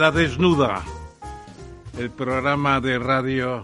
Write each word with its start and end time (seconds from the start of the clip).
Verdad 0.00 0.18
desnuda, 0.18 0.82
el 1.98 2.08
programa 2.08 2.80
de 2.80 2.98
radio 2.98 3.60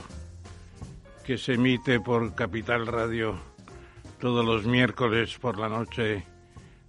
que 1.24 1.38
se 1.38 1.54
emite 1.54 1.98
por 1.98 2.34
Capital 2.34 2.86
Radio 2.86 3.36
todos 4.20 4.44
los 4.44 4.66
miércoles 4.66 5.38
por 5.38 5.56
la 5.56 5.70
noche 5.70 6.26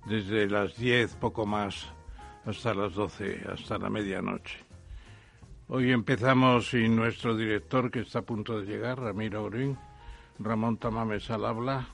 desde 0.06 0.50
las 0.50 0.76
10 0.76 1.16
poco 1.16 1.46
más 1.46 1.88
hasta 2.46 2.74
las 2.74 2.94
12, 2.94 3.46
hasta 3.50 3.78
la 3.78 3.90
medianoche. 3.90 4.58
Hoy 5.70 5.94
empezamos 5.94 6.72
sin 6.72 6.98
nuestro 6.98 7.34
director 7.34 7.90
que 7.90 8.02
está 8.02 8.20
a 8.20 8.24
punto 8.24 8.60
de 8.60 8.66
llegar, 8.66 9.00
Ramiro 9.00 9.40
Aurín, 9.40 9.78
Ramón 10.40 10.76
Tamames 10.76 11.32
al 11.32 11.46
habla, 11.46 11.88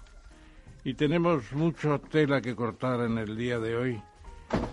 y 0.83 0.95
tenemos 0.95 1.53
mucho 1.53 2.01
tela 2.01 2.41
que 2.41 2.55
cortar 2.55 3.01
en 3.01 3.19
el 3.19 3.37
día 3.37 3.59
de 3.59 3.75
hoy 3.75 4.01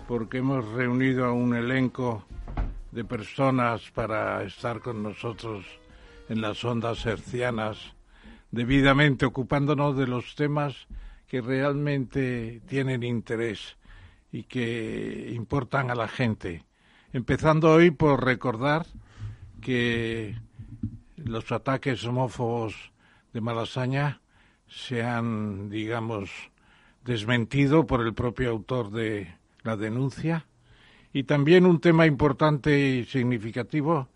porque 0.07 0.39
hemos 0.39 0.65
reunido 0.73 1.25
a 1.25 1.31
un 1.31 1.55
elenco 1.55 2.25
de 2.91 3.05
personas 3.05 3.89
para 3.91 4.43
estar 4.43 4.81
con 4.81 5.01
nosotros 5.01 5.65
en 6.29 6.41
las 6.41 6.63
ondas 6.63 7.05
hercianas, 7.05 7.77
debidamente 8.51 9.25
ocupándonos 9.25 9.97
de 9.97 10.07
los 10.07 10.35
temas 10.35 10.87
que 11.27 11.41
realmente 11.41 12.61
tienen 12.67 13.03
interés 13.03 13.77
y 14.31 14.43
que 14.43 15.31
importan 15.33 15.89
a 15.89 15.95
la 15.95 16.07
gente. 16.07 16.63
Empezando 17.13 17.71
hoy 17.71 17.91
por 17.91 18.23
recordar 18.23 18.85
que 19.61 20.37
los 21.17 21.51
ataques 21.51 22.03
homófobos 22.05 22.91
de 23.33 23.41
Malasaña 23.41 24.21
se 24.67 25.03
han, 25.03 25.69
digamos, 25.69 26.29
desmentido 27.03 27.85
por 27.85 28.01
el 28.01 28.13
propio 28.13 28.51
autor 28.51 28.91
de 28.91 29.35
la 29.63 29.75
denuncia 29.75 30.45
y 31.13 31.23
también 31.23 31.65
un 31.65 31.79
tema 31.79 32.05
importante 32.05 32.77
y 32.77 33.05
significativo 33.05 34.07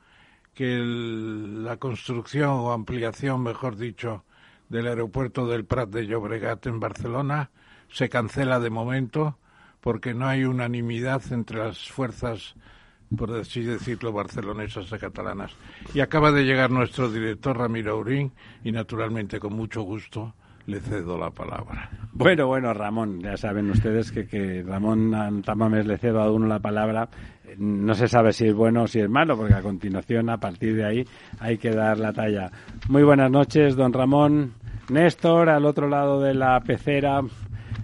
que 0.54 0.80
la 0.80 1.78
construcción 1.78 2.50
o 2.50 2.72
ampliación, 2.72 3.44
mejor 3.44 3.76
dicho, 3.76 4.24
del 4.70 4.88
aeropuerto 4.88 5.48
del 5.48 5.66
Prat 5.66 5.90
de 5.90 6.08
Llobregat 6.08 6.66
en 6.68 6.80
Barcelona 6.80 7.52
se 7.92 8.10
cancela 8.10 8.60
de 8.60 8.70
momento 8.70 9.38
porque 9.82 10.14
no 10.14 10.28
hay 10.28 10.46
unanimidad 10.46 11.22
entre 11.32 11.60
las 11.60 11.90
fuerzas, 11.90 12.56
por 13.16 13.32
así 13.34 13.62
decirlo, 13.62 14.12
barcelonesas 14.12 14.92
y 14.92 14.98
catalanas. 14.98 15.52
Y 15.94 16.00
acaba 16.00 16.32
de 16.32 16.44
llegar 16.44 16.72
nuestro 16.72 17.12
director 17.12 17.58
Ramiro 17.58 17.92
Aurín 17.94 18.32
y 18.64 18.72
naturalmente 18.72 19.40
con 19.40 19.54
mucho 19.54 19.84
gusto 19.84 20.34
le 20.68 20.80
cedo 20.80 21.18
la 21.18 21.30
palabra. 21.30 21.90
Bueno, 22.14 22.48
bueno, 22.48 22.74
Ramón, 22.74 23.20
ya 23.20 23.38
saben 23.38 23.70
ustedes 23.70 24.12
que, 24.12 24.26
que 24.26 24.64
Ramón 24.64 25.42
Tamames 25.44 25.86
le 25.86 25.98
cedo 25.98 26.22
a 26.22 26.32
uno 26.32 26.48
la 26.48 26.60
palabra. 26.60 27.10
No 27.58 27.94
se 27.94 28.08
sabe 28.08 28.34
si 28.34 28.48
es 28.48 28.54
bueno 28.54 28.84
o 28.84 28.88
si 28.88 29.00
es 29.00 29.10
malo, 29.10 29.38
porque 29.38 29.54
a 29.54 29.62
continuación, 29.62 30.30
a 30.30 30.38
partir 30.38 30.76
de 30.76 30.86
ahí, 30.86 31.06
hay 31.40 31.58
que 31.58 31.72
dar 31.72 32.00
la 32.00 32.14
talla. 32.14 32.52
Muy 32.90 33.04
buenas 33.04 33.32
noches, 33.32 33.76
don 33.76 33.94
Ramón. 33.94 34.54
Néstor, 34.90 35.50
al 35.50 35.66
otro 35.66 35.88
lado 35.88 36.22
de 36.22 36.34
la 36.34 36.60
pecera, 36.62 37.22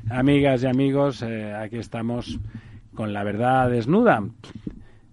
amigas 0.09 0.63
y 0.63 0.67
amigos, 0.67 1.23
eh, 1.23 1.53
aquí 1.53 1.77
estamos 1.77 2.39
con 2.93 3.13
la 3.13 3.23
verdad 3.23 3.69
desnuda. 3.69 4.23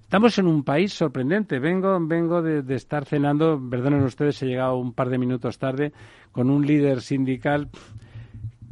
Estamos 0.09 0.39
en 0.39 0.47
un 0.47 0.65
país 0.65 0.95
sorprendente. 0.95 1.59
Vengo, 1.59 1.99
vengo 2.01 2.41
de, 2.41 2.75
estar 2.75 3.05
cenando, 3.05 3.61
perdonen 3.71 4.05
ustedes, 4.05 4.43
he 4.43 4.47
llegado 4.47 4.79
un 4.79 4.95
par 4.95 5.11
de 5.11 5.19
minutos 5.19 5.59
tarde, 5.59 5.93
con 6.33 6.49
un 6.49 6.67
líder 6.67 7.03
sindical 7.03 7.69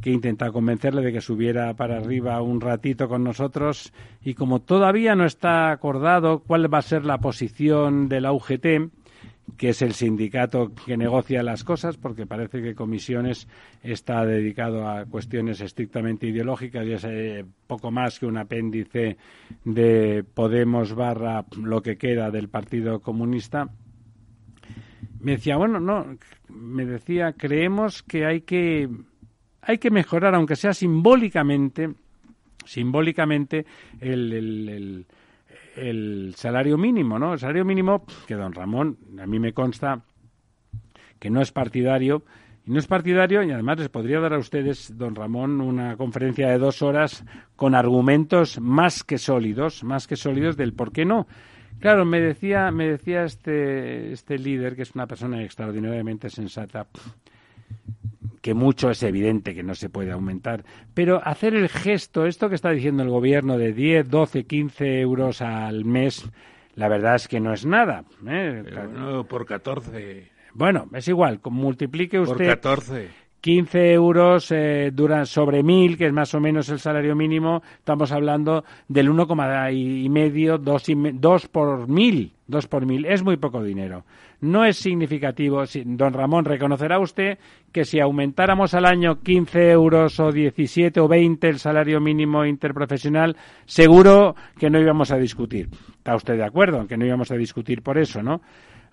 que 0.01 0.09
intenta 0.09 0.51
convencerle 0.51 1.03
de 1.03 1.13
que 1.13 1.21
subiera 1.21 1.75
para 1.75 1.97
arriba 1.97 2.41
un 2.41 2.59
ratito 2.59 3.07
con 3.07 3.23
nosotros 3.23 3.93
y 4.23 4.33
como 4.33 4.61
todavía 4.61 5.13
no 5.13 5.25
está 5.25 5.69
acordado 5.69 6.39
cuál 6.39 6.73
va 6.73 6.79
a 6.79 6.81
ser 6.81 7.05
la 7.05 7.19
posición 7.19 8.09
de 8.09 8.19
la 8.19 8.31
UGT, 8.31 8.96
que 9.57 9.69
es 9.69 9.81
el 9.81 9.93
sindicato 9.93 10.71
que 10.85 10.95
negocia 10.97 11.43
las 11.43 11.63
cosas, 11.63 11.97
porque 11.97 12.25
parece 12.25 12.61
que 12.61 12.75
Comisiones 12.75 13.47
está 13.81 14.25
dedicado 14.25 14.87
a 14.87 15.05
cuestiones 15.05 15.61
estrictamente 15.61 16.27
ideológicas 16.27 16.85
y 16.85 16.93
es 16.93 17.03
eh, 17.05 17.45
poco 17.65 17.91
más 17.91 18.19
que 18.19 18.27
un 18.27 18.37
apéndice 18.37 19.17
de 19.65 20.23
Podemos 20.23 20.93
barra 20.93 21.45
lo 21.61 21.81
que 21.81 21.97
queda 21.97 22.29
del 22.29 22.49
Partido 22.49 23.01
Comunista. 23.01 23.69
Me 25.19 25.33
decía, 25.33 25.57
bueno, 25.57 25.79
no, 25.79 26.17
me 26.49 26.85
decía, 26.85 27.33
creemos 27.33 28.03
que 28.03 28.25
hay 28.25 28.41
que 28.41 28.87
hay 29.67 29.79
que 29.79 29.91
mejorar, 29.91 30.33
aunque 30.33 30.55
sea 30.55 30.73
simbólicamente, 30.73 31.93
simbólicamente 32.63 33.65
el, 33.99 35.05
salario 36.35 36.77
mínimo, 36.77 37.19
¿no? 37.19 37.33
El 37.33 37.39
salario 37.39 37.65
mínimo 37.65 38.05
que 38.27 38.35
don 38.35 38.53
Ramón, 38.53 38.97
a 39.19 39.25
mí 39.25 39.39
me 39.39 39.53
consta 39.53 40.01
que 41.19 41.29
no 41.29 41.41
es 41.41 41.51
partidario, 41.51 42.23
y 42.65 42.71
no 42.71 42.79
es 42.79 42.87
partidario 42.87 43.41
y 43.43 43.51
además 43.51 43.79
les 43.79 43.89
podría 43.89 44.19
dar 44.19 44.33
a 44.33 44.37
ustedes, 44.37 44.97
don 44.97 45.15
Ramón, 45.15 45.61
una 45.61 45.95
conferencia 45.95 46.49
de 46.49 46.57
dos 46.57 46.81
horas 46.81 47.23
con 47.55 47.75
argumentos 47.75 48.59
más 48.59 49.03
que 49.03 49.17
sólidos, 49.17 49.83
más 49.83 50.05
que 50.05 50.17
sólidos 50.17 50.57
del 50.57 50.73
por 50.73 50.91
qué 50.91 51.05
no. 51.05 51.27
Claro, 51.79 52.05
me 52.05 52.19
decía, 52.19 52.71
me 52.71 52.89
decía 52.89 53.23
este, 53.23 54.11
este 54.11 54.37
líder, 54.37 54.75
que 54.75 54.81
es 54.81 54.95
una 54.95 55.07
persona 55.07 55.43
extraordinariamente 55.43 56.29
sensata, 56.29 56.87
que 58.47 58.53
mucho 58.53 58.89
es 58.89 59.03
evidente 59.03 59.53
que 59.53 59.61
no 59.61 59.75
se 59.75 59.89
puede 59.89 60.13
aumentar, 60.13 60.63
pero 60.93 61.19
hacer 61.21 61.53
el 61.53 61.67
gesto, 61.67 62.25
esto 62.25 62.47
que 62.47 62.55
está 62.55 62.69
diciendo 62.69 63.03
el 63.03 63.09
gobierno 63.09 63.57
de 63.57 63.73
10, 63.73 64.09
12, 64.09 64.45
15 64.45 65.01
euros 65.01 65.41
al 65.41 65.83
mes, 65.83 66.29
la 66.75 66.87
verdad 66.87 67.15
es 67.15 67.27
que 67.27 67.41
no 67.41 67.51
es 67.51 67.65
nada. 67.65 68.05
¿eh? 68.25 68.63
por 69.27 69.45
14. 69.45 70.31
Bueno, 70.53 70.87
es 70.93 71.09
igual, 71.09 71.41
multiplique 71.43 72.21
usted. 72.21 72.37
Por 72.61 72.77
14. 72.77 73.09
15 73.41 73.91
euros 73.91 74.49
eh, 74.51 74.93
sobre 75.25 75.61
1.000, 75.61 75.97
que 75.97 76.05
es 76.07 76.13
más 76.13 76.33
o 76.33 76.39
menos 76.39 76.69
el 76.69 76.79
salario 76.79 77.17
mínimo, 77.17 77.61
estamos 77.77 78.13
hablando 78.13 78.63
del 78.87 79.09
1,5 79.09 79.73
y 79.73 80.07
medio, 80.07 80.57
2 80.57 81.47
por 81.49 81.89
mil, 81.89 82.33
2 82.47 82.67
por 82.67 82.85
mil. 82.85 83.05
Es 83.05 83.23
muy 83.23 83.35
poco 83.35 83.61
dinero 83.61 84.05
no 84.41 84.65
es 84.65 84.77
significativo. 84.77 85.63
Don 85.85 86.13
Ramón, 86.13 86.45
reconocerá 86.45 86.99
usted 86.99 87.37
que 87.71 87.85
si 87.85 87.99
aumentáramos 87.99 88.73
al 88.73 88.85
año 88.85 89.21
15 89.21 89.71
euros 89.71 90.19
o 90.19 90.31
17 90.31 90.99
o 90.99 91.07
20 91.07 91.47
el 91.47 91.59
salario 91.59 91.99
mínimo 91.99 92.45
interprofesional, 92.45 93.35
seguro 93.65 94.35
que 94.57 94.69
no 94.69 94.79
íbamos 94.79 95.11
a 95.11 95.17
discutir. 95.17 95.69
¿Está 95.97 96.15
usted 96.15 96.37
de 96.37 96.45
acuerdo? 96.45 96.87
Que 96.87 96.97
no 96.97 97.05
íbamos 97.05 97.31
a 97.31 97.35
discutir 97.35 97.81
por 97.81 97.97
eso, 97.97 98.21
¿no? 98.21 98.41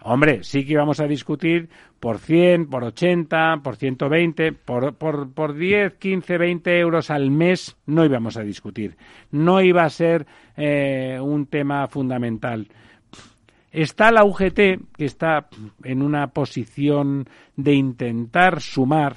Hombre, 0.07 0.45
sí 0.45 0.67
que 0.67 0.75
íbamos 0.75 1.01
a 1.01 1.07
discutir 1.07 1.71
por 1.99 2.19
100, 2.19 2.69
por 2.69 2.85
80, 2.85 3.61
por 3.63 3.77
120, 3.77 4.53
por, 4.53 4.95
por, 4.97 5.33
por 5.33 5.55
10, 5.55 5.95
15, 5.95 6.37
20 6.37 6.79
euros 6.79 7.11
al 7.11 7.31
mes 7.31 7.79
no 7.87 8.05
íbamos 8.05 8.37
a 8.37 8.43
discutir. 8.43 8.99
No 9.31 9.63
iba 9.63 9.83
a 9.83 9.89
ser 9.89 10.27
eh, 10.59 11.19
un 11.23 11.47
tema 11.47 11.87
fundamental. 11.89 12.69
Está 13.75 14.13
la 14.13 14.25
UGT, 14.25 14.95
que 14.97 15.05
está 15.05 15.49
en 15.83 16.01
una 16.01 16.29
posición 16.29 17.29
de 17.57 17.75
intentar 17.75 18.61
sumar, 18.61 19.17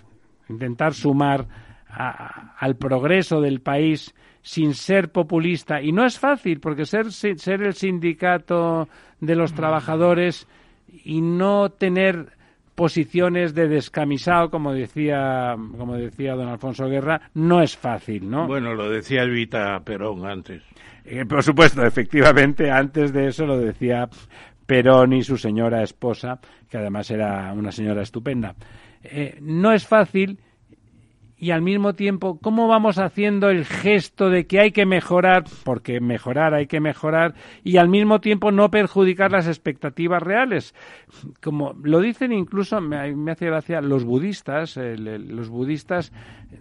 intentar 0.50 0.96
sumar 0.96 1.48
al 1.88 2.76
progreso 2.76 3.40
del 3.40 3.62
país 3.62 4.16
sin 4.42 4.74
ser 4.74 5.12
populista. 5.12 5.80
Y 5.80 5.92
no 5.92 6.06
es 6.06 6.18
fácil, 6.18 6.60
porque 6.60 6.86
ser, 6.86 7.12
ser 7.12 7.62
el 7.62 7.76
sindicato 7.76 8.88
de 9.20 9.36
los 9.36 9.54
trabajadores 9.54 10.48
y 11.04 11.22
no 11.22 11.70
tener 11.70 12.30
posiciones 12.74 13.54
de 13.54 13.68
descamisado, 13.68 14.50
como 14.50 14.74
decía, 14.74 15.56
como 15.78 15.96
decía 15.96 16.36
don 16.36 16.48
Alfonso 16.48 16.88
Guerra, 16.88 17.30
no 17.34 17.62
es 17.62 17.76
fácil, 17.76 18.30
¿no? 18.30 18.48
Bueno, 18.48 18.74
lo 18.74 18.90
decía 18.90 19.24
Evita 19.24 19.80
Perón 19.82 20.26
antes. 20.26 20.64
Eh, 21.10 21.26
por 21.26 21.42
supuesto, 21.42 21.86
efectivamente, 21.86 22.70
antes 22.70 23.14
de 23.14 23.28
eso 23.28 23.46
lo 23.46 23.58
decía 23.58 24.10
Perón 24.66 25.14
y 25.14 25.24
su 25.24 25.38
señora 25.38 25.82
esposa, 25.82 26.42
que 26.70 26.78
además 26.78 27.10
era 27.10 27.54
una 27.54 27.72
señora 27.72 28.02
estupenda. 28.02 28.56
Eh, 29.04 29.38
no 29.42 29.72
es 29.72 29.88
fácil 29.88 30.38
y 31.38 31.52
al 31.52 31.62
mismo 31.62 31.94
tiempo 31.94 32.40
cómo 32.42 32.68
vamos 32.68 32.98
haciendo 32.98 33.50
el 33.50 33.64
gesto 33.64 34.30
de 34.30 34.48
que 34.48 34.60
hay 34.60 34.72
que 34.72 34.86
mejorar, 34.86 35.46
porque 35.64 36.02
mejorar 36.02 36.54
hay 36.54 36.68
que 36.68 36.82
mejorar, 36.82 37.36
y 37.64 37.78
al 37.78 37.88
mismo 37.88 38.20
tiempo 38.20 38.52
no 38.52 38.70
perjudicar 38.70 39.32
las 39.32 39.48
expectativas 39.48 40.22
reales. 40.22 40.76
Como 41.42 41.74
lo 41.84 42.02
dicen 42.02 42.34
incluso, 42.34 42.82
me, 42.82 43.32
hace 43.32 43.46
gracia, 43.46 43.80
los 43.80 44.04
budistas, 44.04 44.76
los 44.76 45.48
budistas 45.48 46.12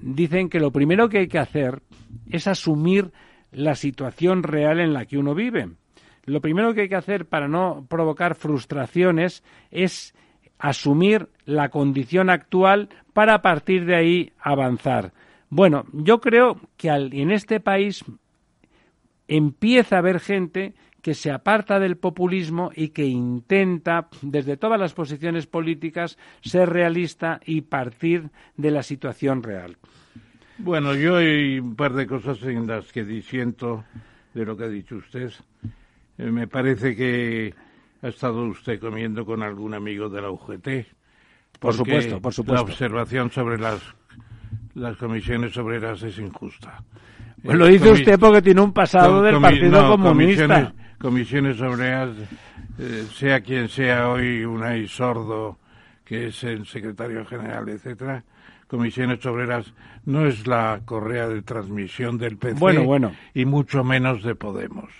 dicen 0.00 0.48
que 0.48 0.60
lo 0.60 0.70
primero 0.70 1.08
que 1.08 1.18
hay 1.18 1.28
que 1.28 1.40
hacer 1.40 1.82
es 2.30 2.46
asumir 2.46 3.10
la 3.52 3.74
situación 3.74 4.42
real 4.42 4.80
en 4.80 4.92
la 4.92 5.04
que 5.04 5.18
uno 5.18 5.34
vive. 5.34 5.70
Lo 6.24 6.40
primero 6.40 6.74
que 6.74 6.82
hay 6.82 6.88
que 6.88 6.96
hacer 6.96 7.26
para 7.26 7.48
no 7.48 7.86
provocar 7.88 8.34
frustraciones 8.34 9.44
es 9.70 10.14
asumir 10.58 11.28
la 11.44 11.68
condición 11.68 12.30
actual 12.30 12.88
para 13.12 13.34
a 13.34 13.42
partir 13.42 13.84
de 13.84 13.94
ahí 13.94 14.32
avanzar. 14.40 15.12
Bueno, 15.48 15.84
yo 15.92 16.20
creo 16.20 16.60
que 16.76 16.88
en 16.88 17.30
este 17.30 17.60
país 17.60 18.04
empieza 19.28 19.96
a 19.96 19.98
haber 20.00 20.20
gente 20.20 20.74
que 21.02 21.14
se 21.14 21.30
aparta 21.30 21.78
del 21.78 21.96
populismo 21.96 22.72
y 22.74 22.88
que 22.88 23.04
intenta, 23.04 24.08
desde 24.22 24.56
todas 24.56 24.80
las 24.80 24.92
posiciones 24.92 25.46
políticas, 25.46 26.18
ser 26.40 26.68
realista 26.68 27.38
y 27.46 27.60
partir 27.60 28.30
de 28.56 28.72
la 28.72 28.82
situación 28.82 29.44
real. 29.44 29.76
Bueno, 30.58 30.94
yo 30.94 31.16
hay 31.16 31.58
un 31.58 31.76
par 31.76 31.92
de 31.92 32.06
cosas 32.06 32.42
en 32.42 32.66
las 32.66 32.92
que 32.92 33.04
disiento 33.04 33.84
de 34.34 34.44
lo 34.44 34.56
que 34.56 34.64
ha 34.64 34.68
dicho 34.68 34.96
usted. 34.96 35.32
Eh, 36.18 36.30
me 36.30 36.46
parece 36.46 36.96
que 36.96 37.54
ha 38.02 38.08
estado 38.08 38.44
usted 38.44 38.80
comiendo 38.80 39.26
con 39.26 39.42
algún 39.42 39.74
amigo 39.74 40.08
de 40.08 40.22
la 40.22 40.30
UGT. 40.30 40.68
Por 41.58 41.74
supuesto, 41.74 42.20
por 42.20 42.32
supuesto. 42.32 42.54
La 42.54 42.60
observación 42.62 43.30
sobre 43.30 43.58
las, 43.58 43.80
las 44.74 44.96
comisiones 44.96 45.56
obreras 45.56 46.02
es 46.02 46.18
injusta. 46.18 46.82
Pues 47.42 47.56
lo 47.56 47.66
dice 47.66 47.90
usted 47.92 48.18
porque 48.18 48.42
tiene 48.42 48.60
un 48.60 48.72
pasado 48.72 49.22
del 49.22 49.40
Partido 49.40 49.88
Comunista. 49.88 50.72
Comisiones, 50.98 51.60
obreras, 51.60 52.16
eh, 52.78 53.06
sea 53.14 53.40
quien 53.40 53.68
sea 53.68 54.08
hoy 54.08 54.44
un 54.44 54.88
sordo, 54.88 55.58
que 56.04 56.28
es 56.28 56.42
el 56.44 56.66
secretario 56.66 57.24
general, 57.26 57.68
etcétera, 57.68 58.24
comisiones 58.66 59.24
obreras 59.26 59.72
no 60.04 60.26
es 60.26 60.46
la 60.46 60.80
correa 60.84 61.28
de 61.28 61.42
transmisión 61.42 62.18
del 62.18 62.36
PC 62.36 62.58
bueno, 62.58 62.84
bueno. 62.84 63.12
y 63.34 63.44
mucho 63.44 63.84
menos 63.84 64.22
de 64.22 64.34
Podemos. 64.34 64.90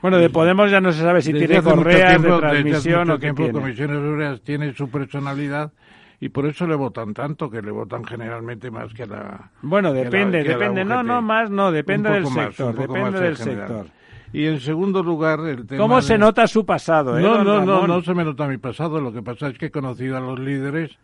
Bueno, 0.00 0.18
de 0.18 0.30
Podemos 0.30 0.70
ya 0.70 0.80
no 0.80 0.92
se 0.92 1.02
sabe 1.02 1.22
si 1.22 1.32
tiene 1.32 1.62
correas 1.62 2.20
de 2.20 2.28
transmisión 2.28 3.10
o 3.10 3.14
qué 3.14 3.26
tiempo, 3.26 3.42
tiene. 3.44 3.52
Comisiones 3.52 3.98
Obreras 3.98 4.40
tiene 4.42 4.72
su 4.72 4.90
personalidad 4.90 5.72
y 6.18 6.28
por 6.28 6.46
eso 6.46 6.66
le 6.66 6.74
votan 6.74 7.14
tanto, 7.14 7.50
que 7.50 7.62
le 7.62 7.70
votan 7.70 8.04
generalmente 8.04 8.70
más 8.70 8.92
que 8.94 9.04
a 9.04 9.06
la... 9.06 9.50
Bueno, 9.62 9.92
depende, 9.92 10.42
depende. 10.42 10.84
No, 10.84 11.02
no, 11.02 11.22
más 11.22 11.50
no, 11.50 11.70
depende 11.70 12.10
del 12.10 12.26
sector, 12.26 12.74
depende 12.74 13.20
del 13.20 13.36
sector. 13.36 13.86
Y 14.32 14.46
en 14.46 14.60
segundo 14.60 15.02
lugar, 15.02 15.40
el 15.40 15.66
tema 15.66 15.82
¿Cómo 15.82 16.00
se 16.00 16.16
nota 16.16 16.46
su 16.46 16.64
pasado? 16.64 17.18
Eh, 17.18 17.22
no, 17.22 17.44
no, 17.44 17.64
no, 17.64 17.86
no 17.86 18.02
se 18.02 18.14
me 18.14 18.24
nota 18.24 18.46
mi 18.48 18.56
pasado. 18.56 19.00
Lo 19.00 19.12
que 19.12 19.20
pasa 19.20 19.48
es 19.48 19.58
que 19.58 19.66
he 19.66 19.70
conocido 19.70 20.16
a 20.16 20.20
los 20.20 20.38
líderes 20.38 20.96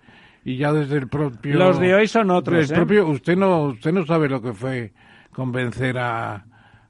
y 0.45 0.57
ya 0.57 0.73
desde 0.73 0.97
el 0.97 1.09
propio... 1.09 1.57
Los 1.57 1.79
de 1.79 1.95
hoy 1.95 2.09
son 2.09 2.31
otros, 2.31 2.71
¿eh? 2.71 2.75
propio, 2.75 3.07
usted 3.09 3.37
no, 3.37 3.63
usted 3.65 3.93
no 3.93 4.07
sabe 4.07 4.29
lo 4.29 4.41
que 4.43 4.53
fue 4.53 4.93
convencer 5.33 5.99
a 5.99 6.45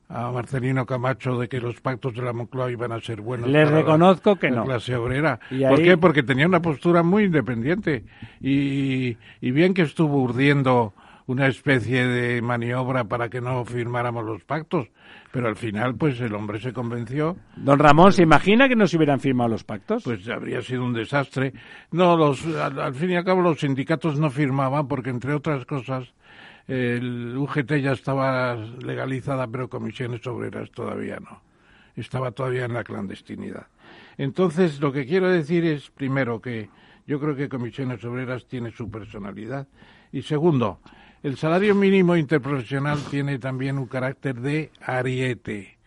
a 0.09 0.31
Marcelino 0.31 0.87
Camacho 0.87 1.39
de 1.39 1.49
que 1.49 1.61
los 1.61 1.81
pactos 1.81 2.15
de 2.15 2.23
la 2.23 2.33
Moncloa 2.33 2.71
iban 2.71 2.93
a 2.93 3.01
ser 3.01 3.21
buenos. 3.21 3.49
Le 3.49 3.65
reconozco 3.65 4.37
que 4.37 4.51
no. 4.51 4.65
clase 4.65 4.97
obrera. 4.97 5.39
¿Por 5.69 5.83
qué? 5.83 5.99
Porque 5.99 6.23
tenía 6.23 6.47
una 6.47 6.63
postura 6.63 7.03
muy 7.03 7.25
independiente 7.25 8.05
y, 8.41 9.19
y 9.41 9.51
bien 9.51 9.75
que 9.75 9.83
estuvo 9.83 10.23
urdiendo 10.23 10.95
una 11.27 11.47
especie 11.47 12.07
de 12.07 12.41
maniobra 12.41 13.05
para 13.05 13.29
que 13.29 13.43
no 13.43 13.67
firmáramos 13.67 14.25
los 14.25 14.45
pactos, 14.45 14.89
pero 15.31 15.49
al 15.49 15.57
final 15.57 15.95
pues 15.97 16.21
el 16.21 16.35
hombre 16.35 16.61
se 16.61 16.73
convenció. 16.73 17.37
Don 17.57 17.79
Ramón, 17.79 18.13
¿se 18.13 18.23
imagina 18.23 18.69
que 18.69 18.77
no 18.77 18.87
se 18.87 18.97
hubieran 18.97 19.21
firmado 19.21 19.51
los 19.51 19.65
pactos? 19.65 20.05
Pues 20.05 20.29
habría 20.29 20.63
sido 20.63 20.85
un 20.85 20.93
desastre. 20.93 21.53
No, 21.93 22.17
los, 22.17 22.45
al 22.47 22.95
fin 22.95 23.11
y 23.11 23.17
al 23.17 23.25
cabo 23.25 23.43
los 23.43 23.61
sindicatos 23.61 24.19
no 24.19 24.31
firmaban 24.31 24.89
porque 24.89 25.11
entre 25.11 25.35
otras 25.35 25.65
cosas 25.67 26.13
el 26.69 27.35
UGT 27.37 27.77
ya 27.81 27.93
estaba 27.93 28.55
legalizada, 28.55 29.47
pero 29.47 29.69
comisiones 29.69 30.27
obreras 30.27 30.71
todavía 30.71 31.19
no. 31.19 31.43
Estaba 31.97 32.31
todavía 32.31 32.67
en 32.67 32.75
la 32.75 32.85
clandestinidad. 32.85 33.67
Entonces, 34.19 34.79
lo 34.81 34.93
que 34.93 35.07
quiero 35.07 35.31
decir 35.31 35.65
es, 35.65 35.91
primero, 35.91 36.41
que 36.41 36.69
yo 37.07 37.19
creo 37.19 37.35
que 37.35 37.49
comisiones 37.49 38.05
obreras 38.05 38.47
tiene 38.47 38.71
su 38.71 38.91
personalidad. 38.91 39.67
Y 40.13 40.23
segundo, 40.23 40.81
el 41.23 41.37
salario 41.37 41.75
mínimo 41.75 42.17
interprofesional 42.17 42.99
tiene 43.11 43.39
también 43.39 43.79
un 43.79 43.87
carácter 43.87 44.37
de 44.37 44.71
ariete. 44.81 45.79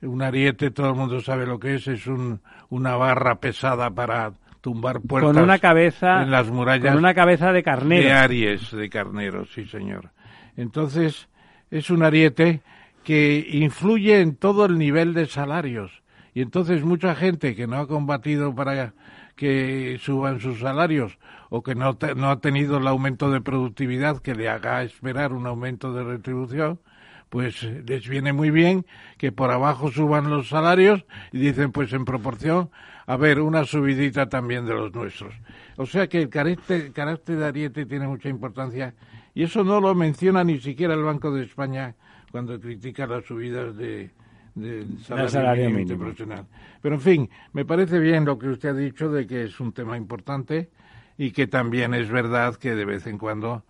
Un 0.00 0.22
ariete, 0.22 0.70
todo 0.70 0.90
el 0.90 0.94
mundo 0.94 1.20
sabe 1.20 1.46
lo 1.46 1.58
que 1.58 1.74
es, 1.74 1.88
es 1.88 2.06
un, 2.06 2.40
una 2.68 2.96
barra 2.96 3.40
pesada 3.40 3.90
para 3.90 4.32
tumbar 4.60 5.00
puertas 5.00 5.32
con 5.32 5.42
una 5.42 5.58
cabeza, 5.58 6.22
en 6.22 6.30
las 6.30 6.48
murallas. 6.50 6.92
Con 6.92 6.98
una 6.98 7.14
cabeza 7.14 7.52
de 7.52 7.62
carnero. 7.62 8.04
De 8.04 8.12
Aries, 8.12 8.70
de 8.70 8.88
carnero, 8.88 9.44
sí 9.46 9.64
señor. 9.64 10.10
Entonces, 10.56 11.28
es 11.70 11.90
un 11.90 12.04
ariete 12.04 12.62
que 13.02 13.46
influye 13.50 14.20
en 14.20 14.36
todo 14.36 14.66
el 14.66 14.78
nivel 14.78 15.14
de 15.14 15.26
salarios. 15.26 16.02
Y 16.34 16.42
entonces 16.42 16.84
mucha 16.84 17.14
gente 17.16 17.56
que 17.56 17.66
no 17.66 17.78
ha 17.78 17.88
combatido 17.88 18.54
para 18.54 18.92
que 19.34 19.98
suban 20.00 20.40
sus 20.40 20.60
salarios 20.60 21.18
o 21.50 21.62
que 21.62 21.74
no, 21.74 21.96
no 22.16 22.30
ha 22.30 22.40
tenido 22.40 22.78
el 22.78 22.86
aumento 22.86 23.30
de 23.30 23.40
productividad 23.40 24.18
que 24.18 24.34
le 24.34 24.48
haga 24.48 24.82
esperar 24.82 25.32
un 25.32 25.46
aumento 25.46 25.92
de 25.92 26.04
retribución, 26.04 26.80
pues 27.28 27.62
les 27.62 28.08
viene 28.08 28.32
muy 28.32 28.50
bien 28.50 28.86
que 29.18 29.32
por 29.32 29.50
abajo 29.50 29.90
suban 29.90 30.30
los 30.30 30.48
salarios 30.48 31.04
y 31.32 31.38
dicen 31.38 31.72
pues 31.72 31.92
en 31.92 32.04
proporción 32.04 32.70
a 33.06 33.16
ver 33.16 33.40
una 33.40 33.64
subidita 33.64 34.28
también 34.28 34.66
de 34.66 34.74
los 34.74 34.92
nuestros. 34.94 35.34
O 35.76 35.86
sea 35.86 36.08
que 36.08 36.22
el 36.22 36.28
carácter, 36.28 36.92
carácter 36.92 37.38
de 37.38 37.46
Ariete 37.46 37.86
tiene 37.86 38.06
mucha 38.06 38.28
importancia 38.28 38.94
y 39.34 39.42
eso 39.42 39.64
no 39.64 39.80
lo 39.80 39.94
menciona 39.94 40.44
ni 40.44 40.58
siquiera 40.58 40.94
el 40.94 41.02
Banco 41.02 41.30
de 41.30 41.44
España 41.44 41.94
cuando 42.30 42.60
critica 42.60 43.06
las 43.06 43.24
subidas 43.24 43.76
de, 43.76 44.10
del 44.54 44.98
salario, 45.00 45.70
mínimo 45.70 45.98
profesional. 45.98 46.46
Pero 46.82 46.96
en 46.96 47.00
fin, 47.00 47.30
me 47.52 47.64
parece 47.64 47.98
bien 47.98 48.24
lo 48.24 48.38
que 48.38 48.48
usted 48.48 48.70
ha 48.70 48.74
dicho 48.74 49.10
de 49.10 49.26
que 49.26 49.44
es 49.44 49.60
un 49.60 49.72
tema 49.72 49.96
importante 49.96 50.70
y 51.18 51.32
que 51.32 51.48
también 51.48 51.92
es 51.92 52.08
verdad 52.08 52.54
que 52.54 52.74
de 52.74 52.84
vez 52.84 53.06
en 53.08 53.18
cuando, 53.18 53.64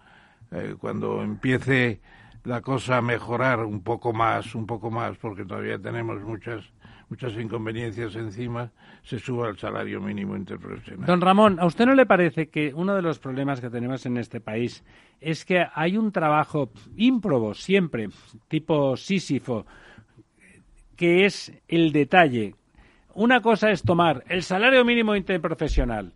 eh, 0.53 0.77
cuando 0.79 1.23
empiece 1.23 2.01
la 2.45 2.61
cosa 2.61 2.99
a 2.99 3.03
mejorar 3.03 3.65
un 3.65 3.83
poco 3.83 4.13
más, 4.13 4.55
un 4.55 4.67
poco 4.67 4.91
más, 4.91 5.17
porque 5.17 5.45
todavía 5.45 5.79
tenemos 5.79 6.23
muchas 6.23 6.63
muchas 7.09 7.33
inconveniencias 7.37 8.15
encima, 8.17 8.71
se 9.03 9.19
suba 9.19 9.49
el 9.49 9.57
salario 9.57 9.99
mínimo 9.99 10.37
interprofesional. 10.37 11.07
Don 11.07 11.23
Ramón, 11.23 11.59
¿a 11.59 11.65
usted 11.65 11.87
no 11.87 11.95
le 11.95 12.05
parece 12.05 12.49
que 12.49 12.75
uno 12.75 12.95
de 12.95 13.01
los 13.01 13.19
problemas 13.19 13.63
que 13.63 13.71
tenemos 13.71 14.05
en 14.05 14.19
este 14.19 14.41
país 14.41 14.85
es 15.19 15.47
que 15.47 15.65
hay 15.75 15.97
un 15.97 16.13
trabajo 16.13 16.71
ímprobo 16.97 17.55
siempre, 17.55 18.11
tipo 18.49 18.95
Sísifo, 18.97 19.65
que 20.97 21.25
es 21.25 21.51
el 21.67 21.93
detalle? 21.93 22.55
Una 23.15 23.41
cosa 23.41 23.71
es 23.71 23.83
tomar 23.83 24.23
el 24.29 24.43
salario 24.43 24.85
mínimo 24.85 25.17
interprofesional 25.17 26.13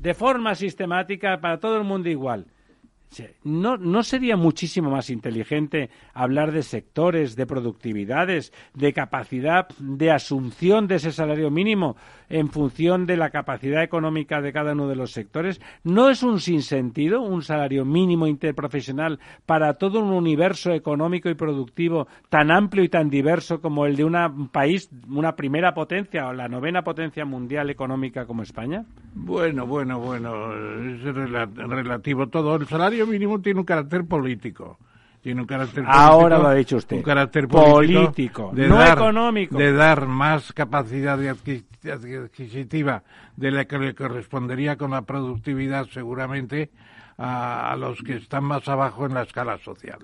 de 0.00 0.14
forma 0.14 0.54
sistemática 0.54 1.40
para 1.40 1.58
todo 1.58 1.76
el 1.76 1.84
mundo 1.84 2.08
igual 2.08 2.46
¿No, 3.42 3.76
¿No 3.76 4.02
sería 4.02 4.36
muchísimo 4.36 4.90
más 4.90 5.10
inteligente 5.10 5.90
hablar 6.14 6.52
de 6.52 6.62
sectores, 6.62 7.36
de 7.36 7.46
productividades, 7.46 8.52
de 8.74 8.92
capacidad 8.92 9.68
de 9.78 10.10
asunción 10.10 10.86
de 10.86 10.96
ese 10.96 11.12
salario 11.12 11.50
mínimo 11.50 11.96
en 12.28 12.48
función 12.50 13.06
de 13.06 13.16
la 13.16 13.30
capacidad 13.30 13.82
económica 13.82 14.40
de 14.40 14.52
cada 14.52 14.72
uno 14.72 14.88
de 14.88 14.96
los 14.96 15.12
sectores? 15.12 15.60
¿No 15.84 16.10
es 16.10 16.22
un 16.22 16.40
sinsentido 16.40 17.22
un 17.22 17.42
salario 17.42 17.84
mínimo 17.84 18.26
interprofesional 18.26 19.18
para 19.46 19.74
todo 19.74 20.00
un 20.00 20.12
universo 20.12 20.72
económico 20.72 21.28
y 21.28 21.34
productivo 21.34 22.08
tan 22.28 22.50
amplio 22.50 22.84
y 22.84 22.88
tan 22.88 23.10
diverso 23.10 23.60
como 23.60 23.86
el 23.86 23.96
de 23.96 24.04
un 24.04 24.48
país, 24.48 24.90
una 25.08 25.34
primera 25.34 25.74
potencia 25.74 26.28
o 26.28 26.32
la 26.32 26.48
novena 26.48 26.82
potencia 26.82 27.24
mundial 27.24 27.70
económica 27.70 28.26
como 28.26 28.42
España? 28.42 28.84
Bueno, 29.14 29.66
bueno, 29.66 29.98
bueno, 29.98 30.54
es 30.54 31.02
relativo 31.02 32.28
todo. 32.28 32.56
El 32.56 32.66
salario 32.66 32.97
mínimo 33.06 33.40
tiene 33.40 33.60
un 33.60 33.66
carácter 33.66 34.04
político. 34.04 34.78
Tiene 35.20 35.40
un 35.40 35.46
carácter 35.46 35.84
Ahora 35.86 36.38
lo 36.38 36.46
ha 36.46 36.54
dicho 36.54 36.76
usted. 36.76 36.96
Un 36.96 37.02
carácter 37.02 37.48
político, 37.48 38.52
no 38.54 38.84
económico. 38.84 39.58
De 39.58 39.72
dar 39.72 40.06
más 40.06 40.52
capacidad 40.52 41.18
adquisitiva 41.20 43.02
de 43.36 43.50
la 43.50 43.64
que 43.64 43.78
le 43.78 43.94
correspondería 43.94 44.76
con 44.76 44.92
la 44.92 45.02
productividad 45.02 45.86
seguramente 45.86 46.70
a, 47.18 47.76
los 47.78 48.00
que 48.02 48.16
están 48.16 48.44
más 48.44 48.68
abajo 48.68 49.06
en 49.06 49.14
la 49.14 49.22
escala 49.22 49.58
social. 49.58 49.98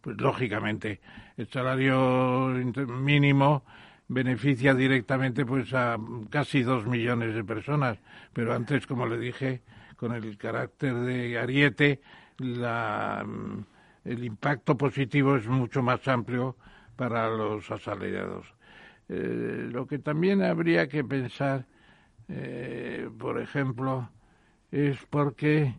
Pues 0.00 0.20
lógicamente 0.20 1.00
el 1.36 1.48
salario 1.48 2.48
mínimo 2.48 3.62
beneficia 4.08 4.74
directamente 4.74 5.44
pues 5.44 5.72
a 5.74 5.96
casi 6.30 6.62
dos 6.62 6.86
millones 6.86 7.34
de 7.34 7.44
personas, 7.44 7.98
pero 8.32 8.54
antes, 8.54 8.86
como 8.86 9.06
le 9.06 9.18
dije, 9.18 9.62
con 9.96 10.12
el 10.12 10.36
carácter 10.36 10.94
de 10.94 11.38
ariete 11.38 12.00
la, 12.38 13.24
el 14.04 14.24
impacto 14.24 14.76
positivo 14.76 15.36
es 15.36 15.46
mucho 15.46 15.82
más 15.82 16.06
amplio 16.08 16.56
para 16.96 17.28
los 17.28 17.70
asalariados. 17.70 18.46
Eh, 19.08 19.68
lo 19.70 19.86
que 19.86 19.98
también 19.98 20.42
habría 20.42 20.88
que 20.88 21.04
pensar, 21.04 21.66
eh, 22.28 23.08
por 23.18 23.40
ejemplo, 23.40 24.10
es 24.72 24.98
por 25.06 25.34
qué 25.34 25.74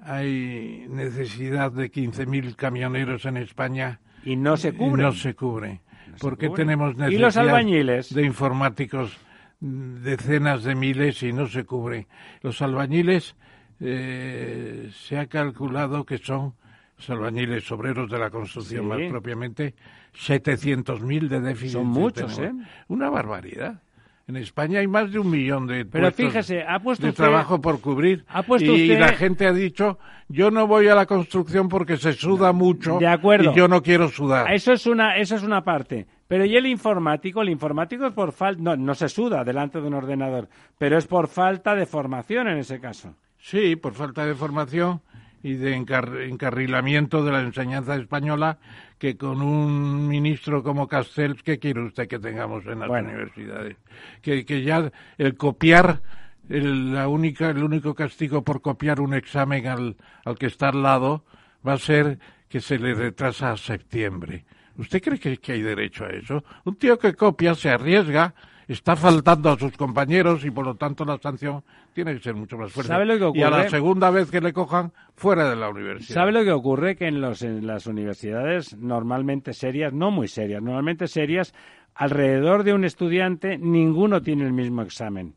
hay 0.00 0.86
necesidad 0.88 1.72
de 1.72 1.90
15.000 1.90 2.56
camioneros 2.56 3.24
en 3.26 3.36
España 3.36 4.00
y 4.24 4.36
no 4.36 4.56
se 4.56 4.72
cubre. 4.72 5.02
no 5.02 5.12
se 5.12 5.34
cubre. 5.34 5.80
¿Por 6.20 6.38
qué 6.38 6.48
tenemos 6.50 6.96
necesidad 6.96 7.18
¿Y 7.18 7.20
los 7.20 7.36
albañiles? 7.36 8.14
de 8.14 8.22
informáticos 8.24 9.16
decenas 9.60 10.64
de 10.64 10.74
miles 10.74 11.22
y 11.22 11.32
no 11.32 11.46
se 11.46 11.64
cubre? 11.64 12.06
Los 12.42 12.62
albañiles 12.62 13.36
eh, 13.80 14.90
se 14.92 15.18
ha 15.18 15.26
calculado 15.26 16.04
que 16.04 16.18
son 16.18 16.54
los 16.96 17.10
albañiles 17.10 17.70
obreros 17.72 18.10
de 18.10 18.18
la 18.18 18.30
construcción 18.30 18.88
más 18.88 19.00
propiamente 19.10 19.74
700.000 20.14 21.28
de 21.28 21.40
déficit. 21.40 21.72
Son 21.72 21.86
muchos, 21.86 22.38
¿eh? 22.38 22.52
Una 22.88 23.10
barbaridad. 23.10 23.82
En 24.28 24.34
España 24.36 24.80
hay 24.80 24.88
más 24.88 25.12
de 25.12 25.20
un 25.20 25.30
millón 25.30 25.68
de 25.68 25.84
Pero 25.84 26.10
fíjese, 26.10 26.64
ha 26.66 26.80
puesto 26.80 27.06
de 27.06 27.12
trabajo 27.12 27.60
por 27.60 27.80
cubrir. 27.80 28.24
Ha 28.26 28.42
puesto 28.42 28.72
y 28.72 28.90
usted... 28.90 28.98
la 28.98 29.12
gente 29.12 29.46
ha 29.46 29.52
dicho, 29.52 30.00
yo 30.28 30.50
no 30.50 30.66
voy 30.66 30.88
a 30.88 30.96
la 30.96 31.06
construcción 31.06 31.68
porque 31.68 31.96
se 31.96 32.12
suda 32.12 32.52
mucho 32.52 32.98
de 32.98 33.06
acuerdo. 33.06 33.52
y 33.52 33.54
yo 33.54 33.68
no 33.68 33.82
quiero 33.82 34.08
sudar. 34.08 34.52
Eso 34.52 34.72
es 34.72 34.84
una, 34.86 35.16
eso 35.16 35.36
es 35.36 35.44
una 35.44 35.62
parte. 35.62 36.08
Pero 36.26 36.44
y 36.44 36.56
el 36.56 36.66
informático, 36.66 37.40
el 37.40 37.50
informático 37.50 38.04
es 38.04 38.12
por 38.14 38.32
falta, 38.32 38.60
no, 38.60 38.76
no 38.76 38.96
se 38.96 39.08
suda 39.08 39.44
delante 39.44 39.80
de 39.80 39.86
un 39.86 39.94
ordenador, 39.94 40.48
pero 40.76 40.98
es 40.98 41.06
por 41.06 41.28
falta 41.28 41.76
de 41.76 41.86
formación 41.86 42.48
en 42.48 42.58
ese 42.58 42.80
caso. 42.80 43.14
Sí, 43.48 43.76
por 43.76 43.94
falta 43.94 44.26
de 44.26 44.34
formación 44.34 45.02
y 45.40 45.54
de 45.54 45.76
encarrilamiento 45.76 47.24
de 47.24 47.30
la 47.30 47.42
enseñanza 47.42 47.94
española 47.94 48.58
que 48.98 49.16
con 49.16 49.40
un 49.40 50.08
ministro 50.08 50.64
como 50.64 50.88
Castells, 50.88 51.44
¿qué 51.44 51.60
quiere 51.60 51.84
usted 51.84 52.08
que 52.08 52.18
tengamos 52.18 52.66
en 52.66 52.80
las 52.80 52.90
universidades? 52.90 53.76
Que, 54.20 54.44
que 54.44 54.64
ya 54.64 54.90
el 55.16 55.36
copiar, 55.36 56.02
el, 56.48 56.92
la 56.92 57.06
única, 57.06 57.50
el 57.50 57.62
único 57.62 57.94
castigo 57.94 58.42
por 58.42 58.60
copiar 58.60 59.00
un 59.00 59.14
examen 59.14 59.68
al, 59.68 59.96
al 60.24 60.36
que 60.36 60.46
está 60.46 60.70
al 60.70 60.82
lado 60.82 61.24
va 61.64 61.74
a 61.74 61.78
ser 61.78 62.18
que 62.48 62.60
se 62.60 62.80
le 62.80 62.94
retrasa 62.94 63.52
a 63.52 63.56
septiembre. 63.56 64.44
¿Usted 64.76 65.00
cree 65.00 65.20
que, 65.20 65.36
que 65.36 65.52
hay 65.52 65.62
derecho 65.62 66.04
a 66.04 66.08
eso? 66.08 66.42
Un 66.64 66.74
tío 66.74 66.98
que 66.98 67.14
copia 67.14 67.54
se 67.54 67.70
arriesga 67.70 68.34
está 68.72 68.96
faltando 68.96 69.50
a 69.50 69.58
sus 69.58 69.76
compañeros 69.76 70.44
y 70.44 70.50
por 70.50 70.66
lo 70.66 70.74
tanto 70.74 71.04
la 71.04 71.18
sanción 71.18 71.62
tiene 71.92 72.14
que 72.14 72.20
ser 72.20 72.34
mucho 72.34 72.58
más 72.58 72.72
fuerte. 72.72 72.88
¿Sabe 72.88 73.06
lo 73.06 73.16
que 73.16 73.24
ocurre? 73.24 73.40
Y 73.40 73.42
a 73.44 73.50
la 73.50 73.68
segunda 73.68 74.10
vez 74.10 74.30
que 74.30 74.40
le 74.40 74.52
cojan, 74.52 74.92
fuera 75.14 75.48
de 75.48 75.56
la 75.56 75.68
universidad. 75.68 76.14
¿Sabe 76.14 76.32
lo 76.32 76.42
que 76.44 76.52
ocurre? 76.52 76.96
Que 76.96 77.06
en, 77.06 77.20
los, 77.20 77.42
en 77.42 77.66
las 77.66 77.86
universidades 77.86 78.76
normalmente 78.76 79.52
serias, 79.52 79.92
no 79.92 80.10
muy 80.10 80.28
serias, 80.28 80.62
normalmente 80.62 81.06
serias, 81.06 81.54
alrededor 81.94 82.64
de 82.64 82.74
un 82.74 82.84
estudiante 82.84 83.56
ninguno 83.58 84.20
tiene 84.20 84.44
el 84.44 84.52
mismo 84.52 84.82
examen. 84.82 85.34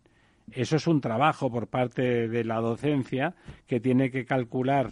Eso 0.51 0.77
es 0.77 0.88
un 0.88 1.00
trabajo 1.00 1.51
por 1.51 1.67
parte 1.67 2.27
de 2.27 2.43
la 2.43 2.59
docencia 2.59 3.36
que 3.67 3.79
tiene 3.79 4.09
que 4.09 4.25
calcular 4.25 4.91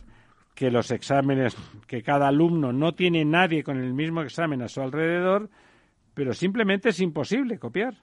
que 0.54 0.72
los 0.72 0.92
exámenes, 0.92 1.56
que 1.86 2.02
cada 2.02 2.28
alumno 2.28 2.74
no 2.74 2.94
tiene 2.94 3.26
nadie 3.26 3.64
con 3.64 3.78
el 3.78 3.94
mismo 3.94 4.22
examen 4.22 4.62
a 4.62 4.68
su 4.68 4.82
alrededor, 4.82 5.50
pero 6.14 6.34
simplemente 6.34 6.90
es 6.90 7.00
imposible 7.00 7.60
copiar. 7.60 7.96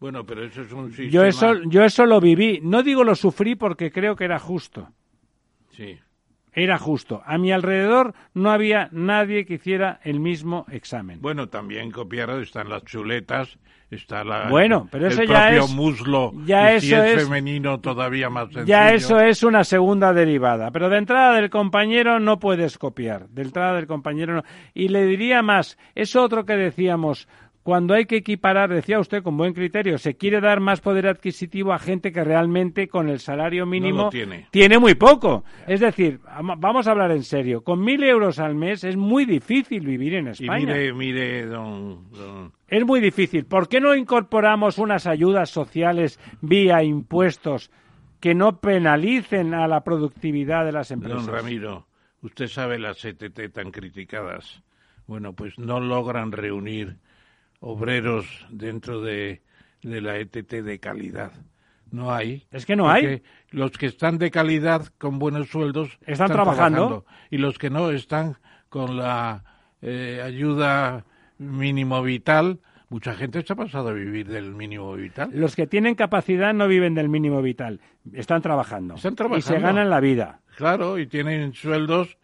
Bueno, 0.00 0.24
pero 0.24 0.44
eso 0.44 0.62
es 0.62 0.72
un 0.72 0.88
sistema... 0.88 1.10
Yo 1.10 1.24
eso, 1.24 1.62
yo 1.64 1.84
eso 1.84 2.06
lo 2.06 2.20
viví. 2.20 2.60
No 2.62 2.82
digo 2.82 3.04
lo 3.04 3.14
sufrí 3.14 3.54
porque 3.54 3.92
creo 3.92 4.16
que 4.16 4.24
era 4.24 4.38
justo. 4.38 4.88
Sí. 5.72 5.98
Era 6.52 6.78
justo. 6.78 7.22
A 7.26 7.38
mi 7.38 7.52
alrededor 7.52 8.14
no 8.34 8.50
había 8.50 8.88
nadie 8.92 9.44
que 9.44 9.54
hiciera 9.54 10.00
el 10.02 10.18
mismo 10.18 10.66
examen. 10.70 11.20
Bueno, 11.20 11.48
también 11.48 11.90
copiaron, 11.90 12.42
están 12.42 12.68
las 12.68 12.84
chuletas, 12.84 13.58
está 13.90 14.24
la, 14.24 14.48
bueno, 14.48 14.88
pero 14.90 15.06
eso 15.06 15.22
el 15.22 15.28
ya 15.28 15.48
propio 15.48 15.64
es, 15.64 15.74
muslo, 15.74 16.32
ya 16.44 16.72
y 16.72 16.76
eso 16.76 16.86
si 16.86 16.94
es, 16.94 17.16
es 17.16 17.24
femenino 17.24 17.80
todavía 17.80 18.30
más 18.30 18.46
sencillo. 18.46 18.66
Ya 18.66 18.92
eso 18.92 19.20
es 19.20 19.42
una 19.44 19.62
segunda 19.62 20.12
derivada. 20.12 20.72
Pero 20.72 20.88
de 20.88 20.98
entrada 20.98 21.34
del 21.34 21.50
compañero 21.50 22.18
no 22.18 22.40
puedes 22.40 22.78
copiar. 22.78 23.28
De 23.28 23.42
entrada 23.42 23.74
del 23.76 23.86
compañero 23.86 24.34
no. 24.34 24.42
Y 24.74 24.88
le 24.88 25.04
diría 25.04 25.42
más, 25.42 25.78
es 25.94 26.16
otro 26.16 26.46
que 26.46 26.54
decíamos, 26.56 27.28
cuando 27.62 27.92
hay 27.94 28.06
que 28.06 28.16
equiparar, 28.16 28.70
decía 28.70 28.98
usted 28.98 29.22
con 29.22 29.36
buen 29.36 29.52
criterio, 29.52 29.98
se 29.98 30.16
quiere 30.16 30.40
dar 30.40 30.60
más 30.60 30.80
poder 30.80 31.06
adquisitivo 31.06 31.72
a 31.72 31.78
gente 31.78 32.10
que 32.10 32.24
realmente 32.24 32.88
con 32.88 33.08
el 33.08 33.20
salario 33.20 33.66
mínimo 33.66 34.08
tiene. 34.08 34.46
tiene. 34.50 34.78
muy 34.78 34.94
poco. 34.94 35.44
Es 35.66 35.80
decir, 35.80 36.20
vamos 36.58 36.86
a 36.86 36.90
hablar 36.92 37.10
en 37.10 37.22
serio, 37.22 37.62
con 37.62 37.84
mil 37.84 38.02
euros 38.02 38.38
al 38.38 38.54
mes 38.54 38.82
es 38.84 38.96
muy 38.96 39.26
difícil 39.26 39.84
vivir 39.84 40.14
en 40.14 40.28
España. 40.28 40.62
Y 40.62 40.66
mire, 40.66 40.92
mire, 40.94 41.46
don, 41.46 42.10
don... 42.10 42.52
Es 42.66 42.84
muy 42.86 43.00
difícil. 43.00 43.44
¿Por 43.44 43.68
qué 43.68 43.80
no 43.80 43.94
incorporamos 43.94 44.78
unas 44.78 45.06
ayudas 45.06 45.50
sociales 45.50 46.18
vía 46.40 46.82
impuestos 46.82 47.70
que 48.20 48.34
no 48.34 48.60
penalicen 48.60 49.52
a 49.52 49.68
la 49.68 49.84
productividad 49.84 50.64
de 50.64 50.72
las 50.72 50.90
empresas? 50.90 51.26
Don 51.26 51.34
Ramiro, 51.34 51.86
usted 52.22 52.46
sabe 52.46 52.78
las 52.78 53.04
ETT 53.04 53.52
tan 53.52 53.70
criticadas. 53.70 54.62
Bueno, 55.06 55.34
pues 55.34 55.58
no 55.58 55.80
logran 55.80 56.32
reunir 56.32 56.96
obreros 57.60 58.46
dentro 58.50 59.00
de, 59.00 59.42
de 59.82 60.00
la 60.00 60.18
ETT 60.18 60.50
de 60.50 60.78
calidad. 60.80 61.32
No 61.90 62.12
hay. 62.12 62.46
Es 62.50 62.66
que 62.66 62.76
no 62.76 62.90
hay. 62.90 63.22
Los 63.50 63.72
que 63.72 63.86
están 63.86 64.18
de 64.18 64.30
calidad 64.30 64.86
con 64.98 65.18
buenos 65.18 65.48
sueldos 65.48 65.98
están, 66.06 66.30
trabajando. 66.30 67.04
y 67.30 67.38
los 67.38 67.58
que 67.58 67.70
no 67.70 67.90
están 67.90 68.36
con 68.68 68.96
la 68.96 69.44
eh, 69.82 70.20
ayuda 70.24 71.04
mínimo 71.38 72.02
vital. 72.02 72.60
Mucha 72.88 73.14
gente 73.14 73.42
se 73.42 73.52
ha 73.52 73.56
pasado 73.56 73.90
a 73.90 73.92
vivir 73.92 74.28
del 74.28 74.52
mínimo 74.52 74.94
vital. 74.94 75.30
Los 75.32 75.54
que 75.54 75.66
tienen 75.66 75.94
capacidad 75.94 76.52
no 76.52 76.66
viven 76.66 76.94
del 76.94 77.08
mínimo 77.08 77.40
vital. 77.40 77.80
Están 78.12 78.42
trabajando. 78.42 78.94
Están 78.94 79.14
trabajando. 79.14 79.38
Y 79.38 79.42
se 79.42 79.60
ganan 79.60 79.90
la 79.90 80.00
vida. 80.00 80.40
Claro, 80.56 80.98
y 80.98 81.06
tienen 81.06 81.54
sueldos 81.54 82.18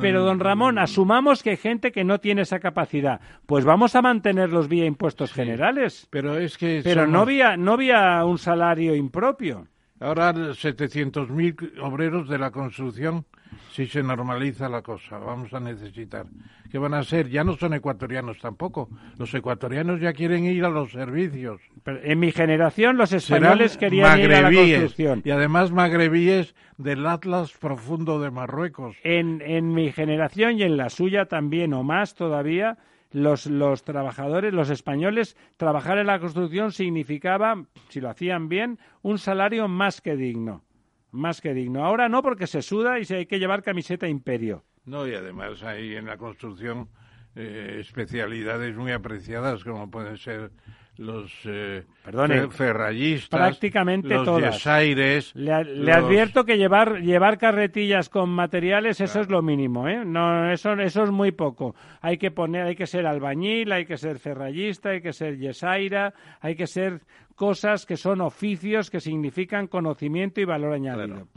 pero, 0.00 0.22
don 0.22 0.38
Ramón, 0.38 0.78
asumamos 0.78 1.42
que 1.42 1.50
hay 1.50 1.56
gente 1.56 1.90
que 1.90 2.04
no 2.04 2.20
tiene 2.20 2.42
esa 2.42 2.60
capacidad. 2.60 3.20
Pues 3.46 3.64
vamos 3.64 3.96
a 3.96 4.02
mantenerlos 4.02 4.68
vía 4.68 4.84
impuestos 4.84 5.30
sí, 5.30 5.36
generales. 5.36 6.06
Pero 6.10 6.38
es 6.38 6.56
que. 6.56 6.80
Pero 6.84 7.02
somos... 7.02 7.12
no, 7.12 7.26
vía, 7.26 7.56
no 7.56 7.76
vía 7.76 8.24
un 8.24 8.38
salario 8.38 8.94
impropio. 8.94 9.66
Ahora 10.00 10.32
700.000 10.34 11.80
obreros 11.80 12.28
de 12.28 12.38
la 12.38 12.50
construcción, 12.50 13.24
si 13.72 13.86
se 13.86 14.02
normaliza 14.02 14.68
la 14.68 14.82
cosa, 14.82 15.18
vamos 15.18 15.54
a 15.54 15.60
necesitar. 15.60 16.26
¿Qué 16.70 16.78
van 16.78 16.94
a 16.94 16.98
hacer? 16.98 17.28
Ya 17.28 17.44
no 17.44 17.56
son 17.56 17.74
ecuatorianos 17.74 18.40
tampoco. 18.40 18.88
Los 19.18 19.32
ecuatorianos 19.32 20.00
ya 20.00 20.12
quieren 20.12 20.44
ir 20.44 20.64
a 20.64 20.68
los 20.68 20.90
servicios. 20.90 21.60
Pero 21.84 22.00
en 22.02 22.18
mi 22.18 22.32
generación 22.32 22.96
los 22.96 23.12
españoles 23.12 23.76
querían 23.76 24.18
ir 24.18 24.32
a 24.32 24.42
la 24.42 24.52
construcción. 24.52 25.22
Y 25.24 25.30
además 25.30 25.70
magrebíes 25.70 26.56
del 26.76 27.06
Atlas 27.06 27.52
profundo 27.52 28.20
de 28.20 28.32
Marruecos. 28.32 28.96
En, 29.04 29.40
en 29.42 29.72
mi 29.72 29.92
generación 29.92 30.58
y 30.58 30.64
en 30.64 30.76
la 30.76 30.90
suya 30.90 31.26
también, 31.26 31.72
o 31.72 31.84
más 31.84 32.16
todavía, 32.16 32.78
los, 33.14 33.46
los, 33.46 33.84
trabajadores, 33.84 34.52
los 34.52 34.70
españoles, 34.70 35.36
trabajar 35.56 35.98
en 35.98 36.08
la 36.08 36.18
construcción 36.18 36.72
significaba, 36.72 37.64
si 37.88 38.00
lo 38.00 38.10
hacían 38.10 38.48
bien, 38.48 38.80
un 39.02 39.18
salario 39.18 39.68
más 39.68 40.00
que 40.00 40.16
digno. 40.16 40.64
Más 41.12 41.40
que 41.40 41.54
digno. 41.54 41.84
Ahora 41.84 42.08
no, 42.08 42.22
porque 42.22 42.48
se 42.48 42.60
suda 42.60 42.98
y 42.98 43.04
se 43.04 43.18
hay 43.18 43.26
que 43.26 43.38
llevar 43.38 43.62
camiseta 43.62 44.08
imperio. 44.08 44.64
No, 44.84 45.06
y 45.06 45.14
además 45.14 45.62
hay 45.62 45.94
en 45.94 46.06
la 46.06 46.16
construcción 46.16 46.88
eh, 47.36 47.76
especialidades 47.78 48.76
muy 48.76 48.90
apreciadas, 48.90 49.62
como 49.62 49.88
pueden 49.92 50.18
ser 50.18 50.50
los 50.96 51.32
eh, 51.44 51.84
Perdone, 52.04 52.48
ferrallistas, 52.50 53.38
prácticamente 53.38 54.14
los 54.14 54.24
todas. 54.24 54.54
Yesaires, 54.54 55.34
le, 55.34 55.64
le 55.64 55.84
los... 55.86 55.96
advierto 55.96 56.44
que 56.44 56.56
llevar 56.56 57.00
llevar 57.00 57.38
carretillas 57.38 58.08
con 58.08 58.30
materiales 58.30 59.00
eso 59.00 59.20
es 59.20 59.28
lo 59.28 59.42
mínimo, 59.42 59.88
¿eh? 59.88 60.04
No, 60.04 60.50
eso 60.50 60.72
eso 60.74 61.02
es 61.02 61.10
muy 61.10 61.32
poco. 61.32 61.74
Hay 62.00 62.18
que 62.18 62.30
poner, 62.30 62.66
hay 62.66 62.76
que 62.76 62.86
ser 62.86 63.06
albañil, 63.06 63.72
hay 63.72 63.86
que 63.86 63.96
ser 63.96 64.18
ferrallista, 64.18 64.90
hay 64.90 65.00
que 65.00 65.12
ser 65.12 65.36
yesaira, 65.38 66.14
hay 66.40 66.54
que 66.54 66.66
ser 66.66 67.00
cosas 67.34 67.86
que 67.86 67.96
son 67.96 68.20
oficios 68.20 68.90
que 68.90 69.00
significan 69.00 69.66
conocimiento 69.66 70.40
y 70.40 70.44
valor 70.44 70.74
añadido. 70.74 71.06
Claro. 71.06 71.28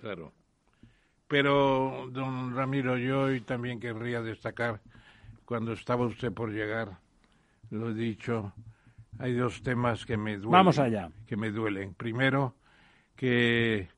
claro. 0.00 0.32
Pero, 1.28 2.08
don 2.10 2.54
Ramiro, 2.56 2.96
yo 2.96 3.24
hoy 3.24 3.42
también 3.42 3.78
querría 3.78 4.22
destacar, 4.22 4.80
cuando 5.44 5.72
estaba 5.72 6.06
usted 6.06 6.32
por 6.32 6.50
llegar, 6.50 6.98
lo 7.70 7.90
he 7.90 7.94
dicho, 7.94 8.52
hay 9.18 9.34
dos 9.34 9.62
temas 9.62 10.06
que 10.06 10.16
me 10.16 10.32
duelen. 10.32 10.52
Vamos 10.52 10.78
allá. 10.78 11.10
Que 11.26 11.36
me 11.36 11.50
duelen. 11.50 11.94
Primero, 11.94 12.56
que 13.16 13.88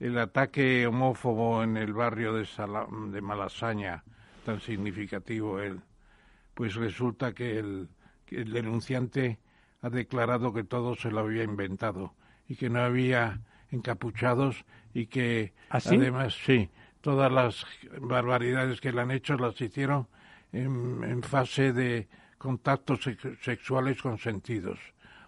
el 0.00 0.18
ataque 0.18 0.86
homófobo 0.86 1.62
en 1.62 1.76
el 1.76 1.92
barrio 1.92 2.34
de, 2.34 2.46
Sala, 2.46 2.86
de 3.08 3.20
Malasaña, 3.20 4.04
tan 4.44 4.60
significativo 4.60 5.60
él, 5.60 5.80
pues 6.54 6.74
resulta 6.74 7.32
que 7.32 7.58
el, 7.58 7.88
que 8.26 8.42
el 8.42 8.52
denunciante 8.52 9.38
ha 9.82 9.90
declarado 9.90 10.52
que 10.52 10.64
todo 10.64 10.94
se 10.94 11.10
lo 11.10 11.20
había 11.20 11.42
inventado 11.42 12.14
y 12.48 12.56
que 12.56 12.70
no 12.70 12.80
había 12.80 13.40
encapuchados 13.70 14.64
y 14.92 15.06
que 15.06 15.52
¿Ah, 15.70 15.80
además 15.84 16.34
sí 16.44 16.70
todas 17.04 17.30
las 17.30 17.66
barbaridades 18.00 18.80
que 18.80 18.90
le 18.90 19.02
han 19.02 19.10
hecho 19.10 19.36
las 19.36 19.60
hicieron 19.60 20.08
en, 20.52 21.22
fase 21.22 21.74
de 21.74 22.08
contactos 22.44 23.00
sexuales 23.40 24.02
consentidos. 24.02 24.78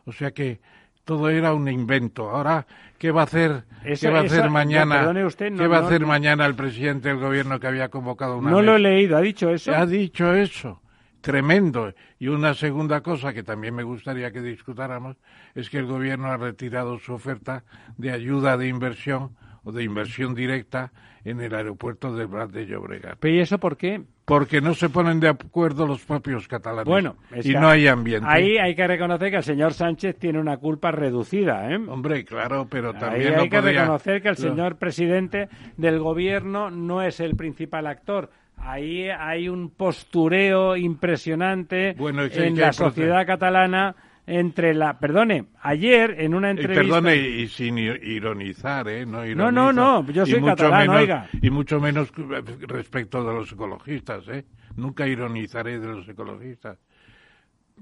O 0.05 0.13
sea 0.13 0.33
que 0.33 0.61
todo 1.03 1.31
era 1.31 1.55
un 1.55 1.67
invento. 1.67 2.29
Ahora, 2.29 2.67
¿qué 2.99 3.11
va 3.11 3.23
a 3.23 3.25
hacer, 3.25 3.65
¿qué 3.99 4.11
va 4.11 4.19
a 4.19 4.23
hacer 4.25 4.51
mañana? 4.51 5.15
¿Qué 5.39 5.67
va 5.67 5.79
a 5.79 5.87
hacer 5.87 6.05
mañana 6.05 6.45
el 6.45 6.55
presidente 6.55 7.09
del 7.09 7.17
gobierno 7.17 7.59
que 7.59 7.69
había 7.69 7.89
convocado 7.89 8.37
una 8.37 8.51
No 8.51 8.61
lo 8.61 8.77
he 8.77 8.81
leído, 8.81 9.17
¿ha 9.17 9.23
dicho 9.23 9.49
eso? 9.49 9.75
Ha 9.75 9.87
dicho 9.87 10.35
eso. 10.35 10.83
Tremendo. 11.23 11.95
Y 12.19 12.29
una 12.29 12.53
segunda 12.53 13.01
cosa 13.01 13.33
que 13.33 13.43
también 13.43 13.75
me 13.75 13.83
gustaría 13.83 14.31
que 14.31 14.43
discutáramos 14.43 15.17
es 15.55 15.71
que 15.71 15.79
el 15.79 15.87
gobierno 15.87 16.27
ha 16.27 16.37
retirado 16.37 16.99
su 16.99 17.15
oferta 17.15 17.65
de 17.97 18.13
ayuda 18.13 18.59
de 18.59 18.69
inversión 18.69 19.35
o 19.65 19.73
de 19.73 19.85
inversión 19.85 20.35
directa 20.35 20.93
en 21.25 21.41
el 21.41 21.55
aeropuerto 21.55 22.15
de 22.15 22.29
Prat 22.29 22.51
de 22.51 22.67
Llobregat. 22.67 23.17
¿Pero 23.19 23.35
y 23.35 23.41
eso 23.41 23.59
por 23.59 23.79
qué? 23.79 24.05
Porque 24.27 24.61
no 24.61 24.75
se 24.75 24.89
ponen 24.89 25.21
de 25.21 25.29
acuerdo 25.29 25.87
los 25.87 26.05
propios 26.05 26.49
catalanes. 26.49 26.87
Bueno, 26.87 27.17
y 27.43 27.51
no 27.51 27.69
hay 27.69 27.87
ambiente. 27.87 28.27
Ahí 28.29 28.59
hay 28.59 28.75
que 28.75 28.85
reconocer 28.85 29.31
que 29.31 29.37
el 29.37 29.45
señor 29.45 29.73
Sánchez 29.73 30.19
tiene 30.19 30.41
una 30.41 30.57
culpa 30.57 30.91
reducida, 30.91 31.71
¿eh? 31.71 31.77
Hombre, 31.77 32.25
claro, 32.25 32.67
pero 32.69 32.93
también 32.93 33.35
ahí 33.35 33.41
hay 33.43 33.49
que 33.49 33.61
reconocer 33.61 34.21
que 34.21 34.29
el 34.29 34.37
señor 34.37 34.77
presidente 34.79 35.49
del 35.77 36.01
gobierno 36.01 36.73
no 36.73 37.03
es 37.03 37.21
el 37.21 37.37
principal 37.37 37.87
actor. 37.87 38.31
Ahí 38.57 39.09
hay 39.09 39.49
un 39.49 39.71
postureo 39.71 40.77
impresionante 40.77 41.91
en 41.91 42.59
la 42.59 42.73
sociedad 42.73 43.25
catalana 43.27 43.95
entre 44.27 44.75
la, 44.75 44.99
perdone, 44.99 45.47
ayer 45.63 46.17
en 46.19 46.35
una 46.35 46.51
entrevista. 46.51 46.83
Y 46.83 46.87
perdone 46.87 47.17
y 47.17 47.49
sin 47.49 47.79
ironizar, 47.79 48.89
¿eh? 48.89 49.07
No, 49.07 49.25
no, 49.25 49.53
no, 49.53 49.73
no, 49.73 50.11
yo 50.11 50.27
soy 50.27 50.43
catalán, 50.43 50.89
oiga. 50.91 51.29
Y 51.41 51.51
mucho 51.51 51.81
menos 51.81 52.13
respecto 52.67 53.25
de 53.25 53.33
los 53.33 53.53
ecologistas, 53.53 54.27
¿eh? 54.29 54.45
Nunca 54.75 55.07
ironizaré 55.07 55.79
de 55.79 55.87
los 55.87 56.09
ecologistas. 56.09 56.79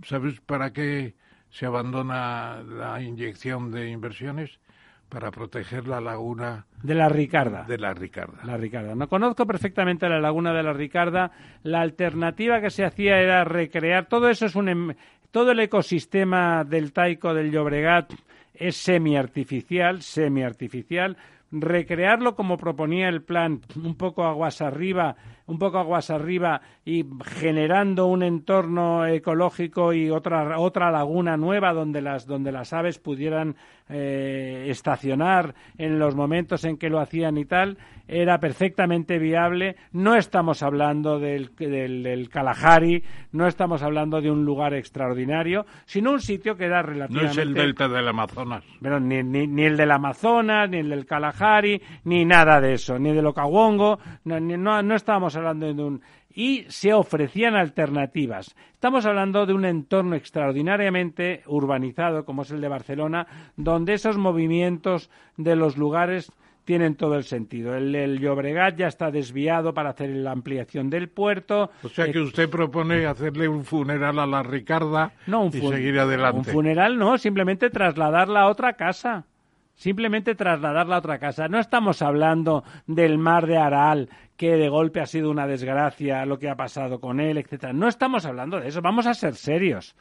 ¿Sabes 0.02 0.40
para 0.40 0.72
qué 0.72 1.14
se 1.48 1.66
abandona 1.66 2.62
la 2.62 3.00
inyección 3.00 3.70
de 3.70 3.90
inversiones? 3.90 4.60
Para 5.08 5.30
proteger 5.30 5.86
la 5.86 6.00
laguna 6.00 6.66
de 6.82 6.94
la 6.94 7.08
Ricarda. 7.08 7.64
De 7.64 7.78
la 7.78 7.94
Ricarda. 7.94 8.42
La 8.44 8.56
Ricarda. 8.56 8.94
No 8.94 9.08
conozco 9.08 9.46
perfectamente 9.46 10.08
la 10.08 10.18
laguna 10.18 10.52
de 10.52 10.62
la 10.62 10.72
Ricarda. 10.72 11.30
La 11.62 11.82
alternativa 11.82 12.60
que 12.60 12.70
se 12.70 12.84
hacía 12.84 13.20
era 13.20 13.44
recrear. 13.44 14.06
Todo 14.06 14.28
eso 14.28 14.46
es 14.46 14.56
un 14.56 14.68
em, 14.68 14.94
todo 15.34 15.50
el 15.50 15.58
ecosistema 15.58 16.62
del 16.62 16.92
Taico 16.92 17.34
del 17.34 17.50
Llobregat 17.50 18.12
es 18.54 18.76
semi-artificial, 18.76 20.00
semi-artificial. 20.00 21.16
Recrearlo 21.50 22.36
como 22.36 22.56
proponía 22.56 23.08
el 23.08 23.20
plan, 23.20 23.60
un 23.74 23.96
poco 23.96 24.22
aguas 24.22 24.62
arriba, 24.62 25.16
un 25.46 25.58
poco 25.58 25.78
aguas 25.78 26.10
arriba 26.10 26.60
y 26.84 27.04
generando 27.24 28.06
un 28.06 28.22
entorno 28.22 29.06
ecológico 29.06 29.92
y 29.92 30.10
otra 30.10 30.58
otra 30.58 30.90
laguna 30.90 31.36
nueva 31.36 31.72
donde 31.72 32.00
las 32.00 32.26
donde 32.26 32.52
las 32.52 32.72
aves 32.72 32.98
pudieran 32.98 33.56
eh, 33.88 34.66
estacionar 34.68 35.54
en 35.76 35.98
los 35.98 36.14
momentos 36.14 36.64
en 36.64 36.78
que 36.78 36.88
lo 36.88 37.00
hacían 37.00 37.36
y 37.36 37.44
tal 37.44 37.76
era 38.06 38.38
perfectamente 38.38 39.18
viable. 39.18 39.76
No 39.92 40.14
estamos 40.14 40.62
hablando 40.62 41.18
del, 41.18 41.54
del, 41.56 42.28
Kalahari 42.28 43.02
no 43.32 43.46
estamos 43.46 43.82
hablando 43.82 44.20
de 44.20 44.30
un 44.30 44.44
lugar 44.44 44.74
extraordinario 44.74 45.66
sino 45.84 46.12
un 46.12 46.20
sitio 46.20 46.56
que 46.56 46.64
era 46.64 46.82
relativamente 46.82 47.36
no 47.36 47.42
es 47.42 47.48
el 47.48 47.54
delta 47.54 47.88
del 47.88 48.08
Amazonas. 48.08 48.64
Pero 48.80 49.00
ni, 49.00 49.22
ni, 49.22 49.46
ni 49.46 49.64
el 49.64 49.76
del 49.76 49.90
Amazonas 49.90 50.68
ni 50.70 50.78
el 50.78 50.88
del 50.88 51.04
Kalahari 51.06 51.80
ni 52.04 52.24
nada 52.24 52.60
de 52.60 52.74
eso 52.74 52.98
ni 52.98 53.12
del 53.12 53.26
Okawango 53.26 53.98
no, 54.24 54.40
no, 54.40 54.82
no 54.82 54.94
estábamos 54.94 55.33
hablando 55.36 55.72
de 55.72 55.82
un 55.82 56.02
y 56.34 56.64
se 56.68 56.92
ofrecían 56.92 57.54
alternativas. 57.54 58.56
Estamos 58.72 59.06
hablando 59.06 59.46
de 59.46 59.54
un 59.54 59.64
entorno 59.64 60.16
extraordinariamente 60.16 61.42
urbanizado 61.46 62.24
como 62.24 62.42
es 62.42 62.50
el 62.50 62.60
de 62.60 62.68
Barcelona, 62.68 63.26
donde 63.56 63.94
esos 63.94 64.18
movimientos 64.18 65.10
de 65.36 65.54
los 65.54 65.76
lugares 65.76 66.32
tienen 66.64 66.96
todo 66.96 67.14
el 67.16 67.24
sentido. 67.24 67.74
El, 67.76 67.94
el 67.94 68.18
Llobregat 68.18 68.76
ya 68.76 68.88
está 68.88 69.10
desviado 69.10 69.74
para 69.74 69.90
hacer 69.90 70.10
la 70.10 70.32
ampliación 70.32 70.90
del 70.90 71.08
puerto. 71.08 71.70
O 71.82 71.88
sea 71.88 72.10
que 72.10 72.20
usted 72.20 72.48
propone 72.48 73.06
hacerle 73.06 73.46
un 73.48 73.64
funeral 73.64 74.18
a 74.18 74.26
la 74.26 74.42
Ricarda 74.42 75.12
y 75.52 75.60
seguir 75.60 75.98
adelante. 75.98 76.50
Un 76.50 76.54
funeral 76.54 76.98
no, 76.98 77.18
simplemente 77.18 77.70
trasladarla 77.70 78.42
a 78.42 78.48
otra 78.48 78.72
casa 78.72 79.26
simplemente 79.74 80.34
trasladarla 80.34 80.96
a 80.96 80.98
otra 80.98 81.18
casa. 81.18 81.48
No 81.48 81.58
estamos 81.58 82.02
hablando 82.02 82.64
del 82.86 83.18
mar 83.18 83.46
de 83.46 83.58
Aral, 83.58 84.08
que 84.36 84.56
de 84.56 84.68
golpe 84.68 85.00
ha 85.00 85.06
sido 85.06 85.30
una 85.30 85.46
desgracia 85.46 86.24
lo 86.26 86.38
que 86.38 86.48
ha 86.48 86.56
pasado 86.56 87.00
con 87.00 87.20
él, 87.20 87.38
etcétera. 87.38 87.72
No 87.72 87.88
estamos 87.88 88.26
hablando 88.26 88.60
de 88.60 88.68
eso, 88.68 88.80
vamos 88.82 89.06
a 89.06 89.14
ser 89.14 89.34
serios. 89.34 89.94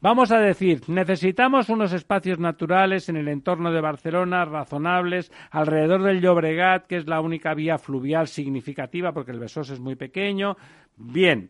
Vamos 0.00 0.30
a 0.32 0.38
decir, 0.38 0.82
necesitamos 0.88 1.70
unos 1.70 1.94
espacios 1.94 2.38
naturales 2.38 3.08
en 3.08 3.16
el 3.16 3.26
entorno 3.26 3.72
de 3.72 3.80
Barcelona, 3.80 4.44
razonables, 4.44 5.32
alrededor 5.50 6.02
del 6.02 6.20
Llobregat, 6.20 6.86
que 6.86 6.96
es 6.98 7.08
la 7.08 7.22
única 7.22 7.54
vía 7.54 7.78
fluvial 7.78 8.26
significativa 8.26 9.12
porque 9.12 9.32
el 9.32 9.38
Besós 9.38 9.70
es 9.70 9.80
muy 9.80 9.96
pequeño. 9.96 10.58
Bien, 10.98 11.48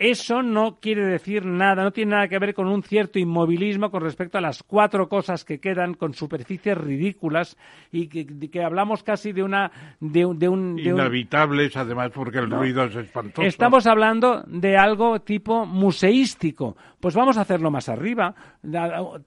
eso 0.00 0.42
no 0.42 0.78
quiere 0.80 1.04
decir 1.04 1.44
nada, 1.44 1.84
no 1.84 1.90
tiene 1.90 2.12
nada 2.12 2.28
que 2.28 2.38
ver 2.38 2.54
con 2.54 2.66
un 2.66 2.82
cierto 2.82 3.18
inmovilismo 3.18 3.90
con 3.90 4.02
respecto 4.02 4.38
a 4.38 4.40
las 4.40 4.62
cuatro 4.62 5.10
cosas 5.10 5.44
que 5.44 5.60
quedan 5.60 5.92
con 5.92 6.14
superficies 6.14 6.78
ridículas 6.78 7.58
y 7.92 8.08
que, 8.08 8.64
hablamos 8.64 9.02
casi 9.02 9.32
de 9.32 9.42
una 9.42 9.70
de, 10.00 10.24
un 10.24 10.78
inhabitables 10.78 11.76
además 11.76 12.12
porque 12.14 12.38
el 12.38 12.50
ruido 12.50 12.84
es 12.84 12.96
espantoso. 12.96 13.46
Estamos 13.46 13.86
hablando 13.86 14.42
de 14.46 14.78
algo 14.78 15.20
tipo 15.20 15.66
museístico. 15.66 16.78
Pues 16.98 17.14
vamos 17.14 17.38
a 17.38 17.42
hacerlo 17.42 17.70
más 17.70 17.88
arriba, 17.88 18.34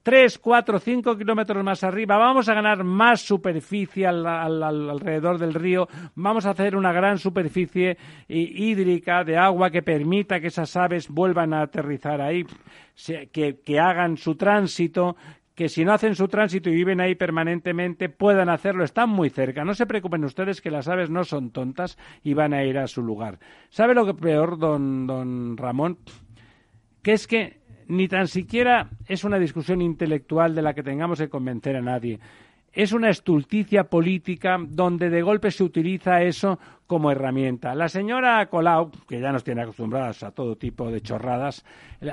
tres, 0.02 0.38
cuatro, 0.38 0.78
cinco 0.78 1.16
kilómetros 1.16 1.62
más 1.64 1.82
arriba. 1.82 2.16
Vamos 2.16 2.48
a 2.48 2.54
ganar 2.54 2.84
más 2.84 3.20
superficie 3.20 4.06
alrededor 4.06 5.38
del 5.38 5.54
río. 5.54 5.88
Vamos 6.14 6.46
a 6.46 6.50
hacer 6.50 6.76
una 6.76 6.92
gran 6.92 7.18
superficie 7.18 7.96
hídrica 8.28 9.24
de 9.24 9.36
agua 9.36 9.70
que 9.70 9.82
permita 9.82 10.38
que 10.38 10.48
esa 10.48 10.63
aves 10.76 11.08
vuelvan 11.08 11.52
a 11.54 11.62
aterrizar 11.62 12.20
ahí, 12.20 12.44
que, 13.32 13.80
hagan 13.80 14.16
su 14.16 14.34
tránsito, 14.34 15.16
que 15.54 15.68
si 15.68 15.84
no 15.84 15.92
hacen 15.92 16.14
su 16.14 16.28
tránsito 16.28 16.68
y 16.70 16.74
viven 16.74 17.00
ahí 17.00 17.14
permanentemente 17.14 18.08
puedan 18.08 18.48
hacerlo. 18.48 18.84
Están 18.84 19.10
muy 19.10 19.30
cerca. 19.30 19.64
No 19.64 19.74
se 19.74 19.86
preocupen 19.86 20.24
ustedes 20.24 20.60
que 20.60 20.70
las 20.70 20.88
aves 20.88 21.10
no 21.10 21.24
son 21.24 21.50
tontas 21.50 21.96
y 22.22 22.34
van 22.34 22.54
a 22.54 22.64
ir 22.64 22.78
a 22.78 22.86
su 22.86 23.02
lugar. 23.02 23.38
¿Sabe 23.70 23.94
lo 23.94 24.04
que 24.06 24.14
peor, 24.14 24.58
don, 24.58 25.06
don 25.06 25.56
Ramón? 25.56 25.98
Que 27.02 27.12
es 27.12 27.26
que 27.26 27.60
ni 27.86 28.08
tan 28.08 28.28
siquiera 28.28 28.90
es 29.06 29.24
una 29.24 29.38
discusión 29.38 29.82
intelectual 29.82 30.54
de 30.54 30.62
la 30.62 30.74
que 30.74 30.82
tengamos 30.82 31.18
que 31.18 31.28
convencer 31.28 31.76
a 31.76 31.82
nadie. 31.82 32.18
Es 32.72 32.92
una 32.92 33.08
estulticia 33.08 33.84
política 33.84 34.58
donde 34.60 35.08
de 35.08 35.22
golpe 35.22 35.50
se 35.52 35.62
utiliza 35.62 36.22
eso 36.22 36.58
como 36.86 37.10
herramienta. 37.10 37.74
La 37.74 37.88
señora 37.88 38.46
Colau, 38.46 38.90
que 39.08 39.20
ya 39.20 39.32
nos 39.32 39.44
tiene 39.44 39.62
acostumbradas 39.62 40.22
a 40.22 40.32
todo 40.32 40.56
tipo 40.56 40.90
de 40.90 41.00
chorradas, 41.00 41.64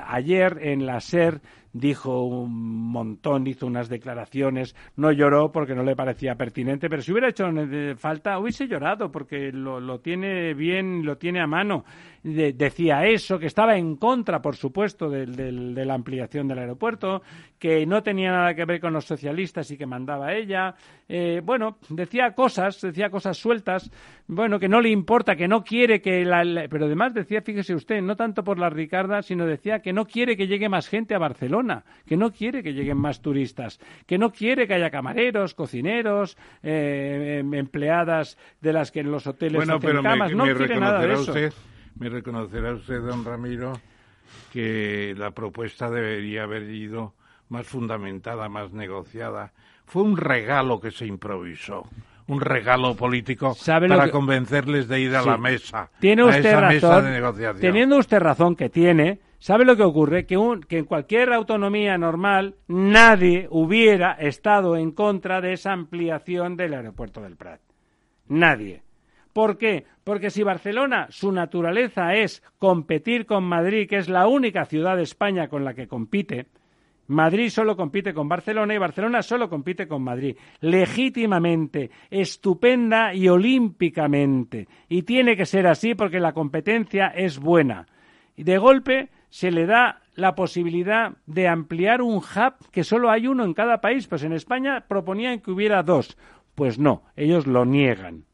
ayer 0.06 0.58
en 0.62 0.86
la 0.86 1.00
SER 1.00 1.40
dijo 1.72 2.24
un 2.24 2.90
montón, 2.90 3.46
hizo 3.46 3.66
unas 3.66 3.88
declaraciones, 3.88 4.76
no 4.96 5.10
lloró 5.10 5.52
porque 5.52 5.74
no 5.74 5.82
le 5.82 5.96
parecía 5.96 6.34
pertinente, 6.34 6.88
pero 6.90 7.02
si 7.02 7.12
hubiera 7.12 7.28
hecho 7.28 7.46
falta, 7.96 8.38
hubiese 8.38 8.68
llorado 8.68 9.10
porque 9.10 9.50
lo, 9.52 10.00
tiene 10.00 10.54
bien, 10.54 11.04
lo 11.04 11.16
tiene 11.16 11.40
a 11.40 11.46
mano. 11.46 11.84
decía 12.22 13.06
eso, 13.06 13.38
que 13.38 13.46
estaba 13.46 13.76
en 13.76 13.96
contra, 13.96 14.42
por 14.42 14.56
supuesto, 14.56 15.08
de, 15.08 15.26
la 15.26 15.94
ampliación 15.94 16.46
del 16.46 16.58
aeropuerto, 16.58 17.22
que 17.58 17.86
no 17.86 18.02
tenía 18.02 18.32
nada 18.32 18.54
que 18.54 18.64
ver 18.64 18.80
con 18.80 18.92
los 18.92 19.06
socialistas 19.06 19.70
y 19.70 19.78
que 19.78 19.86
mandaba 19.86 20.34
ella. 20.34 20.74
Eh, 21.14 21.42
bueno, 21.44 21.76
decía 21.90 22.30
cosas, 22.30 22.80
decía 22.80 23.10
cosas 23.10 23.36
sueltas, 23.36 23.90
bueno, 24.28 24.58
que 24.58 24.66
no 24.66 24.80
le 24.80 24.88
importa, 24.88 25.36
que 25.36 25.46
no 25.46 25.62
quiere 25.62 26.00
que 26.00 26.24
la, 26.24 26.42
pero 26.70 26.86
además 26.86 27.12
decía, 27.12 27.42
fíjese 27.42 27.74
usted, 27.74 28.00
no 28.00 28.16
tanto 28.16 28.42
por 28.42 28.58
la 28.58 28.70
Ricarda, 28.70 29.20
sino 29.20 29.44
decía 29.44 29.80
que 29.80 29.92
no 29.92 30.06
quiere 30.06 30.38
que 30.38 30.46
llegue 30.46 30.70
más 30.70 30.88
gente 30.88 31.14
a 31.14 31.18
Barcelona, 31.18 31.84
que 32.06 32.16
no 32.16 32.32
quiere 32.32 32.62
que 32.62 32.72
lleguen 32.72 32.96
más 32.96 33.20
turistas, 33.20 33.78
que 34.06 34.16
no 34.16 34.32
quiere 34.32 34.66
que 34.66 34.72
haya 34.72 34.88
camareros, 34.88 35.52
cocineros, 35.52 36.38
eh, 36.62 37.40
em, 37.40 37.52
empleadas 37.52 38.38
de 38.62 38.72
las 38.72 38.90
que 38.90 39.00
en 39.00 39.10
los 39.10 39.26
hoteles 39.26 39.66
bueno, 39.66 39.74
hacen 39.74 40.02
camas, 40.02 40.32
no 40.32 40.44
quiere 40.44 40.80
nada 40.80 41.00
de 41.00 41.12
eso. 41.12 41.32
Usted, 41.32 41.52
me 41.98 42.08
reconocerá 42.08 42.72
usted, 42.72 43.02
don 43.02 43.22
Ramiro, 43.22 43.74
que 44.50 45.14
la 45.18 45.32
propuesta 45.32 45.90
debería 45.90 46.44
haber 46.44 46.70
ido 46.70 47.12
más 47.52 47.66
fundamentada, 47.66 48.48
más 48.48 48.72
negociada. 48.72 49.52
Fue 49.84 50.02
un 50.02 50.16
regalo 50.16 50.80
que 50.80 50.90
se 50.90 51.06
improvisó 51.06 51.84
un 52.28 52.40
regalo 52.40 52.94
político 52.94 53.54
para 53.66 54.10
convencerles 54.10 54.88
de 54.88 55.00
ir 55.00 55.14
a 55.14 55.22
la 55.22 55.36
mesa. 55.36 55.90
Tiene 56.00 56.24
usted 56.24 56.58
razón. 56.58 57.04
Teniendo 57.60 57.98
usted 57.98 58.20
razón 58.20 58.56
que 58.56 58.70
tiene, 58.70 59.18
¿sabe 59.38 59.64
lo 59.64 59.76
que 59.76 59.82
ocurre? 59.82 60.24
Que, 60.24 60.38
que 60.66 60.78
en 60.78 60.84
cualquier 60.84 61.32
autonomía 61.32 61.98
normal 61.98 62.54
nadie 62.68 63.48
hubiera 63.50 64.12
estado 64.12 64.76
en 64.76 64.92
contra 64.92 65.40
de 65.40 65.52
esa 65.52 65.72
ampliación 65.72 66.56
del 66.56 66.74
aeropuerto 66.74 67.20
del 67.20 67.36
Prat. 67.36 67.60
Nadie. 68.28 68.82
¿Por 69.32 69.58
qué? 69.58 69.84
Porque 70.04 70.30
si 70.30 70.42
Barcelona, 70.42 71.08
su 71.10 71.32
naturaleza 71.32 72.14
es 72.14 72.42
competir 72.58 73.26
con 73.26 73.44
Madrid, 73.44 73.88
que 73.88 73.96
es 73.96 74.08
la 74.08 74.26
única 74.26 74.64
ciudad 74.64 74.96
de 74.96 75.02
España 75.02 75.48
con 75.48 75.64
la 75.64 75.74
que 75.74 75.88
compite, 75.88 76.46
Madrid 77.12 77.48
solo 77.48 77.76
compite 77.76 78.12
con 78.12 78.28
Barcelona 78.28 78.74
y 78.74 78.78
Barcelona 78.78 79.22
solo 79.22 79.48
compite 79.48 79.86
con 79.86 80.02
Madrid, 80.02 80.36
legítimamente, 80.60 81.90
estupenda 82.10 83.14
y 83.14 83.28
olímpicamente. 83.28 84.68
Y 84.88 85.02
tiene 85.02 85.36
que 85.36 85.46
ser 85.46 85.66
así 85.66 85.94
porque 85.94 86.20
la 86.20 86.32
competencia 86.32 87.08
es 87.08 87.38
buena. 87.38 87.86
Y 88.36 88.44
de 88.44 88.58
golpe 88.58 89.10
se 89.28 89.50
le 89.50 89.66
da 89.66 90.00
la 90.14 90.34
posibilidad 90.34 91.12
de 91.26 91.48
ampliar 91.48 92.02
un 92.02 92.16
hub 92.16 92.70
que 92.70 92.84
solo 92.84 93.10
hay 93.10 93.26
uno 93.26 93.44
en 93.44 93.54
cada 93.54 93.80
país. 93.80 94.06
Pues 94.06 94.24
en 94.24 94.32
España 94.32 94.84
proponían 94.88 95.40
que 95.40 95.50
hubiera 95.50 95.82
dos. 95.82 96.18
Pues 96.54 96.78
no, 96.78 97.02
ellos 97.16 97.46
lo 97.46 97.64
niegan 97.64 98.24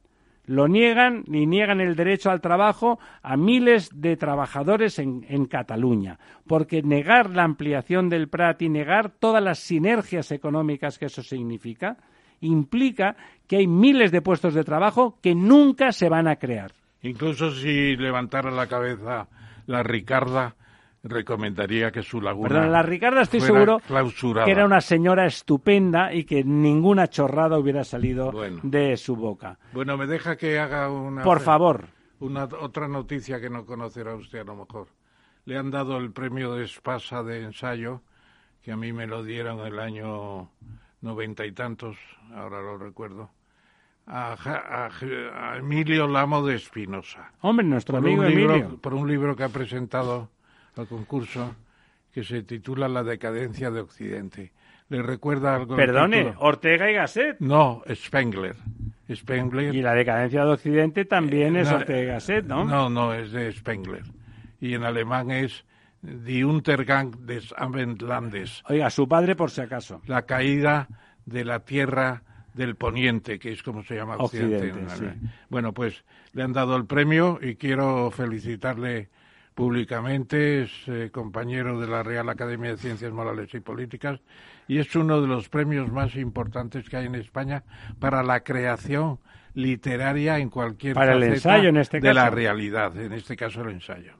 lo 0.49 0.67
niegan 0.67 1.25
ni 1.29 1.47
niegan 1.47 1.81
el 1.81 1.95
derecho 1.95 2.31
al 2.31 2.41
trabajo 2.41 2.99
a 3.23 3.37
miles 3.37 3.91
de 3.95 4.17
trabajadores 4.17 4.99
en, 4.99 5.45
Cataluña, 5.47 6.19
porque 6.47 6.83
negar 6.83 7.31
la 7.31 7.45
ampliación 7.45 8.09
del 8.09 8.29
Prat 8.29 8.63
y 8.63 8.69
negar 8.69 9.11
todas 9.11 9.43
las 9.43 9.59
sinergias 9.59 10.33
económicas 10.33 10.99
que 10.99 11.07
eso 11.07 11.23
significa 11.23 11.99
implica 12.41 13.17
que 13.47 13.57
hay 13.57 13.67
miles 13.67 14.11
de 14.11 14.23
puestos 14.23 14.55
de 14.55 14.65
trabajo 14.65 15.19
que 15.23 15.35
nunca 15.35 15.93
se 15.93 16.09
van 16.09 16.29
a 16.29 16.37
crear. 16.37 16.73
Incluso 17.03 17.51
si 17.51 17.97
levantara 17.97 18.51
la 18.51 18.69
cabeza 18.69 19.29
la 19.67 19.83
Ricarda 19.83 20.55
recomendaría 21.03 21.91
que 21.91 22.03
su 22.03 22.21
laguna. 22.21 22.67
la 22.67 22.83
Ricarda 22.83 23.23
estoy 23.23 23.41
seguro 23.41 23.81
que 24.45 24.51
era 24.51 24.65
una 24.65 24.81
señora 24.81 25.27
estupenda 25.27 26.13
y 26.13 26.25
que 26.25 26.43
ninguna 26.45 27.09
chorrada 27.09 27.59
hubiera 27.59 27.85
salido 27.85 28.33
de 28.63 28.97
su 28.97 29.17
boca. 29.17 29.59
Bueno, 29.73 29.97
me 29.97 30.07
deja 30.07 30.37
que 30.37 30.59
haga 30.59 30.91
una. 30.91 31.23
Por 31.23 31.41
favor. 31.41 31.89
Una 32.21 32.45
otra 32.45 32.89
noticia 32.89 33.41
que 33.41 33.49
no 33.49 33.65
conocerá 33.65 34.15
usted 34.15 34.41
a 34.41 34.45
lo 34.45 34.57
mejor. 34.57 34.89
Le 35.45 35.57
han 35.57 35.71
dado 35.71 35.99
el 35.99 36.11
premio 36.11 36.55
de 36.55 36.65
Espasa 36.65 37.23
de 37.23 37.45
ensayo, 37.45 38.03
que 38.61 38.73
a 38.73 38.77
mí 38.77 38.93
me 38.93 39.07
lo 39.07 39.23
dieron 39.23 39.61
el 39.61 39.79
año 39.79 40.51
noventa 41.01 41.47
y 41.47 41.53
tantos, 41.53 41.97
ahora 42.35 42.61
lo 42.61 42.77
recuerdo. 42.77 43.31
A, 44.07 44.89
Emilio 45.59 46.09
Lamo 46.09 46.45
de 46.45 46.57
Espinosa. 46.57 47.31
Hombre, 47.43 47.67
nuestro 47.67 47.99
amigo 47.99 48.25
Emilio. 48.25 48.79
por 48.81 48.95
un 48.95 49.07
libro 49.07 49.37
que 49.37 49.45
ha 49.45 49.51
presentado 49.51 50.31
al 50.79 50.87
concurso 50.87 51.55
que 52.13 52.25
se 52.25 52.43
titula 52.43 52.89
La 52.89 53.03
decadencia 53.03 53.71
de 53.71 53.81
Occidente. 53.81 54.53
¿Le 54.89 55.03
recuerda 55.03 55.55
algo? 55.55 55.77
Perdone, 55.77 56.33
Ortega 56.39 56.91
y 56.91 56.95
Gasset. 56.95 57.39
No, 57.41 57.83
Spengler. 57.93 58.57
Spengler. 59.13 59.75
Y 59.75 59.83
la 59.83 59.95
decadencia 59.95 60.45
de 60.45 60.53
Occidente 60.53 61.05
también 61.05 61.57
es 61.57 61.71
Ortega 61.71 62.03
y 62.03 62.07
Gasset, 62.07 62.47
¿no? 62.47 62.65
No, 62.65 62.89
no, 62.89 63.13
es 63.13 63.33
de 63.33 63.53
Spengler. 63.53 64.05
Y 64.61 64.75
en 64.75 64.85
alemán 64.85 65.31
es 65.31 65.65
Die 66.01 66.45
Untergang 66.45 67.11
des 67.27 67.53
Abendlandes. 67.57 68.63
Oiga, 68.69 68.89
su 68.89 69.07
padre 69.09 69.37
por 69.37 69.51
si 69.51 69.61
acaso. 69.61 70.01
La 70.07 70.23
caída 70.23 70.89
de 71.27 71.45
la 71.45 71.61
tierra 71.61 72.23
del 72.55 72.77
poniente, 72.77 73.39
que 73.39 73.53
es 73.53 73.63
como 73.63 73.83
se 73.83 73.97
llama 73.97 74.17
Occidente. 74.17 74.73
Bueno, 75.49 75.73
pues 75.73 76.05
le 76.33 76.43
han 76.43 76.53
dado 76.53 76.77
el 76.77 76.87
premio 76.87 77.39
y 77.43 77.57
quiero 77.57 78.11
felicitarle 78.11 79.11
públicamente, 79.59 80.63
es 80.63 80.71
eh, 80.87 81.11
compañero 81.11 81.81
de 81.81 81.89
la 81.89 82.05
Real 82.05 82.29
Academia 82.29 82.71
de 82.71 82.77
Ciencias 82.77 83.11
Morales 83.11 83.53
y 83.55 83.59
Políticas 83.59 84.21
y 84.69 84.79
es 84.79 84.95
uno 84.95 85.21
de 85.21 85.27
los 85.27 85.49
premios 85.49 85.91
más 85.91 86.15
importantes 86.15 86.89
que 86.89 86.97
hay 86.97 87.07
en 87.07 87.17
España 87.17 87.65
para 87.99 88.23
la 88.23 88.45
creación 88.45 89.19
literaria 89.55 90.39
en 90.39 90.49
cualquier 90.49 90.95
para 90.95 91.15
el 91.15 91.25
ensayo 91.25 91.71
en 91.71 91.79
este 91.79 91.99
de 91.99 92.15
la 92.15 92.31
realidad, 92.31 92.97
en 92.97 93.13
este 93.13 93.35
caso 93.35 93.63
el 93.63 93.71
ensayo. 93.71 94.13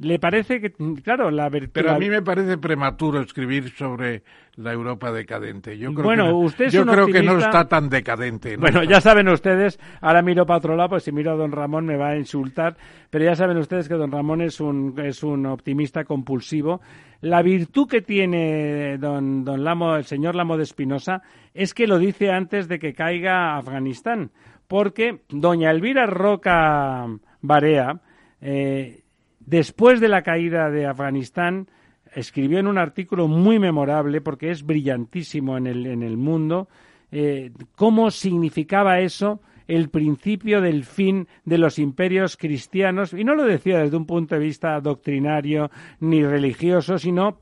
¿Le 0.00 0.18
parece 0.18 0.62
que, 0.62 0.72
claro, 1.02 1.30
la 1.30 1.50
Pero 1.50 1.92
a 1.92 1.98
mí 1.98 2.08
me 2.08 2.22
parece 2.22 2.56
prematuro 2.56 3.20
escribir 3.20 3.68
sobre 3.76 4.22
la 4.56 4.72
Europa 4.72 5.12
decadente. 5.12 5.76
Yo 5.76 5.92
creo 5.92 6.04
bueno, 6.04 6.26
que, 6.28 6.32
usted 6.32 6.70
yo 6.70 6.86
creo 6.86 7.06
que 7.06 7.22
no 7.22 7.38
está 7.38 7.68
tan 7.68 7.90
decadente. 7.90 8.56
bueno, 8.56 8.82
ya 8.82 9.02
saben 9.02 9.28
ustedes, 9.28 9.78
ahora 10.00 10.22
miro 10.22 10.46
para 10.46 10.56
otro 10.56 10.74
lado, 10.74 10.88
pues 10.90 11.02
si 11.02 11.12
miro 11.12 11.32
a 11.32 11.36
don 11.36 11.52
Ramón 11.52 11.84
me 11.84 11.98
va 11.98 12.10
a 12.10 12.16
insultar, 12.16 12.78
pero 13.10 13.26
ya 13.26 13.34
saben 13.34 13.58
ustedes 13.58 13.88
que 13.88 13.94
don 13.94 14.10
Ramón 14.10 14.40
es 14.40 14.58
un, 14.58 14.94
es 15.04 15.22
un 15.22 15.44
optimista 15.44 16.04
compulsivo. 16.04 16.80
La 17.20 17.42
virtud 17.42 17.86
que 17.86 18.00
tiene 18.00 18.96
don, 18.96 19.44
don 19.44 19.64
Lamo, 19.64 19.96
el 19.96 20.04
señor 20.04 20.34
Lamo 20.34 20.56
de 20.56 20.62
Espinosa, 20.62 21.20
es 21.52 21.74
que 21.74 21.86
lo 21.86 21.98
dice 21.98 22.30
antes 22.30 22.68
de 22.68 22.78
que 22.78 22.94
caiga 22.94 23.58
Afganistán, 23.58 24.30
porque 24.66 25.20
doña 25.28 25.70
Elvira 25.70 26.06
Roca 26.06 27.06
Barea, 27.42 28.00
eh, 28.40 29.00
Después 29.40 30.00
de 30.00 30.08
la 30.08 30.22
caída 30.22 30.70
de 30.70 30.86
Afganistán, 30.86 31.68
escribió 32.14 32.58
en 32.58 32.66
un 32.66 32.78
artículo 32.78 33.28
muy 33.28 33.58
memorable, 33.58 34.20
porque 34.20 34.50
es 34.50 34.64
brillantísimo 34.64 35.56
en 35.56 35.66
el, 35.66 35.86
en 35.86 36.02
el 36.02 36.16
mundo, 36.16 36.68
eh, 37.10 37.50
cómo 37.74 38.10
significaba 38.10 39.00
eso 39.00 39.40
el 39.66 39.88
principio 39.88 40.60
del 40.60 40.84
fin 40.84 41.28
de 41.44 41.58
los 41.58 41.78
imperios 41.78 42.36
cristianos, 42.36 43.12
y 43.12 43.22
no 43.22 43.34
lo 43.34 43.44
decía 43.44 43.78
desde 43.78 43.96
un 43.96 44.06
punto 44.06 44.34
de 44.34 44.40
vista 44.40 44.80
doctrinario 44.80 45.70
ni 46.00 46.24
religioso, 46.24 46.98
sino 46.98 47.38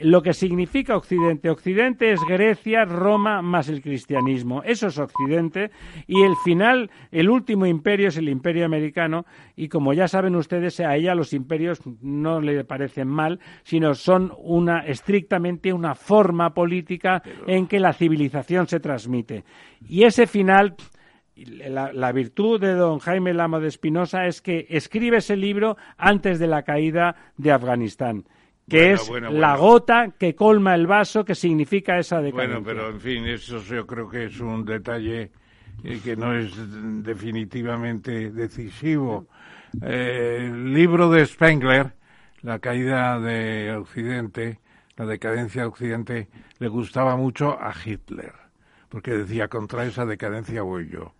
lo 0.00 0.22
que 0.22 0.32
significa 0.32 0.96
Occidente. 0.96 1.50
Occidente 1.50 2.12
es 2.12 2.20
Grecia, 2.26 2.84
Roma 2.84 3.42
más 3.42 3.68
el 3.68 3.82
cristianismo. 3.82 4.62
Eso 4.62 4.88
es 4.88 4.98
Occidente. 4.98 5.70
Y 6.06 6.22
el 6.22 6.36
final, 6.36 6.90
el 7.10 7.28
último 7.28 7.66
imperio 7.66 8.08
es 8.08 8.16
el 8.16 8.28
imperio 8.28 8.64
americano. 8.64 9.26
Y 9.56 9.68
como 9.68 9.92
ya 9.92 10.08
saben 10.08 10.36
ustedes, 10.36 10.80
a 10.80 10.96
ella 10.96 11.14
los 11.14 11.32
imperios 11.32 11.80
no 12.00 12.40
le 12.40 12.64
parecen 12.64 13.08
mal, 13.08 13.40
sino 13.62 13.94
son 13.94 14.32
una 14.38 14.80
estrictamente 14.80 15.72
una 15.72 15.94
forma 15.94 16.54
política 16.54 17.22
en 17.46 17.66
que 17.66 17.80
la 17.80 17.92
civilización 17.92 18.66
se 18.66 18.80
transmite. 18.80 19.44
Y 19.88 20.04
ese 20.04 20.26
final. 20.26 20.74
La, 21.36 21.90
la, 21.90 22.12
virtud 22.12 22.60
de 22.60 22.74
don 22.74 22.98
Jaime 22.98 23.32
Lama 23.32 23.60
de 23.60 23.68
Espinosa 23.68 24.26
es 24.26 24.42
que 24.42 24.66
escribe 24.68 25.18
ese 25.18 25.36
libro 25.36 25.78
antes 25.96 26.38
de 26.38 26.46
la 26.46 26.64
caída 26.64 27.16
de 27.38 27.50
Afganistán 27.50 28.24
que 28.70 28.92
es 28.92 29.10
la 29.30 29.56
gota 29.56 30.12
que 30.16 30.34
colma 30.34 30.74
el 30.74 30.86
vaso, 30.86 31.24
que 31.24 31.34
significa 31.34 31.98
esa 31.98 32.20
decadencia. 32.20 32.60
Bueno, 32.60 32.64
pero 32.64 32.88
en 32.88 33.00
fin, 33.00 33.26
eso 33.26 33.60
yo 33.62 33.86
creo 33.86 34.08
que 34.08 34.26
es 34.26 34.40
un 34.40 34.64
detalle 34.64 35.30
eh, 35.82 36.00
que 36.02 36.16
no 36.16 36.34
es 36.34 36.52
definitivamente 37.02 38.30
decisivo. 38.30 39.26
Eh, 39.82 40.46
el 40.46 40.72
libro 40.72 41.10
de 41.10 41.26
Spengler, 41.26 41.92
La 42.42 42.58
caída 42.58 43.18
de 43.18 43.74
Occidente, 43.74 44.60
la 44.96 45.04
decadencia 45.04 45.62
de 45.62 45.68
Occidente, 45.68 46.28
le 46.58 46.68
gustaba 46.68 47.16
mucho 47.16 47.58
a 47.60 47.74
Hitler, 47.84 48.32
porque 48.88 49.12
decía, 49.12 49.48
contra 49.48 49.84
esa 49.84 50.06
decadencia 50.06 50.62
voy 50.62 50.88
yo. 50.88 51.14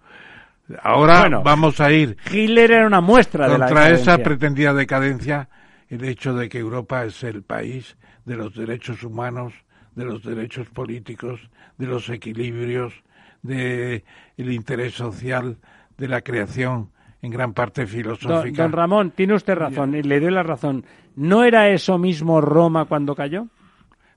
Ahora 0.82 1.28
vamos 1.40 1.80
a 1.80 1.90
ir. 1.90 2.16
Hitler 2.30 2.70
era 2.70 2.86
una 2.86 3.00
muestra 3.00 3.48
de 3.48 3.58
la 3.58 3.66
Contra 3.66 3.90
esa 3.90 4.18
pretendida 4.18 4.72
decadencia 4.72 5.48
el 5.90 6.04
hecho 6.04 6.34
de 6.34 6.48
que 6.48 6.58
Europa 6.58 7.04
es 7.04 7.22
el 7.24 7.42
país 7.42 7.96
de 8.24 8.36
los 8.36 8.54
derechos 8.54 9.02
humanos, 9.02 9.52
de 9.94 10.04
los 10.04 10.22
derechos 10.22 10.68
políticos, 10.70 11.40
de 11.76 11.86
los 11.86 12.08
equilibrios, 12.08 12.94
del 13.42 14.02
interés 14.36 14.94
social, 14.94 15.58
de 15.98 16.08
la 16.08 16.22
creación 16.22 16.90
en 17.22 17.30
gran 17.32 17.52
parte 17.52 17.86
filosófica. 17.86 18.62
Don, 18.62 18.72
Ramón, 18.72 19.10
tiene 19.10 19.34
usted 19.34 19.54
razón, 19.54 19.94
y 19.94 20.02
le 20.02 20.20
doy 20.20 20.30
la 20.30 20.42
razón. 20.42 20.84
¿No 21.16 21.44
era 21.44 21.68
eso 21.68 21.98
mismo 21.98 22.40
Roma 22.40 22.84
cuando 22.84 23.14
cayó? 23.14 23.48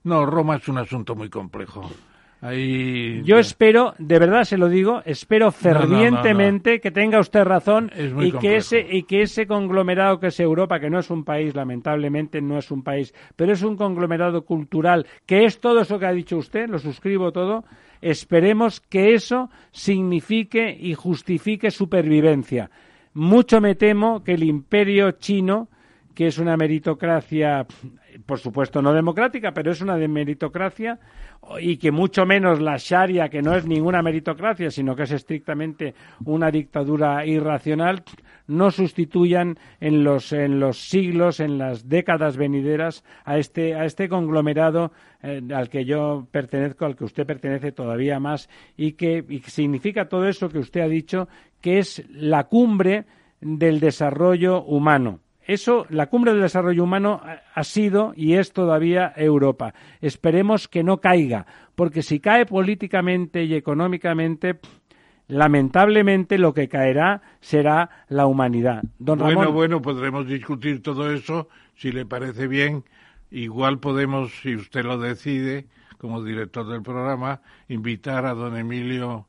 No, 0.04 0.24
Roma 0.24 0.56
es 0.56 0.68
un 0.68 0.78
asunto 0.78 1.14
muy 1.14 1.28
complejo. 1.28 1.90
Yo 3.24 3.38
espero, 3.38 3.94
de 3.98 4.18
verdad 4.18 4.44
se 4.44 4.58
lo 4.58 4.68
digo, 4.68 5.00
espero 5.06 5.50
fervientemente 5.50 6.78
que 6.78 6.90
tenga 6.90 7.18
usted 7.18 7.42
razón 7.42 7.90
y 8.20 8.32
que, 8.32 8.56
ese, 8.56 8.86
y 8.86 9.04
que 9.04 9.22
ese 9.22 9.46
conglomerado 9.46 10.20
que 10.20 10.26
es 10.26 10.38
Europa, 10.40 10.78
que 10.78 10.90
no 10.90 10.98
es 10.98 11.08
un 11.08 11.24
país, 11.24 11.54
lamentablemente 11.54 12.42
no 12.42 12.58
es 12.58 12.70
un 12.70 12.82
país, 12.82 13.14
pero 13.34 13.54
es 13.54 13.62
un 13.62 13.76
conglomerado 13.76 14.44
cultural, 14.44 15.06
que 15.24 15.46
es 15.46 15.58
todo 15.58 15.80
eso 15.80 15.98
que 15.98 16.04
ha 16.04 16.12
dicho 16.12 16.36
usted, 16.36 16.68
lo 16.68 16.78
suscribo 16.78 17.32
todo, 17.32 17.64
esperemos 18.02 18.80
que 18.80 19.14
eso 19.14 19.48
signifique 19.70 20.76
y 20.78 20.92
justifique 20.92 21.70
supervivencia. 21.70 22.70
Mucho 23.14 23.62
me 23.62 23.74
temo 23.74 24.22
que 24.22 24.34
el 24.34 24.44
imperio 24.44 25.12
chino, 25.12 25.68
que 26.14 26.26
es 26.26 26.38
una 26.38 26.56
meritocracia, 26.56 27.66
por 28.26 28.38
supuesto 28.38 28.82
no 28.82 28.92
democrática, 28.92 29.52
pero 29.52 29.72
es 29.72 29.80
una 29.80 29.96
de 29.96 30.08
meritocracia, 30.08 30.98
y 31.60 31.76
que 31.76 31.90
mucho 31.90 32.26
menos 32.26 32.60
la 32.60 32.76
Sharia, 32.78 33.28
que 33.28 33.42
no 33.42 33.54
es 33.54 33.66
ninguna 33.66 34.02
meritocracia, 34.02 34.70
sino 34.70 34.96
que 34.96 35.04
es 35.04 35.12
estrictamente 35.12 35.94
una 36.24 36.50
dictadura 36.50 37.24
irracional, 37.26 38.02
no 38.46 38.70
sustituyan 38.70 39.58
en 39.80 40.04
los, 40.04 40.32
en 40.32 40.60
los 40.60 40.78
siglos, 40.78 41.40
en 41.40 41.58
las 41.58 41.88
décadas 41.88 42.36
venideras 42.36 43.04
a 43.24 43.38
este, 43.38 43.74
a 43.74 43.84
este 43.84 44.08
conglomerado 44.08 44.92
eh, 45.22 45.40
al 45.54 45.68
que 45.68 45.84
yo 45.84 46.26
pertenezco, 46.30 46.84
al 46.84 46.96
que 46.96 47.04
usted 47.04 47.26
pertenece 47.26 47.72
todavía 47.72 48.20
más 48.20 48.48
y 48.76 48.92
que 48.92 49.24
significa 49.46 50.08
todo 50.08 50.28
eso 50.28 50.48
que 50.48 50.58
usted 50.58 50.82
ha 50.82 50.88
dicho, 50.88 51.28
que 51.60 51.78
es 51.78 52.04
la 52.10 52.44
cumbre 52.44 53.06
del 53.40 53.80
desarrollo 53.80 54.62
humano. 54.62 55.20
Eso, 55.46 55.86
la 55.90 56.06
cumbre 56.06 56.32
del 56.32 56.42
desarrollo 56.42 56.84
humano 56.84 57.20
ha 57.54 57.64
sido 57.64 58.12
y 58.16 58.34
es 58.34 58.52
todavía 58.52 59.12
Europa. 59.14 59.74
Esperemos 60.00 60.68
que 60.68 60.82
no 60.82 61.00
caiga, 61.00 61.46
porque 61.74 62.02
si 62.02 62.20
cae 62.20 62.46
políticamente 62.46 63.44
y 63.44 63.54
económicamente, 63.54 64.58
lamentablemente 65.28 66.38
lo 66.38 66.54
que 66.54 66.68
caerá 66.68 67.20
será 67.40 67.90
la 68.08 68.26
humanidad. 68.26 68.82
Don 68.98 69.18
bueno, 69.18 69.52
bueno, 69.52 69.82
podremos 69.82 70.26
discutir 70.26 70.82
todo 70.82 71.12
eso 71.12 71.48
si 71.74 71.92
le 71.92 72.06
parece 72.06 72.46
bien. 72.46 72.84
Igual 73.30 73.80
podemos, 73.80 74.32
si 74.40 74.54
usted 74.54 74.84
lo 74.84 74.96
decide, 74.96 75.66
como 75.98 76.22
director 76.22 76.66
del 76.66 76.82
programa, 76.82 77.40
invitar 77.68 78.24
a 78.26 78.34
don 78.34 78.56
Emilio 78.56 79.26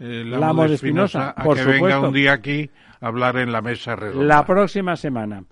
eh, 0.00 0.24
Espinosa 0.70 1.34
a 1.36 1.42
que 1.54 1.64
venga 1.64 2.00
un 2.00 2.12
día 2.12 2.32
aquí 2.32 2.70
hablar 3.04 3.36
en 3.36 3.52
la 3.52 3.60
mesa 3.60 3.94
redonda. 3.96 4.24
La 4.24 4.44
próxima 4.46 4.96
semana. 4.96 5.44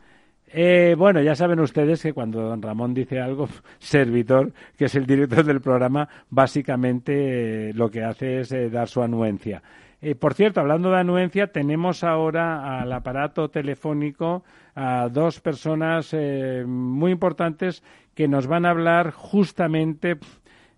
Eh, 0.54 0.94
bueno, 0.98 1.22
ya 1.22 1.34
saben 1.34 1.60
ustedes 1.60 2.02
que 2.02 2.12
cuando 2.12 2.42
don 2.42 2.60
Ramón 2.60 2.94
dice 2.94 3.20
algo, 3.20 3.48
Servitor, 3.78 4.52
que 4.76 4.86
es 4.86 4.94
el 4.94 5.06
director 5.06 5.44
del 5.44 5.60
programa, 5.60 6.08
básicamente 6.30 7.70
eh, 7.70 7.72
lo 7.74 7.90
que 7.90 8.04
hace 8.04 8.40
es 8.40 8.52
eh, 8.52 8.68
dar 8.68 8.88
su 8.88 9.02
anuencia. 9.02 9.62
por 10.18 10.34
cierto, 10.34 10.60
hablando 10.60 10.90
de 10.90 10.98
anuencia, 10.98 11.46
tenemos 11.52 12.04
ahora 12.04 12.80
al 12.80 12.92
aparato 12.92 13.48
telefónico 13.48 14.42
a 14.74 15.08
dos 15.08 15.40
personas 15.40 16.14
muy 16.66 17.12
importantes 17.12 17.82
que 18.14 18.26
nos 18.26 18.46
van 18.46 18.66
a 18.66 18.70
hablar 18.70 19.12
justamente 19.12 20.18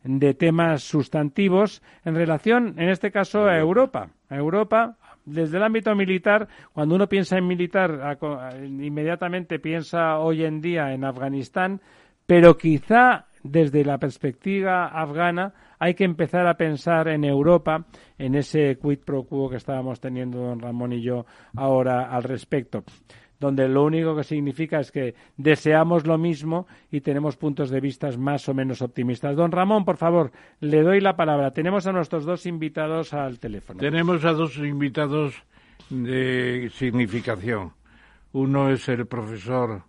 de 0.04 0.34
temas 0.34 0.82
sustantivos 0.82 1.82
en 2.04 2.14
relación, 2.14 2.74
en 2.78 2.90
este 2.90 3.10
caso, 3.10 3.46
a 3.46 3.58
Europa. 3.58 4.10
A 4.28 4.36
Europa, 4.36 4.96
desde 5.24 5.56
el 5.56 5.62
ámbito 5.62 5.94
militar, 5.94 6.48
cuando 6.72 6.94
uno 6.94 7.08
piensa 7.08 7.38
en 7.38 7.46
militar, 7.46 8.18
inmediatamente 8.62 9.58
piensa 9.58 10.18
hoy 10.18 10.44
en 10.44 10.60
día 10.60 10.92
en 10.92 11.04
Afganistán, 11.04 11.80
pero 12.26 12.56
quizá 12.56 13.26
desde 13.42 13.84
la 13.84 13.98
perspectiva 13.98 14.86
afgana 14.86 15.52
hay 15.78 15.94
que 15.94 16.04
empezar 16.04 16.46
a 16.46 16.54
pensar 16.54 17.08
en 17.08 17.24
Europa, 17.24 17.84
en 18.16 18.34
ese 18.34 18.78
quid 18.78 19.00
pro 19.04 19.24
quo 19.24 19.50
que 19.50 19.56
estábamos 19.56 20.00
teniendo 20.00 20.38
don 20.38 20.60
Ramón 20.60 20.92
y 20.94 21.02
yo 21.02 21.26
ahora 21.54 22.10
al 22.10 22.22
respecto 22.22 22.84
donde 23.40 23.68
lo 23.68 23.84
único 23.84 24.16
que 24.16 24.24
significa 24.24 24.80
es 24.80 24.90
que 24.90 25.14
deseamos 25.36 26.06
lo 26.06 26.18
mismo 26.18 26.66
y 26.90 27.00
tenemos 27.00 27.36
puntos 27.36 27.70
de 27.70 27.80
vista 27.80 28.10
más 28.16 28.48
o 28.48 28.54
menos 28.54 28.82
optimistas. 28.82 29.36
Don 29.36 29.52
Ramón, 29.52 29.84
por 29.84 29.96
favor, 29.96 30.30
le 30.60 30.82
doy 30.82 31.00
la 31.00 31.16
palabra. 31.16 31.52
Tenemos 31.52 31.86
a 31.86 31.92
nuestros 31.92 32.24
dos 32.24 32.46
invitados 32.46 33.12
al 33.12 33.38
teléfono. 33.38 33.80
Tenemos 33.80 34.24
a 34.24 34.32
dos 34.32 34.56
invitados 34.58 35.34
de 35.90 36.70
significación. 36.74 37.72
Uno 38.32 38.70
es 38.70 38.88
el 38.88 39.06
profesor 39.06 39.82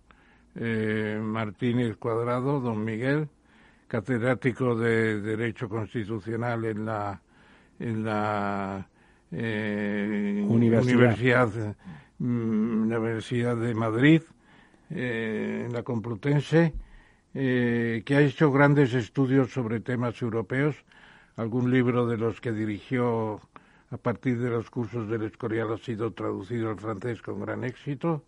eh, 0.54 1.18
Martínez 1.22 1.96
Cuadrado, 1.96 2.60
don 2.60 2.84
Miguel, 2.84 3.28
catedrático 3.88 4.74
de 4.74 5.20
Derecho 5.20 5.68
Constitucional 5.68 6.64
en 6.64 6.86
la, 6.86 7.20
en 7.78 8.04
la 8.04 8.88
eh, 9.32 10.44
Universidad 10.48 11.48
Mm, 12.18 12.84
Universidad 12.84 13.56
de 13.56 13.74
Madrid, 13.74 14.22
eh, 14.90 15.64
en 15.66 15.72
la 15.72 15.82
Complutense, 15.82 16.72
eh, 17.34 18.02
que 18.06 18.16
ha 18.16 18.20
hecho 18.22 18.50
grandes 18.50 18.94
estudios 18.94 19.52
sobre 19.52 19.80
temas 19.80 20.20
europeos. 20.22 20.76
Algún 21.36 21.70
libro 21.70 22.06
de 22.06 22.16
los 22.16 22.40
que 22.40 22.52
dirigió 22.52 23.40
a 23.90 23.98
partir 23.98 24.38
de 24.38 24.48
los 24.50 24.70
cursos 24.70 25.08
del 25.10 25.24
Escorial 25.24 25.72
ha 25.72 25.78
sido 25.78 26.12
traducido 26.12 26.70
al 26.70 26.78
francés 26.78 27.20
con 27.20 27.40
gran 27.40 27.64
éxito. 27.64 28.24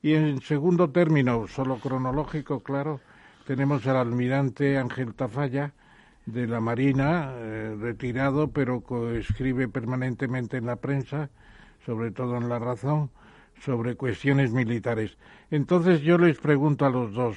Y 0.00 0.12
en 0.14 0.40
segundo 0.40 0.90
término, 0.90 1.48
solo 1.48 1.78
cronológico, 1.78 2.60
claro, 2.60 3.00
tenemos 3.46 3.86
al 3.86 3.96
almirante 3.96 4.78
Ángel 4.78 5.14
Tafalla, 5.14 5.72
de 6.26 6.46
la 6.46 6.60
Marina, 6.60 7.32
eh, 7.36 7.76
retirado, 7.78 8.48
pero 8.48 8.82
escribe 9.12 9.68
permanentemente 9.68 10.56
en 10.56 10.66
la 10.66 10.76
prensa, 10.76 11.30
sobre 11.84 12.12
todo 12.12 12.36
en 12.38 12.48
La 12.48 12.58
Razón, 12.58 13.10
sobre 13.60 13.96
cuestiones 13.96 14.52
militares. 14.52 15.16
Entonces 15.50 16.02
yo 16.02 16.18
les 16.18 16.38
pregunto 16.38 16.86
a 16.86 16.90
los 16.90 17.12
dos. 17.12 17.36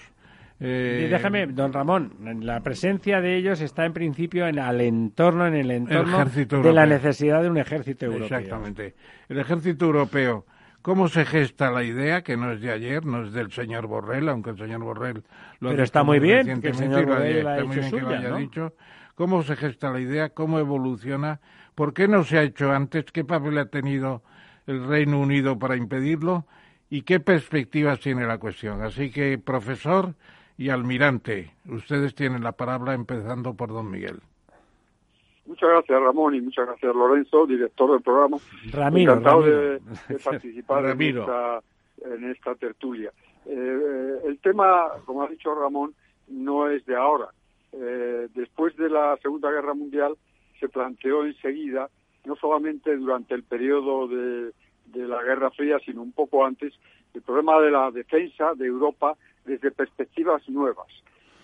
Eh, 0.60 1.08
déjame, 1.12 1.46
don 1.48 1.72
Ramón, 1.72 2.14
la 2.42 2.62
presencia 2.62 3.22
de 3.22 3.38
ellos 3.38 3.62
está 3.62 3.86
en 3.86 3.94
principio 3.94 4.48
en 4.48 4.58
el 4.58 4.82
entorno, 4.82 5.46
en 5.46 5.54
el 5.54 5.70
entorno 5.70 6.26
de 6.26 6.74
la 6.74 6.88
necesidad 6.88 7.44
de 7.44 7.50
un 7.50 7.58
ejército 7.58 8.06
europeo. 8.06 8.38
Exactamente. 8.38 8.96
El 9.30 9.38
ejército 9.38 9.86
europeo, 9.86 10.46
¿cómo 10.82 11.10
se 11.10 11.26
gesta 11.26 11.70
la 11.70 11.84
idea? 11.84 12.24
Que 12.24 12.38
no 12.38 12.52
es 12.52 12.62
de 12.62 12.72
ayer, 12.72 13.06
no 13.06 13.24
es 13.24 13.34
del 13.34 13.52
señor 13.52 13.86
Borrell, 13.86 14.30
aunque 14.30 14.50
el 14.50 14.58
señor 14.58 14.82
Borrell 14.82 15.24
lo 15.60 15.70
Pero 15.70 15.84
está 15.84 16.04
muy 16.04 16.20
bien 16.20 16.60
que 16.60 16.70
el 16.70 16.76
señor 16.76 17.06
Borrell 17.06 17.44
lo 17.44 18.10
haya 18.10 18.36
dicho. 18.36 18.74
¿Cómo 19.14 19.44
se 19.44 19.56
gesta 19.56 19.92
la 19.92 20.00
idea? 20.00 20.30
¿Cómo 20.30 20.58
evoluciona? 20.58 21.40
¿Por 21.76 21.94
qué 21.94 22.08
no 22.08 22.24
se 22.24 22.40
ha 22.40 22.44
hecho 22.44 22.72
antes? 22.72 23.06
¿Qué 23.12 23.24
papel 23.24 23.60
ha 23.60 23.66
tenido 23.68 24.24
el 24.68 24.86
Reino 24.86 25.20
Unido 25.20 25.58
para 25.58 25.76
impedirlo 25.76 26.46
y 26.90 27.02
qué 27.02 27.20
perspectivas 27.20 28.00
tiene 28.00 28.26
la 28.26 28.38
cuestión. 28.38 28.82
Así 28.82 29.12
que, 29.12 29.38
profesor 29.38 30.14
y 30.58 30.70
almirante, 30.70 31.52
ustedes 31.68 32.16
tienen 32.16 32.44
la 32.44 32.52
palabra 32.52 32.94
empezando 32.94 33.54
por 33.54 33.70
don 33.70 33.90
Miguel. 33.90 34.20
Muchas 35.46 35.70
gracias, 35.70 36.02
Ramón, 36.02 36.36
y 36.36 36.42
muchas 36.42 36.68
gracias, 36.68 36.94
Lorenzo, 36.94 37.48
director 37.48 37.92
del 37.92 38.02
programa. 38.02 38.38
Ramiro, 38.72 39.14
Encantado 39.14 39.42
De, 39.44 39.80
participar 40.24 40.86
en, 40.86 42.30
esta, 42.30 42.56
tertulia. 42.56 43.12
Eh, 43.46 44.20
el 44.26 44.40
tema, 44.40 44.88
como 45.06 45.24
ha 45.24 45.28
dicho 45.28 45.56
Ramón, 45.56 45.96
no 46.28 46.70
es 46.70 46.86
de 46.86 46.98
ahora. 46.98 47.30
Eh, 47.72 48.28
después 48.36 48.76
de 48.76 48.90
la 48.90 49.18
Segunda 49.22 49.50
Guerra 49.50 49.74
Mundial 49.74 50.18
se 50.60 50.68
planteó 50.68 51.26
enseguida 51.26 51.90
no 52.28 52.36
solamente 52.36 52.96
durante 52.98 53.34
el 53.34 53.44
periodo 53.44 54.08
de, 54.08 54.52
la 54.94 55.24
Guerra 55.24 55.50
Fría, 55.52 55.80
sino 55.80 56.02
un 56.02 56.12
poco 56.12 56.46
antes, 56.46 56.74
el 57.14 57.22
problema 57.22 57.60
de 57.62 57.72
la 57.72 57.90
defensa 57.92 58.54
de 58.56 58.68
Europa 58.68 59.16
desde 59.46 59.72
perspectivas 59.72 60.48
nuevas. 60.50 60.88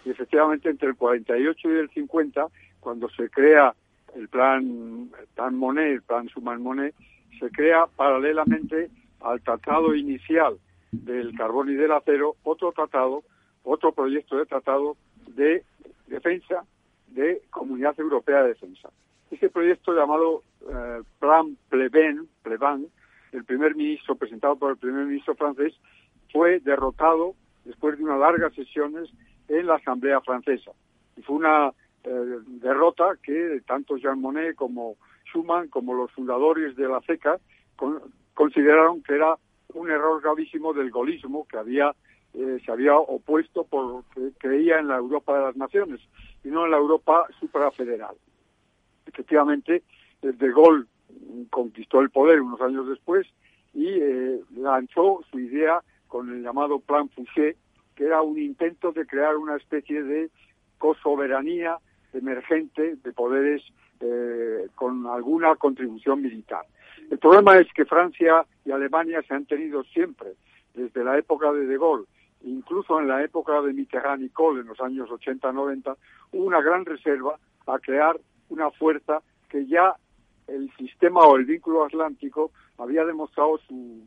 Y 0.06 0.10
efectivamente, 0.10 0.70
entre 0.70 0.90
el 0.90 0.96
48 0.96 1.70
y 1.70 1.76
el 1.76 1.90
50, 1.90 2.48
cuando 2.80 3.10
se 3.10 3.30
crea 3.30 3.74
el 4.16 4.28
plan, 4.28 5.10
el 5.20 5.28
plan 5.34 5.56
Monet, 5.56 5.94
el 5.94 6.02
plan 6.02 6.28
Suman 6.30 6.62
Monet, 6.62 6.94
se 7.40 7.50
crea 7.50 7.86
paralelamente 7.96 8.90
al 9.22 9.42
tratado 9.42 9.96
inicial 9.96 10.58
del 10.92 11.36
carbón 11.36 11.70
y 11.70 11.76
del 11.76 11.92
acero 11.92 12.36
otro 12.44 12.72
tratado, 12.72 13.24
otro 13.64 13.94
proyecto 13.94 14.38
de 14.38 14.46
tratado 14.46 14.98
de 15.28 15.64
defensa 16.08 16.66
de 17.08 17.42
Comunidad 17.50 17.98
Europea 18.00 18.44
de 18.44 18.50
Defensa. 18.50 18.90
Ese 19.34 19.50
proyecto 19.50 19.94
llamado 19.94 20.44
eh, 20.62 21.02
Plan 21.18 21.58
Pleban, 21.68 22.28
Pleban, 22.44 22.86
el 23.32 23.44
primer 23.44 23.76
ministro, 23.76 24.16
presentado 24.16 24.56
por 24.58 24.70
el 24.70 24.78
primer 24.78 25.06
ministro 25.06 25.34
francés, 25.34 25.74
fue 26.32 26.60
derrotado 26.60 27.34
después 27.66 27.98
de 27.98 28.04
unas 28.04 28.20
largas 28.20 28.54
sesiones 28.54 29.10
en 29.48 29.66
la 29.66 29.76
Asamblea 29.78 30.22
francesa. 30.22 30.70
Y 31.18 31.24
fue 31.24 31.38
una 31.38 31.74
eh, 32.04 32.38
derrota 32.46 33.16
que 33.24 33.60
tanto 33.66 33.98
Jean 33.98 34.22
Monnet 34.22 34.56
como 34.56 34.98
Schuman, 35.26 35.68
como 35.70 35.96
los 35.96 36.12
fundadores 36.12 36.76
de 36.76 36.88
la 36.88 37.02
CECA, 37.02 37.40
consideraron 38.36 39.02
que 39.02 39.16
era 39.16 39.36
un 39.74 39.90
error 39.90 40.22
gravísimo 40.22 40.74
del 40.74 40.92
golismo 40.92 41.48
que 41.48 41.58
había 41.58 41.92
eh, 42.36 42.60
se 42.64 42.72
había 42.72 42.98
opuesto 42.98 43.64
porque 43.64 44.32
creía 44.38 44.78
en 44.78 44.90
la 44.90 44.98
Europa 44.98 45.36
de 45.36 45.46
las 45.46 45.56
naciones 45.56 46.02
y 46.44 46.50
no 46.50 46.66
en 46.66 46.72
la 46.72 46.78
Europa 46.78 47.26
suprafederal 47.40 48.16
efectivamente, 49.06 49.84
De 50.22 50.52
Gaulle 50.52 50.86
conquistó 51.50 52.02
el 52.02 52.10
poder 52.10 52.42
unos 52.42 52.62
años 52.62 52.88
después 52.88 53.28
y 53.74 53.88
eh, 53.88 54.40
lanzó 54.56 55.22
su 55.32 55.40
idea 55.40 55.82
con 56.08 56.30
el 56.30 56.44
llamado 56.44 56.80
Plan 56.80 57.10
Fouché, 57.10 57.56
que 57.96 58.06
era 58.06 58.22
un 58.22 58.38
intento 58.38 58.92
de 58.92 59.06
crear 59.06 59.36
una 59.36 59.56
especie 59.56 60.04
de 60.04 60.30
cosoberanía 60.78 61.78
emergente 62.14 62.96
de 62.98 63.14
poderes 63.14 63.64
eh, 64.00 64.68
con 64.76 65.08
alguna 65.08 65.56
contribución 65.56 66.22
militar. 66.22 66.66
El 67.10 67.18
problema 67.18 67.58
es 67.58 67.68
que 67.74 67.86
Francia 67.86 68.46
y 68.66 68.72
Alemania 68.72 69.22
se 69.28 69.34
han 69.34 69.46
tenido 69.46 69.84
siempre, 69.86 70.34
desde 70.74 71.04
la 71.04 71.18
época 71.18 71.52
de 71.52 71.66
De 71.66 71.78
Gaulle, 71.78 72.06
incluso 72.44 73.00
en 73.00 73.08
la 73.08 73.24
época 73.24 73.62
de 73.62 73.74
Mitterrand 73.74 74.24
y 74.24 74.30
Kohl 74.30 74.60
en 74.60 74.68
los 74.68 74.80
años 74.82 75.10
80-90, 75.10 75.96
una 76.34 76.62
gran 76.62 76.86
reserva 76.86 77.38
a 77.66 77.80
crear 77.80 78.20
una 78.54 78.70
fuerza 78.72 79.22
que 79.50 79.66
ya 79.66 79.96
el 80.48 80.72
sistema 80.78 81.22
o 81.26 81.36
el 81.36 81.46
vínculo 81.46 81.86
atlántico 81.86 82.52
había 82.78 83.04
demostrado 83.06 83.58
su, 83.68 84.02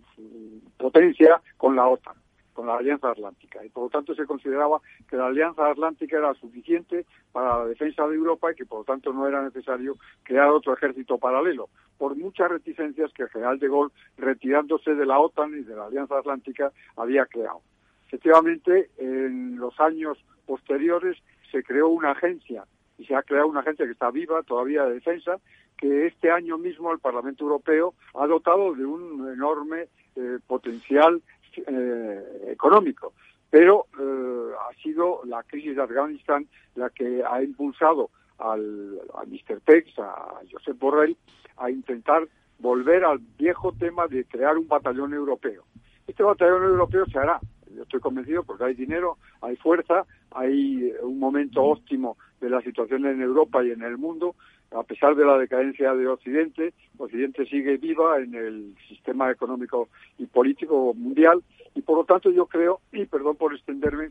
potencia 0.76 1.40
con 1.56 1.74
la 1.74 1.86
OTAN, 1.86 2.14
con 2.52 2.66
la 2.66 2.76
Alianza 2.76 3.10
Atlántica, 3.10 3.64
y 3.64 3.68
por 3.70 3.84
lo 3.84 3.90
tanto 3.90 4.14
se 4.14 4.24
consideraba 4.24 4.80
que 5.08 5.16
la 5.16 5.26
Alianza 5.26 5.68
Atlántica 5.68 6.18
era 6.18 6.34
suficiente 6.34 7.06
para 7.32 7.58
la 7.58 7.66
defensa 7.66 8.06
de 8.06 8.14
Europa 8.14 8.52
y 8.52 8.54
que 8.54 8.66
por 8.66 8.80
lo 8.80 8.84
tanto 8.84 9.12
no 9.12 9.26
era 9.26 9.42
necesario 9.42 9.96
crear 10.22 10.48
otro 10.50 10.74
ejército 10.74 11.18
paralelo, 11.18 11.68
por 11.98 12.16
muchas 12.16 12.50
reticencias 12.50 13.12
que 13.12 13.24
el 13.24 13.30
general 13.30 13.58
de 13.58 13.68
Gaulle, 13.68 13.94
retirándose 14.16 14.94
de 14.94 15.06
la 15.06 15.18
OTAN 15.18 15.58
y 15.58 15.62
de 15.62 15.74
la 15.74 15.86
Alianza 15.86 16.18
Atlántica, 16.18 16.70
había 16.96 17.26
creado. 17.26 17.62
Efectivamente, 18.06 18.90
en 18.98 19.56
los 19.56 19.78
años 19.80 20.18
posteriores 20.46 21.16
se 21.50 21.62
creó 21.62 21.88
una 21.88 22.12
agencia 22.12 22.64
y 22.98 23.04
se 23.04 23.14
ha 23.14 23.22
creado 23.22 23.48
una 23.48 23.60
agencia 23.60 23.84
que 23.84 23.92
está 23.92 24.10
viva 24.10 24.42
todavía 24.42 24.84
de 24.84 24.94
defensa, 24.94 25.38
que 25.76 26.06
este 26.06 26.30
año 26.30 26.58
mismo 26.58 26.92
el 26.92 26.98
Parlamento 26.98 27.44
Europeo 27.44 27.94
ha 28.14 28.26
dotado 28.26 28.74
de 28.74 28.84
un 28.84 29.30
enorme 29.32 29.88
eh, 30.16 30.38
potencial 30.46 31.22
eh, 31.56 32.48
económico. 32.48 33.12
Pero 33.50 33.86
eh, 33.98 34.52
ha 34.68 34.74
sido 34.82 35.20
la 35.24 35.42
crisis 35.42 35.76
de 35.76 35.82
Afganistán 35.82 36.46
la 36.74 36.90
que 36.90 37.22
ha 37.24 37.42
impulsado 37.42 38.10
al, 38.38 39.00
a 39.14 39.24
Mr. 39.24 39.60
Pex, 39.64 39.98
a 39.98 40.40
Josep 40.50 40.78
Borrell, 40.78 41.16
a 41.58 41.70
intentar 41.70 42.26
volver 42.58 43.04
al 43.04 43.18
viejo 43.18 43.72
tema 43.72 44.06
de 44.06 44.24
crear 44.24 44.56
un 44.56 44.68
batallón 44.68 45.14
europeo. 45.14 45.64
Este 46.06 46.22
batallón 46.22 46.64
europeo 46.64 47.06
se 47.06 47.18
hará, 47.18 47.40
yo 47.76 47.82
estoy 47.82 48.00
convencido 48.00 48.42
porque 48.42 48.64
hay 48.64 48.74
dinero, 48.74 49.18
hay 49.42 49.56
fuerza, 49.56 50.04
hay 50.30 50.92
un 51.02 51.18
momento 51.18 51.62
óptimo 51.62 52.16
de 52.40 52.50
la 52.50 52.60
situación 52.62 53.06
en 53.06 53.20
Europa 53.20 53.64
y 53.64 53.70
en 53.70 53.82
el 53.82 53.98
mundo, 53.98 54.34
a 54.72 54.82
pesar 54.82 55.14
de 55.14 55.24
la 55.24 55.38
decadencia 55.38 55.94
de 55.94 56.08
Occidente, 56.08 56.74
Occidente 56.98 57.46
sigue 57.46 57.76
viva 57.76 58.18
en 58.18 58.34
el 58.34 58.74
sistema 58.88 59.30
económico 59.30 59.88
y 60.18 60.26
político 60.26 60.94
mundial. 60.94 61.42
Y 61.74 61.82
por 61.82 61.98
lo 61.98 62.04
tanto 62.04 62.30
yo 62.30 62.46
creo, 62.46 62.80
y 62.92 63.04
perdón 63.04 63.36
por 63.36 63.54
extenderme, 63.54 64.10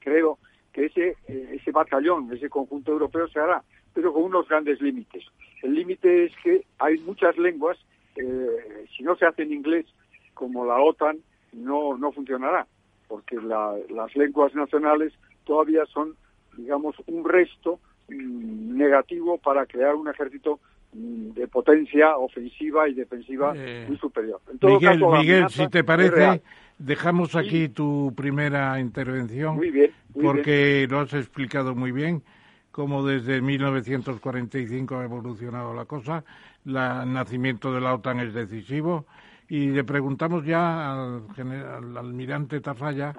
creo 0.00 0.38
que 0.72 0.86
ese, 0.86 1.16
eh, 1.28 1.56
ese 1.60 1.70
batallón, 1.70 2.32
ese 2.32 2.48
conjunto 2.48 2.92
europeo 2.92 3.28
se 3.28 3.38
hará, 3.38 3.62
pero 3.94 4.12
con 4.12 4.24
unos 4.24 4.48
grandes 4.48 4.80
límites. 4.80 5.24
El 5.62 5.74
límite 5.74 6.24
es 6.24 6.32
que 6.42 6.64
hay 6.78 6.98
muchas 6.98 7.36
lenguas, 7.38 7.78
eh, 8.16 8.86
si 8.96 9.02
no 9.02 9.16
se 9.16 9.26
hace 9.26 9.42
en 9.42 9.52
inglés 9.52 9.86
como 10.34 10.64
la 10.64 10.80
OTAN, 10.80 11.18
no, 11.52 11.96
no 11.96 12.12
funcionará, 12.12 12.66
porque 13.08 13.36
las 13.36 14.16
lenguas 14.16 14.54
nacionales 14.54 15.12
todavía 15.44 15.84
son, 15.86 16.14
digamos, 16.56 16.96
un 17.06 17.24
resto 17.24 17.78
mm, 18.08 18.76
negativo 18.76 19.38
para 19.38 19.66
crear 19.66 19.94
un 19.94 20.08
ejército 20.08 20.60
mm, 20.92 21.30
de 21.32 21.48
potencia 21.48 22.16
ofensiva 22.16 22.88
y 22.88 22.94
defensiva 22.94 23.52
eh, 23.56 23.86
muy 23.88 23.98
superior. 23.98 24.40
Miguel, 24.60 25.00
Miguel 25.00 25.48
si 25.50 25.68
te 25.68 25.84
parece, 25.84 26.42
dejamos 26.78 27.36
aquí 27.36 27.68
tu 27.68 28.12
primera 28.16 28.78
intervención, 28.80 29.56
muy 29.56 29.70
bien, 29.70 29.90
porque 30.20 30.86
lo 30.88 31.00
has 31.00 31.12
explicado 31.14 31.74
muy 31.74 31.92
bien 31.92 32.22
cómo 32.70 33.04
desde 33.04 33.40
1945 33.42 34.96
ha 34.96 35.04
evolucionado 35.04 35.74
la 35.74 35.84
cosa, 35.84 36.24
el 36.64 36.72
nacimiento 37.12 37.72
de 37.72 37.80
la 37.80 37.94
OTAN 37.94 38.20
es 38.20 38.32
decisivo, 38.34 39.04
y 39.52 39.66
le 39.66 39.84
preguntamos 39.84 40.46
ya 40.46 40.92
al, 40.92 41.24
al 41.36 41.96
almirante 41.98 42.62
Tafalla, 42.62 43.12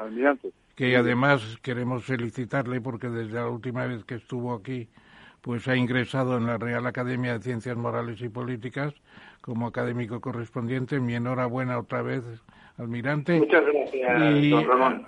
que 0.74 0.98
además 0.98 1.60
queremos 1.62 2.06
felicitarle 2.06 2.82
porque 2.82 3.08
desde 3.08 3.36
la 3.36 3.48
última 3.48 3.86
vez 3.86 4.04
que 4.04 4.16
estuvo 4.16 4.52
aquí, 4.56 4.88
pues 5.42 5.68
ha 5.68 5.76
ingresado 5.76 6.38
en 6.38 6.48
la 6.48 6.58
Real 6.58 6.88
Academia 6.88 7.34
de 7.34 7.44
Ciencias 7.44 7.78
Morales 7.78 8.20
y 8.20 8.30
Políticas 8.30 8.96
como 9.42 9.68
académico 9.68 10.22
correspondiente. 10.22 11.00
Mi 11.00 11.14
enhorabuena 11.14 11.78
otra 11.78 12.02
vez, 12.02 12.24
almirante. 12.80 13.38
Muchas 13.38 13.64
gracias, 13.64 14.44
y 14.44 14.54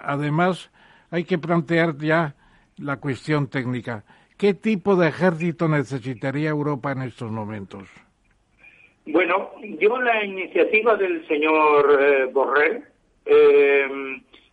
Además, 0.04 0.70
hay 1.10 1.24
que 1.24 1.40
plantear 1.40 1.98
ya 1.98 2.36
la 2.78 2.98
cuestión 2.98 3.48
técnica. 3.48 4.04
¿Qué 4.38 4.54
tipo 4.54 4.96
de 4.96 5.08
ejército 5.08 5.68
necesitaría 5.68 6.52
Europa 6.52 6.92
en 6.92 7.02
estos 7.02 7.32
momentos? 7.32 7.90
Bueno, 9.08 9.52
yo 9.80 10.02
la 10.02 10.24
iniciativa 10.24 10.96
del 10.96 11.28
señor 11.28 11.98
eh, 12.02 12.26
Borrell 12.26 12.84
eh, 13.26 13.88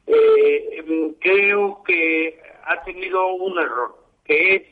eh, 0.06 1.14
creo 1.20 1.82
que 1.84 2.38
ha 2.64 2.82
tenido 2.84 3.32
un 3.34 3.58
error, 3.58 3.96
que 4.24 4.54
es 4.56 4.62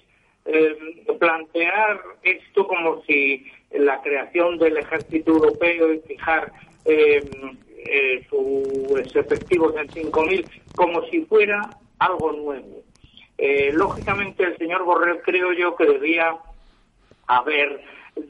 plantear 1.19 2.01
esto 2.23 2.67
como 2.67 3.03
si 3.05 3.47
la 3.71 4.01
creación 4.03 4.59
del 4.59 4.79
ejército 4.79 5.33
europeo 5.33 5.93
y 5.93 6.01
fijar 6.01 6.53
sus 8.29 9.17
efectivos 9.17 9.75
en 9.77 9.89
5.000 9.89 10.47
como 10.75 11.05
si 11.07 11.25
fuera 11.27 11.61
algo 11.99 12.33
nuevo. 12.33 12.83
lógicamente 13.73 14.45
el 14.45 14.57
señor 14.57 14.83
Borrell 14.85 15.21
creo 15.23 15.53
yo 15.53 15.77
que 15.77 15.85
debía 15.85 16.37
haber 17.27 17.81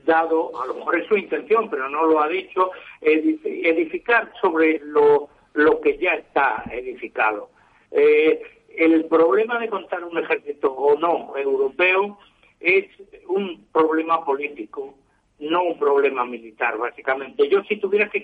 dado, 0.05 0.61
a 0.63 0.67
lo 0.67 0.75
mejor 0.75 1.01
es 1.01 1.07
su 1.07 1.17
intención, 1.17 1.69
pero 1.71 1.89
no 1.89 2.05
lo 2.07 2.21
ha 2.21 2.29
dicho, 2.29 2.71
edificar 3.01 4.33
sobre 4.41 4.81
lo, 4.85 5.29
lo 5.55 5.81
que 5.81 5.99
ya 5.99 6.15
está 6.15 6.65
edificado. 6.71 7.51
Eh, 7.91 8.43
el 8.77 9.05
problema 9.07 9.59
de 9.59 9.69
contar 9.69 10.05
un 10.05 10.19
ejército 10.19 10.73
o 10.73 10.99
no 10.99 11.37
europeo 11.37 12.19
es 12.61 12.87
un 13.27 13.67
problema 13.73 14.25
político, 14.25 14.95
no 15.41 15.63
un 15.65 15.79
problema 15.79 16.25
militar, 16.25 16.77
básicamente. 16.79 17.49
Yo 17.49 17.63
si 17.65 17.77
tuviera 17.77 18.09
que 18.09 18.23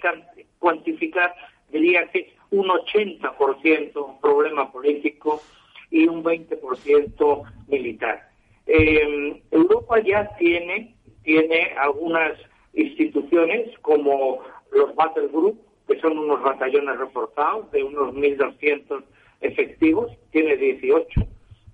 cuantificar, 0.59 1.35
diría 1.71 2.09
que 2.11 2.19
es 2.21 2.27
un 2.51 2.69
80% 2.69 4.07
un 4.07 4.21
problema 4.21 4.71
político 4.71 5.43
y 5.91 6.07
un 6.07 6.23
20% 6.23 7.43
militar. 7.69 8.29
Eh, 8.67 9.43
Europa 9.51 10.01
ya 10.01 10.37
tiene 10.37 10.96
tiene 11.27 11.73
algunas 11.77 12.39
instituciones 12.73 13.77
como 13.81 14.39
los 14.71 14.95
Battle 14.95 15.27
Group, 15.27 15.61
que 15.89 15.99
son 15.99 16.17
unos 16.17 16.41
batallones 16.41 16.97
reforzados 16.99 17.71
de 17.73 17.83
unos 17.83 18.15
1.200 18.15 19.03
efectivos, 19.41 20.13
tiene 20.31 20.57
18 20.57 21.21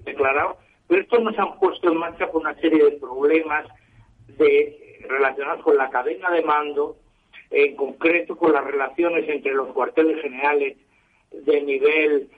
declarados, 0.05 0.57
pero 0.89 1.03
estos 1.03 1.23
nos 1.23 1.39
han 1.39 1.59
puesto 1.59 1.93
en 1.93 1.99
marcha 1.99 2.31
por 2.33 2.41
una 2.41 2.55
serie 2.61 2.83
de 2.83 2.93
problemas 2.93 3.67
de, 4.39 5.05
relacionados 5.07 5.63
con 5.63 5.77
la 5.77 5.91
cadena 5.91 6.31
de 6.31 6.43
mando, 6.43 6.97
en 7.51 7.77
concreto 7.77 8.37
con 8.37 8.53
las 8.53 8.65
relaciones 8.65 9.29
entre 9.29 9.53
los 9.53 9.69
cuarteles 9.75 10.23
generales 10.23 10.79
de 11.31 11.61
nivel 11.61 12.31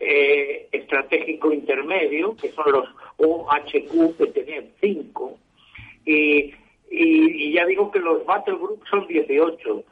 eh, 0.00 0.68
estratégico 0.72 1.52
intermedio, 1.52 2.34
que 2.34 2.50
son 2.52 2.72
los 2.72 2.88
OHQ, 3.18 4.16
que 4.16 4.26
tenían 4.28 4.70
cinco, 4.80 5.36
y 6.06 6.54
y, 6.92 7.52
ya 7.52 7.64
digo 7.64 7.90
que 7.90 7.98
los 7.98 8.24
Battle 8.26 8.56
Groups 8.56 8.88
son 8.90 9.06
18, 9.06 9.84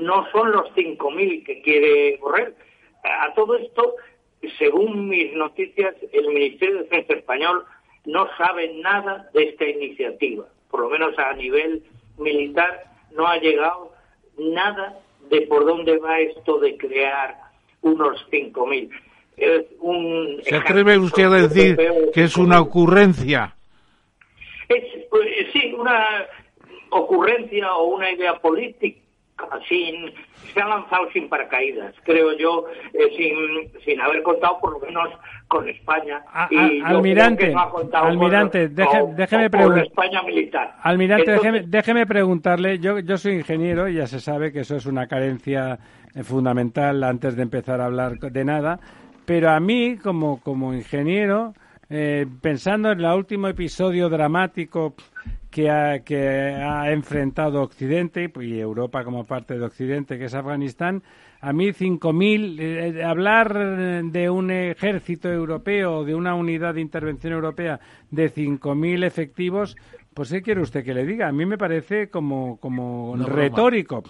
no 0.00 0.30
son 0.32 0.52
los 0.52 0.70
5.000 0.74 1.44
que 1.44 1.60
quiere 1.62 2.18
correr. 2.18 2.54
A 3.04 3.32
todo 3.34 3.56
esto, 3.56 3.94
según 4.58 5.08
mis 5.08 5.34
noticias, 5.34 5.94
el 6.12 6.28
Ministerio 6.28 6.76
de 6.76 6.82
Defensa 6.84 7.12
español 7.12 7.64
no 8.06 8.28
sabe 8.38 8.72
nada 8.82 9.28
de 9.34 9.50
esta 9.50 9.66
iniciativa, 9.66 10.46
por 10.70 10.80
lo 10.80 10.88
menos 10.88 11.18
a 11.18 11.34
nivel 11.34 11.82
militar 12.18 12.84
no 13.14 13.26
ha 13.26 13.36
llegado 13.36 13.92
nada 14.38 14.98
de 15.28 15.42
por 15.42 15.66
dónde 15.66 15.98
va 15.98 16.20
esto 16.20 16.58
de 16.58 16.76
crear 16.76 17.36
unos 17.82 18.26
5.000. 18.30 18.90
Un 19.80 20.40
¿Se 20.42 20.56
atreve 20.56 20.96
usted 20.96 21.24
a 21.24 21.48
decir 21.48 21.76
que 22.14 22.24
es 22.24 22.36
una 22.36 22.60
ocurrencia? 22.60 23.54
Es, 24.68 24.84
pues, 25.10 25.28
sí, 25.52 25.74
una, 25.78 26.26
ocurrencia 26.96 27.74
o 27.74 27.94
una 27.94 28.10
idea 28.10 28.38
política 28.38 29.00
sin 29.68 30.12
se 30.52 30.60
ha 30.60 30.66
lanzado 30.66 31.10
sin 31.12 31.28
paracaídas, 31.28 31.94
creo 32.04 32.36
yo, 32.38 32.66
eh, 32.94 33.10
sin, 33.16 33.82
sin 33.84 34.00
haber 34.00 34.22
contado 34.22 34.58
por 34.60 34.72
lo 34.72 34.80
menos 34.80 35.10
con 35.48 35.68
España. 35.68 36.22
y 36.50 36.80
almirante, 36.80 37.54
almirante, 37.92 38.68
déjeme 38.68 39.50
preguntar. 39.50 39.84
España 39.84 40.22
militar. 40.22 40.74
Almirante, 40.82 41.64
déjeme, 41.66 42.06
preguntarle, 42.06 42.78
yo, 42.78 42.98
yo 43.00 43.18
soy 43.18 43.34
ingeniero 43.34 43.88
y 43.88 43.94
ya 43.94 44.06
se 44.06 44.20
sabe 44.20 44.52
que 44.52 44.60
eso 44.60 44.76
es 44.76 44.86
una 44.86 45.06
carencia 45.06 45.78
eh, 46.14 46.22
fundamental 46.22 47.02
antes 47.04 47.36
de 47.36 47.42
empezar 47.42 47.80
a 47.80 47.86
hablar 47.86 48.18
de 48.18 48.44
nada, 48.44 48.80
pero 49.26 49.50
a 49.50 49.60
mí 49.60 49.98
como, 49.98 50.40
como 50.40 50.72
ingeniero, 50.72 51.52
eh, 51.90 52.26
pensando 52.40 52.90
en 52.92 53.00
el 53.00 53.12
último 53.12 53.48
episodio 53.48 54.08
dramático 54.08 54.94
que 55.56 55.70
ha, 55.70 56.00
que 56.00 56.18
ha 56.18 56.92
enfrentado 56.92 57.62
Occidente 57.62 58.30
y 58.42 58.58
Europa 58.58 59.02
como 59.04 59.24
parte 59.24 59.58
de 59.58 59.64
Occidente, 59.64 60.18
que 60.18 60.26
es 60.26 60.34
Afganistán, 60.34 61.02
a 61.40 61.54
mí 61.54 61.68
5.000, 61.68 62.60
eh, 62.60 63.02
hablar 63.02 63.54
de 64.04 64.28
un 64.28 64.50
ejército 64.50 65.32
europeo, 65.32 66.04
de 66.04 66.14
una 66.14 66.34
unidad 66.34 66.74
de 66.74 66.82
intervención 66.82 67.32
europea 67.32 67.80
de 68.10 68.30
5.000 68.30 69.06
efectivos, 69.06 69.78
Pues 70.12 70.30
¿qué 70.30 70.42
quiere 70.42 70.60
usted 70.60 70.84
que 70.84 70.92
le 70.92 71.06
diga? 71.06 71.28
A 71.28 71.32
mí 71.32 71.46
me 71.46 71.56
parece 71.56 72.10
como, 72.10 72.58
como 72.58 73.16
retórico. 73.16 74.02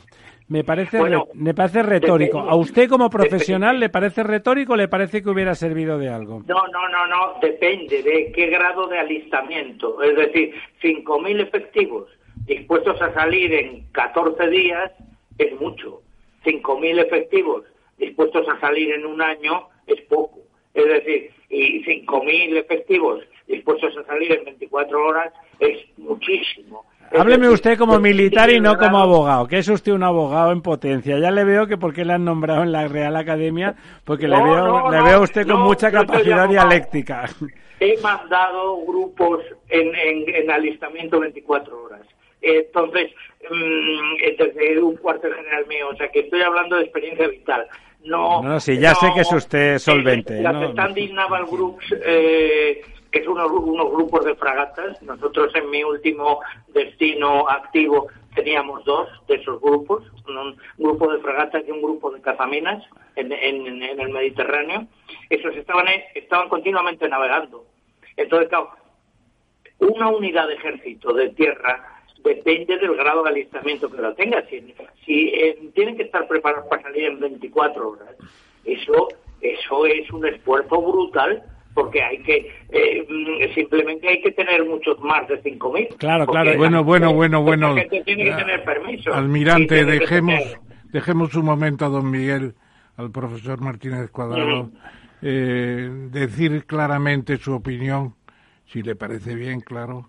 Me 0.49 0.63
parece, 0.63 1.01
me 1.35 1.55
parece 1.55 1.83
retórico. 1.83 2.39
¿A 2.39 2.55
usted 2.55 2.89
como 2.89 3.11
profesional 3.11 3.81
le 3.81 3.89
parece 3.89 4.23
retórico 4.23 4.75
o 4.75 4.77
le 4.77 4.87
parece 4.87 5.21
que 5.21 5.31
hubiera 5.31 5.57
servido 5.57 5.99
de 5.99 6.09
algo? 6.09 6.45
No, 6.47 6.67
no, 6.69 6.89
no, 6.89 7.07
no. 7.09 7.41
Depende 7.43 8.03
de 8.03 8.31
qué 8.33 8.47
grado 8.47 8.87
de 8.87 8.99
alistamiento. 8.99 10.01
Es 10.03 10.17
decir, 10.17 10.55
5.000 10.83 11.41
efectivos 11.41 12.09
dispuestos 12.47 13.01
a 13.03 13.13
salir 13.13 13.53
en 13.53 13.87
14 13.91 14.49
días 14.49 14.93
es 15.39 15.61
mucho. 15.61 16.03
5.000 16.45 17.05
efectivos 17.05 17.65
dispuestos 17.99 18.49
a 18.49 18.61
salir 18.61 18.93
en 18.95 19.05
un 19.05 19.21
año 19.21 19.69
es 19.89 20.01
poco. 20.03 20.39
Es 20.75 20.87
decir, 20.87 21.31
y 21.49 21.83
5.000 21.85 22.57
efectivos 22.57 23.25
dispuestos 23.49 23.97
a 23.97 24.05
salir 24.05 24.31
en 24.33 24.45
24 24.45 25.07
horas 25.07 25.33
es 25.59 25.79
muchísimo. 25.99 26.85
Hábleme 27.13 27.49
usted 27.49 27.79
como 27.79 27.99
militar 27.99 28.51
y 28.51 28.61
no 28.61 28.77
como 28.77 28.99
abogado, 28.99 29.47
que 29.47 29.59
es 29.59 29.69
usted 29.69 29.93
un 29.93 30.03
abogado 30.03 30.53
en 30.53 30.63
potencia. 30.63 31.19
Ya 31.19 31.31
le 31.31 31.45
veo 31.45 31.67
que 31.67 31.77
por 31.77 31.95
qué 31.95 32.05
le 32.05 32.15
han 32.15 32.25
nombrado 32.25 32.63
en 32.63 32.73
la 32.73 32.89
Real 32.89 33.17
Academia, 33.17 33.75
porque 34.05 34.29
le 34.29 34.37
veo 34.43 34.91
le 34.91 35.03
veo 35.03 35.19
a 35.19 35.21
usted 35.21 35.47
con 35.47 35.61
mucha 35.61 35.91
capacidad 35.91 36.49
dialéctica. 36.49 37.29
He 37.81 38.01
mandado 38.01 38.85
grupos 38.87 39.43
en, 39.69 39.95
en, 39.95 40.51
alistamiento 40.51 41.21
24 41.21 41.85
horas. 41.85 42.03
Entonces, 42.41 43.11
desde 44.39 44.81
mm, 44.81 44.85
un 44.85 44.97
cuartel 44.97 45.35
general 45.35 45.67
mío, 45.67 45.89
o 45.91 45.97
sea 45.97 46.09
que 46.09 46.21
estoy 46.21 46.41
hablando 46.43 46.77
de 46.77 46.85
experiencia 46.85 47.29
vital. 47.29 47.67
No, 48.05 48.43
no 48.43 48.61
sí, 48.61 48.79
ya 48.79 48.95
sé 48.95 49.09
que 49.15 49.21
es 49.23 49.33
usted 49.33 49.79
solvente. 49.79 50.41
Las 50.41 50.71
Standing 50.73 51.15
Naval 51.15 51.45
Groups 51.47 51.85
eh, 52.05 52.81
que 53.17 53.25
son 53.25 53.39
unos, 53.39 53.91
grupos 53.91 54.25
de 54.25 54.35
fragatas. 54.35 55.01
Nosotros 55.03 55.55
en 55.55 55.71
mi 55.71 55.83
último 55.83 56.41
destino 56.69 57.49
activo 57.49 58.09
teníamos 58.35 58.85
dos 58.85 59.09
de 59.27 59.37
esos 59.37 59.61
grupos, 59.61 60.05
un 60.29 60.57
grupo 60.77 61.11
de 61.12 61.21
fragatas 61.21 61.62
y 61.67 61.71
un 61.71 61.81
grupo 61.81 62.11
de 62.11 62.21
cazaminas 62.21 62.85
en, 63.14 63.33
el 63.33 64.09
Mediterráneo. 64.11 64.87
Esos 65.31 65.57
estaban, 65.57 65.87
estaban 66.14 66.49
continuamente 66.49 67.09
navegando. 67.09 67.64
Entonces, 68.17 68.49
claro, 68.51 68.71
una 69.79 70.09
unidad 70.09 70.49
de 70.49 70.55
ejército 70.55 71.12
de 71.14 71.31
tierra 71.31 72.03
depende 72.23 72.77
del 72.77 72.97
grado 72.97 73.23
de 73.23 73.31
alistamiento 73.31 73.91
que 73.91 74.03
la 74.03 74.14
tenga. 74.14 74.45
Si, 74.51 74.75
si 75.07 75.29
eh, 75.29 75.71
tienen 75.75 75.97
que 75.97 76.03
estar 76.03 76.29
preparados 76.29 76.67
para 76.69 76.83
salir 76.83 77.05
en 77.05 77.21
24 77.21 77.89
horas, 77.89 78.14
eso, 78.64 79.09
eso 79.41 79.87
es 79.87 80.11
un 80.11 80.27
esfuerzo 80.27 80.83
brutal 80.83 81.43
porque 81.77 82.03
hay 82.03 82.18
que 82.22 82.51
eh, 82.70 83.53
simplemente 83.55 84.09
hay 84.09 84.22
que 84.22 84.33
tener 84.33 84.64
muchos 84.64 84.99
más 85.01 85.29
de 85.29 85.43
5.000. 85.43 85.99
Claro, 85.99 86.27
claro. 86.27 86.57
Bueno, 86.57 86.83
bueno, 86.83 87.12
bueno, 87.12 87.43
bueno. 87.43 87.74
tiene 87.74 88.24
que 88.24 88.33
tener 88.33 88.64
permiso. 88.64 89.12
Almirante, 89.12 89.85
dejemos, 89.85 90.41
dejemos 90.87 91.35
un 91.35 91.45
momento 91.45 91.85
a 91.85 91.89
don 91.91 92.11
Miguel, 92.11 92.55
al 92.97 93.11
profesor 93.11 93.61
Martínez 93.61 94.11
Cuadrado, 94.11 94.70
eh, 95.20 95.91
decir 96.11 96.64
claramente 96.64 97.37
su 97.37 97.53
opinión, 97.53 98.14
si 98.64 98.83
le 98.83 98.97
parece 98.97 99.35
bien, 99.35 99.61
claro, 99.61 100.09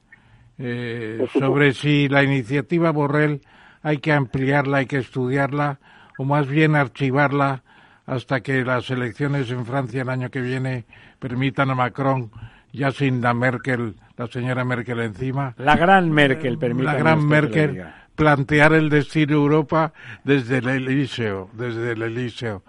eh, 0.57 1.27
sobre 1.37 1.73
si 1.73 2.07
la 2.07 2.23
iniciativa 2.23 2.91
Borrell 2.91 3.41
hay 3.81 3.97
que 3.97 4.13
ampliarla, 4.13 4.77
hay 4.77 4.85
que 4.85 4.99
estudiarla, 4.99 5.81
o 6.17 6.23
más 6.23 6.47
bien 6.47 6.75
archivarla 6.75 7.63
hasta 8.05 8.39
que 8.39 8.63
las 8.63 8.89
elecciones 8.89 9.51
en 9.51 9.65
Francia 9.65 10.01
el 10.01 10.09
año 10.09 10.31
que 10.31 10.39
viene 10.39 10.85
permitan 11.19 11.69
a 11.69 11.75
Macron, 11.75 12.31
ya 12.71 12.91
sin 12.91 13.21
la 13.21 13.33
Merkel, 13.33 13.95
la 14.17 14.27
señora 14.27 14.63
Merkel 14.63 14.99
encima. 14.99 15.53
La 15.57 15.75
gran 15.75 16.11
Merkel, 16.11 16.57
permítame. 16.57 16.93
La 16.93 16.99
gran 16.99 17.27
Merkel, 17.27 17.85
plantear 18.15 18.73
el 18.73 18.89
destino 18.89 19.35
Europa 19.35 19.93
desde 20.23 20.57
el 20.57 20.67
Elíseo, 20.67 21.49
desde 21.53 21.91
el 21.91 22.01
Elíseo. 22.01 22.63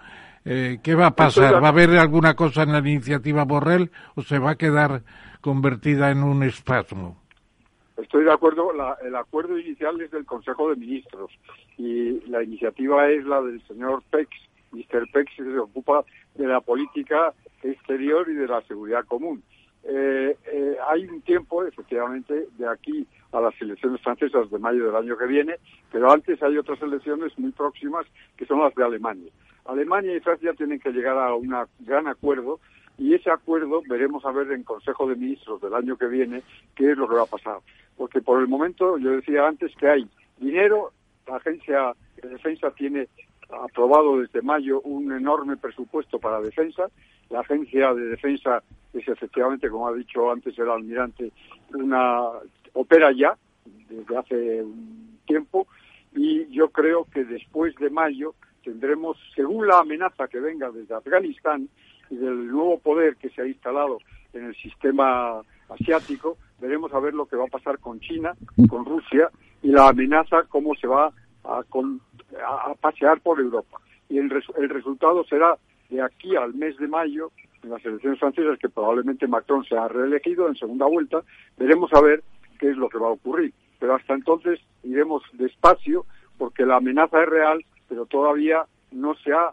Eh, 0.45 0.79
¿Qué 0.83 0.95
va 0.95 1.07
a 1.07 1.15
pasar? 1.15 1.63
¿Va 1.63 1.69
a 1.69 1.71
haber 1.71 1.91
alguna 1.91 2.35
cosa 2.35 2.63
en 2.63 2.73
la 2.73 2.79
iniciativa 2.79 3.45
Borrell 3.45 3.91
o 4.15 4.23
se 4.23 4.39
va 4.39 4.53
a 4.53 4.57
quedar 4.57 5.03
convertida 5.41 6.11
en 6.11 6.23
un 6.23 6.43
espasmo? 6.43 7.17
Estoy 7.99 8.25
de 8.25 8.33
acuerdo, 8.33 8.71
el 9.03 9.17
acuerdo 9.17 9.59
inicial 9.59 10.01
es 10.01 10.11
del 10.13 10.25
Consejo 10.25 10.71
de 10.71 10.77
Ministros 10.77 11.33
y 11.77 12.21
la 12.31 12.43
iniciativa 12.45 13.11
es 13.11 13.25
la 13.25 13.43
del 13.43 13.61
señor 13.67 14.03
Pex, 14.11 14.31
Mr. 14.71 15.11
Pex 15.13 15.33
se 15.35 15.59
ocupa 15.59 16.05
de 16.37 16.47
la 16.47 16.61
política 16.61 17.35
exterior 17.63 18.29
y 18.29 18.35
de 18.35 18.47
la 18.47 18.63
seguridad 18.63 19.05
común. 19.05 19.43
Eh, 19.85 20.37
eh, 20.53 20.77
hay 20.89 21.07
un 21.07 21.23
tiempo, 21.23 21.65
efectivamente, 21.65 22.47
de 22.59 22.69
aquí 22.69 23.07
a 23.33 23.41
las 23.41 23.61
elecciones 23.61 24.01
francesas 24.03 24.51
de 24.51 24.59
mayo 24.59 24.87
del 24.87 24.97
año 24.97 25.17
que 25.17 25.27
viene, 25.27 25.57
pero 25.93 26.11
antes 26.11 26.43
hay 26.43 26.57
otras 26.59 26.81
elecciones 26.83 27.39
muy 27.39 27.53
próximas 27.53 28.07
que 28.37 28.47
son 28.47 28.61
las 28.61 28.75
de 28.75 28.85
Alemania. 28.85 29.31
Alemania 29.65 30.17
y 30.17 30.21
Francia 30.21 30.55
tienen 30.55 30.81
que 30.81 30.91
llegar 30.91 31.19
a 31.19 31.35
un 31.35 31.55
gran 31.81 32.09
acuerdo 32.09 32.59
y 32.97 33.15
ese 33.15 33.31
acuerdo 33.31 33.83
veremos 33.89 34.25
a 34.25 34.33
ver 34.33 34.51
en 34.53 34.65
Consejo 34.65 35.07
de 35.07 35.15
Ministros 35.15 35.61
del 35.61 35.75
año 35.75 35.97
que 35.97 36.07
viene 36.07 36.43
qué 36.75 36.93
es 36.93 36.99
lo 36.99 37.09
que 37.09 37.15
va 37.15 37.23
a 37.23 37.27
pasar. 37.27 37.59
Porque 37.97 38.21
por 38.21 38.41
el 38.41 38.49
momento, 38.49 38.99
yo 38.99 39.11
decía 39.13 39.47
antes 39.47 39.75
que 39.77 39.89
hay 39.89 40.09
dinero, 40.39 40.93
la 41.27 41.37
Agencia 41.37 41.93
de 42.21 42.29
Defensa 42.29 42.71
tiene 42.73 43.09
aprobado 43.51 44.19
desde 44.21 44.43
mayo 44.43 44.81
un 44.83 45.13
enorme 45.13 45.57
presupuesto 45.57 46.19
para 46.19 46.41
defensa. 46.41 46.89
La 47.31 47.41
Agencia 47.41 47.95
de 47.95 48.07
Defensa 48.07 48.63
es 48.93 49.07
efectivamente, 49.07 49.69
como 49.69 49.89
ha 49.89 49.95
dicho 49.95 50.31
antes 50.31 50.59
el 50.59 50.71
almirante, 50.71 51.33
una 51.75 52.29
opera 52.75 53.13
ya 53.13 53.37
desde 53.89 54.17
hace 54.17 54.63
un 54.63 55.19
tiempo 55.27 55.67
y 56.15 56.47
yo 56.49 56.71
creo 56.71 57.05
que 57.05 57.25
después 57.25 57.75
de 57.77 57.91
mayo 57.91 58.35
tendremos, 58.65 59.17
según 59.35 59.67
la 59.67 59.81
amenaza 59.81 60.29
que 60.29 60.41
venga 60.41 60.71
desde 60.71 60.95
Afganistán 60.95 61.69
y 62.11 62.17
del 62.17 62.49
nuevo 62.49 62.79
poder 62.79 63.17
que 63.17 63.31
se 63.31 63.43
ha 63.43 63.47
instalado 63.47 63.99
en 64.33 64.47
el 64.47 64.57
sistema 64.57 65.41
asiático, 65.69 66.39
veremos 66.61 66.93
a 66.93 67.01
ver 67.01 67.15
lo 67.15 67.27
que 67.27 67.37
va 67.37 67.45
a 67.45 67.49
pasar 67.49 67.79
con 67.79 68.01
China, 68.01 68.35
con 68.69 68.85
Rusia 68.85 69.31
y 69.63 69.69
la 69.69 69.89
amenaza 69.89 70.45
cómo 70.49 70.75
se 70.75 70.87
va 70.87 71.13
a, 71.45 71.63
a, 72.45 72.75
pasear 72.75 73.21
por 73.21 73.41
Europa. 73.41 73.79
Y 74.09 74.19
el, 74.19 74.33
el 74.57 74.69
resultado 74.69 75.25
será 75.25 75.57
de 75.91 76.03
aquí 76.03 76.37
al 76.37 76.55
mes 76.55 76.77
de 76.79 76.89
mayo, 76.89 77.31
en 77.63 77.71
las 77.71 77.85
elecciones 77.85 78.19
francesas, 78.19 78.59
que 78.59 78.69
probablemente 78.69 79.27
Macron 79.27 79.65
se 79.65 79.77
ha 79.77 79.89
reelegido 79.89 80.49
en 80.49 80.57
segunda 80.57 80.87
vuelta, 80.87 81.23
veremos 81.57 81.93
a 81.93 82.01
ver 82.01 82.23
qué 82.59 82.71
es 82.71 82.77
lo 82.77 82.89
que 82.89 82.99
va 82.99 83.09
a 83.09 83.13
ocurrir. 83.13 83.53
Pero 83.79 83.95
hasta 83.95 84.15
entonces 84.15 84.61
iremos 84.83 85.23
despacio, 85.33 86.05
porque 86.37 86.67
la 86.67 86.77
amenaza 86.77 87.23
es 87.23 87.29
real, 87.29 87.65
pero 87.89 88.07
todavía 88.07 88.65
no 88.93 89.15
se 89.17 89.33
ha 89.33 89.53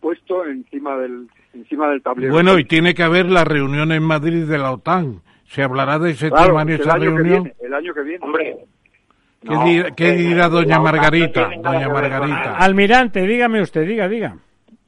puesto 0.00 0.44
encima 0.46 0.96
del 0.96 1.28
encima 1.54 1.88
del 1.90 2.02
tablero. 2.02 2.32
Bueno, 2.32 2.58
y 2.58 2.64
tiene 2.64 2.94
que 2.94 3.02
haber 3.02 3.26
la 3.26 3.44
reunión 3.44 3.92
en 3.92 4.02
Madrid 4.02 4.44
de 4.44 4.58
la 4.58 4.72
OTAN. 4.72 5.22
¿Se 5.44 5.62
hablará 5.62 5.98
de 5.98 6.10
ese 6.10 6.30
tema 6.30 6.62
en 6.62 6.68
esa 6.68 6.96
reunión? 6.96 7.52
el 7.60 7.74
año 7.74 7.94
que 7.94 8.02
viene. 8.02 8.24
Hombre, 8.24 8.58
¿Qué, 9.96 10.12
dirá, 10.12 10.48
doña 10.48 10.80
Margarita? 10.80 11.50
Doña 11.58 11.88
Margarita. 11.88 12.56
Almirante, 12.56 13.22
dígame 13.22 13.62
usted, 13.62 13.86
diga, 13.86 14.08
diga. 14.08 14.36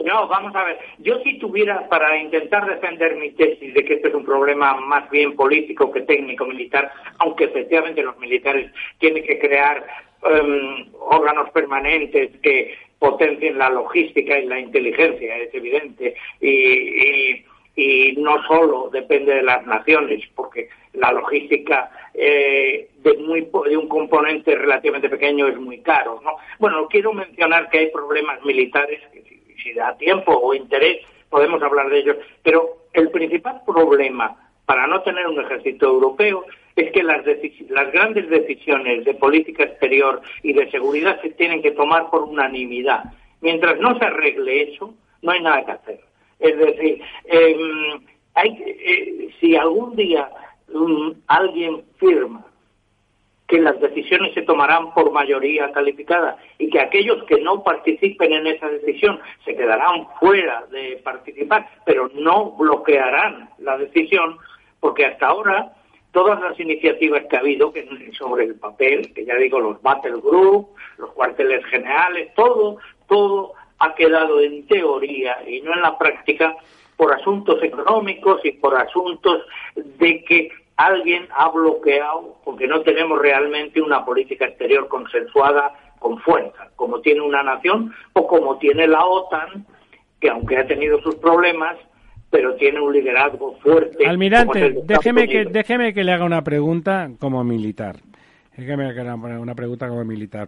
No, 0.05 0.27
vamos 0.29 0.55
a 0.57 0.65
ver. 0.65 0.79
Yo 0.99 1.21
si 1.23 1.39
tuviera, 1.39 1.89
para 1.89 2.17
intentar 2.19 2.67
defender 2.67 3.17
mi 3.17 3.31
tesis 3.33 3.75
de 3.75 3.85
que 3.85 3.95
este 3.95 4.09
es 4.09 4.15
un 4.15 4.25
problema 4.25 4.75
más 4.81 5.09
bien 5.11 5.37
político 5.37 5.93
que 5.93 6.01
técnico 6.03 6.47
militar, 6.47 6.91
aunque 7.19 7.45
efectivamente 7.45 8.03
los 8.03 8.19
militares 8.19 8.73
tienen 8.99 9.25
que 9.25 9.39
crear 9.39 9.87
em, 10.25 10.87
órganos 10.99 11.51
permanentes 11.51 12.31
que 12.43 12.75
potencien 12.99 13.59
la 13.59 13.71
logística 13.71 14.39
y 14.39 14.47
la 14.47 14.59
inteligencia, 14.59 15.37
es 15.37 15.55
evidente, 15.55 16.15
y 16.41 17.45
y 17.77 18.13
no 18.19 18.43
solo 18.47 18.91
depende 18.93 19.35
de 19.35 19.43
las 19.43 19.65
naciones, 19.67 20.23
porque 20.35 20.69
la 20.93 21.13
logística 21.13 21.91
eh, 22.15 22.91
de, 22.99 23.15
muy, 23.19 23.49
de 23.69 23.77
un 23.77 23.89
componente 23.89 24.55
relativamente 24.55 25.09
pequeño 25.09 25.47
es 25.47 25.57
muy 25.57 25.81
caro. 25.81 26.21
¿no? 26.25 26.37
Bueno, 26.59 26.87
quiero 26.89 27.13
mencionar 27.13 27.69
que 27.71 27.79
hay 27.79 27.91
problemas 27.91 28.43
militares, 28.45 29.01
que 29.13 29.23
si, 29.63 29.73
da 29.75 29.97
tiempo 29.97 30.33
o 30.33 30.55
interés 30.55 31.05
podemos 31.29 31.63
hablar 31.63 31.89
de 31.91 31.99
ellos, 31.99 32.17
pero 32.43 32.79
el 32.93 33.11
principal 33.11 33.63
problema 33.65 34.37
para 34.67 34.87
no 34.87 35.03
tener 35.03 35.27
un 35.27 35.41
ejército 35.41 35.87
europeo 35.87 36.45
es 36.77 36.93
que 36.93 37.03
las, 37.03 37.25
las 37.69 37.93
grandes 37.93 38.29
decisiones 38.29 39.05
de 39.05 39.15
política 39.15 39.65
exterior 39.65 40.21
y 40.43 40.53
de 40.53 40.71
seguridad 40.71 41.21
se 41.23 41.31
tienen 41.31 41.63
que 41.63 41.73
tomar 41.73 42.11
por 42.11 42.23
unanimidad. 42.23 43.05
Mientras 43.41 43.79
no 43.79 43.99
se 43.99 44.05
arregle 44.05 44.75
eso, 44.75 44.95
no 45.23 45.33
hay 45.33 45.41
nada 45.41 45.65
que 45.65 45.73
hacer. 45.73 46.01
Es 46.39 46.57
decir, 46.57 47.03
em, 47.27 48.01
eh, 48.45 49.29
si 49.41 49.57
algún 49.57 49.95
día 49.97 50.31
alguien 51.27 51.85
firma 51.99 52.45
que 53.51 53.61
las 53.61 53.81
decisiones 53.81 54.33
se 54.33 54.43
tomarán 54.43 54.95
por 54.95 55.11
mayoría 55.11 55.73
calificada 55.73 56.37
y 56.57 56.71
que 56.71 56.81
aquellos 56.81 57.25
que 57.25 57.41
no 57.41 57.65
participen 57.65 58.33
en 58.33 58.47
esa 58.47 58.69
decisión 58.69 59.19
se 59.45 59.57
quedarán 59.57 60.07
fuera 60.21 60.65
de 60.71 61.01
participar, 61.03 61.69
pero 61.85 62.09
no 62.15 62.53
bloquearán 62.53 63.51
la 63.59 63.77
decisión, 63.77 64.39
porque 64.79 65.05
hasta 65.05 65.27
ahora 65.27 65.73
todas 66.13 66.41
las 66.41 66.59
iniciativas 66.61 67.25
que 67.29 67.37
ha 67.37 67.41
habido 67.41 67.73
que 67.73 67.89
sobre 68.17 68.45
el 68.45 68.55
papel, 68.55 69.13
que 69.13 69.25
ya 69.25 69.35
digo, 69.35 69.59
los 69.59 69.83
battle 69.83 70.21
group, 70.23 70.69
los 70.99 71.11
cuarteles 71.13 71.65
generales, 71.67 72.33
todo, 72.35 72.79
todo 73.09 73.55
ha 73.81 73.95
quedado 73.95 74.41
en 74.41 74.65
teoría 74.69 75.39
y 75.47 75.61
no 75.63 75.75
en 75.75 75.83
la 75.83 75.99
práctica 75.99 76.55
por 76.97 77.13
asuntos 77.13 77.61
económicos 77.63 78.45
y 78.45 78.53
por 78.53 78.77
asuntos 78.77 79.43
de 79.75 80.23
que 80.25 80.51
alguien 80.87 81.29
ha 81.37 81.49
bloqueado 81.51 82.37
porque 82.45 82.67
no 82.67 82.83
tenemos 82.83 83.21
realmente 83.21 83.81
una 83.81 84.05
política 84.05 84.47
exterior 84.47 84.89
consensuada 84.89 85.73
con 85.99 86.19
fuerza, 86.21 86.71
como 86.77 87.01
tiene 87.01 87.21
una 87.21 87.43
nación 87.43 87.93
o 88.15 88.27
como 88.27 88.59
tiene 88.59 88.87
la 88.87 89.05
OTAN, 89.05 89.67
que 90.21 90.31
aunque 90.31 90.57
ha 90.57 90.67
tenido 90.67 91.01
sus 91.03 91.17
problemas, 91.17 91.77
pero 92.31 92.55
tiene 92.55 92.81
un 92.81 92.93
liderazgo 92.93 93.57
fuerte. 93.63 94.07
Almirante, 94.07 94.77
déjeme 94.85 95.29
que, 95.29 95.45
déjeme 95.47 95.93
que 95.93 96.05
le 96.05 96.13
haga 96.13 96.25
una 96.25 96.43
pregunta 96.43 97.11
como 97.19 97.43
militar. 97.45 97.97
Déjeme 98.61 98.85
haga 98.85 99.15
una 99.15 99.55
pregunta 99.55 99.89
como 99.89 100.05
militar. 100.05 100.47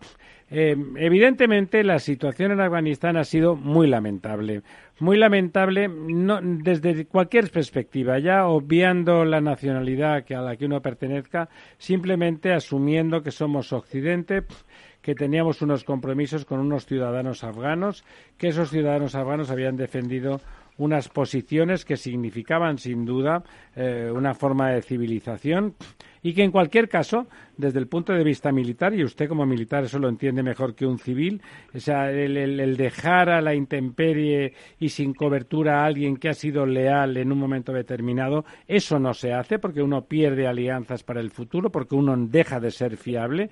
Eh, 0.50 0.76
evidentemente, 0.96 1.82
la 1.82 1.98
situación 1.98 2.52
en 2.52 2.60
Afganistán 2.60 3.16
ha 3.16 3.24
sido 3.24 3.56
muy 3.56 3.86
lamentable. 3.86 4.60
Muy 5.00 5.16
lamentable 5.16 5.88
no, 5.88 6.38
desde 6.42 7.06
cualquier 7.06 7.50
perspectiva, 7.50 8.18
ya 8.18 8.46
obviando 8.46 9.24
la 9.24 9.40
nacionalidad 9.40 10.24
que 10.24 10.34
a 10.34 10.42
la 10.42 10.56
que 10.56 10.66
uno 10.66 10.82
pertenezca, 10.82 11.48
simplemente 11.78 12.52
asumiendo 12.52 13.22
que 13.22 13.30
somos 13.30 13.72
Occidente, 13.72 14.42
que 15.00 15.14
teníamos 15.14 15.62
unos 15.62 15.82
compromisos 15.82 16.44
con 16.44 16.60
unos 16.60 16.84
ciudadanos 16.84 17.44
afganos, 17.44 18.04
que 18.36 18.48
esos 18.48 18.68
ciudadanos 18.68 19.14
afganos 19.14 19.50
habían 19.50 19.76
defendido 19.76 20.42
unas 20.82 21.08
posiciones 21.08 21.84
que 21.84 21.96
significaban 21.96 22.76
sin 22.78 23.04
duda 23.04 23.44
eh, 23.76 24.10
una 24.12 24.34
forma 24.34 24.70
de 24.70 24.82
civilización 24.82 25.74
y 26.24 26.34
que 26.34 26.42
en 26.42 26.50
cualquier 26.50 26.88
caso, 26.88 27.26
desde 27.56 27.78
el 27.78 27.86
punto 27.88 28.12
de 28.12 28.22
vista 28.22 28.52
militar, 28.52 28.94
y 28.94 29.04
usted 29.04 29.28
como 29.28 29.46
militar 29.46 29.84
eso 29.84 29.98
lo 29.98 30.08
entiende 30.08 30.42
mejor 30.42 30.74
que 30.74 30.86
un 30.86 30.98
civil, 30.98 31.40
o 31.74 31.92
el, 31.92 32.76
dejar 32.76 33.28
a 33.30 33.40
la 33.40 33.54
intemperie 33.54 34.54
y 34.78 34.88
sin 34.88 35.14
cobertura 35.14 35.80
a 35.80 35.84
alguien 35.84 36.16
que 36.16 36.28
ha 36.28 36.34
sido 36.34 36.64
leal 36.66 37.16
en 37.16 37.32
un 37.32 37.38
momento 37.38 37.72
determinado, 37.72 38.44
eso 38.66 38.98
no 38.98 39.14
se 39.14 39.32
hace 39.32 39.58
porque 39.58 39.82
uno 39.82 40.02
pierde 40.06 40.46
alianzas 40.46 41.02
para 41.02 41.20
el 41.20 41.30
futuro, 41.30 41.70
porque 41.70 41.94
uno 41.94 42.16
deja 42.16 42.60
de 42.60 42.70
ser 42.70 42.96
fiable. 42.96 43.50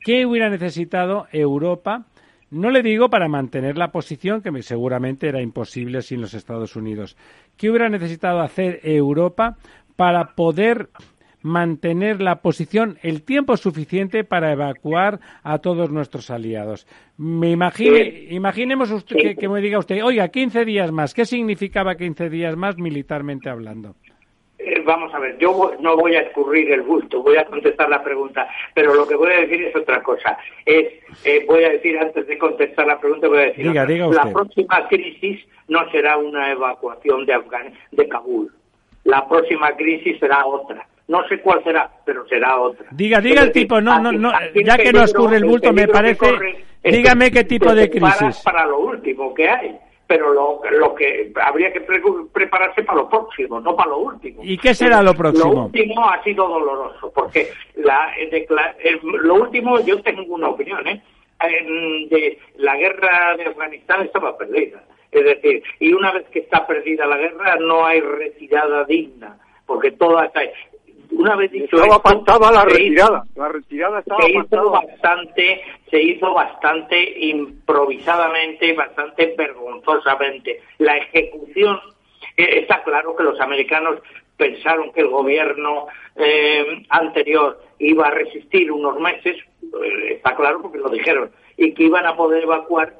¿Qué 0.00 0.26
hubiera 0.26 0.50
necesitado 0.50 1.26
Europa? 1.32 2.06
No 2.54 2.70
le 2.70 2.84
digo 2.84 3.10
para 3.10 3.26
mantener 3.26 3.76
la 3.76 3.90
posición, 3.90 4.40
que 4.40 4.62
seguramente 4.62 5.28
era 5.28 5.42
imposible 5.42 6.02
sin 6.02 6.20
los 6.20 6.34
Estados 6.34 6.76
Unidos. 6.76 7.16
¿Qué 7.56 7.68
hubiera 7.68 7.88
necesitado 7.88 8.40
hacer 8.42 8.78
Europa 8.84 9.56
para 9.96 10.36
poder 10.36 10.88
mantener 11.42 12.22
la 12.22 12.36
posición 12.36 12.96
el 13.02 13.22
tiempo 13.22 13.56
suficiente 13.56 14.22
para 14.22 14.52
evacuar 14.52 15.18
a 15.42 15.58
todos 15.58 15.90
nuestros 15.90 16.30
aliados. 16.30 16.86
Me 17.18 17.50
imagine, 17.50 18.28
imaginemos 18.30 18.90
usted 18.90 19.36
que, 19.36 19.48
me 19.48 19.60
diga 19.60 19.78
usted, 19.78 20.02
oiga, 20.02 20.28
15 20.28 20.64
días 20.64 20.90
más, 20.90 21.12
¿qué 21.12 21.26
significaba 21.26 21.96
15 21.96 22.30
días 22.30 22.56
más 22.56 22.78
militarmente 22.78 23.50
hablando? 23.50 23.94
Eh, 24.66 24.82
vamos 24.84 25.12
a 25.12 25.18
ver, 25.18 25.36
yo 25.38 25.72
no 25.80 25.96
voy 25.96 26.16
a 26.16 26.22
escurrir 26.22 26.72
el 26.72 26.80
bulto, 26.80 27.22
voy 27.22 27.36
a 27.36 27.44
contestar 27.44 27.88
la 27.90 28.02
pregunta, 28.02 28.48
pero 28.72 28.94
lo 28.94 29.06
que 29.06 29.14
voy 29.14 29.30
a 29.30 29.40
decir 29.40 29.62
es 29.62 29.76
otra 29.76 30.02
cosa. 30.02 30.38
Es, 30.64 30.86
eh, 31.24 31.44
voy 31.46 31.64
a 31.64 31.70
decir 31.70 31.98
antes 31.98 32.26
de 32.26 32.38
contestar 32.38 32.86
la 32.86 32.98
pregunta, 32.98 33.28
voy 33.28 33.38
a 33.38 33.46
decir, 33.46 33.66
la 33.66 34.32
próxima 34.32 34.88
crisis 34.88 35.44
no 35.68 35.90
será 35.90 36.16
una 36.16 36.50
evacuación 36.50 37.26
de, 37.26 37.38
de 37.92 38.08
Kabul, 38.08 38.50
la 39.04 39.28
próxima 39.28 39.72
crisis 39.76 40.18
será 40.18 40.46
otra. 40.46 40.86
No 41.08 41.28
sé 41.28 41.38
cuál 41.40 41.62
será, 41.62 41.90
pero 42.06 42.26
será 42.26 42.58
otra. 42.58 42.86
Diga, 42.90 43.20
diga 43.20 43.42
el 43.42 43.52
tipo, 43.52 43.78
no, 43.82 44.00
no, 44.00 44.10
no, 44.12 44.32
ya 44.54 44.78
que 44.78 44.90
no 44.90 45.02
escurre 45.04 45.36
el 45.36 45.44
bulto, 45.44 45.74
me 45.74 45.86
parece, 45.86 46.64
dígame 46.82 47.30
qué 47.30 47.44
tipo 47.44 47.74
de 47.74 47.90
crisis. 47.90 48.40
Para 48.42 48.64
lo 48.64 48.78
último 48.78 49.34
que 49.34 49.46
hay 49.46 49.78
pero 50.06 50.32
lo, 50.32 50.60
lo 50.70 50.94
que 50.94 51.32
habría 51.42 51.72
que 51.72 51.80
prepararse 52.32 52.82
para 52.82 52.98
lo 52.98 53.08
próximo, 53.08 53.60
no 53.60 53.74
para 53.74 53.90
lo 53.90 53.98
último. 53.98 54.40
¿Y 54.42 54.58
qué 54.58 54.74
será 54.74 55.02
lo 55.02 55.14
próximo? 55.14 55.52
Lo 55.52 55.60
último 55.64 56.08
ha 56.08 56.22
sido 56.22 56.46
doloroso, 56.46 57.10
porque 57.14 57.50
la, 57.76 58.12
lo 59.02 59.34
último, 59.34 59.80
yo 59.80 60.02
tengo 60.02 60.34
una 60.34 60.48
opinión, 60.48 60.86
¿eh? 60.86 61.02
de 62.10 62.38
la 62.56 62.76
guerra 62.76 63.36
de 63.36 63.44
Afganistán 63.46 64.02
estaba 64.02 64.36
perdida. 64.36 64.82
Es 65.10 65.24
decir, 65.24 65.62
y 65.78 65.92
una 65.92 66.12
vez 66.12 66.26
que 66.30 66.40
está 66.40 66.66
perdida 66.66 67.06
la 67.06 67.16
guerra, 67.16 67.56
no 67.60 67.86
hay 67.86 68.00
retirada 68.00 68.84
digna, 68.84 69.38
porque 69.66 69.92
toda 69.92 70.26
está 70.26 70.40
una 71.12 71.36
vez 71.36 71.50
dicho 71.50 71.76
estaba 71.76 72.52
la 72.52 72.64
retirada 72.64 73.24
la 73.36 73.48
retirada 73.48 74.00
estaba 74.00 74.22
se 74.22 74.30
hizo 74.30 74.70
bastante 74.70 75.62
se 75.90 76.02
hizo 76.02 76.34
bastante 76.34 77.26
improvisadamente 77.26 78.72
bastante 78.74 79.34
vergonzosamente. 79.36 80.60
La 80.78 80.96
ejecución 80.96 81.78
eh, 82.36 82.60
está 82.60 82.82
claro 82.82 83.14
que 83.16 83.22
los 83.22 83.40
americanos 83.40 84.00
pensaron 84.36 84.92
que 84.92 85.00
el 85.00 85.08
gobierno 85.08 85.86
eh, 86.16 86.84
anterior 86.88 87.60
iba 87.78 88.06
a 88.06 88.10
resistir 88.10 88.72
unos 88.72 88.98
meses 88.98 89.36
eh, 89.62 90.14
está 90.14 90.34
claro 90.34 90.62
porque 90.62 90.78
lo 90.78 90.88
dijeron 90.88 91.30
y 91.56 91.72
que 91.72 91.84
iban 91.84 92.06
a 92.06 92.16
poder 92.16 92.42
evacuar 92.42 92.94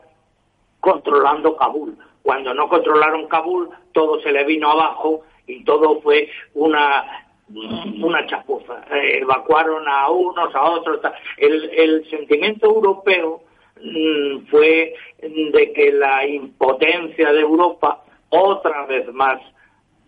controlando 0.81 1.57
Kabul. 1.57 1.97
Cuando 2.23 2.55
no 2.55 2.69
controlaron 2.69 3.27
Kabul 3.27 3.71
todo 3.93 4.21
se 4.21 4.33
le 4.33 4.45
vino 4.45 4.71
abajo 4.71 5.23
y 5.47 5.65
todo 5.65 6.01
fue 6.01 6.29
una 6.55 7.24
una 7.49 8.27
chapuza. 8.27 8.85
Eh, 8.91 9.19
evacuaron 9.21 9.87
a 9.89 10.11
unos, 10.11 10.55
a 10.55 10.63
otros. 10.71 11.01
El, 11.37 11.71
el 11.71 12.11
sentimiento 12.11 12.67
europeo 12.67 13.43
mm, 13.83 14.47
fue 14.51 14.95
de 15.21 15.73
que 15.73 15.93
la 15.93 16.27
impotencia 16.27 17.33
de 17.33 17.41
Europa, 17.41 18.03
otra 18.31 18.87
vez 18.87 19.13
más, 19.13 19.41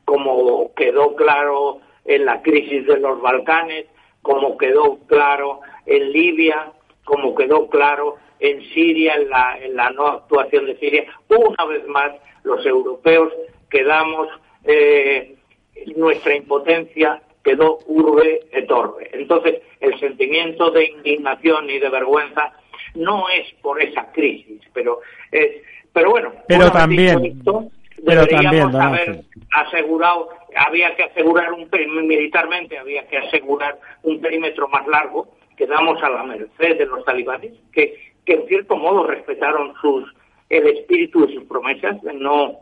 como 0.05 0.73
quedó 0.75 1.15
claro 1.17 1.81
en 2.05 2.25
la 2.25 2.43
crisis 2.43 2.87
de 2.87 2.99
los 2.99 3.21
Balcanes, 3.21 3.87
como 4.23 4.57
quedó 4.57 4.99
claro 5.07 5.61
en 5.85 6.13
Libia, 6.13 6.73
como 7.05 7.35
quedó 7.35 7.69
claro 7.69 8.17
en 8.39 8.63
Siria, 8.73 9.15
en 9.15 9.31
la, 9.31 9.59
en 9.59 9.77
la 9.77 9.91
no 9.91 10.07
actuación 10.07 10.67
de 10.67 10.77
Siria, 10.79 11.05
una 11.29 11.65
vez 11.67 11.87
más 11.87 12.13
los 12.43 12.65
europeos 12.67 13.33
quedamos 13.71 14.29
eh, 14.65 15.37
nuestra 15.97 16.37
impotencia 16.37 17.23
quedó 17.47 17.79
urbe 17.87 18.41
et 18.51 18.69
orbe. 18.71 19.09
Entonces, 19.13 19.63
el 19.81 19.99
sentimiento 20.01 20.73
de 20.73 20.87
indignación 20.87 21.71
y 21.71 21.79
de 21.79 21.89
vergüenza 21.89 22.53
no 22.97 23.29
es 23.29 23.53
por 23.63 23.81
esa 23.81 24.11
crisis, 24.13 24.61
pero 24.73 25.01
es, 25.31 25.63
pero 25.93 26.11
bueno, 26.11 26.33
pero 26.49 26.71
también, 26.73 27.41
pero 28.05 28.27
también, 28.27 28.75
haber 28.75 29.21
asegurado, 29.53 30.29
había 30.57 30.97
que 30.97 31.05
asegurar 31.05 31.53
un 31.53 31.69
militarmente, 32.09 32.79
había 32.79 33.07
que 33.07 33.19
asegurar 33.19 33.79
un 34.03 34.21
perímetro 34.21 34.67
más 34.69 34.85
largo, 34.89 35.29
quedamos 35.57 36.03
a 36.03 36.11
la 36.11 36.25
merced 36.25 36.79
de 36.79 36.87
los 36.87 37.05
talibanes, 37.05 37.53
que, 37.73 38.13
que 38.25 38.35
en 38.35 38.49
cierto 38.49 38.77
modo 38.77 39.07
respetaron 39.07 39.73
sus 39.81 40.13
el 40.49 40.67
espíritu 40.67 41.27
de 41.27 41.35
sus 41.35 41.45
promesas 41.45 42.01
de 42.03 42.13
no 42.15 42.59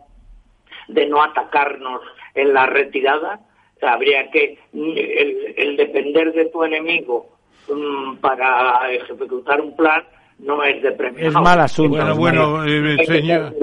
de 0.89 1.07
no 1.07 1.23
atacarnos 1.23 2.03
en 2.35 2.53
la 2.53 2.67
retirada 2.67 3.41
habría 3.85 4.31
que 4.31 4.59
el, 4.73 5.77
depender 5.77 6.33
de 6.33 6.47
tu 6.47 6.65
enemigo 6.65 7.29
mm, 7.69 8.17
para 8.17 8.91
ejecutar 8.93 9.61
un 9.61 9.77
plan 9.77 10.05
no 10.39 10.63
es 10.65 10.83
de 10.83 10.93
premio. 10.93 11.29
Es 11.29 11.35
mal 11.35 11.61
asunto. 11.61 11.97
Bueno, 12.17 12.17
bueno, 12.17 12.65
eh, 12.65 13.05
señor. 13.07 13.55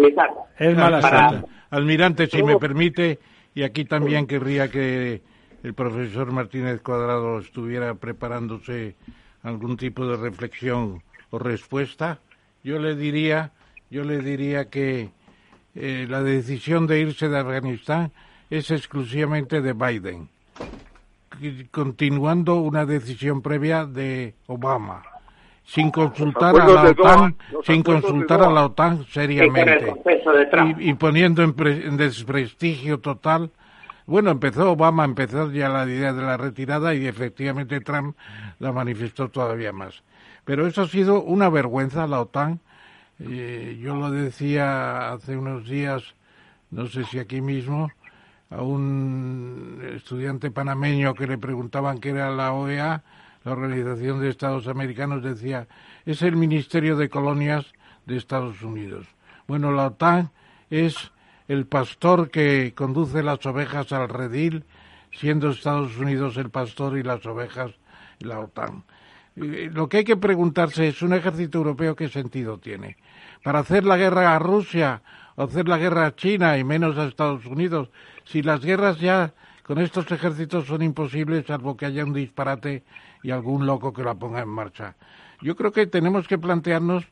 Es 0.58 0.76
mal 0.76 0.94
asunto. 0.96 1.48
Almirante, 1.70 2.28
si 2.28 2.44
me 2.44 2.58
permite, 2.58 3.20
y 3.56 3.64
aquí 3.64 3.86
también 3.86 4.28
querría 4.28 4.70
que 4.70 5.22
el 5.64 5.74
profesor 5.74 6.32
Martínez 6.32 6.82
Cuadrado 6.82 7.40
estuviera 7.40 7.94
preparándose 7.96 8.96
algún 9.44 9.78
tipo 9.78 10.06
de 10.06 10.18
reflexión 10.18 11.02
o 11.30 11.40
respuesta, 11.40 12.20
yo 12.64 12.80
le 12.80 12.96
diría, 12.96 13.52
yo 13.90 14.04
le 14.04 14.20
diría 14.20 14.70
que 14.70 15.10
eh, 15.76 16.06
la 16.10 16.22
decisión 16.22 16.88
de 16.88 17.00
irse 17.00 17.30
de 17.30 17.40
Afganistán 17.40 18.12
es 18.52 18.70
exclusivamente 18.70 19.62
de 19.62 19.72
Biden, 19.72 20.30
continuando 21.72 22.56
una 22.56 22.86
decisión 22.86 23.42
previa 23.42 23.86
de 23.86 24.36
Obama, 24.48 25.02
sin 25.64 25.90
consultar 25.90 26.60
a 26.60 26.68
la 26.68 26.84
OTAN, 26.90 27.38
sin 27.64 27.82
consultar 27.82 28.42
a 28.42 28.50
la 28.50 28.66
OTAN 28.66 29.06
seriamente 29.06 29.96
y, 30.80 30.94
poniendo 30.96 31.42
en, 31.44 31.96
desprestigio 31.96 33.00
total. 33.00 33.52
Bueno, 34.06 34.32
empezó 34.32 34.72
Obama, 34.72 35.06
empezó 35.06 35.50
ya 35.50 35.70
la 35.70 35.86
idea 35.86 36.12
de 36.12 36.22
la 36.22 36.36
retirada 36.36 36.94
y 36.94 37.08
efectivamente 37.08 37.80
Trump 37.80 38.18
la 38.60 38.74
manifestó 38.74 39.30
todavía 39.30 39.72
más. 39.72 40.04
Pero 40.44 40.68
eso 40.68 40.82
ha 40.82 40.88
sido 40.88 41.24
una 41.24 41.50
vergüenza 41.50 42.06
la 42.06 42.20
OTAN. 42.20 42.60
Eh, 43.22 43.80
yo 43.82 43.96
lo 43.96 44.12
decía 44.12 45.14
hace 45.14 45.38
unos 45.38 45.70
días, 45.70 46.16
no 46.70 46.88
sé 46.88 47.06
si 47.06 47.20
aquí 47.20 47.40
mismo, 47.40 47.90
a 48.52 48.62
un 48.62 49.82
estudiante 49.96 50.52
panameño 50.52 51.14
que 51.14 51.26
le 51.26 51.38
preguntaban 51.38 52.00
qué 52.00 52.10
era 52.10 52.30
la 52.30 52.54
OEA, 52.54 53.04
la 53.44 53.52
Organización 53.52 54.20
de 54.20 54.30
Estados 54.30 54.68
Americanos, 54.68 55.24
decía, 55.24 55.68
es 56.06 56.22
el 56.22 56.36
Ministerio 56.36 56.98
de 56.98 57.10
Colonias 57.10 57.66
de 58.06 58.18
Estados 58.18 58.62
Unidos. 58.62 59.08
Bueno, 59.48 59.72
la 59.72 59.88
OTAN 59.88 60.32
es 60.70 61.12
el 61.48 61.66
pastor 61.66 62.30
que 62.30 62.74
conduce 62.76 63.24
las 63.24 63.44
ovejas 63.46 63.92
al 63.94 64.10
redil, 64.10 64.66
siendo 65.12 65.50
Estados 65.50 65.98
Unidos 65.98 66.38
el 66.38 66.50
pastor 66.50 66.98
y 66.98 67.04
las 67.04 67.26
ovejas 67.26 67.72
la 68.20 68.40
OTAN. 68.40 68.84
Lo 69.36 69.88
que 69.88 69.98
hay 69.98 70.04
que 70.04 70.18
preguntarse 70.18 70.90
es, 70.90 71.02
¿un 71.02 71.14
ejército 71.14 71.58
europeo 71.58 71.96
qué 71.96 72.10
sentido 72.10 72.60
tiene? 72.60 72.98
Para 73.44 73.60
hacer 73.60 73.86
la 73.86 73.98
guerra 73.98 74.36
a 74.36 74.40
Rusia 74.40 75.02
hacer 75.44 75.68
la 75.68 75.78
guerra 75.78 76.06
a 76.06 76.16
China 76.16 76.58
y 76.58 76.64
menos 76.64 76.98
a 76.98 77.06
Estados 77.06 77.46
Unidos, 77.46 77.90
si 78.26 78.42
las 78.42 78.64
guerras 78.64 79.00
ya 79.00 79.34
con 79.64 79.80
estos 79.80 80.12
ejércitos 80.12 80.66
son 80.66 80.82
imposibles 80.82 81.46
salvo 81.46 81.78
que 81.78 81.86
haya 81.86 82.04
un 82.04 82.14
disparate 82.14 82.84
y 83.24 83.32
algún 83.32 83.66
loco 83.66 83.94
que 83.94 84.04
la 84.04 84.16
ponga 84.16 84.42
en 84.42 84.50
marcha. 84.50 84.96
Yo 85.42 85.56
creo 85.56 85.72
que 85.72 85.88
tenemos 85.88 86.28
que 86.28 86.38
plantearnos 86.38 87.06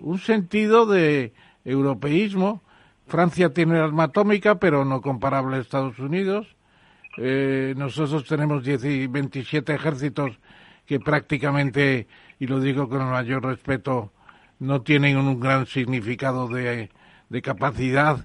un 0.00 0.18
sentido 0.18 0.86
de 0.86 1.32
europeísmo. 1.64 2.62
Francia 3.06 3.52
tiene 3.52 3.78
arma 3.78 4.04
atómica, 4.04 4.56
pero 4.56 4.84
no 4.84 5.00
comparable 5.00 5.56
a 5.56 5.60
Estados 5.60 5.98
Unidos. 5.98 6.46
Eh, 7.18 7.74
nosotros 7.76 8.24
tenemos 8.26 8.64
27 8.64 9.74
ejércitos 9.74 10.38
que 10.86 10.98
prácticamente, 10.98 12.08
y 12.38 12.46
lo 12.46 12.58
digo 12.58 12.88
con 12.88 13.02
el 13.02 13.08
mayor 13.08 13.44
respeto, 13.44 14.12
no 14.58 14.82
tienen 14.82 15.16
un 15.18 15.38
gran 15.38 15.66
significado 15.66 16.48
de, 16.48 16.90
capacidad 17.40 18.18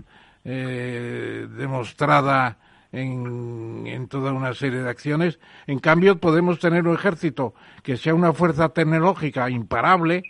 eh, 0.43 1.47
demostrada 1.57 2.57
en, 2.91 3.85
en, 3.85 4.07
toda 4.07 4.33
una 4.33 4.53
serie 4.53 4.79
de 4.79 4.89
acciones. 4.89 5.39
En 5.67 5.79
cambio, 5.79 6.19
podemos 6.19 6.59
tener 6.59 6.87
un 6.87 6.95
ejército 6.95 7.53
que 7.83 7.95
sea 7.95 8.13
una 8.13 8.33
fuerza 8.33 8.69
tecnológica 8.69 9.49
imparable, 9.49 10.23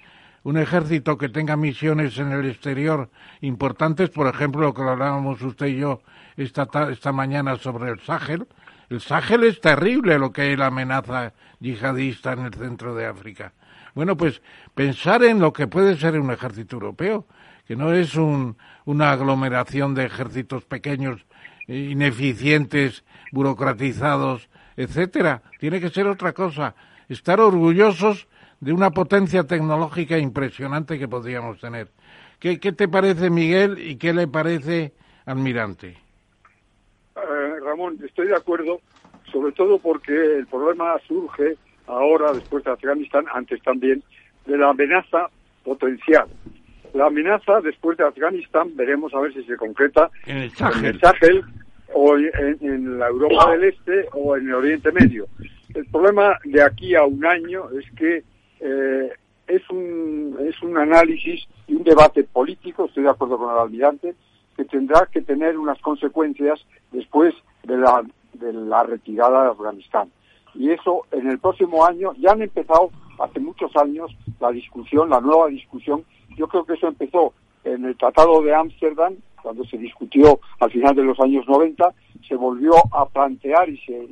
un 0.44 0.58
ejército 0.58 1.18
que 1.18 1.30
tenga 1.30 1.56
misiones 1.56 2.18
en 2.18 2.32
el 2.32 2.50
exterior 2.50 3.10
importantes, 3.42 4.10
por 4.10 4.28
ejemplo, 4.28 4.62
lo 4.62 4.74
que 4.74 4.82
hablábamos 4.82 5.42
usted 5.42 5.68
y 5.68 5.78
yo 5.78 6.02
esta, 6.38 6.68
esta 6.92 7.12
mañana 7.12 7.58
sobre 7.58 7.92
el 7.92 8.00
Sáhel. 8.00 8.48
El 8.90 9.02
Sáhel 9.02 9.44
es 9.44 9.60
terrible 9.60 10.18
lo 10.18 10.32
que 10.32 10.54
es 10.54 10.58
la 10.58 10.68
amenaza 10.68 11.34
yihadista 11.60 12.34
en 12.34 12.46
el 12.46 12.54
centro 12.54 12.96
de 12.96 13.06
África. 13.06 13.54
Bueno, 13.94 14.16
pues 14.16 14.42
pensar 14.74 15.24
en 15.24 15.40
lo 15.40 15.52
que 15.52 15.68
puede 15.68 15.98
ser 15.98 16.20
un 16.20 16.32
ejército 16.32 16.76
europeo, 16.76 17.26
que 17.68 17.76
no 17.76 17.94
es 17.94 18.16
una 18.16 19.12
aglomeración 19.12 19.94
de 19.94 20.06
ejércitos 20.06 20.64
pequeños, 20.64 21.26
ineficientes, 21.68 23.04
burocratizados, 23.32 24.50
etcétera. 24.78 25.42
Tiene 25.60 25.82
que 25.82 25.90
ser 25.90 26.08
otra 26.08 26.32
cosa. 26.32 26.76
Estar 27.10 27.42
orgullosos 27.42 28.28
de 28.62 28.72
una 28.72 28.92
potencia 28.92 29.44
tecnológica 29.44 30.18
impresionante 30.18 30.98
que 30.98 31.08
podríamos 31.08 31.60
tener. 31.60 31.90
¿Qué, 32.40 32.58
te 32.58 32.88
parece, 32.88 33.30
Miguel, 33.30 33.80
y 33.80 33.98
qué 33.98 34.14
le 34.14 34.28
parece, 34.28 34.94
almirante? 35.26 35.98
Eh, 37.16 37.60
Ramón, 37.66 37.98
estoy 38.06 38.28
de 38.28 38.36
acuerdo, 38.36 38.80
sobre 39.32 39.52
todo 39.54 39.80
porque 39.80 40.14
el 40.14 40.48
problema 40.48 40.94
surge 41.08 41.58
ahora, 41.88 42.32
después 42.32 42.64
de 42.64 42.72
Afganistán, 42.72 43.26
antes 43.34 43.62
también, 43.64 44.04
de 44.46 44.58
la 44.58 44.70
amenaza 44.70 45.30
potencial. 45.64 46.28
La 46.98 47.06
amenaza 47.06 47.62
después 47.62 47.96
de 47.96 48.06
Afganistán, 48.06 48.72
veremos 48.76 49.14
a 49.14 49.20
ver 49.20 49.32
si 49.32 49.44
se 49.44 49.56
concreta 49.56 50.10
en 50.26 50.38
el 50.38 50.52
Sahel, 50.52 51.44
o 51.94 52.18
en, 52.18 52.98
la 52.98 53.08
Europa 53.08 53.52
del 53.52 53.66
Este 53.66 54.08
o 54.14 54.36
en 54.36 54.48
el 54.48 54.56
Oriente 54.56 54.92
Medio. 54.92 55.28
El 55.76 55.86
problema 55.86 56.40
de 56.44 56.60
aquí 56.60 56.96
a 56.96 57.04
un 57.04 57.24
año 57.24 57.70
es 57.70 57.86
que 57.92 58.24
eh, 58.62 59.12
es, 59.46 59.70
un, 59.70 60.38
es 60.40 60.60
un 60.64 60.76
análisis 60.76 61.48
y 61.68 61.76
un 61.76 61.84
debate 61.84 62.24
político, 62.24 62.86
estoy 62.86 63.04
de 63.04 63.12
acuerdo 63.12 63.38
con 63.38 63.54
el 63.54 63.60
almirante, 63.60 64.16
que 64.56 64.66
tendrá 64.66 65.06
que 65.06 65.22
tener 65.22 65.56
unas 65.56 65.80
consecuencias 65.82 66.66
después 66.92 67.36
de 67.62 67.78
la, 67.78 68.04
de 68.34 68.54
la 68.54 68.82
retirada 68.82 69.44
de 69.44 69.50
Afganistán. 69.52 70.10
Y 70.56 70.72
eso 70.72 71.06
en 71.12 71.30
el 71.30 71.38
próximo 71.38 71.86
año, 71.86 72.14
ya 72.18 72.32
han 72.32 72.42
empezado 72.42 72.90
hace 73.20 73.40
muchos 73.40 73.76
años 73.76 74.16
la 74.40 74.52
discusión, 74.52 75.10
la 75.10 75.22
nueva 75.22 75.48
discusión, 75.48 76.04
yo 76.36 76.48
creo 76.48 76.66
que 76.66 76.74
eso 76.74 76.88
empezó 76.88 77.34
en 77.64 77.86
el 77.86 77.98
Tratado 77.98 78.42
de 78.42 78.54
Ámsterdam, 78.54 79.16
cuando 79.42 79.64
se 79.66 79.78
discutió 79.78 80.40
al 80.60 80.72
final 80.72 80.96
de 80.96 81.04
los 81.04 81.20
años 81.20 81.48
90, 81.48 81.94
se 82.28 82.36
volvió 82.36 82.74
a 82.92 83.06
plantear 83.08 83.70
y 83.70 83.78
se, 83.80 84.08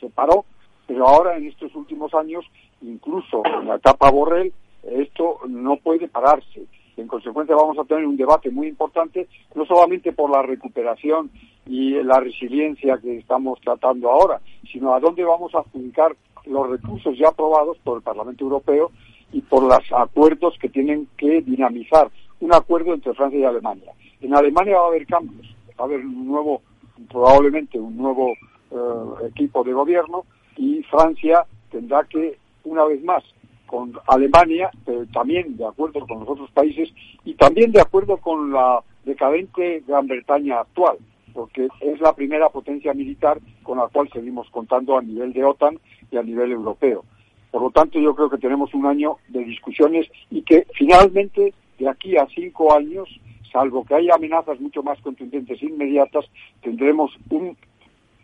se, 0.00 0.08
paró, 0.10 0.44
pero 0.86 1.08
ahora 1.08 1.36
en 1.36 1.46
estos 1.46 1.74
últimos 1.74 2.14
años, 2.14 2.44
incluso 2.82 3.42
en 3.44 3.68
la 3.68 3.76
etapa 3.76 4.10
Borrell, 4.10 4.52
esto 4.82 5.40
no 5.48 5.76
puede 5.76 6.08
pararse. 6.08 6.64
En 6.96 7.08
consecuencia 7.08 7.54
vamos 7.56 7.78
a 7.78 7.84
tener 7.84 8.06
un 8.06 8.16
debate 8.16 8.50
muy 8.50 8.68
importante, 8.68 9.26
no 9.54 9.66
solamente 9.66 10.12
por 10.12 10.30
la 10.30 10.42
recuperación 10.42 11.30
y 11.66 11.90
la 12.02 12.20
resiliencia 12.20 12.98
que 12.98 13.18
estamos 13.18 13.60
tratando 13.60 14.10
ahora, 14.10 14.40
sino 14.70 14.94
a 14.94 15.00
dónde 15.00 15.24
vamos 15.24 15.54
a 15.54 15.60
afincar 15.60 16.16
los 16.46 16.70
recursos 16.70 17.16
ya 17.18 17.28
aprobados 17.28 17.78
por 17.78 17.98
el 17.98 18.02
Parlamento 18.02 18.44
Europeo 18.44 18.90
y 19.32 19.40
por 19.40 19.62
los 19.62 19.92
acuerdos 19.92 20.56
que 20.60 20.68
tienen 20.68 21.08
que 21.16 21.42
dinamizar. 21.42 22.10
Un 22.40 22.54
acuerdo 22.54 22.94
entre 22.94 23.14
Francia 23.14 23.38
y 23.38 23.44
Alemania. 23.44 23.92
En 24.20 24.34
Alemania 24.34 24.78
va 24.78 24.84
a 24.84 24.88
haber 24.88 25.06
cambios, 25.06 25.46
va 25.78 25.84
a 25.84 25.88
haber 25.88 26.00
un 26.00 26.26
nuevo, 26.26 26.62
probablemente 27.10 27.78
un 27.78 27.96
nuevo 27.96 28.32
eh, 28.70 29.28
equipo 29.28 29.64
de 29.64 29.72
gobierno 29.72 30.24
y 30.56 30.82
Francia 30.84 31.44
tendrá 31.70 32.04
que, 32.04 32.38
una 32.64 32.84
vez 32.84 33.02
más, 33.04 33.22
con 33.66 33.92
Alemania, 34.06 34.70
pero 34.84 35.06
también 35.06 35.56
de 35.56 35.66
acuerdo 35.66 36.06
con 36.06 36.20
los 36.20 36.28
otros 36.28 36.50
países 36.52 36.88
y 37.24 37.34
también 37.34 37.72
de 37.72 37.80
acuerdo 37.80 38.16
con 38.18 38.52
la 38.52 38.82
decadente 39.04 39.82
Gran 39.86 40.06
Bretaña 40.06 40.60
actual, 40.60 40.98
porque 41.36 41.68
es 41.80 42.00
la 42.00 42.14
primera 42.14 42.48
potencia 42.48 42.94
militar 42.94 43.38
con 43.62 43.76
la 43.76 43.88
cual 43.88 44.08
seguimos 44.10 44.48
contando 44.50 44.96
a 44.96 45.02
nivel 45.02 45.34
de 45.34 45.44
OTAN 45.44 45.78
y 46.10 46.16
a 46.16 46.22
nivel 46.22 46.50
europeo. 46.50 47.04
Por 47.50 47.60
lo 47.60 47.70
tanto, 47.70 48.00
yo 48.00 48.14
creo 48.14 48.30
que 48.30 48.38
tenemos 48.38 48.72
un 48.72 48.86
año 48.86 49.18
de 49.28 49.44
discusiones 49.44 50.06
y 50.30 50.40
que 50.42 50.66
finalmente, 50.74 51.52
de 51.78 51.88
aquí 51.88 52.16
a 52.16 52.26
cinco 52.34 52.74
años, 52.74 53.08
salvo 53.52 53.84
que 53.84 53.94
haya 53.94 54.14
amenazas 54.14 54.58
mucho 54.60 54.82
más 54.82 54.98
contundentes 55.02 55.62
e 55.62 55.66
inmediatas, 55.66 56.24
tendremos 56.62 57.14
un 57.28 57.54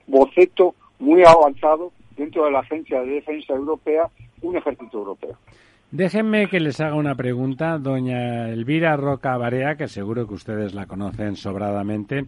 boceto 0.07 0.75
muy 0.99 1.23
avanzado 1.23 1.93
dentro 2.17 2.47
de 2.47 2.53
la 2.53 2.61
Agencia 2.61 3.03
de 3.03 3.13
Defensa 3.13 3.53
Europea 3.53 4.09
un 4.41 4.57
ejército 4.57 4.99
europeo. 4.99 5.37
Déjenme 5.93 6.49
que 6.49 6.59
les 6.59 6.81
haga 6.81 6.95
una 6.95 7.15
pregunta, 7.15 7.77
doña 7.77 8.49
Elvira 8.49 8.97
Roca 8.97 9.37
Barea, 9.37 9.77
que 9.77 9.89
seguro 9.89 10.27
que 10.27 10.33
ustedes 10.33 10.73
la 10.73 10.87
conocen 10.87 11.37
sobradamente, 11.37 12.25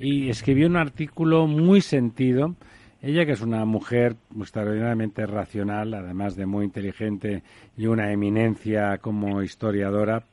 y 0.00 0.30
escribió 0.30 0.66
un 0.66 0.76
artículo 0.76 1.46
muy 1.46 1.82
sentido. 1.82 2.56
Ella, 3.02 3.26
que 3.26 3.32
es 3.32 3.42
una 3.42 3.64
mujer 3.66 4.16
extraordinariamente 4.38 5.26
racional, 5.26 5.92
además 5.94 6.36
de 6.36 6.46
muy 6.46 6.64
inteligente 6.64 7.42
y 7.76 7.86
una 7.86 8.10
eminencia 8.10 8.98
como 8.98 9.42
historiadora, 9.42 10.24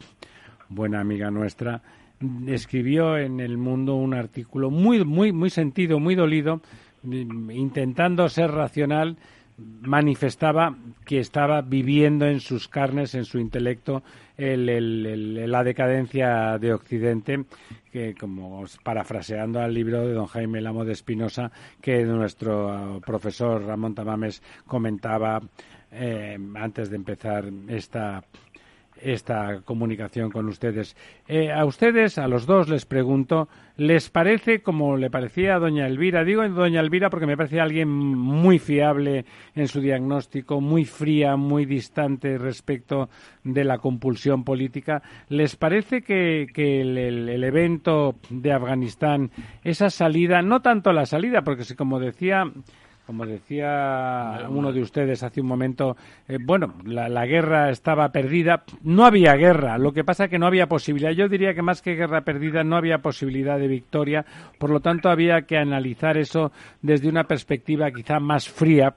buena 0.69 1.01
amiga 1.01 1.29
nuestra, 1.31 1.81
escribió 2.47 3.17
en 3.17 3.39
El 3.39 3.57
Mundo 3.57 3.95
un 3.95 4.13
artículo 4.13 4.69
muy, 4.69 5.03
muy, 5.03 5.31
muy 5.33 5.49
sentido, 5.49 5.99
muy 5.99 6.15
dolido, 6.15 6.61
intentando 7.03 8.27
ser 8.29 8.51
racional 8.51 9.17
manifestaba 9.57 10.75
que 11.05 11.19
estaba 11.19 11.61
viviendo 11.61 12.27
en 12.27 12.39
sus 12.39 12.67
carnes, 12.67 13.15
en 13.15 13.25
su 13.25 13.39
intelecto, 13.39 14.03
la 14.37 15.63
decadencia 15.63 16.57
de 16.59 16.73
Occidente, 16.73 17.45
que 17.91 18.13
como 18.13 18.63
parafraseando 18.83 19.59
al 19.59 19.73
libro 19.73 20.05
de 20.05 20.13
don 20.13 20.27
Jaime 20.27 20.61
Lamo 20.61 20.85
de 20.85 20.93
Espinosa, 20.93 21.51
que 21.81 22.03
nuestro 22.03 23.01
profesor 23.05 23.63
Ramón 23.63 23.95
Tamames 23.95 24.43
comentaba 24.67 25.41
eh, 25.91 26.37
antes 26.55 26.89
de 26.89 26.95
empezar 26.95 27.45
esta 27.67 28.23
esta 29.01 29.61
comunicación 29.61 30.31
con 30.31 30.47
ustedes. 30.47 30.95
Eh, 31.27 31.51
a 31.51 31.65
ustedes, 31.65 32.17
a 32.17 32.27
los 32.27 32.45
dos, 32.45 32.69
les 32.69 32.85
pregunto, 32.85 33.47
¿les 33.75 34.09
parece 34.09 34.61
como 34.61 34.97
le 34.97 35.09
parecía 35.09 35.55
a 35.55 35.59
doña 35.59 35.87
Elvira? 35.87 36.23
Digo 36.23 36.47
doña 36.49 36.79
Elvira 36.79 37.09
porque 37.09 37.25
me 37.25 37.37
parece 37.37 37.59
alguien 37.59 37.89
muy 37.89 38.59
fiable 38.59 39.25
en 39.55 39.67
su 39.67 39.81
diagnóstico, 39.81 40.61
muy 40.61 40.85
fría, 40.85 41.35
muy 41.35 41.65
distante 41.65 42.37
respecto 42.37 43.09
de 43.43 43.63
la 43.63 43.77
compulsión 43.77 44.43
política. 44.43 45.01
¿Les 45.29 45.55
parece 45.55 46.01
que, 46.01 46.47
el, 46.55 47.43
evento 47.43 48.15
de 48.29 48.51
Afganistán, 48.51 49.31
esa 49.63 49.89
salida, 49.89 50.41
no 50.41 50.61
tanto 50.61 50.91
la 50.91 51.05
salida, 51.05 51.43
porque 51.43 51.63
si 51.63 51.75
como 51.75 51.99
decía 51.99 52.51
como 53.07 53.25
decía 53.25 54.45
uno 54.49 54.73
de 54.73 54.81
ustedes 54.81 55.23
hace 55.23 55.39
un 55.39 55.47
momento, 55.47 55.95
eh, 56.27 56.37
bueno, 56.43 56.73
la, 56.83 57.07
la, 57.07 57.25
guerra 57.25 57.69
estaba 57.69 58.09
perdida. 58.09 58.65
No 58.83 59.05
había 59.05 59.33
guerra, 59.35 59.77
lo 59.77 59.93
que 59.93 60.03
pasa 60.03 60.25
es 60.25 60.29
que 60.29 60.37
no 60.37 60.45
había 60.45 60.67
posibilidad. 60.67 61.11
Yo 61.11 61.29
diría 61.29 61.53
que 61.53 61.61
más 61.61 61.81
que 61.81 61.95
guerra 61.95 62.25
perdida 62.25 62.65
no 62.65 62.75
había 62.75 62.97
posibilidad 62.97 63.57
de 63.57 63.69
victoria, 63.69 64.25
por 64.59 64.69
lo 64.69 64.81
tanto 64.81 65.09
había 65.09 65.43
que 65.43 65.57
analizar 65.57 66.17
eso 66.17 66.51
desde 66.81 67.07
una 67.07 67.23
perspectiva 67.23 67.91
quizá 67.91 68.19
más 68.19 68.49
fría 68.49 68.93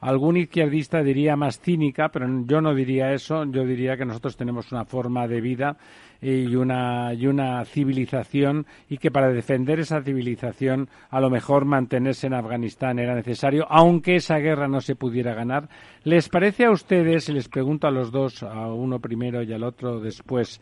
algún 0.00 0.36
izquierdista 0.36 1.02
diría 1.02 1.36
más 1.36 1.60
cínica, 1.60 2.08
pero 2.08 2.26
yo 2.46 2.60
no 2.60 2.74
diría 2.74 3.12
eso. 3.12 3.44
Yo 3.44 3.64
diría 3.64 3.96
que 3.96 4.04
nosotros 4.04 4.36
tenemos 4.36 4.70
una 4.72 4.84
forma 4.84 5.26
de 5.26 5.40
vida 5.40 5.76
y 6.20 6.54
una, 6.56 7.12
y 7.14 7.26
una 7.26 7.64
civilización 7.64 8.66
y 8.88 8.98
que 8.98 9.10
para 9.10 9.30
defender 9.30 9.80
esa 9.80 10.02
civilización 10.02 10.88
a 11.10 11.20
lo 11.20 11.30
mejor 11.30 11.64
mantenerse 11.64 12.26
en 12.26 12.34
Afganistán 12.34 12.98
era 12.98 13.14
necesario, 13.14 13.66
aunque 13.68 14.16
esa 14.16 14.38
guerra 14.38 14.68
no 14.68 14.80
se 14.80 14.96
pudiera 14.96 15.34
ganar. 15.34 15.68
¿Les 16.04 16.28
parece 16.28 16.64
a 16.64 16.70
ustedes, 16.70 17.28
y 17.28 17.32
les 17.32 17.48
pregunto 17.48 17.86
a 17.86 17.90
los 17.90 18.10
dos, 18.10 18.42
a 18.42 18.72
uno 18.72 19.00
primero 19.00 19.42
y 19.42 19.52
al 19.52 19.64
otro 19.64 20.00
después, 20.00 20.60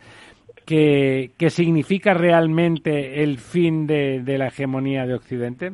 que, 0.66 1.32
significa 1.48 2.14
realmente 2.14 3.22
el 3.22 3.38
fin 3.38 3.86
de 3.86 4.38
la 4.38 4.48
hegemonía 4.48 5.06
de 5.06 5.14
Occidente? 5.14 5.72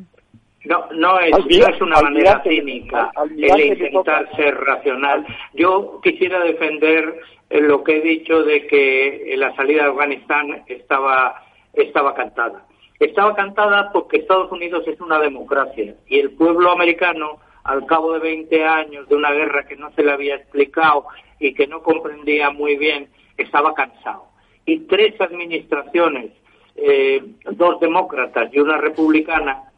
No, 0.64 0.86
no 0.92 1.18
es, 1.20 1.32
es 1.48 1.80
una 1.80 2.02
manera 2.02 2.42
cínica 2.42 3.10
el 3.36 3.60
intentar 3.60 4.28
ser 4.36 4.54
racional. 4.56 5.24
Yo 5.54 6.00
quisiera 6.02 6.40
defender 6.40 7.18
eh, 7.48 7.60
lo 7.60 7.82
que 7.82 7.96
he 7.96 8.00
dicho 8.02 8.42
de 8.42 8.66
que 8.66 9.34
la 9.38 9.54
salida 9.56 9.84
de 9.84 9.90
Afganistán 9.90 10.62
estaba, 10.66 11.42
estaba 11.72 12.14
cantada. 12.14 12.66
Estaba 12.98 13.34
cantada 13.34 13.90
porque 13.92 14.18
Estados 14.18 14.52
Unidos 14.52 14.86
es 14.86 15.00
una 15.00 15.18
democracia 15.18 15.94
y 16.06 16.18
el 16.18 16.32
pueblo 16.32 16.70
americano, 16.70 17.40
al 17.64 17.86
cabo 17.86 18.12
de 18.12 18.18
20 18.18 18.64
años 18.64 19.08
de 19.08 19.16
una 19.16 19.32
guerra 19.32 19.66
que 19.66 19.76
no 19.76 19.90
se 19.92 20.02
le 20.02 20.12
había 20.12 20.36
explicado 20.36 21.06
y 21.38 21.54
que 21.54 21.66
no 21.66 21.82
comprendía 21.82 22.50
muy 22.50 22.76
bien, 22.76 23.08
estaba 23.38 23.72
cansado. 23.72 24.26
Y 24.66 24.80
tres 24.80 25.18
administraciones, 25.18 26.32
eh, 26.76 27.22
dos 27.52 27.80
demócratas 27.80 28.52
y 28.52 28.60
una 28.60 28.76
republicana, 28.76 29.69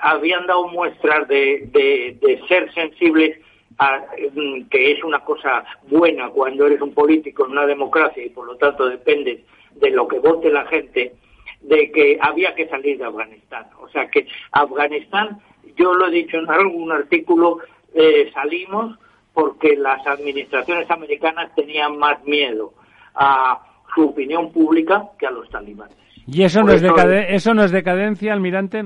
habían 0.00 0.46
dado 0.46 0.68
muestras 0.68 1.26
de, 1.28 2.38
ser 2.48 2.72
sensibles 2.72 3.38
a, 3.78 4.04
mm, 4.34 4.68
que 4.68 4.92
es 4.92 5.04
una 5.04 5.20
cosa 5.20 5.64
buena 5.88 6.28
cuando 6.28 6.66
eres 6.66 6.80
un 6.80 6.92
político 6.92 7.46
en 7.46 7.52
una 7.52 7.66
democracia 7.66 8.24
y 8.24 8.30
por 8.30 8.46
lo 8.46 8.56
tanto 8.56 8.88
dependes 8.88 9.40
de 9.74 9.90
lo 9.90 10.06
que 10.06 10.18
vote 10.18 10.50
la 10.50 10.66
gente, 10.66 11.14
de 11.62 11.90
que 11.90 12.18
había 12.20 12.54
que 12.54 12.68
salir 12.68 12.98
de 12.98 13.04
Afganistán. 13.04 13.66
O 13.80 13.88
sea 13.88 14.08
que 14.08 14.26
Afganistán, 14.52 15.40
yo 15.76 15.94
lo 15.94 16.08
he 16.08 16.10
dicho 16.10 16.38
en 16.38 16.50
algún 16.50 16.92
artículo, 16.92 17.58
eh, 17.94 18.30
salimos 18.34 18.98
porque 19.32 19.76
las 19.76 20.06
administraciones 20.06 20.90
americanas 20.90 21.54
tenían 21.54 21.98
más 21.98 22.22
miedo 22.24 22.74
a 23.14 23.60
su 23.94 24.08
opinión 24.08 24.52
pública 24.52 25.04
que 25.18 25.26
a 25.26 25.30
los 25.30 25.48
talibanes. 25.50 25.96
¿Y 26.26 26.44
eso, 26.44 26.62
no 26.62 26.72
es, 26.72 26.82
eso 26.82 27.54
no 27.54 27.64
es 27.64 27.72
decadencia, 27.72 28.32
almirante? 28.32 28.84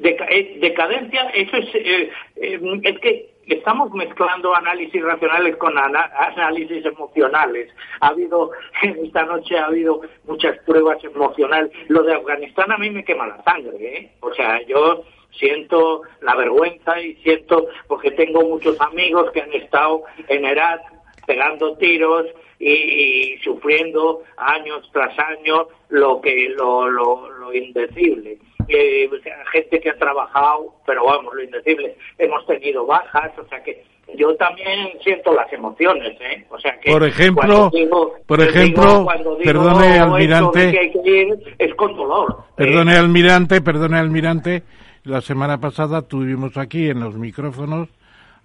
Eh, 0.00 0.58
decadencia, 0.60 1.28
eso 1.34 1.56
es, 1.56 1.74
eh, 1.74 2.10
eh, 2.36 2.80
es 2.84 2.98
que 3.00 3.30
estamos 3.46 3.90
mezclando 3.92 4.54
análisis 4.54 5.02
racionales 5.02 5.56
con 5.56 5.76
análisis 5.76 6.84
emocionales. 6.84 7.70
Ha 8.00 8.08
habido, 8.08 8.52
esta 8.82 9.24
noche 9.24 9.58
ha 9.58 9.66
habido 9.66 10.02
muchas 10.26 10.56
pruebas 10.60 11.02
emocionales. 11.02 11.72
Lo 11.88 12.02
de 12.02 12.14
Afganistán 12.14 12.70
a 12.70 12.78
mí 12.78 12.90
me 12.90 13.04
quema 13.04 13.26
la 13.26 13.42
sangre, 13.42 13.96
¿eh? 13.96 14.10
O 14.20 14.32
sea, 14.34 14.64
yo 14.66 15.04
siento 15.32 16.02
la 16.20 16.36
vergüenza 16.36 17.00
y 17.00 17.14
siento, 17.16 17.66
porque 17.88 18.12
tengo 18.12 18.42
muchos 18.42 18.80
amigos 18.80 19.30
que 19.32 19.42
han 19.42 19.52
estado 19.52 20.04
en 20.28 20.44
Irak 20.44 20.80
pegando 21.26 21.76
tiros 21.76 22.26
y, 22.60 23.36
sufriendo 23.42 24.22
años 24.36 24.88
tras 24.92 25.16
años 25.18 25.66
lo 25.88 26.20
que 26.20 26.48
lo, 26.50 26.88
lo, 26.88 27.30
lo 27.30 27.54
indecible 27.54 28.38
eh, 28.68 29.08
gente 29.52 29.80
que 29.80 29.90
ha 29.90 29.96
trabajado, 29.96 30.74
pero 30.86 31.04
vamos, 31.04 31.34
lo 31.34 31.42
indecible, 31.42 31.96
hemos 32.18 32.46
tenido 32.46 32.86
bajas, 32.86 33.32
o 33.38 33.46
sea 33.48 33.62
que 33.62 33.84
yo 34.16 34.34
también 34.36 34.90
siento 35.02 35.32
las 35.34 35.52
emociones, 35.52 36.18
¿eh? 36.20 36.46
O 36.50 36.58
sea 36.58 36.78
que 36.80 36.90
por 36.90 37.04
ejemplo, 37.04 37.70
por 38.26 38.40
ejemplo, 38.40 39.06
perdone 39.44 39.98
almirante, 39.98 40.92
es 41.58 41.74
con 41.74 41.94
dolor. 41.94 42.36
¿eh? 42.38 42.52
Perdone 42.56 42.96
almirante, 42.96 43.60
perdone 43.60 43.98
almirante, 43.98 44.62
la 45.04 45.20
semana 45.20 45.60
pasada 45.60 46.02
tuvimos 46.02 46.56
aquí 46.56 46.88
en 46.88 47.00
los 47.00 47.16
micrófonos 47.16 47.88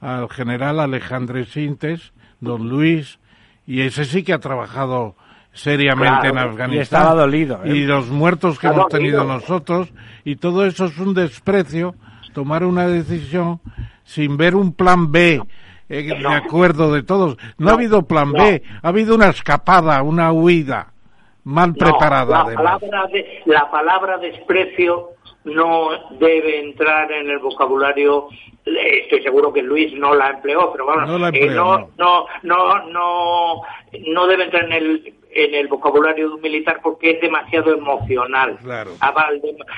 al 0.02 0.30
general 0.30 0.80
Alejandro 0.80 1.44
Sintes, 1.46 2.14
don 2.42 2.68
Luis, 2.68 3.20
y 3.66 3.82
ese 3.82 4.04
sí 4.04 4.24
que 4.24 4.34
ha 4.34 4.40
trabajado 4.40 5.16
seriamente 5.54 6.28
en 6.28 6.38
Afganistán. 6.38 6.74
Y 6.74 6.80
estaba 6.80 7.14
dolido. 7.14 7.62
¿eh? 7.64 7.70
Y 7.70 7.86
los 7.86 8.10
muertos 8.10 8.60
que 8.60 8.68
hemos 8.68 8.88
tenido 8.88 9.24
nosotros, 9.24 9.94
y 10.26 10.36
todo 10.36 10.66
eso 10.66 10.86
es 10.86 10.98
un 10.98 11.14
desprecio, 11.14 11.96
tomar 12.34 12.64
una 12.64 12.88
decisión 12.88 13.62
sin 14.04 14.36
ver 14.36 14.56
un 14.56 14.74
plan 14.74 15.12
B, 15.12 15.42
eh, 15.90 16.04
de 16.04 16.28
acuerdo 16.28 16.92
de 16.92 17.04
todos. 17.04 17.38
No, 17.58 17.70
ha 17.70 17.74
habido 17.74 18.06
plan 18.06 18.32
B, 18.32 18.64
ha 18.82 18.88
habido 18.88 19.16
una 19.16 19.30
escapada, 19.30 20.02
una 20.02 20.32
huida 20.32 20.92
mal 21.44 21.74
preparada. 21.76 22.46
La 22.50 22.56
palabra, 22.56 23.10
la 23.46 23.72
palabra 23.72 24.18
desprecio 24.18 25.10
no 25.46 25.90
debe 26.20 26.62
entrar 26.62 27.12
en 27.12 27.30
el 27.30 27.40
vocabulario 27.40 28.30
estoy 28.66 29.22
seguro 29.24 29.52
que 29.52 29.62
Luis 29.62 29.94
no 29.94 30.16
la 30.16 30.30
empleó 30.30 30.72
pero 30.72 30.86
vamos 30.86 31.20
no, 31.20 31.28
eh, 31.28 31.50
no, 31.50 31.90
no, 31.98 32.26
no, 32.44 32.86
no, 32.86 33.62
no 34.08 34.28
debe 34.28 34.46
entrar 34.46 34.64
en 34.66 34.72
el 34.72 35.14
en 35.36 35.56
el 35.56 35.68
vocabulario 35.68 36.30
de 36.30 36.36
un 36.36 36.42
militar 36.42 36.80
porque 36.82 37.12
es 37.12 37.22
demasiado 37.22 37.74
emocional. 37.74 38.58
Ah, 39.00 39.28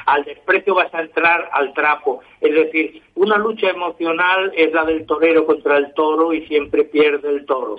al, 0.05 0.23
desprecio 0.25 0.75
vas 0.75 0.93
a 0.93 1.01
entrar 1.01 1.49
al 1.53 1.73
trapo. 1.73 2.21
Es 2.41 2.53
decir, 2.53 3.01
una 3.15 3.37
lucha 3.37 3.69
emocional 3.69 4.51
es 4.55 4.71
la 4.73 4.85
del 4.85 5.05
torero 5.05 5.45
contra 5.45 5.77
el 5.77 5.93
toro 5.93 6.33
y 6.33 6.45
siempre 6.47 6.83
pierde 6.83 7.29
el 7.29 7.45
toro, 7.45 7.77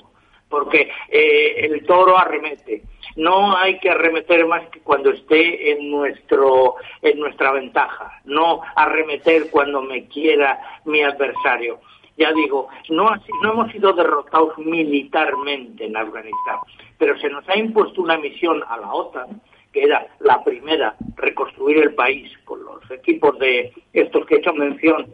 porque 0.49 0.91
eh, 1.09 1.67
el 1.67 1.85
toro 1.87 2.19
arremete. 2.19 2.83
No 3.17 3.57
hay 3.57 3.79
que 3.79 3.91
arremeter 3.91 4.47
más 4.47 4.69
que 4.69 4.81
cuando 4.81 5.11
esté 5.11 5.73
en 5.73 5.91
nuestro 5.91 6.75
en 7.01 7.19
nuestra 7.19 7.51
ventaja, 7.53 8.21
no 8.25 8.61
arremeter 8.75 9.51
cuando 9.51 9.81
me 9.81 10.07
quiera 10.07 10.61
mi 10.85 11.03
adversario 11.03 11.81
ya 12.17 12.33
digo, 12.33 12.69
no, 12.89 13.09
hemos 13.43 13.73
sido 13.73 13.93
derrotados 13.93 14.57
militarmente 14.59 15.85
en 15.85 15.97
Afganistán, 15.97 16.59
pero 16.99 17.19
se 17.19 17.29
nos 17.29 17.47
ha 17.49 17.57
impuesto 17.57 18.03
una 18.03 18.17
misión 18.17 18.63
a 18.69 18.79
la 18.79 18.93
OTAN, 18.93 19.41
que 19.73 19.83
era 19.83 20.07
la 20.21 20.43
primera, 20.43 20.97
reconstruir 21.17 21.79
el 21.79 21.95
país 21.95 22.33
con 22.45 22.65
los 22.65 22.91
equipos 22.91 23.39
de 23.39 23.73
estos 23.93 24.25
que 24.27 24.37
he 24.37 24.39
hecho 24.39 24.55
mención, 24.55 25.07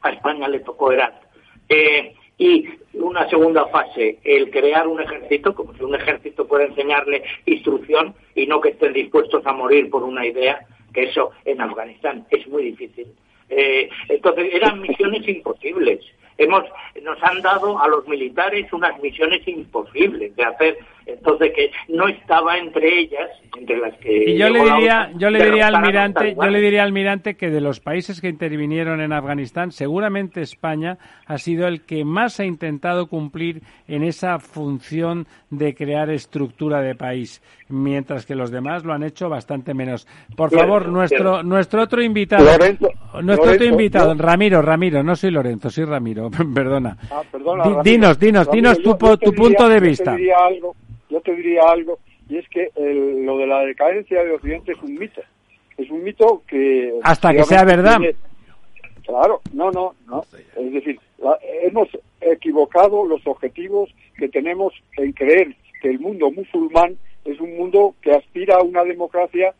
a 0.00 0.10
España 0.10 0.48
le 0.48 0.60
tocó 0.60 0.90
Herat, 0.90 1.22
eh, 1.68 2.14
y 2.38 2.66
una 2.94 3.28
segunda 3.28 3.66
fase, 3.66 4.18
el 4.24 4.50
crear 4.50 4.88
un 4.88 5.00
ejército, 5.00 5.54
como 5.54 5.74
si 5.74 5.84
un 5.84 5.94
ejército 5.94 6.46
puede 6.46 6.66
enseñarle 6.66 7.22
instrucción 7.46 8.14
y 8.34 8.46
no 8.46 8.60
que 8.60 8.70
estén 8.70 8.94
dispuestos 8.94 9.46
a 9.46 9.52
morir 9.52 9.90
por 9.90 10.02
una 10.02 10.26
idea, 10.26 10.66
que 10.92 11.04
eso 11.04 11.30
en 11.44 11.60
Afganistán 11.60 12.26
es 12.30 12.46
muy 12.48 12.64
difícil. 12.64 13.06
Eh, 13.48 13.88
entonces 14.08 14.48
eran 14.54 14.80
misiones 14.80 15.28
imposibles 15.28 16.00
hemos 16.38 16.64
nos 17.02 17.22
han 17.22 17.42
dado 17.42 17.78
a 17.80 17.88
los 17.88 18.06
militares 18.06 18.72
unas 18.72 18.98
misiones 19.00 19.46
imposibles 19.46 20.34
de 20.36 20.44
hacer 20.44 20.78
entonces 21.06 21.52
que 21.54 21.70
no 21.88 22.08
estaba 22.08 22.58
entre 22.58 23.00
ellas 23.00 23.30
entre 23.58 23.78
las 23.78 23.94
que 23.98 24.30
y 24.30 24.38
yo 24.38 24.48
le 24.48 24.62
diría 24.62 25.10
yo 25.16 25.30
le 25.30 25.44
diría 25.44 25.68
al 25.68 25.76
almirante 25.76 26.34
yo 26.34 26.50
le 26.50 26.60
diría 26.60 26.82
al 26.82 26.88
almirante 26.88 27.34
que 27.34 27.50
de 27.50 27.60
los 27.60 27.80
países 27.80 28.20
que 28.20 28.28
intervinieron 28.28 29.00
en 29.00 29.12
Afganistán 29.12 29.72
seguramente 29.72 30.40
España 30.40 30.98
ha 31.26 31.38
sido 31.38 31.66
el 31.66 31.82
que 31.82 32.04
más 32.04 32.40
ha 32.40 32.44
intentado 32.44 33.06
cumplir 33.06 33.62
en 33.88 34.02
esa 34.02 34.38
función 34.38 35.26
de 35.50 35.74
crear 35.74 36.10
estructura 36.10 36.80
de 36.80 36.94
país 36.94 37.42
mientras 37.68 38.26
que 38.26 38.34
los 38.34 38.50
demás 38.50 38.84
lo 38.84 38.92
han 38.92 39.02
hecho 39.02 39.28
bastante 39.28 39.74
menos. 39.74 40.06
Por 40.36 40.50
favor 40.50 40.88
nuestro 40.88 41.42
nuestro 41.42 41.82
otro 41.82 42.02
invitado 42.02 42.46
nuestro 43.22 43.52
otro 43.52 43.64
invitado 43.64 44.14
Ramiro 44.14 44.62
Ramiro 44.62 45.02
no 45.02 45.16
soy 45.16 45.30
Lorenzo 45.30 45.70
soy 45.70 45.84
Ramiro 45.84 46.30
perdona, 46.54 46.96
ah, 47.10 47.82
dinos 47.82 48.18
dinos 48.18 48.50
dinos 48.50 48.78
tu, 48.82 48.96
tu 48.96 49.32
punto 49.32 49.68
de 49.68 49.80
vista 49.80 50.12
yo 50.12 50.16
te 50.16 50.22
diría 50.22 50.36
algo, 50.46 50.76
y 52.28 52.38
es 52.38 52.48
que 52.48 52.70
lo 52.76 53.38
de 53.38 53.46
la 53.46 53.60
decadencia 53.60 54.24
de 54.24 54.32
Occidente 54.32 54.72
es 54.72 54.82
un 54.82 54.94
mito. 54.94 55.20
Es 55.76 55.90
un 55.90 56.02
mito 56.02 56.42
que... 56.46 56.92
Hasta 57.02 57.32
que 57.32 57.44
sea 57.44 57.64
verdad. 57.64 57.98
claro, 59.04 59.40
no, 59.52 59.70
no, 59.70 59.94
no. 60.06 60.24
Es 60.56 60.72
decir, 60.72 60.98
hemos 61.62 61.88
equivocado 62.20 63.04
los 63.04 63.26
objetivos 63.26 63.90
que 64.16 64.28
tenemos 64.28 64.72
en 64.96 65.12
creer 65.12 65.54
que 65.80 65.90
el 65.90 66.00
mundo 66.00 66.30
musulmán 66.30 66.96
es 67.24 67.40
un 67.40 67.56
mundo 67.56 67.94
que 68.02 68.12
aspira 68.12 68.56
a 68.56 68.62
una 68.62 68.84
democracia 68.84 69.54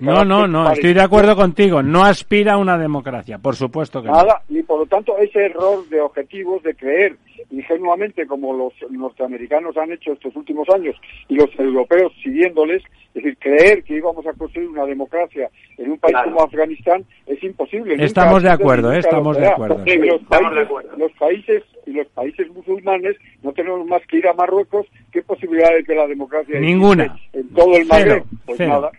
no, 0.00 0.24
no, 0.24 0.46
no, 0.46 0.70
estoy 0.72 0.94
de 0.94 1.00
acuerdo 1.00 1.34
contigo. 1.36 1.82
No 1.82 2.04
aspira 2.04 2.54
a 2.54 2.58
una 2.58 2.78
democracia, 2.78 3.38
por 3.38 3.56
supuesto 3.56 4.02
que 4.02 4.08
Nada, 4.08 4.42
y 4.48 4.62
por 4.62 4.80
lo 4.80 4.86
tanto 4.86 5.16
ese 5.18 5.46
error 5.46 5.88
de 5.88 6.00
objetivos 6.00 6.62
de 6.62 6.74
creer 6.74 7.16
ingenuamente 7.50 8.26
como 8.26 8.52
los 8.52 8.72
norteamericanos 8.90 9.76
han 9.76 9.92
hecho 9.92 10.12
estos 10.12 10.34
últimos 10.36 10.68
años 10.68 10.96
y 11.28 11.36
los 11.36 11.48
europeos 11.58 12.12
siguiéndoles, 12.22 12.82
es 13.14 13.22
decir, 13.22 13.38
creer 13.38 13.82
que 13.84 13.94
íbamos 13.94 14.26
a 14.26 14.32
construir 14.32 14.68
una 14.68 14.84
democracia 14.84 15.48
en 15.76 15.92
un 15.92 15.98
país 15.98 16.16
como 16.24 16.42
Afganistán 16.42 17.04
es 17.26 17.42
imposible. 17.42 17.96
Estamos 18.04 18.42
de 18.42 18.50
acuerdo, 18.50 18.92
¿eh? 18.92 18.98
estamos 18.98 19.36
de 19.36 19.46
acuerdo. 19.46 19.78
Los 19.78 20.22
países, 20.24 20.82
los 20.96 21.12
países 21.12 21.62
y 21.86 21.92
los 21.92 22.06
países 22.08 22.48
musulmanes 22.52 23.16
no 23.42 23.52
tenemos 23.52 23.86
más 23.86 24.02
que 24.06 24.18
ir 24.18 24.28
a 24.28 24.34
Marruecos, 24.34 24.86
¿qué 25.12 25.22
posibilidad 25.22 25.72
de 25.74 25.84
que 25.84 25.94
la 25.94 26.06
democracia 26.06 26.60
Ninguna. 26.60 27.18
en 27.32 27.48
todo 27.50 27.76
el 27.76 27.86
Magreb? 27.86 28.24
Pues 28.44 28.60
nada. 28.60 28.90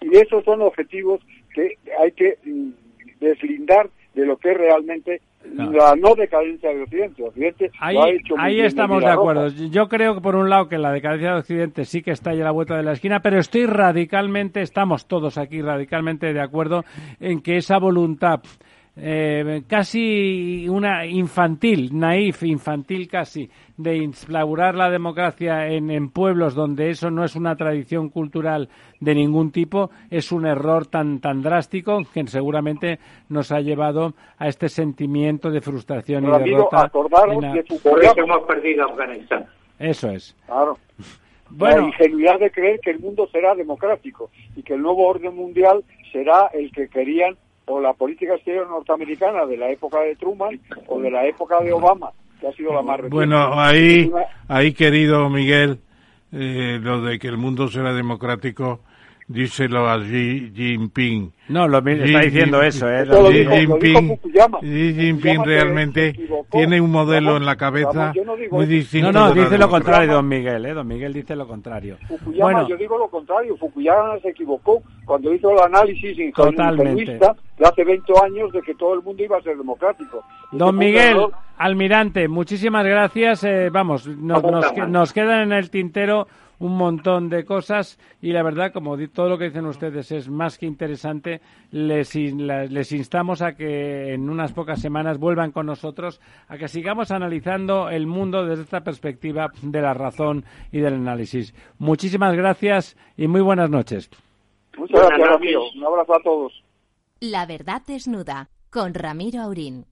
Y 0.00 0.16
esos 0.16 0.44
son 0.44 0.62
objetivos 0.62 1.20
que 1.54 1.76
hay 2.00 2.12
que 2.12 2.38
mm, 2.44 2.70
deslindar 3.20 3.90
de 4.14 4.26
lo 4.26 4.36
que 4.36 4.50
es 4.50 4.56
realmente 4.58 5.20
la 5.54 5.96
no 5.96 6.14
decadencia 6.14 6.70
de 6.70 6.82
Occidente. 6.82 7.22
Occidente 7.22 7.70
ahí, 7.80 7.94
lo 7.94 8.04
ha 8.04 8.10
hecho 8.10 8.34
ahí 8.38 8.60
estamos 8.60 9.02
de 9.02 9.10
acuerdo. 9.10 9.48
Yo 9.48 9.88
creo 9.88 10.14
que 10.14 10.20
por 10.20 10.36
un 10.36 10.48
lado 10.48 10.68
que 10.68 10.78
la 10.78 10.92
decadencia 10.92 11.32
de 11.32 11.38
Occidente 11.38 11.84
sí 11.84 12.02
que 12.02 12.12
está 12.12 12.30
ahí 12.30 12.40
a 12.40 12.44
la 12.44 12.52
vuelta 12.52 12.76
de 12.76 12.82
la 12.82 12.92
esquina, 12.92 13.20
pero 13.20 13.38
estoy 13.38 13.66
radicalmente, 13.66 14.60
estamos 14.60 15.06
todos 15.06 15.38
aquí 15.38 15.60
radicalmente 15.60 16.32
de 16.32 16.40
acuerdo 16.40 16.84
en 17.20 17.40
que 17.42 17.56
esa 17.56 17.78
voluntad 17.78 18.40
eh, 18.94 19.62
casi 19.66 20.68
una 20.68 21.06
infantil, 21.06 21.90
naif, 21.92 22.42
infantil 22.42 23.08
casi, 23.08 23.48
de 23.82 23.96
instaurar 23.96 24.74
la 24.74 24.90
democracia 24.90 25.68
en, 25.68 25.90
en, 25.90 26.10
pueblos 26.10 26.54
donde 26.54 26.90
eso 26.90 27.10
no 27.10 27.24
es 27.24 27.36
una 27.36 27.56
tradición 27.56 28.08
cultural 28.08 28.68
de 29.00 29.14
ningún 29.14 29.50
tipo, 29.50 29.90
es 30.10 30.32
un 30.32 30.46
error 30.46 30.86
tan, 30.86 31.20
tan 31.20 31.42
drástico 31.42 32.02
que 32.12 32.26
seguramente 32.26 32.98
nos 33.28 33.52
ha 33.52 33.60
llevado 33.60 34.14
a 34.38 34.48
este 34.48 34.68
sentimiento 34.68 35.50
de 35.50 35.60
frustración 35.60 36.24
y 36.24 36.26
derrota. 36.26 36.88
Por 36.88 37.10
eso 38.04 38.14
hemos 38.16 38.42
perdido 38.46 38.84
Afganistán. 38.84 39.46
Eso 39.78 40.10
es. 40.10 40.36
Claro. 40.46 40.78
Bueno. 41.54 41.82
La 41.82 41.88
ingenuidad 41.88 42.38
de 42.40 42.50
creer 42.50 42.80
que 42.80 42.92
el 42.92 42.98
mundo 42.98 43.28
será 43.30 43.54
democrático 43.54 44.30
y 44.56 44.62
que 44.62 44.72
el 44.72 44.80
nuevo 44.80 45.06
orden 45.06 45.36
mundial 45.36 45.84
será 46.10 46.46
el 46.46 46.72
que 46.72 46.88
querían 46.88 47.36
o 47.66 47.80
la 47.80 47.92
política 47.92 48.34
exterior 48.34 48.68
norteamericana 48.68 49.46
de 49.46 49.56
la 49.56 49.70
época 49.70 50.00
de 50.00 50.16
Truman 50.16 50.60
o 50.86 50.98
de 51.00 51.10
la 51.10 51.26
época 51.26 51.60
de 51.60 51.72
Obama, 51.72 52.12
que 52.42 52.48
ha 52.48 52.52
sido 52.52 52.74
la 52.74 52.82
más 52.82 52.96
reciente. 52.96 53.14
Bueno, 53.14 53.58
ahí, 53.58 54.10
ahí 54.48 54.72
querido 54.74 55.30
Miguel, 55.30 55.78
eh, 56.32 56.78
lo 56.82 57.00
de 57.00 57.18
que 57.20 57.28
el 57.28 57.38
mundo 57.38 57.68
será 57.68 57.94
democrático, 57.94 58.80
díselo 59.28 59.88
a 59.88 59.98
Xi 59.98 60.52
Jinping. 60.54 61.32
No, 61.48 61.68
lo 61.68 61.78
está 61.78 62.20
diciendo 62.20 62.62
eso, 62.62 62.88
¿eh? 62.88 63.04
Xi 63.04 63.46
Jinping, 63.46 64.18
Xi 64.60 64.94
Jinping 64.94 65.44
realmente 65.44 66.14
tiene 66.50 66.80
un 66.80 66.90
modelo 66.90 67.36
en 67.36 67.44
la 67.44 67.56
cabeza 67.56 68.12
muy 68.50 68.66
distinto. 68.66 69.12
No, 69.12 69.28
no, 69.28 69.34
dice 69.34 69.58
lo 69.58 69.68
contrario, 69.68 70.14
don 70.14 70.28
Miguel, 70.28 70.64
¿eh? 70.66 70.74
Don 70.74 70.86
Miguel 70.86 71.12
dice 71.12 71.36
lo 71.36 71.46
contrario. 71.46 71.96
Fukuyama, 72.08 72.52
bueno, 72.52 72.68
yo 72.68 72.76
digo 72.76 72.98
lo 72.98 73.08
contrario. 73.08 73.56
Fukuyama 73.56 74.18
se 74.20 74.30
equivocó 74.30 74.82
cuando 75.04 75.32
hizo 75.32 75.50
el 75.50 75.60
análisis 75.60 76.18
ingenuista 76.18 77.34
de 77.58 77.66
hace 77.66 77.84
20 77.84 78.12
años 78.24 78.52
de 78.52 78.62
que 78.62 78.74
todo 78.74 78.94
el 78.94 79.02
mundo 79.02 79.22
iba 79.22 79.36
a 79.38 79.42
ser 79.42 79.56
democrático. 79.56 80.22
Don 80.52 80.76
Miguel, 80.76 81.18
almirante, 81.58 82.28
muchísimas 82.28 82.84
gracias. 82.84 83.44
Eh, 83.44 83.70
vamos, 83.70 84.06
nos, 84.06 84.42
nos, 84.42 84.88
nos 84.88 85.12
quedan 85.12 85.40
en 85.40 85.52
el 85.52 85.70
tintero 85.70 86.26
un 86.62 86.76
montón 86.76 87.28
de 87.28 87.44
cosas 87.44 87.98
y 88.20 88.32
la 88.32 88.42
verdad, 88.42 88.72
como 88.72 88.96
todo 89.08 89.28
lo 89.28 89.36
que 89.36 89.46
dicen 89.46 89.66
ustedes 89.66 90.12
es 90.12 90.28
más 90.28 90.58
que 90.58 90.66
interesante, 90.66 91.40
les, 91.72 92.14
les 92.14 92.92
instamos 92.92 93.42
a 93.42 93.54
que 93.54 94.14
en 94.14 94.30
unas 94.30 94.52
pocas 94.52 94.80
semanas 94.80 95.18
vuelvan 95.18 95.50
con 95.50 95.66
nosotros, 95.66 96.20
a 96.48 96.56
que 96.56 96.68
sigamos 96.68 97.10
analizando 97.10 97.90
el 97.90 98.06
mundo 98.06 98.46
desde 98.46 98.62
esta 98.62 98.82
perspectiva 98.82 99.50
de 99.60 99.82
la 99.82 99.92
razón 99.92 100.44
y 100.70 100.78
del 100.78 100.94
análisis. 100.94 101.52
Muchísimas 101.78 102.34
gracias 102.34 102.96
y 103.16 103.26
muy 103.26 103.40
buenas 103.40 103.68
noches. 103.68 104.08
Muchas 104.78 105.00
gracias, 105.00 105.28
Ramiro. 105.28 105.62
Un 105.74 105.84
abrazo 105.84 106.14
a 106.14 106.22
todos. 106.22 106.64
La 107.20 107.44
verdad 107.46 107.82
desnuda, 107.86 108.50
con 108.70 108.94
Ramiro 108.94 109.42
Aurín. 109.42 109.91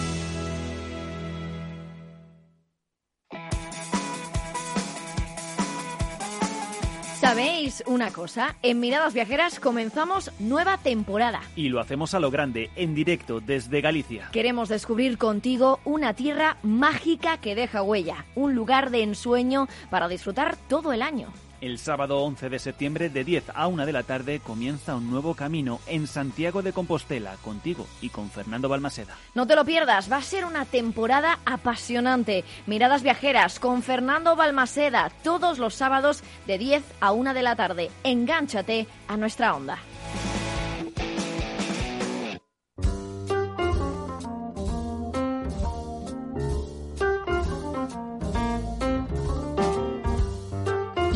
¿Sabéis 7.21 7.83
una 7.85 8.09
cosa? 8.09 8.55
En 8.63 8.79
Miradas 8.79 9.13
Viajeras 9.13 9.59
comenzamos 9.59 10.31
nueva 10.39 10.79
temporada. 10.79 11.41
Y 11.55 11.69
lo 11.69 11.79
hacemos 11.79 12.15
a 12.15 12.19
lo 12.19 12.31
grande, 12.31 12.71
en 12.75 12.95
directo 12.95 13.39
desde 13.39 13.79
Galicia. 13.79 14.29
Queremos 14.31 14.69
descubrir 14.69 15.19
contigo 15.19 15.79
una 15.85 16.15
tierra 16.15 16.57
mágica 16.63 17.37
que 17.37 17.53
deja 17.53 17.83
huella, 17.83 18.25
un 18.33 18.55
lugar 18.55 18.89
de 18.89 19.03
ensueño 19.03 19.67
para 19.91 20.07
disfrutar 20.07 20.57
todo 20.67 20.93
el 20.93 21.03
año. 21.03 21.27
El 21.61 21.77
sábado 21.77 22.23
11 22.23 22.49
de 22.49 22.57
septiembre 22.57 23.09
de 23.11 23.23
10 23.23 23.51
a 23.53 23.67
1 23.67 23.85
de 23.85 23.93
la 23.93 24.01
tarde 24.01 24.39
comienza 24.39 24.95
un 24.95 25.11
nuevo 25.11 25.35
camino 25.35 25.79
en 25.85 26.07
Santiago 26.07 26.63
de 26.63 26.73
Compostela 26.73 27.35
contigo 27.43 27.85
y 28.01 28.09
con 28.09 28.31
Fernando 28.31 28.67
Balmaseda. 28.67 29.15
No 29.35 29.45
te 29.45 29.55
lo 29.55 29.63
pierdas, 29.63 30.11
va 30.11 30.17
a 30.17 30.23
ser 30.23 30.45
una 30.45 30.65
temporada 30.65 31.37
apasionante. 31.45 32.45
Miradas 32.65 33.03
viajeras 33.03 33.59
con 33.59 33.83
Fernando 33.83 34.35
Balmaseda 34.35 35.11
todos 35.23 35.59
los 35.59 35.75
sábados 35.75 36.23
de 36.47 36.57
10 36.57 36.83
a 36.99 37.11
1 37.11 37.35
de 37.35 37.43
la 37.43 37.55
tarde. 37.55 37.91
Engánchate 38.03 38.87
a 39.07 39.15
nuestra 39.15 39.55
onda. 39.55 39.77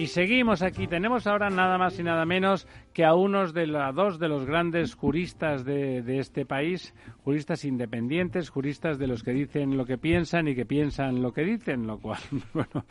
Y 0.00 0.06
seguimos 0.06 0.62
aquí. 0.62 0.86
Tenemos 0.86 1.26
ahora 1.26 1.50
nada 1.50 1.76
más 1.76 1.98
y 2.00 2.02
nada 2.02 2.24
menos 2.24 2.66
que 2.94 3.04
a 3.04 3.12
unos 3.12 3.52
de 3.52 3.66
los 3.66 3.94
dos 3.94 4.18
de 4.18 4.28
los 4.28 4.46
grandes 4.46 4.94
juristas 4.94 5.66
de, 5.66 6.00
de, 6.00 6.20
este 6.20 6.46
país, 6.46 6.94
juristas 7.22 7.66
independientes, 7.66 8.48
juristas 8.48 8.98
de 8.98 9.06
los 9.06 9.22
que 9.22 9.32
dicen 9.32 9.76
lo 9.76 9.84
que 9.84 9.98
piensan 9.98 10.48
y 10.48 10.54
que 10.54 10.64
piensan 10.64 11.20
lo 11.20 11.34
que 11.34 11.44
dicen, 11.44 11.86
lo 11.86 11.98
cual, 11.98 12.20
bueno, 12.54 12.86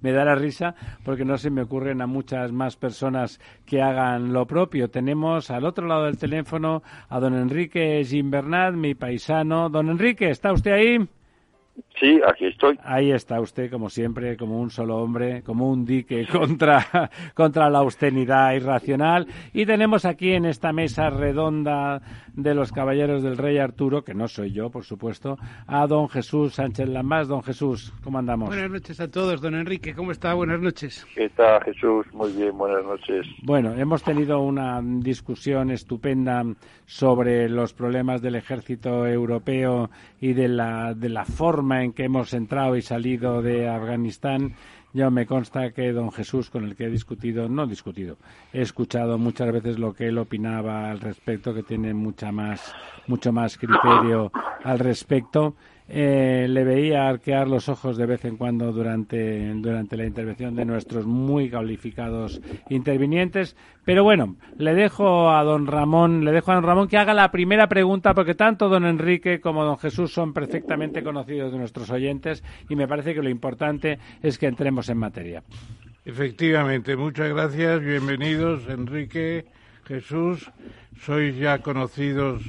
me 0.00 0.12
da 0.12 0.24
la 0.24 0.36
risa 0.36 0.74
porque 1.04 1.26
no 1.26 1.36
se 1.36 1.50
me 1.50 1.60
ocurren 1.60 2.00
a 2.00 2.06
muchas 2.06 2.50
más 2.50 2.76
personas 2.76 3.38
que 3.66 3.82
hagan 3.82 4.32
lo 4.32 4.46
propio. 4.46 4.88
Tenemos 4.88 5.50
al 5.50 5.66
otro 5.66 5.86
lado 5.86 6.06
del 6.06 6.16
teléfono 6.16 6.82
a 7.10 7.20
don 7.20 7.34
Enrique 7.34 8.02
Gimbernat, 8.06 8.72
mi 8.72 8.94
paisano. 8.94 9.68
Don 9.68 9.90
Enrique, 9.90 10.30
¿está 10.30 10.50
usted 10.54 10.72
ahí? 10.72 11.08
Sí, 11.98 12.20
aquí 12.26 12.46
estoy. 12.46 12.78
Ahí 12.84 13.10
está 13.10 13.40
usted, 13.40 13.70
como 13.70 13.90
siempre, 13.90 14.36
como 14.36 14.60
un 14.60 14.70
solo 14.70 14.98
hombre, 14.98 15.42
como 15.42 15.68
un 15.68 15.84
dique 15.84 16.26
contra, 16.32 17.10
contra 17.34 17.68
la 17.70 17.80
austeridad 17.80 18.52
irracional. 18.52 19.26
Y 19.52 19.66
tenemos 19.66 20.04
aquí 20.04 20.32
en 20.32 20.44
esta 20.44 20.72
mesa 20.72 21.10
redonda 21.10 22.00
de 22.34 22.54
los 22.54 22.70
caballeros 22.72 23.22
del 23.22 23.36
Rey 23.36 23.58
Arturo, 23.58 24.04
que 24.04 24.14
no 24.14 24.28
soy 24.28 24.52
yo, 24.52 24.70
por 24.70 24.84
supuesto, 24.84 25.38
a 25.66 25.86
don 25.86 26.08
Jesús 26.08 26.54
Sánchez 26.54 26.88
Lambás. 26.88 27.26
Don 27.26 27.42
Jesús, 27.42 27.92
¿cómo 28.04 28.18
andamos? 28.18 28.48
Buenas 28.48 28.70
noches 28.70 29.00
a 29.00 29.10
todos, 29.10 29.40
don 29.40 29.56
Enrique. 29.56 29.94
¿Cómo 29.94 30.12
está? 30.12 30.34
Buenas 30.34 30.60
noches. 30.60 31.04
¿Qué 31.14 31.24
está, 31.24 31.60
Jesús? 31.62 32.06
Muy 32.12 32.32
bien, 32.32 32.56
buenas 32.56 32.84
noches. 32.84 33.26
Bueno, 33.42 33.74
hemos 33.74 34.04
tenido 34.04 34.40
una 34.40 34.80
discusión 34.82 35.70
estupenda 35.70 36.44
sobre 36.86 37.48
los 37.48 37.74
problemas 37.74 38.22
del 38.22 38.36
ejército 38.36 39.06
europeo 39.06 39.90
y 40.20 40.32
de 40.32 40.48
la, 40.48 40.94
de 40.94 41.08
la 41.08 41.24
forma 41.24 41.67
en 41.72 41.92
que 41.92 42.04
hemos 42.04 42.32
entrado 42.34 42.76
y 42.76 42.82
salido 42.82 43.42
de 43.42 43.68
Afganistán. 43.68 44.54
Yo 44.94 45.10
me 45.10 45.26
consta 45.26 45.70
que 45.72 45.92
don 45.92 46.10
Jesús, 46.10 46.50
con 46.50 46.64
el 46.64 46.74
que 46.74 46.84
he 46.84 46.90
discutido, 46.90 47.48
no 47.48 47.66
discutido, 47.66 48.16
he 48.52 48.62
escuchado 48.62 49.18
muchas 49.18 49.52
veces 49.52 49.78
lo 49.78 49.92
que 49.92 50.08
él 50.08 50.18
opinaba 50.18 50.90
al 50.90 51.00
respecto, 51.00 51.52
que 51.52 51.62
tiene 51.62 51.92
mucha 51.92 52.32
más, 52.32 52.74
mucho 53.06 53.32
más 53.32 53.58
criterio 53.58 54.32
al 54.64 54.78
respecto 54.78 55.54
eh, 55.90 56.46
le 56.48 56.64
veía 56.64 57.08
arquear 57.08 57.48
los 57.48 57.70
ojos 57.70 57.96
de 57.96 58.04
vez 58.04 58.24
en 58.26 58.36
cuando 58.36 58.72
durante, 58.72 59.52
durante 59.54 59.96
la 59.96 60.04
intervención 60.04 60.54
de 60.54 60.66
nuestros 60.66 61.06
muy 61.06 61.48
calificados 61.48 62.42
intervinientes. 62.68 63.56
Pero 63.86 64.04
bueno, 64.04 64.36
le 64.58 64.74
dejo 64.74 65.30
a 65.30 65.42
don 65.44 65.66
Ramón, 65.66 66.26
le 66.26 66.32
dejo 66.32 66.52
a 66.52 66.56
don 66.56 66.64
Ramón 66.64 66.88
que 66.88 66.98
haga 66.98 67.14
la 67.14 67.30
primera 67.30 67.68
pregunta, 67.68 68.12
porque 68.12 68.34
tanto 68.34 68.68
don 68.68 68.84
Enrique 68.84 69.40
como 69.40 69.64
don 69.64 69.78
Jesús 69.78 70.12
son 70.12 70.34
perfectamente 70.34 71.02
conocidos 71.02 71.52
de 71.52 71.58
nuestros 71.58 71.88
oyentes 71.90 72.44
y 72.68 72.76
me 72.76 72.86
parece 72.86 73.14
que 73.14 73.22
lo 73.22 73.30
importante 73.30 73.98
es 74.22 74.36
que 74.36 74.46
entremos 74.46 74.90
en 74.90 74.98
materia. 74.98 75.42
Efectivamente, 76.04 76.96
muchas 76.96 77.30
gracias, 77.30 77.80
bienvenidos 77.80 78.68
Enrique, 78.68 79.46
Jesús, 79.84 80.50
sois 81.00 81.36
ya 81.36 81.58
conocidos 81.58 82.42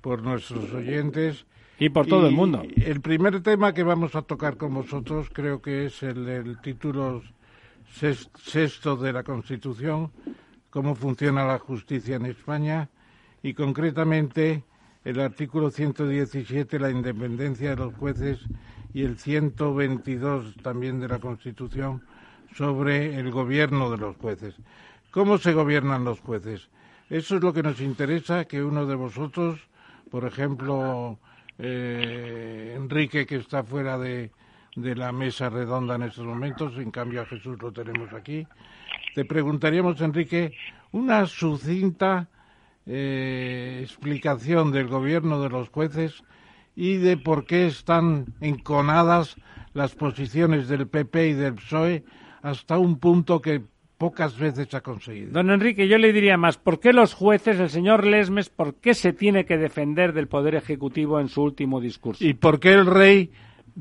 por 0.00 0.22
nuestros 0.22 0.72
oyentes 0.72 1.46
y 1.84 1.88
por 1.88 2.06
todo 2.06 2.28
el 2.28 2.34
mundo. 2.34 2.62
El 2.76 3.00
primer 3.00 3.42
tema 3.42 3.74
que 3.74 3.82
vamos 3.82 4.14
a 4.14 4.22
tocar 4.22 4.56
con 4.56 4.72
vosotros 4.72 5.28
creo 5.32 5.60
que 5.60 5.86
es 5.86 6.00
el 6.04 6.24
del 6.24 6.60
título 6.60 7.24
sexto 7.90 8.96
de 8.96 9.12
la 9.12 9.24
Constitución, 9.24 10.12
cómo 10.70 10.94
funciona 10.94 11.44
la 11.44 11.58
justicia 11.58 12.14
en 12.14 12.26
España 12.26 12.88
y 13.42 13.54
concretamente 13.54 14.62
el 15.04 15.18
artículo 15.18 15.72
117, 15.72 16.78
la 16.78 16.90
independencia 16.90 17.70
de 17.70 17.76
los 17.76 17.94
jueces, 17.94 18.38
y 18.94 19.02
el 19.02 19.18
122 19.18 20.54
también 20.62 21.00
de 21.00 21.08
la 21.08 21.18
Constitución 21.18 22.02
sobre 22.54 23.18
el 23.18 23.32
gobierno 23.32 23.90
de 23.90 23.98
los 23.98 24.16
jueces. 24.18 24.54
¿Cómo 25.10 25.36
se 25.36 25.52
gobiernan 25.52 26.04
los 26.04 26.20
jueces? 26.20 26.68
Eso 27.10 27.36
es 27.36 27.42
lo 27.42 27.52
que 27.52 27.64
nos 27.64 27.80
interesa, 27.80 28.44
que 28.44 28.62
uno 28.62 28.86
de 28.86 28.94
vosotros, 28.94 29.58
por 30.10 30.24
ejemplo, 30.24 31.18
eh, 31.64 32.74
Enrique, 32.76 33.24
que 33.24 33.36
está 33.36 33.62
fuera 33.62 33.96
de, 33.96 34.32
la 34.74 35.12
mesa 35.12 35.48
redonda 35.48 35.94
en 35.94 36.02
estos 36.02 36.24
momentos, 36.24 36.76
en 36.76 36.90
cambio 36.90 37.22
a 37.22 37.26
Jesús 37.26 37.56
lo 37.62 37.72
tenemos 37.72 38.12
aquí. 38.12 38.46
Te 39.14 39.24
preguntaríamos, 39.24 40.00
Enrique, 40.00 40.54
una 40.90 41.26
sucinta 41.26 42.28
eh, 42.86 43.80
explicación 43.82 44.72
del 44.72 44.88
gobierno 44.88 45.40
de 45.40 45.50
los 45.50 45.68
jueces 45.68 46.24
y 46.74 46.96
de 46.96 47.16
por 47.16 47.44
qué 47.44 47.66
están 47.66 48.26
enconadas 48.40 49.36
las 49.72 49.94
posiciones 49.94 50.68
del 50.68 50.88
PP 50.88 51.28
y 51.28 51.32
del 51.34 51.54
PSOE 51.54 52.04
hasta 52.42 52.76
un 52.76 52.98
punto 52.98 53.40
que 53.40 53.62
pocas 54.02 54.36
veces 54.36 54.74
ha 54.74 54.80
conseguido. 54.80 55.30
Don 55.30 55.48
Enrique, 55.48 55.86
yo 55.86 55.96
le 55.96 56.12
diría 56.12 56.36
más, 56.36 56.58
¿por 56.58 56.80
qué 56.80 56.92
los 56.92 57.14
jueces, 57.14 57.60
el 57.60 57.70
señor 57.70 58.04
Lesmes, 58.04 58.50
por 58.50 58.74
qué 58.74 58.94
se 58.94 59.12
tiene 59.12 59.44
que 59.44 59.56
defender 59.56 60.12
del 60.12 60.26
Poder 60.26 60.56
Ejecutivo 60.56 61.20
en 61.20 61.28
su 61.28 61.40
último 61.40 61.80
discurso? 61.80 62.24
¿Y 62.24 62.34
por 62.34 62.58
qué 62.58 62.72
el 62.72 62.86
rey 62.86 63.30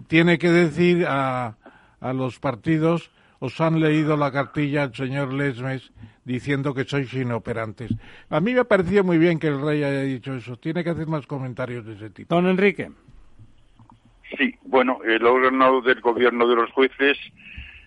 tiene 0.07 0.37
que 0.37 0.51
decir 0.51 1.07
a, 1.07 1.55
a 1.99 2.13
los 2.13 2.37
partidos, 2.37 3.09
os 3.39 3.59
han 3.61 3.79
leído 3.79 4.15
la 4.15 4.31
cartilla 4.31 4.83
al 4.83 4.93
señor 4.93 5.33
Lesmes 5.33 5.91
diciendo 6.23 6.75
que 6.75 6.83
sois 6.83 7.11
inoperantes? 7.15 7.89
A 8.29 8.39
mí 8.41 8.53
me 8.53 8.59
ha 8.59 8.65
parecido 8.65 9.03
muy 9.03 9.17
bien 9.17 9.39
que 9.39 9.47
el 9.47 9.59
rey 9.59 9.83
haya 9.83 10.03
dicho 10.03 10.35
eso. 10.35 10.55
Tiene 10.55 10.83
que 10.83 10.91
hacer 10.91 11.07
más 11.07 11.25
comentarios 11.25 11.83
de 11.83 11.93
ese 11.93 12.11
tipo. 12.11 12.35
Don 12.35 12.45
Enrique. 12.45 12.91
Sí, 14.37 14.53
bueno, 14.65 14.99
el 15.03 15.25
órgano 15.25 15.81
del 15.81 15.99
gobierno 15.99 16.47
de 16.47 16.57
los 16.57 16.69
jueces 16.73 17.17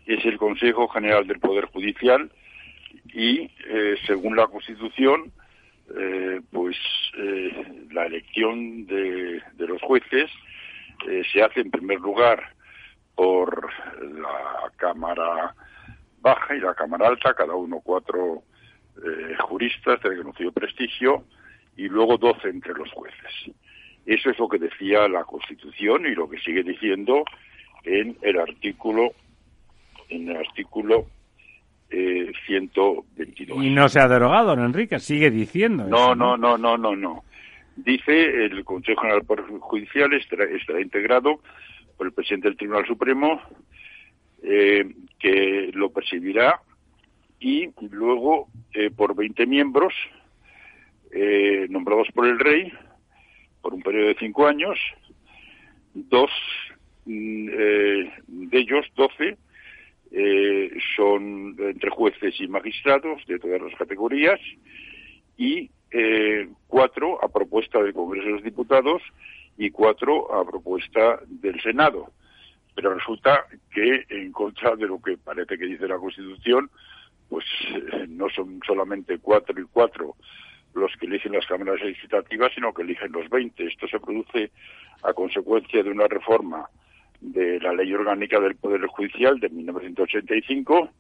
es 0.06 0.24
el 0.24 0.38
Consejo 0.38 0.88
General 0.88 1.26
del 1.26 1.40
Poder 1.40 1.66
Judicial 1.66 2.30
y, 3.12 3.50
eh, 3.68 3.96
según 4.06 4.36
la 4.36 4.46
Constitución, 4.46 5.32
eh, 5.96 6.40
pues 6.50 6.76
eh, 7.18 7.86
la 7.90 8.06
elección 8.06 8.86
de, 8.86 9.42
los 9.58 9.80
jueces 9.82 10.30
se 11.32 11.42
hace 11.42 11.60
en 11.60 11.70
primer 11.70 12.00
lugar 12.00 12.54
por 13.14 13.70
la 14.00 14.70
Cámara 14.76 15.54
Baja 16.20 16.54
y 16.54 16.60
la 16.60 16.74
Cámara 16.74 17.08
Alta, 17.08 17.34
cada 17.34 17.54
uno 17.54 17.80
cuatro 17.84 18.42
juristas 19.40 20.00
de 20.00 20.10
reconocido 20.10 20.52
prestigio 20.52 21.24
y 21.76 21.88
luego 21.88 22.16
doce 22.16 22.48
entre 22.48 22.72
los 22.72 22.90
jueces. 22.92 23.52
Eso 24.06 24.30
es 24.30 24.38
lo 24.38 24.48
que 24.48 24.58
decía 24.58 25.08
la 25.08 25.24
Constitución 25.24 26.06
y 26.06 26.14
lo 26.14 26.30
que 26.30 26.38
sigue 26.38 26.62
diciendo 26.62 27.24
en 27.84 28.16
el 28.22 28.38
artículo 28.38 29.12
en 30.08 30.28
el 30.28 30.36
artículo 30.36 31.06
eh, 31.90 32.32
122. 32.46 33.64
Y 33.64 33.70
no 33.70 33.88
se 33.88 34.00
ha 34.00 34.08
derogado, 34.08 34.56
don 34.56 34.64
Enrique, 34.64 34.98
sigue 34.98 35.30
diciendo. 35.30 35.84
No, 35.84 36.14
no, 36.14 36.36
no, 36.36 36.58
no, 36.58 36.76
no, 36.76 36.96
no. 36.96 37.24
Dice 37.76 38.44
el 38.44 38.64
Consejo 38.64 39.02
General 39.02 39.24
Judicial 39.60 40.12
estará, 40.14 40.44
estará 40.44 40.80
integrado 40.80 41.40
por 41.96 42.06
el 42.06 42.12
presidente 42.12 42.48
del 42.48 42.56
Tribunal 42.56 42.86
Supremo, 42.86 43.40
eh, 44.42 44.84
que 45.18 45.70
lo 45.72 45.90
presidirá, 45.90 46.60
y 47.40 47.70
luego 47.90 48.48
eh, 48.72 48.90
por 48.90 49.14
20 49.14 49.46
miembros 49.46 49.92
eh, 51.12 51.66
nombrados 51.68 52.08
por 52.14 52.26
el 52.26 52.38
rey 52.38 52.72
por 53.60 53.72
un 53.72 53.82
periodo 53.82 54.08
de 54.08 54.16
cinco 54.18 54.46
años, 54.46 54.78
dos 55.94 56.30
mm, 57.06 57.46
de 57.46 58.58
ellos, 58.58 58.84
doce, 58.94 59.38
eh, 60.16 60.70
son 60.94 61.56
entre 61.58 61.90
jueces 61.90 62.40
y 62.40 62.46
magistrados 62.46 63.20
de 63.26 63.40
todas 63.40 63.60
las 63.60 63.74
categorías 63.74 64.38
y 65.36 65.68
eh, 65.90 66.48
cuatro 66.68 67.18
a 67.22 67.28
propuesta 67.28 67.82
del 67.82 67.92
Congreso 67.92 68.26
de 68.26 68.32
los 68.34 68.44
Diputados 68.44 69.02
y 69.58 69.70
cuatro 69.70 70.32
a 70.32 70.44
propuesta 70.44 71.18
del 71.26 71.60
Senado. 71.60 72.12
Pero 72.76 72.94
resulta 72.94 73.44
que, 73.72 74.04
en 74.08 74.30
contra 74.30 74.76
de 74.76 74.86
lo 74.86 75.02
que 75.02 75.16
parece 75.16 75.58
que 75.58 75.66
dice 75.66 75.88
la 75.88 75.98
Constitución, 75.98 76.70
pues 77.28 77.44
eh, 77.72 78.06
no 78.08 78.28
son 78.30 78.60
solamente 78.64 79.18
cuatro 79.18 79.60
y 79.60 79.64
cuatro 79.64 80.14
los 80.74 80.92
que 80.96 81.06
eligen 81.06 81.32
las 81.32 81.46
cámaras 81.46 81.80
legislativas, 81.80 82.52
sino 82.54 82.72
que 82.72 82.82
eligen 82.82 83.10
los 83.10 83.28
veinte. 83.28 83.66
Esto 83.66 83.88
se 83.88 83.98
produce 83.98 84.52
a 85.02 85.12
consecuencia 85.12 85.82
de 85.82 85.90
una 85.90 86.06
reforma 86.06 86.68
de 87.24 87.58
la 87.60 87.72
Ley 87.72 87.92
Orgánica 87.94 88.38
del 88.38 88.56
Poder 88.56 88.86
Judicial 88.86 89.40
de 89.40 89.48
1985. 89.48 90.90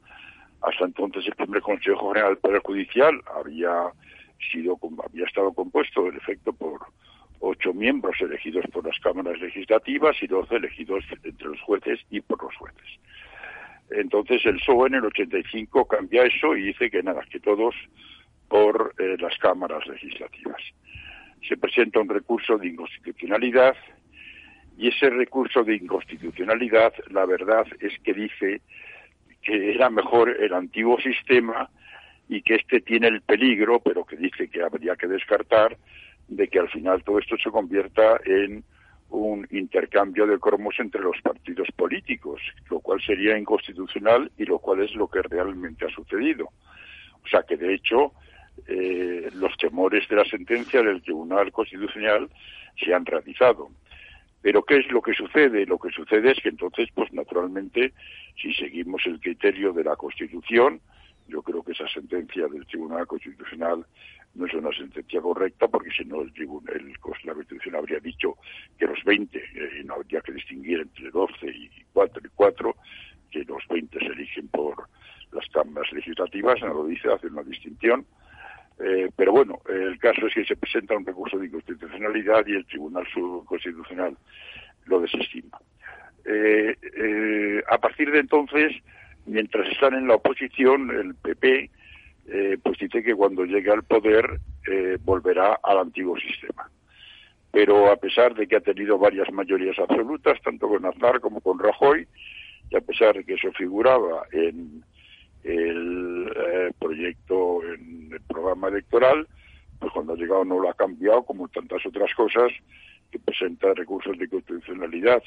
Hasta 0.62 0.84
entonces 0.84 1.26
el 1.26 1.34
primer 1.34 1.60
Consejo 1.60 2.08
General 2.08 2.30
del 2.30 2.38
Poder 2.38 2.62
Judicial 2.62 3.20
había 3.36 3.92
sido 4.50 4.78
había 5.04 5.26
estado 5.26 5.52
compuesto 5.52 6.08
en 6.08 6.16
efecto 6.16 6.52
por 6.52 6.80
ocho 7.40 7.74
miembros 7.74 8.16
elegidos 8.20 8.64
por 8.72 8.86
las 8.86 8.98
cámaras 9.00 9.38
legislativas 9.38 10.16
y 10.22 10.26
doce 10.26 10.56
elegidos 10.56 11.04
entre 11.22 11.48
los 11.48 11.60
jueces 11.60 12.00
y 12.10 12.20
por 12.20 12.42
los 12.42 12.56
jueces. 12.56 12.98
Entonces 13.90 14.44
el 14.46 14.56
PSOE 14.56 14.88
en 14.88 14.94
el 14.94 15.04
85 15.04 15.86
cambia 15.86 16.24
eso 16.24 16.56
y 16.56 16.62
dice 16.62 16.90
que 16.90 17.02
nada, 17.02 17.22
que 17.30 17.40
todos 17.40 17.74
por 18.48 18.94
eh, 18.98 19.16
las 19.18 19.36
cámaras 19.38 19.86
legislativas. 19.86 20.60
Se 21.46 21.58
presenta 21.58 22.00
un 22.00 22.08
recurso 22.08 22.56
de 22.56 22.68
inconstitucionalidad 22.68 23.76
y 24.76 24.88
ese 24.88 25.10
recurso 25.10 25.62
de 25.62 25.76
inconstitucionalidad, 25.76 26.92
la 27.10 27.26
verdad 27.26 27.66
es 27.80 27.92
que 28.00 28.12
dice 28.12 28.60
que 29.42 29.72
era 29.72 29.90
mejor 29.90 30.30
el 30.30 30.52
antiguo 30.52 30.98
sistema 31.00 31.68
y 32.28 32.42
que 32.42 32.56
este 32.56 32.80
tiene 32.80 33.08
el 33.08 33.20
peligro, 33.20 33.80
pero 33.80 34.04
que 34.04 34.16
dice 34.16 34.48
que 34.48 34.62
habría 34.62 34.96
que 34.96 35.06
descartar, 35.06 35.76
de 36.28 36.48
que 36.48 36.58
al 36.58 36.70
final 36.70 37.04
todo 37.04 37.18
esto 37.18 37.36
se 37.36 37.50
convierta 37.50 38.18
en 38.24 38.64
un 39.10 39.46
intercambio 39.50 40.26
de 40.26 40.38
cromos 40.38 40.74
entre 40.78 41.02
los 41.02 41.20
partidos 41.22 41.68
políticos, 41.76 42.40
lo 42.70 42.80
cual 42.80 43.00
sería 43.00 43.38
inconstitucional 43.38 44.32
y 44.38 44.44
lo 44.44 44.58
cual 44.58 44.82
es 44.82 44.94
lo 44.94 45.08
que 45.08 45.22
realmente 45.22 45.86
ha 45.86 45.90
sucedido. 45.90 46.46
O 47.22 47.28
sea 47.28 47.42
que, 47.42 47.56
de 47.56 47.74
hecho, 47.74 48.12
eh, 48.66 49.30
los 49.34 49.56
temores 49.56 50.08
de 50.08 50.16
la 50.16 50.24
sentencia 50.24 50.82
del 50.82 51.02
Tribunal 51.02 51.52
Constitucional 51.52 52.28
se 52.82 52.92
han 52.92 53.06
realizado. 53.06 53.68
Pero 54.44 54.62
¿qué 54.62 54.76
es 54.76 54.92
lo 54.92 55.00
que 55.00 55.14
sucede? 55.14 55.64
Lo 55.64 55.78
que 55.78 55.88
sucede 55.88 56.32
es 56.32 56.38
que 56.42 56.50
entonces, 56.50 56.90
pues 56.94 57.10
naturalmente, 57.14 57.94
si 58.36 58.52
seguimos 58.52 59.00
el 59.06 59.18
criterio 59.18 59.72
de 59.72 59.84
la 59.84 59.96
Constitución, 59.96 60.82
yo 61.28 61.40
creo 61.40 61.62
que 61.62 61.72
esa 61.72 61.88
sentencia 61.88 62.46
del 62.48 62.66
Tribunal 62.66 63.06
Constitucional 63.06 63.86
no 64.34 64.44
es 64.44 64.52
una 64.52 64.70
sentencia 64.76 65.22
correcta, 65.22 65.66
porque 65.66 65.88
si 65.96 66.04
no 66.04 66.20
el, 66.20 66.30
tribunal, 66.34 66.92
la 67.24 67.32
Constitución 67.32 67.74
habría 67.74 68.00
dicho 68.00 68.36
que 68.78 68.86
los 68.86 69.02
20, 69.02 69.38
eh, 69.38 69.82
no 69.86 69.94
habría 69.94 70.20
que 70.20 70.32
distinguir 70.32 70.80
entre 70.80 71.10
12 71.10 71.46
y 71.46 71.70
4 71.94 72.22
y 72.22 72.28
4, 72.34 72.76
que 73.30 73.44
los 73.44 73.66
20 73.66 73.98
se 73.98 74.04
eligen 74.04 74.48
por 74.48 74.90
las 75.32 75.48
cámaras 75.54 75.90
legislativas, 75.90 76.60
no 76.60 76.74
lo 76.74 76.84
dice, 76.84 77.10
hace 77.10 77.28
una 77.28 77.44
distinción. 77.44 78.04
Eh, 78.80 79.08
pero 79.14 79.32
bueno, 79.32 79.60
el 79.68 79.98
caso 79.98 80.26
es 80.26 80.34
que 80.34 80.44
se 80.44 80.56
presenta 80.56 80.96
un 80.96 81.06
recurso 81.06 81.38
de 81.38 81.46
inconstitucionalidad 81.46 82.46
y 82.46 82.56
el 82.56 82.66
Tribunal 82.66 83.06
Constitucional 83.46 84.16
lo 84.86 85.00
desestima. 85.00 85.58
Eh, 86.24 86.74
eh, 86.96 87.62
a 87.68 87.78
partir 87.78 88.10
de 88.10 88.18
entonces, 88.20 88.72
mientras 89.26 89.68
están 89.70 89.94
en 89.94 90.08
la 90.08 90.16
oposición, 90.16 90.90
el 90.90 91.14
PP 91.14 91.70
pues 92.62 92.78
dice 92.78 93.02
que 93.02 93.14
cuando 93.14 93.44
llegue 93.44 93.70
al 93.70 93.82
poder 93.82 94.40
volverá 95.02 95.60
al 95.62 95.78
antiguo 95.78 96.18
sistema. 96.18 96.70
Pero 97.52 97.92
a 97.92 97.96
pesar 97.96 98.34
de 98.34 98.46
que 98.46 98.56
ha 98.56 98.60
tenido 98.60 98.96
varias 98.96 99.30
mayorías 99.30 99.78
absolutas, 99.78 100.40
tanto 100.40 100.66
con 100.66 100.86
Aznar 100.86 101.20
como 101.20 101.42
con 101.42 101.58
Rajoy, 101.58 102.08
y 102.70 102.76
a 102.76 102.80
pesar 102.80 103.14
de 103.14 103.24
que 103.24 103.34
eso 103.34 103.52
figuraba 103.52 104.26
en 104.32 104.82
el 105.44 106.32
eh, 106.34 106.72
proyecto 106.78 107.62
en 107.62 108.10
el 108.12 108.20
programa 108.22 108.68
electoral, 108.68 109.28
pues 109.78 109.92
cuando 109.92 110.14
ha 110.14 110.16
llegado 110.16 110.44
no 110.44 110.58
lo 110.58 110.70
ha 110.70 110.74
cambiado, 110.74 111.22
como 111.24 111.48
tantas 111.48 111.84
otras 111.86 112.12
cosas, 112.14 112.50
que 113.10 113.18
presenta 113.18 113.72
recursos 113.74 114.18
de 114.18 114.28
constitucionalidad. 114.28 115.22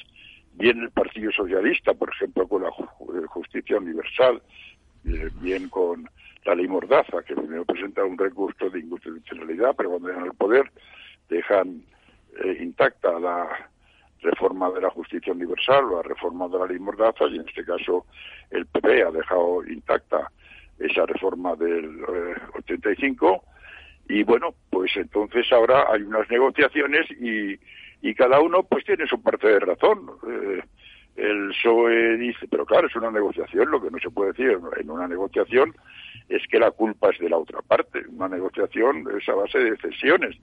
Bien 0.54 0.80
el 0.80 0.90
Partido 0.90 1.30
Socialista, 1.30 1.94
por 1.94 2.10
ejemplo, 2.10 2.48
con 2.48 2.62
la 2.62 2.68
eh, 2.68 3.26
justicia 3.28 3.78
universal, 3.78 4.42
eh, 5.04 5.30
bien 5.40 5.68
con 5.68 6.08
la 6.44 6.54
ley 6.56 6.66
Mordaza, 6.66 7.22
que 7.22 7.36
primero 7.36 7.64
presenta 7.64 8.04
un 8.04 8.18
recurso 8.18 8.68
de 8.70 8.80
inconstitucionalidad, 8.80 9.74
pero 9.76 9.90
cuando 9.90 10.08
llegan 10.08 10.24
al 10.24 10.34
poder 10.34 10.70
dejan 11.28 11.82
intacta 12.60 13.18
la 13.18 13.68
reforma 14.20 14.70
de 14.70 14.80
la 14.80 14.90
justicia 14.90 15.32
universal 15.32 15.84
o 15.84 15.96
la 15.96 16.02
reforma 16.02 16.48
de 16.48 16.58
la 16.58 16.66
ley 16.66 16.78
Mordaza, 16.78 17.24
y 17.26 17.36
en 17.36 17.48
este 17.48 17.64
caso 17.64 18.06
el 18.50 18.66
PP 18.66 19.02
ha 19.02 19.10
dejado 19.10 19.64
intacta 19.66 20.30
esa 20.78 21.06
reforma 21.06 21.56
del 21.56 22.04
85 22.54 23.34
eh, 23.34 23.40
y 24.08 24.22
bueno, 24.22 24.54
pues 24.70 24.96
entonces 24.96 25.46
ahora 25.52 25.86
hay 25.92 26.02
unas 26.02 26.28
negociaciones 26.30 27.10
y, 27.20 27.58
y 28.00 28.14
cada 28.14 28.40
uno 28.40 28.62
pues 28.62 28.84
tiene 28.84 29.06
su 29.06 29.20
parte 29.22 29.48
de 29.48 29.60
razón. 29.60 30.10
Eh, 30.26 30.62
el 31.16 31.48
PSOE 31.48 32.16
dice, 32.16 32.46
pero 32.48 32.64
claro, 32.64 32.86
es 32.86 32.94
una 32.94 33.10
negociación, 33.10 33.70
lo 33.70 33.82
que 33.82 33.90
no 33.90 33.98
se 33.98 34.08
puede 34.08 34.32
decir 34.32 34.56
en 34.76 34.90
una 34.90 35.08
negociación 35.08 35.74
es 36.28 36.46
que 36.46 36.58
la 36.58 36.70
culpa 36.70 37.10
es 37.10 37.18
de 37.18 37.28
la 37.28 37.38
otra 37.38 37.60
parte. 37.60 38.04
Una 38.08 38.28
negociación 38.28 39.04
es 39.18 39.28
a 39.28 39.34
base 39.34 39.58
de 39.58 39.76
cesiones. 39.78 40.36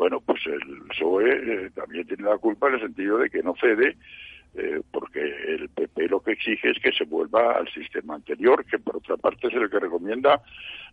Bueno, 0.00 0.18
pues 0.24 0.40
el 0.46 0.62
PSOE 0.88 1.28
eh, 1.28 1.70
también 1.74 2.06
tiene 2.06 2.22
la 2.22 2.38
culpa 2.38 2.68
en 2.68 2.76
el 2.76 2.80
sentido 2.80 3.18
de 3.18 3.28
que 3.28 3.42
no 3.42 3.54
cede 3.60 3.98
eh, 4.54 4.80
porque 4.90 5.20
el 5.20 5.68
PP 5.68 6.08
lo 6.08 6.20
que 6.20 6.32
exige 6.32 6.70
es 6.70 6.78
que 6.78 6.90
se 6.90 7.04
vuelva 7.04 7.58
al 7.58 7.70
sistema 7.70 8.14
anterior, 8.14 8.64
que 8.64 8.78
por 8.78 8.96
otra 8.96 9.18
parte 9.18 9.48
es 9.48 9.52
el 9.52 9.68
que 9.68 9.78
recomienda 9.78 10.40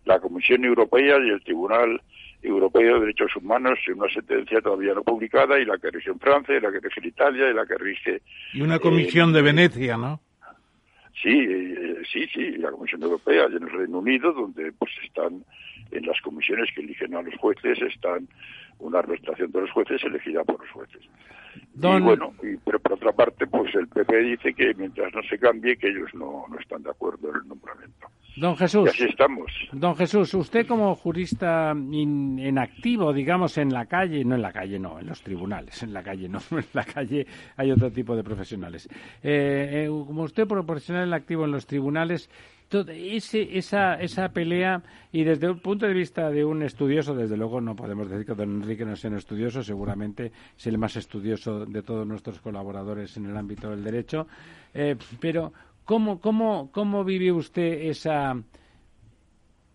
la 0.04 0.20
Comisión 0.20 0.66
Europea 0.66 1.20
y 1.24 1.30
el 1.30 1.42
Tribunal 1.42 2.02
Europeo 2.44 2.96
de 2.96 3.00
Derechos 3.00 3.34
Humanos 3.38 3.80
en 3.88 3.98
una 3.98 4.12
sentencia 4.14 4.60
todavía 4.60 4.94
no 4.94 5.04
publicada 5.04 5.58
y 5.58 5.64
la 5.64 5.78
que 5.78 5.90
rige 5.90 6.10
en 6.10 6.20
Francia 6.20 6.58
y 6.58 6.60
la 6.60 6.70
que 6.74 6.82
rige 6.82 7.00
en 7.00 7.08
Italia 7.08 7.50
y 7.50 7.54
la 7.54 7.66
que 7.66 7.78
rige... 7.78 8.22
Y 8.52 8.60
una 8.60 8.80
comisión 8.80 9.32
de 9.32 9.42
Venecia, 9.42 9.96
¿no? 9.96 10.20
Sí, 11.24 11.48
eh, 11.50 12.02
sí, 12.12 12.28
sí, 12.34 12.58
la 12.58 12.72
Comisión 12.72 13.02
Europea 13.04 13.48
y 13.50 13.56
en 13.56 13.64
el 13.64 13.72
Reino 13.72 14.00
Unido, 14.00 14.34
donde 14.34 14.74
pues 14.74 14.92
están 15.06 15.46
en 15.92 16.06
las 16.06 16.20
comisiones 16.22 16.70
que 16.74 16.82
eligen 16.82 17.16
a 17.16 17.22
los 17.22 17.36
jueces, 17.36 17.82
están 17.82 18.28
una 18.80 19.02
representación 19.02 19.52
de 19.52 19.62
los 19.62 19.72
jueces 19.72 20.04
elegida 20.04 20.44
por 20.44 20.60
los 20.60 20.70
jueces. 20.72 21.02
Y 21.76 22.02
bueno, 22.02 22.34
pero 22.66 22.80
por 22.80 22.94
otra 22.94 23.12
parte, 23.12 23.48
pues 23.48 23.74
el 23.76 23.88
PP 23.88 24.18
dice 24.18 24.54
que 24.54 24.74
mientras 24.76 25.14
no 25.14 25.22
se 25.24 25.38
cambie, 25.40 25.78
que 25.78 25.90
ellos 25.90 26.14
no, 26.14 26.46
no 26.50 26.60
están 26.60 26.84
de 26.84 26.92
acuerdo 26.92 27.30
en 27.30 27.42
el 27.42 27.48
nombramiento. 27.48 28.08
Don 28.36 28.56
Jesús. 28.56 28.86
Y 28.86 28.90
así 28.90 29.04
estamos. 29.06 29.52
Don 29.72 29.96
Jesús, 29.96 30.32
usted 30.36 30.68
como 30.68 30.94
jurista 30.96 31.72
en 31.72 32.60
activo, 32.60 33.12
digamos, 33.12 33.58
en 33.58 33.74
la 33.74 33.88
calle, 33.88 34.24
no 34.24 34.36
en 34.36 34.44
la 34.44 34.54
calle, 34.54 34.78
no, 34.78 35.00
en 35.00 35.08
los 35.08 35.22
tribunales, 35.24 35.82
en 35.82 35.92
la 35.92 36.04
calle 36.04 36.30
no, 36.30 36.40
en 36.52 36.66
la 36.74 36.84
calle 36.84 37.26
hay 37.56 37.72
otro 37.72 37.92
tipo 37.92 38.16
de 38.16 38.24
profesionales. 38.24 38.88
Eh, 39.24 39.86
eh, 39.86 39.88
como 39.88 40.24
usted 40.24 40.46
profesional 40.46 41.08
en 41.08 41.14
activo 41.14 41.46
en 41.46 41.52
los 41.52 41.66
tribunales, 41.66 42.30
ese, 42.70 43.58
esa, 43.58 43.96
esa 43.96 44.30
pelea 44.30 44.84
y 45.12 45.24
desde 45.24 45.48
el 45.48 45.58
punto 45.58 45.86
de 45.86 45.94
vista 45.94 46.30
de 46.30 46.44
un 46.44 46.64
estudioso, 46.64 47.16
desde 47.16 47.38
luego 47.38 47.62
no 47.62 47.76
podemos 47.76 48.10
decir 48.10 48.26
que 48.26 48.34
don 48.34 48.62
Enrique 48.62 48.86
no 48.86 48.96
sea 48.96 49.10
un 49.10 49.18
estudioso, 49.18 49.64
seguramente 49.64 50.32
es 50.58 50.68
el 50.68 50.78
más 50.78 50.96
estudioso 50.98 51.66
de 51.66 51.82
todos 51.82 52.06
nuestros 52.06 52.40
colaboradores 52.42 53.16
en 53.18 53.28
el 53.28 53.38
ámbito 53.38 53.70
del 53.70 53.84
derecho, 53.84 54.28
eh, 54.74 54.98
pero 55.20 55.54
¿cómo, 55.86 56.20
cómo, 56.20 56.70
¿cómo 56.72 57.04
vive 57.06 57.32
usted 57.32 57.90
esa, 57.90 58.36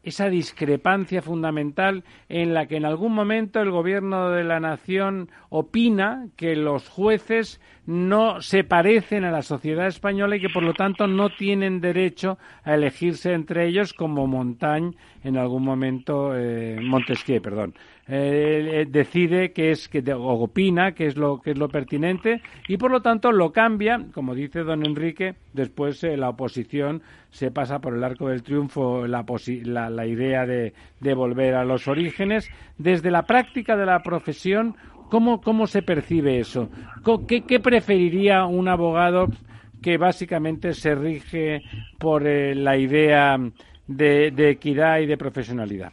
esa 0.02 0.28
discrepancia 0.28 1.22
fundamental 1.22 2.04
en 2.28 2.54
la 2.54 2.66
que 2.66 2.76
en 2.76 2.84
algún 2.84 3.14
momento 3.14 3.60
el 3.60 3.70
gobierno 3.70 4.30
de 4.30 4.44
la 4.44 4.60
nación 4.60 5.30
opina 5.48 6.26
que 6.36 6.56
los 6.56 6.88
jueces 6.88 7.60
no 7.86 8.40
se 8.40 8.64
parecen 8.64 9.24
a 9.24 9.30
la 9.30 9.42
sociedad 9.42 9.86
española 9.86 10.36
y 10.36 10.40
que 10.40 10.48
por 10.48 10.62
lo 10.62 10.74
tanto 10.74 11.06
no 11.06 11.30
tienen 11.30 11.80
derecho 11.80 12.38
a 12.64 12.74
elegirse 12.74 13.32
entre 13.32 13.66
ellos 13.66 13.92
como 13.92 14.26
Montaigne 14.26 14.96
en 15.24 15.36
algún 15.36 15.64
momento 15.64 16.36
eh, 16.36 16.78
Montesquieu, 16.80 17.40
perdón, 17.40 17.74
eh, 18.08 18.86
decide 18.88 19.52
que 19.52 19.70
es 19.70 19.88
que 19.88 20.02
o 20.12 20.42
opina 20.42 20.92
que 20.92 21.06
es 21.06 21.16
lo 21.16 21.40
que 21.40 21.52
es 21.52 21.58
lo 21.58 21.68
pertinente 21.68 22.42
y 22.68 22.76
por 22.76 22.90
lo 22.90 23.00
tanto 23.00 23.30
lo 23.30 23.52
cambia, 23.52 24.06
como 24.12 24.34
dice 24.34 24.64
don 24.64 24.84
Enrique, 24.84 25.34
después 25.52 26.02
eh, 26.04 26.16
la 26.16 26.30
oposición 26.30 27.02
se 27.30 27.50
pasa 27.50 27.78
por 27.78 27.94
el 27.94 28.04
arco 28.04 28.28
del 28.28 28.42
triunfo 28.42 29.06
la, 29.06 29.24
la, 29.90 30.06
idea 30.06 30.46
de, 30.46 30.74
de 31.00 31.14
volver 31.14 31.54
a 31.54 31.64
los 31.64 31.86
orígenes 31.88 32.50
desde 32.76 33.10
la 33.10 33.22
práctica 33.22 33.76
de 33.76 33.86
la 33.86 34.02
profesión 34.02 34.76
¿Cómo, 35.12 35.42
cómo 35.42 35.66
se 35.66 35.82
percibe 35.82 36.38
eso? 36.38 36.70
¿Qué, 37.28 37.42
¿Qué, 37.42 37.60
preferiría 37.60 38.46
un 38.46 38.66
abogado 38.66 39.26
que 39.82 39.98
básicamente 39.98 40.72
se 40.72 40.94
rige 40.94 41.60
por 41.98 42.26
eh, 42.26 42.54
la 42.54 42.78
idea 42.78 43.36
de, 43.86 44.50
equidad 44.50 45.00
y 45.00 45.06
de 45.06 45.18
profesionalidad? 45.18 45.92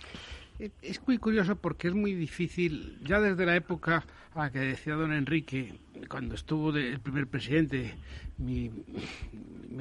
Es 0.60 1.02
muy 1.07 1.18
curioso 1.18 1.56
porque 1.56 1.88
es 1.88 1.94
muy 1.94 2.14
difícil, 2.14 2.99
ya 3.02 3.22
desde 3.22 3.45
la 3.45 3.56
época 3.56 4.06
a 4.34 4.40
la 4.40 4.52
que 4.52 4.60
decía 4.60 4.95
don 4.95 5.14
Enrique, 5.14 5.73
cuando 6.10 6.36
estuvo 6.36 6.76
el 6.76 6.99
primer 6.99 7.27
presidente, 7.27 7.95
mi, 8.38 8.69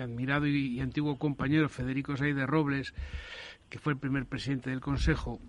admirado 0.01 0.47
y, 0.47 0.79
antiguo 0.79 1.19
compañero 1.19 1.69
Federico 1.69 2.17
Saide 2.17 2.47
Robles, 2.47 2.95
que 3.69 3.81
fue 3.81 3.95
el 3.95 3.99
primer 3.99 4.27
presidente 4.27 4.71
del 4.71 4.81
Consejo, 4.81 5.41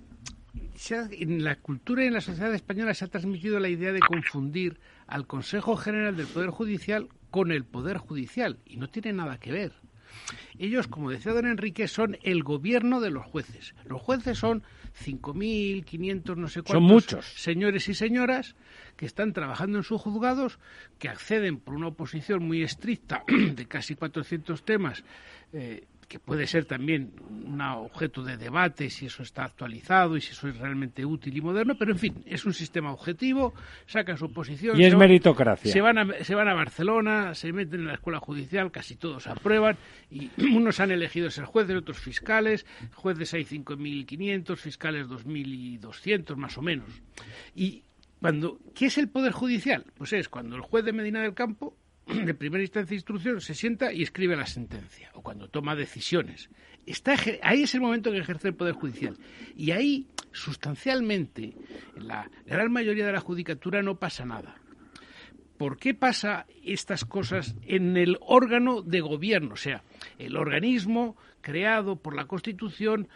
en 1.12 1.44
la 1.44 1.58
cultura 1.58 2.04
y 2.04 2.08
en 2.08 2.14
la 2.14 2.22
sociedad 2.22 2.54
española 2.56 2.96
se 2.96 3.06
ha 3.06 3.10
transmitido 3.10 3.60
la 3.60 3.70
idea 3.70 3.92
de 3.92 4.00
confundir 4.00 4.80
al 5.06 5.28
Consejo 5.28 5.78
General 5.78 6.18
del 6.18 6.26
Poder 6.26 6.50
Judicial 6.50 7.08
con 7.30 7.52
el 7.52 7.66
Poder 7.66 7.98
Judicial 7.98 8.58
y 8.66 8.78
no 8.78 8.90
tiene 8.90 9.14
nada 9.14 9.40
que 9.40 9.52
ver. 9.52 9.74
Ellos, 10.58 10.88
como 10.88 11.12
decía 11.12 11.34
don 11.34 11.46
Enrique, 11.46 11.88
son 11.88 12.18
el 12.24 12.42
gobierno 12.44 13.00
de 13.00 13.12
los 13.12 13.26
jueces. 13.26 13.76
Los 13.86 14.02
jueces 14.02 14.40
son 14.40 14.64
5.500, 14.94 16.36
no 16.36 16.48
sé 16.48 16.62
cuántos 16.62 16.72
son 16.72 16.84
muchos. 16.84 17.26
señores 17.36 17.88
y 17.90 17.94
señoras 17.94 18.56
que 18.96 19.06
están 19.06 19.34
trabajando 19.34 19.78
en 19.78 19.84
sus 19.84 20.02
juzgados, 20.02 20.60
que 20.98 21.10
acceden 21.10 21.60
por 21.60 21.76
una 21.76 21.88
oposición 21.88 22.46
muy 22.46 22.64
estricta 22.64 23.24
de 23.56 23.66
casi 23.66 23.96
400 23.96 24.64
temas. 24.64 25.04
Eh, 25.54 25.86
que 26.10 26.18
puede 26.18 26.48
ser 26.48 26.66
también 26.66 27.14
un 27.30 27.62
objeto 27.62 28.24
de 28.24 28.36
debate 28.36 28.90
si 28.90 29.06
eso 29.06 29.22
está 29.22 29.44
actualizado 29.44 30.18
y 30.18 30.22
si 30.22 30.32
eso 30.32 30.48
es 30.48 30.58
realmente 30.58 31.06
útil 31.06 31.38
y 31.38 31.42
moderno, 31.42 31.76
pero 31.78 31.92
en 31.92 32.00
fin, 32.00 32.24
es 32.26 32.46
un 32.46 32.54
sistema 32.54 32.92
objetivo, 32.92 33.54
sacan 33.86 34.18
su 34.18 34.34
posición. 34.34 34.80
Y 34.82 34.86
es 34.86 34.96
meritocracia. 34.96 35.72
Se 35.72 35.82
van, 35.82 36.00
a, 36.00 36.24
se 36.24 36.34
van 36.34 36.48
a 36.48 36.56
Barcelona, 36.56 37.36
se 37.36 37.54
meten 37.54 37.82
en 37.82 37.88
la 37.88 37.94
escuela 37.94 38.20
judicial, 38.20 38.72
casi 38.72 38.96
todos 38.96 39.28
aprueban, 39.28 39.78
y 40.10 40.32
unos 40.52 40.80
han 40.80 40.90
elegido 40.90 41.30
ser 41.30 41.46
jueces, 41.46 41.76
otros 41.76 42.00
fiscales, 42.00 42.66
jueces 42.96 43.32
hay 43.36 43.44
5.500, 43.44 44.58
fiscales 44.58 45.08
2.200 45.08 46.36
más 46.38 46.58
o 46.58 46.64
menos. 46.64 46.90
Y 47.54 47.84
cuando, 48.20 48.58
¿qué 48.74 48.88
es 48.88 48.98
el 48.98 49.10
Poder 49.10 49.32
Judicial? 49.32 49.86
Pues 49.96 50.12
es 50.14 50.28
cuando 50.28 50.56
el 50.56 50.64
juez 50.64 50.84
de 50.84 50.92
Medina 50.92 51.22
del 51.22 51.36
Campo 51.36 51.78
de 52.26 52.34
primera 52.34 52.64
instancia 52.64 52.90
de 52.90 52.96
instrucción 52.96 53.42
se 53.42 53.54
sienta 53.54 53.94
y 53.94 54.04
escribe 54.04 54.36
la 54.36 54.46
sentencia, 54.46 55.10
o 55.14 55.22
cuando 55.22 55.48
toma 55.50 55.76
decisiones. 55.76 56.50
Está, 56.86 57.16
ahí 57.44 57.64
es 57.64 57.76
el 57.76 57.82
momento 57.82 58.12
que 58.12 58.18
ejerce 58.18 58.48
el 58.48 58.56
Poder 58.56 58.74
Judicial. 58.74 59.18
Y 59.56 59.72
ahí, 59.72 60.08
sustancialmente, 60.32 61.56
en 61.96 62.08
la 62.08 62.30
gran 62.46 62.72
mayoría 62.72 63.06
de 63.06 63.14
la 63.14 63.20
judicatura 63.20 63.82
no 63.82 64.00
pasa 64.00 64.26
nada. 64.26 64.56
¿por 65.60 65.78
qué 65.78 65.94
pasa 65.94 66.48
estas 66.64 67.04
cosas 67.04 67.54
en 67.64 67.98
el 67.98 68.18
órgano 68.22 68.82
de 68.82 69.02
gobierno? 69.02 69.54
O 69.54 69.58
sea, 69.58 69.84
el 70.18 70.38
organismo 70.38 71.18
creado 71.42 71.98
por 71.98 72.16
la 72.16 72.26
Constitución 72.26 73.10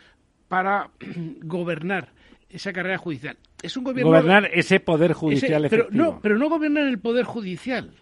para 0.50 0.92
gobernar 1.42 2.10
esa 2.50 2.74
carrera 2.74 2.98
judicial. 2.98 3.38
Es 3.64 3.78
un 3.78 3.86
gobierno... 3.86 4.12
Gobernar 4.12 4.50
ese 4.54 4.82
poder 4.82 5.14
judicial 5.14 5.66
pero 5.70 5.88
no, 5.90 6.20
pero 6.22 6.38
no 6.38 6.50
gobernar 6.50 6.86
el 6.86 7.00
poder 7.00 7.24
judicial. 7.24 7.96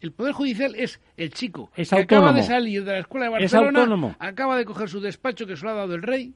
El 0.00 0.12
Poder 0.12 0.32
Judicial 0.32 0.74
es 0.76 1.00
el 1.16 1.30
chico 1.30 1.70
que 1.74 1.82
acaba 1.94 2.32
de 2.32 2.42
salir 2.42 2.84
de 2.84 2.92
la 2.92 2.98
Escuela 3.00 3.26
de 3.26 3.32
Barcelona, 3.32 4.16
acaba 4.18 4.56
de 4.56 4.64
coger 4.64 4.88
su 4.88 5.00
despacho 5.00 5.46
que 5.46 5.56
se 5.56 5.64
lo 5.64 5.70
ha 5.70 5.74
dado 5.74 5.94
el 5.94 6.02
rey, 6.02 6.34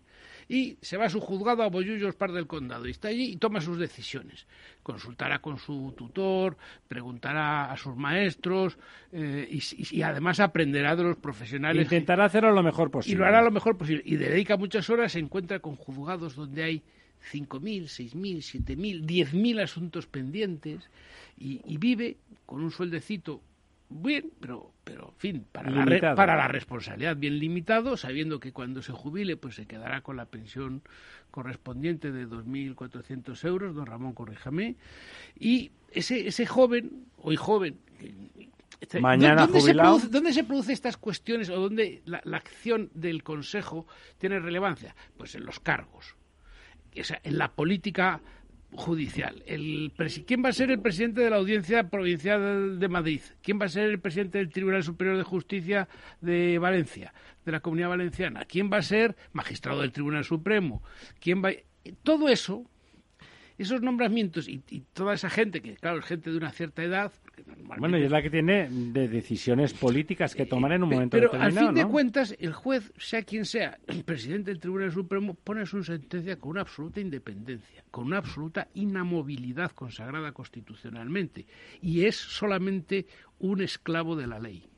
y 0.48 0.76
se 0.80 0.96
va 0.96 1.06
a 1.06 1.10
su 1.10 1.20
juzgado 1.20 1.62
a 1.62 1.68
Bollullos 1.68 2.14
Par 2.14 2.32
del 2.32 2.46
Condado 2.46 2.86
y 2.86 2.90
está 2.90 3.08
allí 3.08 3.32
y 3.32 3.36
toma 3.36 3.60
sus 3.60 3.78
decisiones. 3.78 4.46
Consultará 4.82 5.38
con 5.38 5.58
su 5.58 5.94
tutor, 5.96 6.56
preguntará 6.88 7.72
a 7.72 7.76
sus 7.76 7.96
maestros 7.96 8.78
eh, 9.12 9.48
y, 9.50 10.02
además 10.02 10.40
aprenderá 10.40 10.96
de 10.96 11.04
los 11.04 11.16
profesionales. 11.16 11.84
Intentará 11.84 12.26
hacerlo 12.26 12.52
lo 12.52 12.62
mejor 12.62 12.90
posible. 12.90 13.14
Y 13.14 13.18
lo 13.18 13.26
hará 13.26 13.42
lo 13.42 13.50
mejor 13.50 13.76
posible. 13.76 14.02
Y 14.04 14.16
dedica 14.16 14.56
muchas 14.56 14.88
horas, 14.90 15.12
se 15.12 15.18
encuentra 15.18 15.60
con 15.60 15.76
juzgados 15.76 16.36
donde 16.36 16.62
hay 16.62 16.82
5.000, 17.32 17.84
6.000, 17.84 18.64
7.000, 18.66 19.02
10.000 19.06 19.62
asuntos 19.62 20.06
pendientes 20.06 20.90
y, 21.38 21.62
y 21.64 21.78
vive 21.78 22.18
con 22.44 22.62
un 22.62 22.70
sueldecito 22.70 23.40
bien, 24.02 24.30
pero, 24.40 24.72
pero 24.82 25.08
en 25.08 25.18
fin, 25.18 25.46
para 25.50 25.70
la, 25.70 26.14
para 26.14 26.36
la 26.36 26.48
responsabilidad 26.48 27.16
bien 27.16 27.38
limitado, 27.38 27.96
sabiendo 27.96 28.40
que 28.40 28.52
cuando 28.52 28.82
se 28.82 28.92
jubile, 28.92 29.36
pues 29.36 29.54
se 29.54 29.66
quedará 29.66 30.00
con 30.02 30.16
la 30.16 30.26
pensión 30.26 30.82
correspondiente 31.30 32.12
de 32.12 32.26
2.400 32.28 33.44
euros, 33.46 33.74
don 33.74 33.86
Ramón, 33.86 34.12
corríjame, 34.12 34.76
y 35.38 35.70
ese, 35.90 36.26
ese 36.26 36.46
joven, 36.46 37.06
hoy 37.18 37.36
joven, 37.36 37.78
Mañana 39.00 39.46
¿dónde, 39.46 39.60
se 39.62 39.74
produce, 39.74 40.08
¿Dónde 40.08 40.32
se 40.32 40.44
producen 40.44 40.72
estas 40.72 40.96
cuestiones 40.98 41.48
o 41.48 41.58
dónde 41.58 42.02
la, 42.04 42.20
la, 42.24 42.36
acción 42.36 42.90
del 42.92 43.22
Consejo 43.22 43.86
tiene 44.18 44.38
relevancia? 44.40 44.94
Pues 45.16 45.34
en 45.34 45.46
los 45.46 45.58
cargos. 45.58 46.16
O 46.98 47.02
sea, 47.02 47.18
en 47.24 47.38
la 47.38 47.52
política 47.52 48.20
judicial. 48.74 49.42
El 49.46 49.92
¿Quién 50.26 50.44
va 50.44 50.48
a 50.48 50.52
ser 50.52 50.70
el 50.70 50.80
presidente 50.80 51.20
de 51.20 51.30
la 51.30 51.36
Audiencia 51.36 51.88
Provincial 51.88 52.78
de 52.78 52.88
Madrid? 52.88 53.20
¿Quién 53.42 53.60
va 53.60 53.66
a 53.66 53.68
ser 53.68 53.90
el 53.90 54.00
presidente 54.00 54.38
del 54.38 54.50
Tribunal 54.50 54.82
Superior 54.82 55.16
de 55.16 55.22
Justicia 55.22 55.88
de 56.20 56.58
Valencia, 56.58 57.14
de 57.44 57.52
la 57.52 57.60
Comunidad 57.60 57.90
Valenciana? 57.90 58.44
¿Quién 58.44 58.70
va 58.72 58.78
a 58.78 58.82
ser 58.82 59.16
magistrado 59.32 59.80
del 59.80 59.92
Tribunal 59.92 60.24
Supremo? 60.24 60.82
¿Quién 61.20 61.42
va 61.44 61.52
Todo 62.02 62.28
eso 62.28 62.64
esos 63.58 63.82
nombramientos 63.82 64.48
y, 64.48 64.58
toda 64.92 65.14
esa 65.14 65.30
gente, 65.30 65.60
que 65.60 65.76
claro, 65.76 65.98
es 65.98 66.04
gente 66.04 66.30
de 66.30 66.36
una 66.36 66.50
cierta 66.50 66.82
edad. 66.82 67.12
Bueno, 67.78 67.98
y 67.98 68.04
es 68.04 68.10
la 68.10 68.22
que 68.22 68.30
tiene 68.30 68.68
de 68.70 69.08
decisiones 69.08 69.74
políticas 69.74 70.34
que 70.34 70.46
tomar 70.46 70.72
en 70.72 70.82
un 70.82 70.90
momento 70.90 71.16
pero 71.16 71.26
determinado. 71.28 71.54
Pero 71.54 71.68
al 71.68 71.74
fin 71.74 71.84
de 71.84 71.90
cuentas, 71.90 72.36
el 72.38 72.52
juez, 72.52 72.92
sea 72.98 73.22
quien 73.22 73.44
sea, 73.44 73.78
el 73.86 74.04
presidente 74.04 74.50
del 74.50 74.60
Tribunal 74.60 74.92
Supremo, 74.92 75.34
pone 75.34 75.66
su 75.66 75.82
sentencia 75.82 76.36
con 76.36 76.52
una 76.52 76.60
absoluta 76.60 77.00
independencia, 77.00 77.84
con 77.90 78.06
una 78.06 78.18
absoluta 78.18 78.68
inamovilidad 78.74 79.72
consagrada 79.72 80.32
constitucionalmente. 80.32 81.46
Y 81.80 82.04
es 82.04 82.16
solamente 82.16 83.06
un 83.38 83.62
esclavo 83.62 84.16
de 84.16 84.26
la 84.26 84.38
ley 84.38 84.68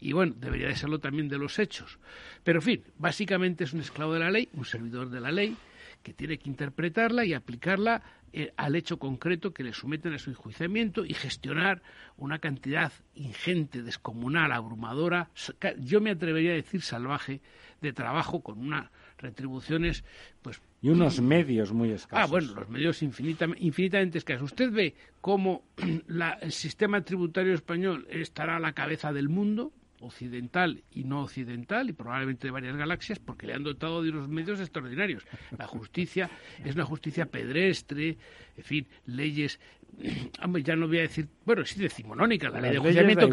y 0.00 0.12
bueno, 0.12 0.34
debería 0.38 0.68
de 0.68 0.76
serlo 0.76 1.00
también 1.00 1.28
de 1.28 1.38
los 1.38 1.58
hechos. 1.58 1.98
Pero 2.44 2.60
en 2.60 2.62
fin, 2.62 2.84
básicamente 2.98 3.64
es 3.64 3.72
un 3.72 3.80
esclavo 3.80 4.14
de 4.14 4.20
la 4.20 4.30
ley, 4.30 4.48
un 4.52 4.64
servidor 4.64 5.10
de 5.10 5.20
la 5.20 5.32
ley, 5.32 5.56
que 6.02 6.14
tiene 6.14 6.38
que 6.38 6.48
interpretarla 6.48 7.24
y 7.24 7.34
aplicarla 7.34 8.02
eh, 8.32 8.52
al 8.56 8.76
hecho 8.76 8.98
concreto 8.98 9.52
que 9.52 9.64
le 9.64 9.72
someten 9.72 10.12
a 10.12 10.18
su 10.18 10.30
enjuiciamiento 10.30 11.04
y 11.04 11.14
gestionar 11.14 11.82
una 12.16 12.38
cantidad 12.38 12.92
ingente, 13.14 13.82
descomunal, 13.82 14.52
abrumadora, 14.52 15.30
yo 15.78 16.00
me 16.00 16.10
atrevería 16.10 16.52
a 16.52 16.54
decir 16.54 16.82
salvaje, 16.82 17.40
de 17.80 17.92
trabajo 17.92 18.42
con 18.42 18.58
unas 18.58 18.90
retribuciones 19.18 20.04
pues 20.42 20.60
y 20.80 20.90
unos 20.90 21.20
medios 21.20 21.72
muy 21.72 21.90
escasos. 21.90 22.24
Ah, 22.24 22.30
bueno, 22.30 22.54
los 22.54 22.68
medios 22.68 23.02
infinitamente 23.02 24.18
escasos. 24.18 24.52
Usted 24.52 24.70
ve 24.70 24.94
cómo 25.20 25.64
el 26.40 26.52
sistema 26.52 27.00
tributario 27.02 27.52
español 27.54 28.06
estará 28.10 28.56
a 28.56 28.60
la 28.60 28.72
cabeza 28.72 29.12
del 29.12 29.28
mundo, 29.28 29.72
occidental 30.00 30.82
y 30.92 31.04
no 31.04 31.22
occidental 31.22 31.90
y 31.90 31.92
probablemente 31.92 32.46
de 32.46 32.50
varias 32.50 32.76
galaxias 32.76 33.18
porque 33.18 33.46
le 33.46 33.54
han 33.54 33.62
dotado 33.62 34.02
de 34.02 34.10
unos 34.10 34.28
medios 34.28 34.60
extraordinarios. 34.60 35.24
La 35.56 35.66
justicia 35.66 36.30
es 36.64 36.74
una 36.74 36.84
justicia 36.84 37.26
pedestre, 37.26 38.16
en 38.56 38.64
fin, 38.64 38.86
leyes, 39.06 39.60
ya 40.64 40.76
no 40.76 40.86
voy 40.86 40.98
a 40.98 41.02
decir, 41.02 41.28
bueno, 41.44 41.64
sí 41.64 41.80
decimonónica, 41.80 42.50
la 42.50 42.60
ley 42.60 42.72
de 42.72 42.78
juiciamiento, 42.78 43.28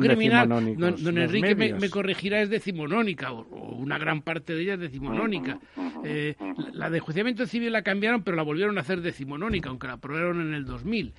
criminal, 0.00 0.48
don, 0.48 1.18
Enrique 1.18 1.54
me, 1.54 1.90
corregirá, 1.90 2.40
es 2.42 2.50
decimonónica, 2.50 3.32
o, 3.32 3.76
una 3.76 3.98
gran 3.98 4.22
parte 4.22 4.54
de 4.54 4.62
ella 4.62 4.74
es 4.74 4.80
decimonónica. 4.80 5.58
Eh, 6.04 6.36
la 6.72 6.90
de 6.90 7.00
juiciamiento 7.00 7.46
civil 7.46 7.72
la 7.72 7.82
cambiaron, 7.82 8.22
pero 8.22 8.36
la 8.36 8.42
volvieron 8.42 8.78
a 8.78 8.82
hacer 8.82 9.00
decimonónica, 9.00 9.70
aunque 9.70 9.88
la 9.88 9.94
aprobaron 9.94 10.40
en 10.40 10.54
el 10.54 10.64
2000. 10.64 11.12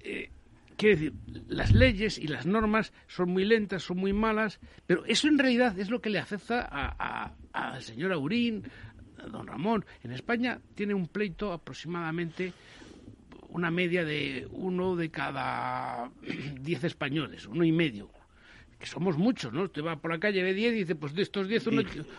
Eh, 0.00 0.30
Quiere 0.76 0.96
decir, 0.96 1.12
las 1.48 1.72
leyes 1.72 2.18
y 2.18 2.26
las 2.26 2.46
normas 2.46 2.92
son 3.06 3.30
muy 3.30 3.44
lentas, 3.44 3.82
son 3.82 3.98
muy 3.98 4.12
malas, 4.12 4.60
pero 4.86 5.04
eso 5.04 5.28
en 5.28 5.38
realidad 5.38 5.78
es 5.78 5.90
lo 5.90 6.00
que 6.00 6.10
le 6.10 6.18
afecta 6.18 6.62
al 7.52 7.82
señor 7.82 8.12
Aurín, 8.12 8.64
a 9.18 9.26
don 9.26 9.46
Ramón. 9.46 9.84
En 10.02 10.12
España 10.12 10.60
tiene 10.74 10.94
un 10.94 11.06
pleito 11.06 11.52
aproximadamente 11.52 12.52
una 13.48 13.70
media 13.70 14.04
de 14.04 14.48
uno 14.50 14.96
de 14.96 15.10
cada 15.10 16.10
diez 16.60 16.84
españoles, 16.84 17.46
uno 17.46 17.64
y 17.64 17.72
medio 17.72 18.10
que 18.82 18.88
somos 18.88 19.16
muchos, 19.16 19.52
¿no? 19.52 19.62
Usted 19.62 19.84
va 19.84 19.94
por 19.94 20.10
la 20.10 20.18
calle, 20.18 20.42
ve 20.42 20.54
diez 20.54 20.74
y 20.74 20.78
dice, 20.78 20.96
pues 20.96 21.14
de 21.14 21.22
estos 21.22 21.46
diez 21.46 21.64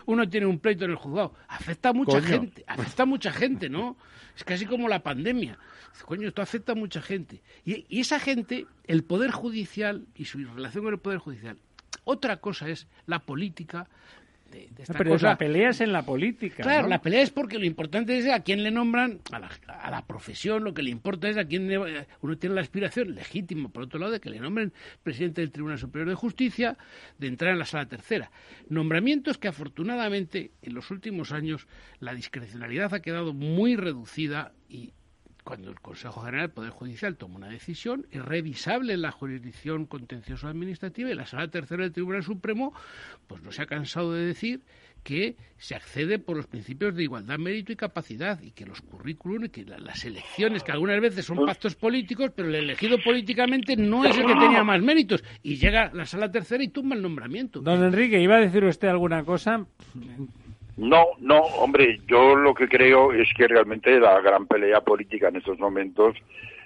uno, 0.06 0.28
tiene 0.30 0.46
un 0.46 0.58
pleito 0.58 0.86
en 0.86 0.92
el 0.92 0.96
juzgado. 0.96 1.34
Afecta 1.46 1.90
a 1.90 1.92
mucha 1.92 2.22
gente, 2.22 2.64
afecta 2.66 3.02
a 3.02 3.06
mucha 3.06 3.32
gente, 3.32 3.68
¿no? 3.68 3.98
Es 4.34 4.44
casi 4.44 4.64
como 4.64 4.88
la 4.88 5.02
pandemia. 5.02 5.58
Coño, 6.06 6.26
esto 6.26 6.40
afecta 6.40 6.72
a 6.72 6.74
mucha 6.74 7.02
gente. 7.02 7.42
Y, 7.66 7.84
y 7.88 8.00
esa 8.00 8.18
gente, 8.18 8.66
el 8.86 9.04
Poder 9.04 9.30
Judicial 9.30 10.06
y 10.14 10.24
su 10.24 10.38
relación 10.38 10.84
con 10.84 10.94
el 10.94 11.00
Poder 11.00 11.18
Judicial, 11.18 11.58
otra 12.04 12.38
cosa 12.38 12.70
es 12.70 12.86
la 13.06 13.20
política 13.20 13.86
pero 14.96 15.16
la 15.18 15.36
pelea 15.36 15.70
es 15.70 15.80
en 15.80 15.92
la 15.92 16.02
política. 16.04 16.62
Claro, 16.62 16.88
la 16.88 17.00
pelea 17.00 17.22
es 17.22 17.30
porque 17.30 17.58
lo 17.58 17.64
importante 17.64 18.16
es 18.16 18.28
a 18.28 18.40
quién 18.40 18.62
le 18.62 18.70
nombran, 18.70 19.20
a 19.32 19.38
la, 19.38 19.50
a 19.66 19.90
la 19.90 20.06
profesión, 20.06 20.64
lo 20.64 20.74
que 20.74 20.82
le 20.82 20.90
importa 20.90 21.28
es 21.28 21.36
a 21.36 21.44
quién 21.44 21.70
uno 22.20 22.38
tiene 22.38 22.54
la 22.54 22.60
aspiración 22.60 23.14
legítima, 23.14 23.68
por 23.68 23.84
otro 23.84 23.98
lado, 23.98 24.12
de 24.12 24.20
que 24.20 24.30
le 24.30 24.40
nombren 24.40 24.72
presidente 25.02 25.40
del 25.40 25.50
Tribunal 25.50 25.78
Superior 25.78 26.08
de 26.08 26.14
Justicia, 26.14 26.76
de 27.18 27.26
entrar 27.26 27.52
en 27.52 27.58
la 27.58 27.66
sala 27.66 27.86
tercera. 27.86 28.30
Nombramientos 28.68 29.38
que 29.38 29.48
afortunadamente 29.48 30.52
en 30.62 30.74
los 30.74 30.90
últimos 30.90 31.32
años 31.32 31.66
la 32.00 32.14
discrecionalidad 32.14 32.94
ha 32.94 33.02
quedado 33.02 33.32
muy 33.32 33.76
reducida 33.76 34.52
y 34.68 34.92
cuando 35.44 35.70
el 35.70 35.78
Consejo 35.80 36.22
General 36.22 36.46
del 36.46 36.54
Poder 36.54 36.70
Judicial 36.70 37.16
toma 37.16 37.36
una 37.36 37.48
decisión, 37.48 38.06
es 38.10 38.24
revisable 38.24 38.94
en 38.94 39.02
la 39.02 39.12
jurisdicción 39.12 39.84
contencioso 39.86 40.48
administrativa 40.48 41.10
y 41.10 41.14
la 41.14 41.26
Sala 41.26 41.48
Tercera 41.48 41.82
del 41.82 41.92
Tribunal 41.92 42.22
Supremo 42.22 42.72
pues 43.26 43.42
no 43.42 43.52
se 43.52 43.62
ha 43.62 43.66
cansado 43.66 44.14
de 44.14 44.24
decir 44.24 44.62
que 45.02 45.36
se 45.58 45.74
accede 45.74 46.18
por 46.18 46.36
los 46.36 46.46
principios 46.46 46.96
de 46.96 47.02
igualdad, 47.02 47.38
mérito 47.38 47.72
y 47.72 47.76
capacidad 47.76 48.40
y 48.40 48.52
que 48.52 48.64
los 48.64 48.80
currículums 48.80 49.48
y 49.48 49.50
que 49.50 49.64
las 49.64 50.02
elecciones, 50.04 50.62
que 50.62 50.72
algunas 50.72 50.98
veces 50.98 51.26
son 51.26 51.44
pactos 51.44 51.74
políticos, 51.74 52.32
pero 52.34 52.48
el 52.48 52.54
elegido 52.54 52.96
políticamente 53.04 53.76
no 53.76 54.04
es 54.06 54.16
el 54.16 54.26
que 54.26 54.34
tenía 54.34 54.64
más 54.64 54.80
méritos 54.80 55.22
y 55.42 55.56
llega 55.56 55.90
la 55.92 56.06
Sala 56.06 56.32
Tercera 56.32 56.64
y 56.64 56.68
tumba 56.68 56.96
el 56.96 57.02
nombramiento. 57.02 57.60
Don 57.60 57.84
Enrique, 57.84 58.18
¿iba 58.18 58.36
a 58.36 58.40
decir 58.40 58.64
usted 58.64 58.88
alguna 58.88 59.24
cosa? 59.24 59.66
No, 60.76 61.06
no, 61.20 61.40
hombre, 61.40 62.00
yo 62.06 62.34
lo 62.34 62.52
que 62.52 62.68
creo 62.68 63.12
es 63.12 63.28
que 63.36 63.46
realmente 63.46 64.00
la 64.00 64.20
gran 64.20 64.46
pelea 64.46 64.80
política 64.80 65.28
en 65.28 65.36
estos 65.36 65.58
momentos 65.58 66.16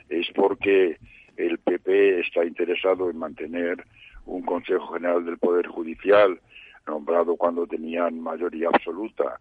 es 0.08 0.26
porque 0.34 0.96
el 1.36 1.58
PP 1.58 2.20
está 2.20 2.44
interesado 2.44 3.10
en 3.10 3.18
mantener 3.18 3.84
un 4.24 4.42
Consejo 4.42 4.94
General 4.94 5.24
del 5.24 5.38
Poder 5.38 5.66
Judicial 5.66 6.40
nombrado 6.86 7.36
cuando 7.36 7.66
tenían 7.66 8.20
mayoría 8.20 8.68
absoluta 8.68 9.40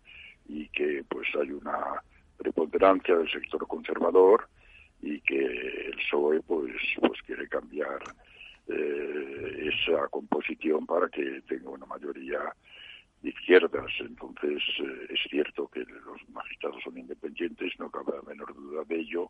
y 0.50 0.68
que 0.70 1.04
pues 1.08 1.28
hay 1.40 1.52
una 1.52 2.02
preponderancia 2.38 3.16
del 3.16 3.32
sector 3.32 3.66
conservador 3.68 4.50
y 5.02 5.22
que 5.22 5.46
el 5.46 5.96
PSOE 5.96 6.42
pues 6.42 6.74
pues 7.00 7.22
quiere 7.26 7.48
cambiar 7.48 8.00
eh, 8.68 9.72
esa 9.72 10.08
composición 10.10 10.86
para 10.86 11.08
que 11.08 11.42
tenga 11.48 11.70
una 11.70 11.86
mayoría 11.86 12.40
izquierdas. 13.28 13.92
Entonces, 14.00 14.62
eh, 14.80 15.08
es 15.10 15.20
cierto 15.30 15.68
que 15.68 15.80
los 15.80 16.30
magistrados 16.30 16.82
son 16.84 16.98
independientes, 16.98 17.74
no 17.80 17.90
cabe 17.90 18.14
la 18.16 18.22
menor 18.24 18.54
duda 18.56 18.84
de 18.86 19.00
ello. 19.00 19.30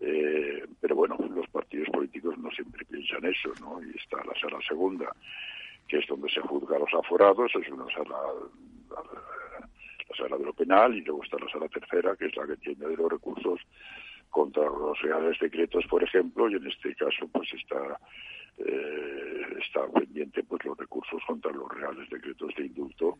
Eh, 0.00 0.64
pero 0.80 0.94
bueno, 0.94 1.16
los 1.34 1.48
partidos 1.48 1.88
políticos 1.88 2.36
no 2.38 2.50
siempre 2.50 2.84
piensan 2.84 3.24
eso, 3.24 3.50
¿no? 3.60 3.82
Y 3.82 3.96
está 3.96 4.18
la 4.24 4.38
sala 4.38 4.58
segunda, 4.66 5.10
que 5.88 5.98
es 5.98 6.06
donde 6.06 6.28
se 6.28 6.40
juzga 6.40 6.76
a 6.76 6.80
los 6.80 6.94
aforados, 6.94 7.50
es 7.54 7.68
una 7.68 7.86
sala, 7.94 8.16
la, 8.90 10.16
sala 10.16 10.36
de 10.36 10.44
lo 10.44 10.52
penal, 10.52 10.94
y 10.94 11.00
luego 11.00 11.24
está 11.24 11.38
la 11.38 11.50
sala 11.50 11.68
tercera, 11.68 12.14
que 12.16 12.26
es 12.26 12.36
la 12.36 12.46
que 12.46 12.56
tiene 12.56 12.86
de 12.86 12.96
los 12.96 13.10
recursos 13.10 13.60
contra 14.30 14.64
los 14.64 15.00
reales 15.00 15.38
decretos, 15.40 15.86
por 15.86 16.02
ejemplo, 16.02 16.50
y 16.50 16.56
en 16.56 16.66
este 16.66 16.94
caso 16.94 17.26
pues 17.32 17.50
está 17.54 17.98
eh, 18.58 19.42
está 19.60 19.86
pendiente 19.88 20.42
pues 20.44 20.64
los 20.64 20.76
recursos 20.78 21.22
contra 21.26 21.52
los 21.52 21.68
reales 21.72 22.08
decretos 22.10 22.52
de 22.56 22.66
indulto 22.66 23.18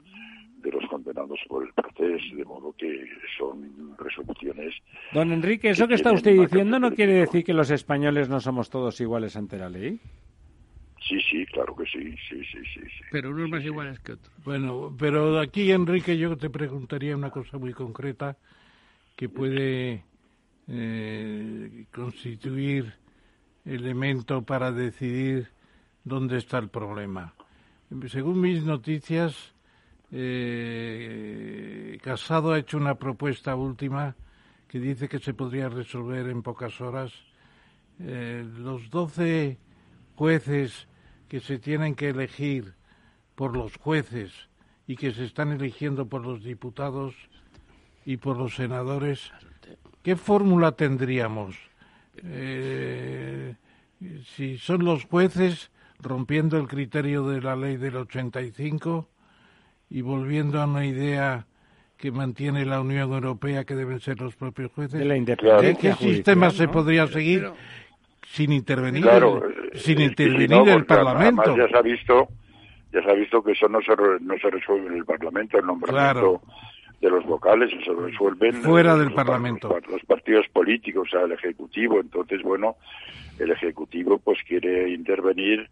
de 0.59 0.73
los 0.73 0.85
condenados 0.89 1.39
por 1.49 1.65
el 1.65 1.73
proceso, 1.73 2.37
de 2.37 2.45
modo 2.45 2.73
que 2.73 3.07
son 3.39 3.97
resoluciones. 3.99 4.75
Don 5.13 5.33
Enrique, 5.33 5.71
eso 5.71 5.87
que, 5.87 5.95
está 5.95 6.13
usted 6.13 6.33
diciendo 6.33 6.79
no 6.79 6.93
quiere 6.93 7.15
decir 7.15 7.45
que 7.45 7.53
los 7.53 7.71
españoles 7.71 8.29
no 8.29 8.41
somos 8.41 8.71
todos 8.71 9.01
iguales 9.01 9.37
ante 9.37 9.59
la 9.59 9.69
ley. 9.69 10.01
Sí, 11.09 11.21
sí, 11.31 11.47
claro 11.47 11.77
que 11.77 11.85
sí, 11.85 12.17
sí, 12.29 12.43
sí, 12.51 12.59
sí. 12.75 12.81
Pero 13.13 13.31
unos 13.31 13.49
más 13.49 13.65
iguales 13.65 14.01
que 14.01 14.13
otros. 14.13 14.35
Bueno, 14.45 14.93
pero 14.99 15.39
aquí, 15.39 15.71
Enrique, 15.71 16.19
yo 16.19 16.37
te 16.37 16.51
preguntaría 16.51 17.17
una 17.17 17.31
cosa 17.31 17.59
muy 17.59 17.73
concreta 17.73 18.37
que 19.15 19.29
puede 19.29 20.03
eh, 20.69 21.85
constituir 21.95 22.93
elemento 23.67 24.43
para 24.43 24.73
decidir 24.73 25.49
dónde 26.05 26.39
está 26.39 26.59
el 26.59 26.69
problema. 26.69 27.35
Según 28.09 28.41
mis 28.41 28.63
noticias, 28.63 29.55
eh, 30.13 31.99
Casado 32.03 32.53
ha 32.53 32.59
hecho 32.59 32.77
una 32.77 32.95
propuesta 32.95 33.55
última 33.57 34.15
que 34.69 34.79
dice 34.81 35.09
que 35.09 35.19
se 35.19 35.35
podría 35.35 35.69
resolver 35.69 36.29
en 36.29 36.43
pocas 36.43 36.81
horas. 36.81 37.13
Eh, 37.99 38.45
los 38.59 38.91
doce 38.91 39.59
jueces 40.15 40.89
que 41.29 41.41
se 41.41 41.59
tienen 41.59 41.95
que 41.95 42.11
elegir 42.11 42.75
por 43.35 43.57
los 43.57 43.77
jueces 43.77 44.33
y 44.87 44.97
que 44.97 45.13
se 45.13 45.25
están 45.25 45.53
eligiendo 45.53 46.07
por 46.07 46.25
los 46.25 46.43
diputados 46.43 47.15
y 48.05 48.17
por 48.19 48.37
los 48.37 48.55
senadores, 48.55 49.33
¿qué 50.03 50.15
fórmula 50.15 50.73
tendríamos? 50.73 51.57
Eh, 52.25 53.55
si 54.37 54.59
son 54.59 54.85
los 54.85 55.05
jueces 55.05 55.71
rompiendo 56.01 56.59
el 56.59 56.69
criterio 56.69 57.27
de 57.29 57.41
la 57.41 57.57
ley 57.57 57.77
del 57.77 57.97
85 57.97 59.09
y 59.91 60.03
volviendo 60.03 60.61
a 60.61 60.67
una 60.67 60.85
idea 60.85 61.47
que 61.97 62.11
mantiene 62.11 62.67
la 62.67 62.81
Unión 62.81 63.13
Europea 63.13 63.65
que 63.65 63.75
deben 63.75 64.01
ser 64.01 64.21
los 64.21 64.37
propios 64.37 64.71
jueces. 64.73 65.01
¿Qué, 65.81 65.93
sistema 65.95 66.51
se 66.51 66.69
podría 66.69 67.07
seguir 67.07 67.51
sin 68.27 68.53
intervenir 68.53 69.07
el, 69.07 69.79
sin 69.79 70.01
intervenir 70.01 70.69
el 70.69 70.85
Parlamento? 70.85 71.57
ya 71.57 71.69
se 71.69 71.77
ha 71.77 71.83
visto 71.83 72.29
ya 72.93 73.03
se 73.03 73.11
ha 73.11 73.15
visto 73.15 73.43
que 73.43 73.53
eso 73.53 73.69
no 73.69 73.81
se 73.81 73.95
no 74.21 74.39
se 74.39 74.51
resuelve 74.51 74.89
en 74.89 74.95
el 74.97 75.05
Parlamento 75.05 75.59
el 75.59 75.67
nombramiento 75.67 76.43
de 77.01 77.11
los 77.11 77.25
vocales 77.27 77.71
se 77.85 77.93
resuelven 77.93 78.55
fuera 78.63 78.97
del 78.97 79.13
Parlamento. 79.13 79.69
Los, 79.91 80.05
partidos 80.05 80.47
políticos, 80.49 81.09
o 81.09 81.11
sea, 81.11 81.23
el 81.23 81.33
Ejecutivo. 81.33 82.01
Entonces, 82.01 82.43
bueno, 82.43 82.77
el 83.39 83.51
Ejecutivo 83.51 84.19
pues 84.19 84.39
quiere 84.47 84.91
intervenir 84.91 85.69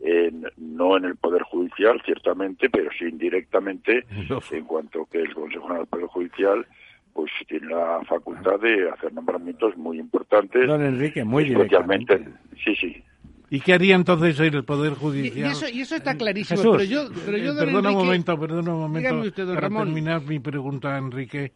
en, 0.00 0.46
no 0.56 0.96
en 0.96 1.06
el 1.06 1.16
Poder 1.16 1.42
Judicial, 1.42 2.02
ciertamente, 2.04 2.68
pero 2.68 2.90
sí 2.98 3.06
indirectamente, 3.06 4.04
en 4.50 4.64
cuanto 4.64 5.06
que 5.06 5.20
el 5.20 5.34
Consejo 5.34 5.62
General 5.62 5.82
del 5.82 5.88
Poder 5.88 6.06
Judicial 6.06 6.66
pues 7.14 7.32
tiene 7.48 7.68
la 7.68 8.02
facultad 8.06 8.60
de 8.60 8.90
hacer 8.90 9.10
nombramientos 9.14 9.74
muy 9.78 9.98
importantes. 9.98 10.66
Don 10.66 10.84
Enrique, 10.84 11.24
muy 11.24 11.44
especialmente, 11.50 12.22
sí, 12.62 12.76
sí, 12.76 13.02
¿Y 13.48 13.60
qué 13.60 13.74
haría 13.74 13.94
entonces 13.94 14.38
el 14.40 14.64
Poder 14.64 14.94
Judicial? 14.94 15.52
Y, 15.72 15.80
eso, 15.80 15.96
está 15.96 16.16
clarísimo. 16.16 16.60
Pero 16.72 16.82
yo, 16.82 17.08
pero 17.24 17.38
yo, 17.38 17.56
perdona 17.56 17.90
un 17.90 17.96
momento, 17.96 18.38
perdona 18.38 18.74
un 18.74 18.80
momento. 18.80 19.22
para 19.54 19.68
terminar 19.68 20.22
mi 20.22 20.40
pregunta, 20.40 20.96
Enrique, 20.98 21.52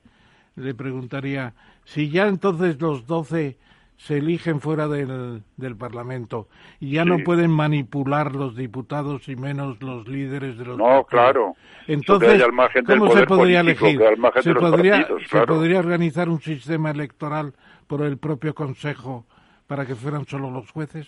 le 0.57 0.75
preguntaría, 0.75 1.55
si 1.85 2.11
ya 2.11 2.29
entonces 2.29 2.81
los 2.81 3.07
doce 3.07 3.59
se 3.97 4.17
eligen 4.17 4.61
fuera 4.61 4.89
del, 4.89 5.43
del 5.57 5.77
Parlamento 5.77 6.49
y 6.79 6.93
ya 6.93 7.05
no 7.05 7.19
pueden 7.19 7.51
manipular 7.51 8.35
los 8.35 8.57
diputados 8.57 9.29
y 9.29 9.37
menos 9.37 9.83
los 9.83 10.09
líderes 10.09 10.57
de 10.57 10.65
los 10.65 10.79
No, 10.79 11.05
claro. 11.05 11.55
Entonces, 11.87 12.43
¿cómo 12.87 13.13
se 13.13 13.27
podría 13.27 13.61
elegir? 13.61 14.01
¿Se 14.43 14.55
podría, 14.55 15.07
¿Se 15.29 15.47
podría 15.47 15.81
organizar 15.81 16.31
un 16.31 16.41
sistema 16.41 16.91
electoral 16.93 17.53
por 17.87 18.03
el 18.03 18.17
propio 18.17 18.55
Consejo 18.55 19.27
para 19.67 19.85
que 19.85 19.95
fueran 19.95 20.27
solo 20.27 20.51
los 20.51 20.71
jueces? 20.71 21.07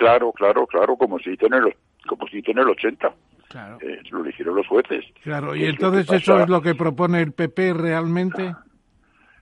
Claro, 0.00 0.32
claro, 0.32 0.66
claro, 0.66 0.96
como 0.96 1.18
si 1.18 1.32
hizo 1.32 1.44
en 1.44 1.52
el, 1.52 1.76
como 2.08 2.26
si 2.26 2.38
hizo 2.38 2.52
en 2.52 2.58
el 2.60 2.70
80. 2.70 3.12
Claro. 3.50 3.76
Eh, 3.82 4.00
lo 4.10 4.22
eligieron 4.22 4.56
los 4.56 4.66
jueces. 4.66 5.04
Claro, 5.22 5.54
y 5.54 5.66
entonces 5.66 6.10
eso 6.10 6.40
es 6.40 6.48
lo 6.48 6.62
que 6.62 6.74
propone 6.74 7.20
el 7.20 7.32
PP 7.32 7.74
realmente. 7.74 8.54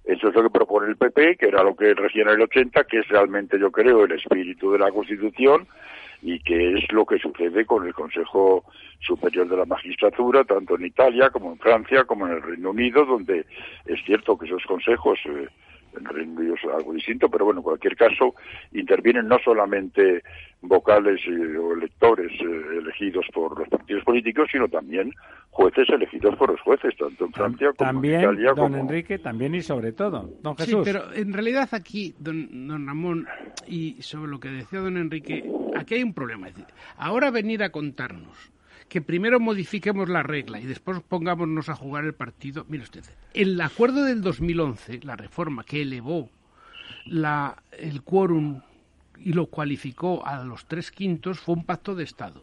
Eso 0.05 0.29
es 0.29 0.35
lo 0.35 0.43
que 0.43 0.51
propone 0.51 0.89
el 0.89 0.97
PP, 0.97 1.37
que 1.37 1.47
era 1.47 1.63
lo 1.63 1.77
que 1.77 1.95
regía 1.95 2.23
en 2.23 2.31
el 2.31 2.41
80, 2.41 2.83
que 2.85 2.99
es 2.99 3.09
realmente, 3.09 3.57
yo 3.57 3.71
creo, 3.71 4.05
el 4.05 4.11
espíritu 4.11 4.73
de 4.73 4.81
la 4.81 4.91
Constitución 4.91 5.69
y 6.23 6.41
que 6.41 6.79
es 6.79 6.91
lo 6.91 7.07
que 7.07 7.21
sucede 7.21 7.65
con 7.65 7.87
el 7.87 7.95
Consejo 7.95 8.65
Superior 8.99 9.49
de 9.49 9.59
la 9.59 9.65
Magistratura, 9.65 10.43
tanto 10.43 10.75
en 10.75 10.87
Italia 10.87 11.31
como 11.31 11.53
en 11.53 11.59
Francia, 11.59 12.03
como 12.03 12.27
en 12.27 12.33
el 12.33 12.43
Reino 12.43 12.71
Unido, 12.71 13.05
donde 13.05 13.47
es 13.87 14.05
cierto 14.05 14.37
que 14.37 14.47
esos 14.47 14.65
consejos 14.65 15.21
eh, 15.27 15.47
en 15.99 16.05
Reino 16.05 16.33
Unido 16.41 16.55
es 16.55 16.65
algo 16.65 16.93
distinto, 16.93 17.29
pero 17.29 17.45
bueno, 17.45 17.61
en 17.61 17.65
cualquier 17.65 17.97
caso 17.97 18.35
intervienen 18.73 19.29
no 19.29 19.39
solamente 19.45 20.23
vocales 20.61 21.21
o 21.29 21.73
electores 21.75 22.33
eh, 22.41 22.79
elegidos 22.79 23.27
por 23.33 23.59
los 23.59 23.69
partidos 23.69 24.05
políticos, 24.05 24.49
sino 24.51 24.69
también 24.69 25.13
jueces 25.51 25.89
elegidos 25.89 26.37
por 26.37 26.51
los 26.51 26.61
jueces, 26.61 26.97
tanto 26.97 27.27
en 27.27 27.33
Francia 27.33 27.73
como 27.77 27.91
también, 27.91 28.15
en 28.15 28.21
Italia. 28.21 28.53
Don 28.55 28.75
Enrique, 28.75 29.19
también 29.19 29.55
y 29.55 29.61
sobre 29.61 29.93
todo, 29.93 30.31
don 30.43 30.57
Jesús. 30.57 30.85
Sí, 30.85 30.93
pero 30.93 31.13
en 31.15 31.33
realidad 31.33 31.69
aquí, 31.73 32.15
don, 32.19 32.69
don 32.69 32.87
Ramón, 32.87 33.27
y 33.67 34.01
sobre 34.03 34.31
lo 34.31 34.41
que 34.41 34.49
decía 34.49 34.81
don 34.81 34.97
Enrique, 34.97 35.49
aquí 35.77 35.95
hay 35.95 36.03
un 36.03 36.15
problema. 36.15 36.49
ahora 36.97 37.31
venir 37.31 37.63
a 37.63 37.71
contarnos 37.71 38.53
que 38.89 39.03
primero 39.03 39.39
modifiquemos 39.39 40.09
la 40.09 40.23
regla 40.23 40.61
y 40.61 40.67
después 40.67 41.01
pongámonos 41.07 41.69
a 41.69 41.77
jugar 41.77 42.05
el 42.05 42.15
partido. 42.15 42.65
Mire 42.69 42.85
usted, 42.85 43.05
el 43.35 43.61
acuerdo 43.61 44.05
del 44.05 44.23
2011, 44.23 45.01
la 45.03 45.17
reforma 45.17 45.65
que 45.65 45.83
elevó 45.83 46.31
la, 47.07 47.63
el 47.79 48.03
quórum 48.03 48.63
y 49.19 49.33
lo 49.33 49.47
cualificó 49.47 50.25
a 50.27 50.45
los 50.45 50.67
tres 50.67 50.91
quintos, 50.91 51.41
fue 51.41 51.57
un 51.57 51.65
pacto 51.65 51.95
de 51.95 52.05
Estado. 52.05 52.43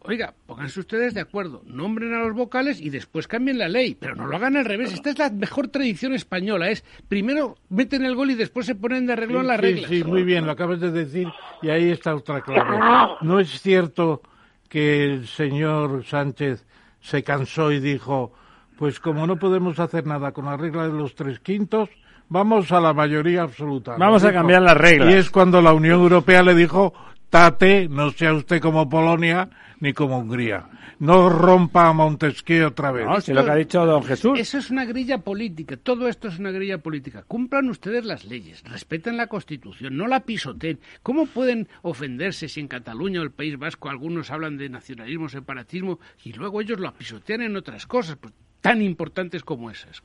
Oiga, 0.00 0.32
pónganse 0.46 0.78
ustedes 0.78 1.12
de 1.12 1.20
acuerdo, 1.20 1.62
nombren 1.66 2.14
a 2.14 2.20
los 2.20 2.32
vocales 2.32 2.80
y 2.80 2.88
después 2.90 3.26
cambien 3.26 3.58
la 3.58 3.68
ley, 3.68 3.96
pero 3.98 4.14
no 4.14 4.26
lo 4.26 4.36
hagan 4.36 4.56
al 4.56 4.64
revés. 4.64 4.92
Esta 4.92 5.10
es 5.10 5.18
la 5.18 5.30
mejor 5.30 5.68
tradición 5.68 6.14
española, 6.14 6.70
es 6.70 6.84
primero 7.08 7.56
meten 7.68 8.04
el 8.04 8.14
gol 8.14 8.30
y 8.30 8.34
después 8.34 8.64
se 8.64 8.76
ponen 8.76 9.06
de 9.06 9.14
arreglo 9.14 9.40
en 9.40 9.48
las 9.48 9.60
reglas. 9.60 9.90
Sí, 9.90 10.04
muy 10.04 10.22
bien, 10.22 10.46
lo 10.46 10.52
acabas 10.52 10.80
de 10.80 10.92
decir 10.92 11.26
y 11.62 11.70
ahí 11.70 11.90
está 11.90 12.14
otra 12.14 12.42
clave. 12.42 12.78
No 13.22 13.40
es 13.40 13.60
cierto 13.60 14.22
que 14.68 15.04
el 15.04 15.26
señor 15.26 16.04
Sánchez 16.04 16.64
se 17.00 17.22
cansó 17.22 17.72
y 17.72 17.80
dijo, 17.80 18.32
pues 18.78 19.00
como 19.00 19.26
no 19.26 19.36
podemos 19.36 19.78
hacer 19.78 20.06
nada 20.06 20.32
con 20.32 20.44
la 20.44 20.56
regla 20.56 20.86
de 20.86 20.92
los 20.92 21.14
tres 21.14 21.40
quintos, 21.40 21.88
vamos 22.28 22.70
a 22.72 22.80
la 22.80 22.92
mayoría 22.92 23.42
absoluta. 23.42 23.96
Vamos 23.98 24.24
a 24.24 24.32
cambiar 24.32 24.62
las 24.62 24.76
reglas. 24.76 25.10
Y 25.10 25.14
es 25.14 25.30
cuando 25.30 25.62
la 25.62 25.72
Unión 25.72 26.00
Europea 26.00 26.42
le 26.42 26.54
dijo, 26.54 26.92
tate, 27.30 27.88
no 27.88 28.10
sea 28.10 28.34
usted 28.34 28.60
como 28.60 28.88
Polonia 28.88 29.48
ni 29.80 29.92
como 29.92 30.18
Hungría. 30.18 30.68
No 30.98 31.28
rompa 31.28 31.88
a 31.88 31.92
Montesquieu 31.92 32.66
otra 32.66 32.90
vez. 32.90 33.06
No, 33.06 33.20
si 33.20 33.32
lo 33.32 33.44
que 33.44 33.50
ha 33.50 33.54
dicho 33.54 33.84
don 33.86 34.02
Jesús. 34.02 34.38
Eso 34.38 34.58
es 34.58 34.70
una 34.70 34.84
grilla 34.84 35.18
política. 35.18 35.76
Todo 35.76 36.08
esto 36.08 36.28
es 36.28 36.38
una 36.38 36.50
grilla 36.50 36.78
política. 36.78 37.22
Cumplan 37.22 37.70
ustedes 37.70 38.04
las 38.04 38.24
leyes, 38.24 38.62
respeten 38.64 39.16
la 39.16 39.28
Constitución, 39.28 39.96
no 39.96 40.08
la 40.08 40.20
pisoteen. 40.20 40.80
¿Cómo 41.02 41.26
pueden 41.26 41.68
ofenderse 41.82 42.48
si 42.48 42.60
en 42.60 42.68
Cataluña 42.68 43.20
o 43.20 43.24
el 43.24 43.30
País 43.30 43.58
Vasco 43.58 43.88
algunos 43.88 44.30
hablan 44.30 44.56
de 44.56 44.68
nacionalismo, 44.68 45.28
separatismo 45.28 46.00
y 46.24 46.32
luego 46.32 46.60
ellos 46.60 46.80
lo 46.80 46.92
pisotean 46.92 47.42
en 47.42 47.56
otras 47.56 47.86
cosas? 47.86 48.16
Pues 48.16 48.34
tan 48.60 48.82
importantes 48.82 49.44
como 49.44 49.70
esas. 49.70 50.02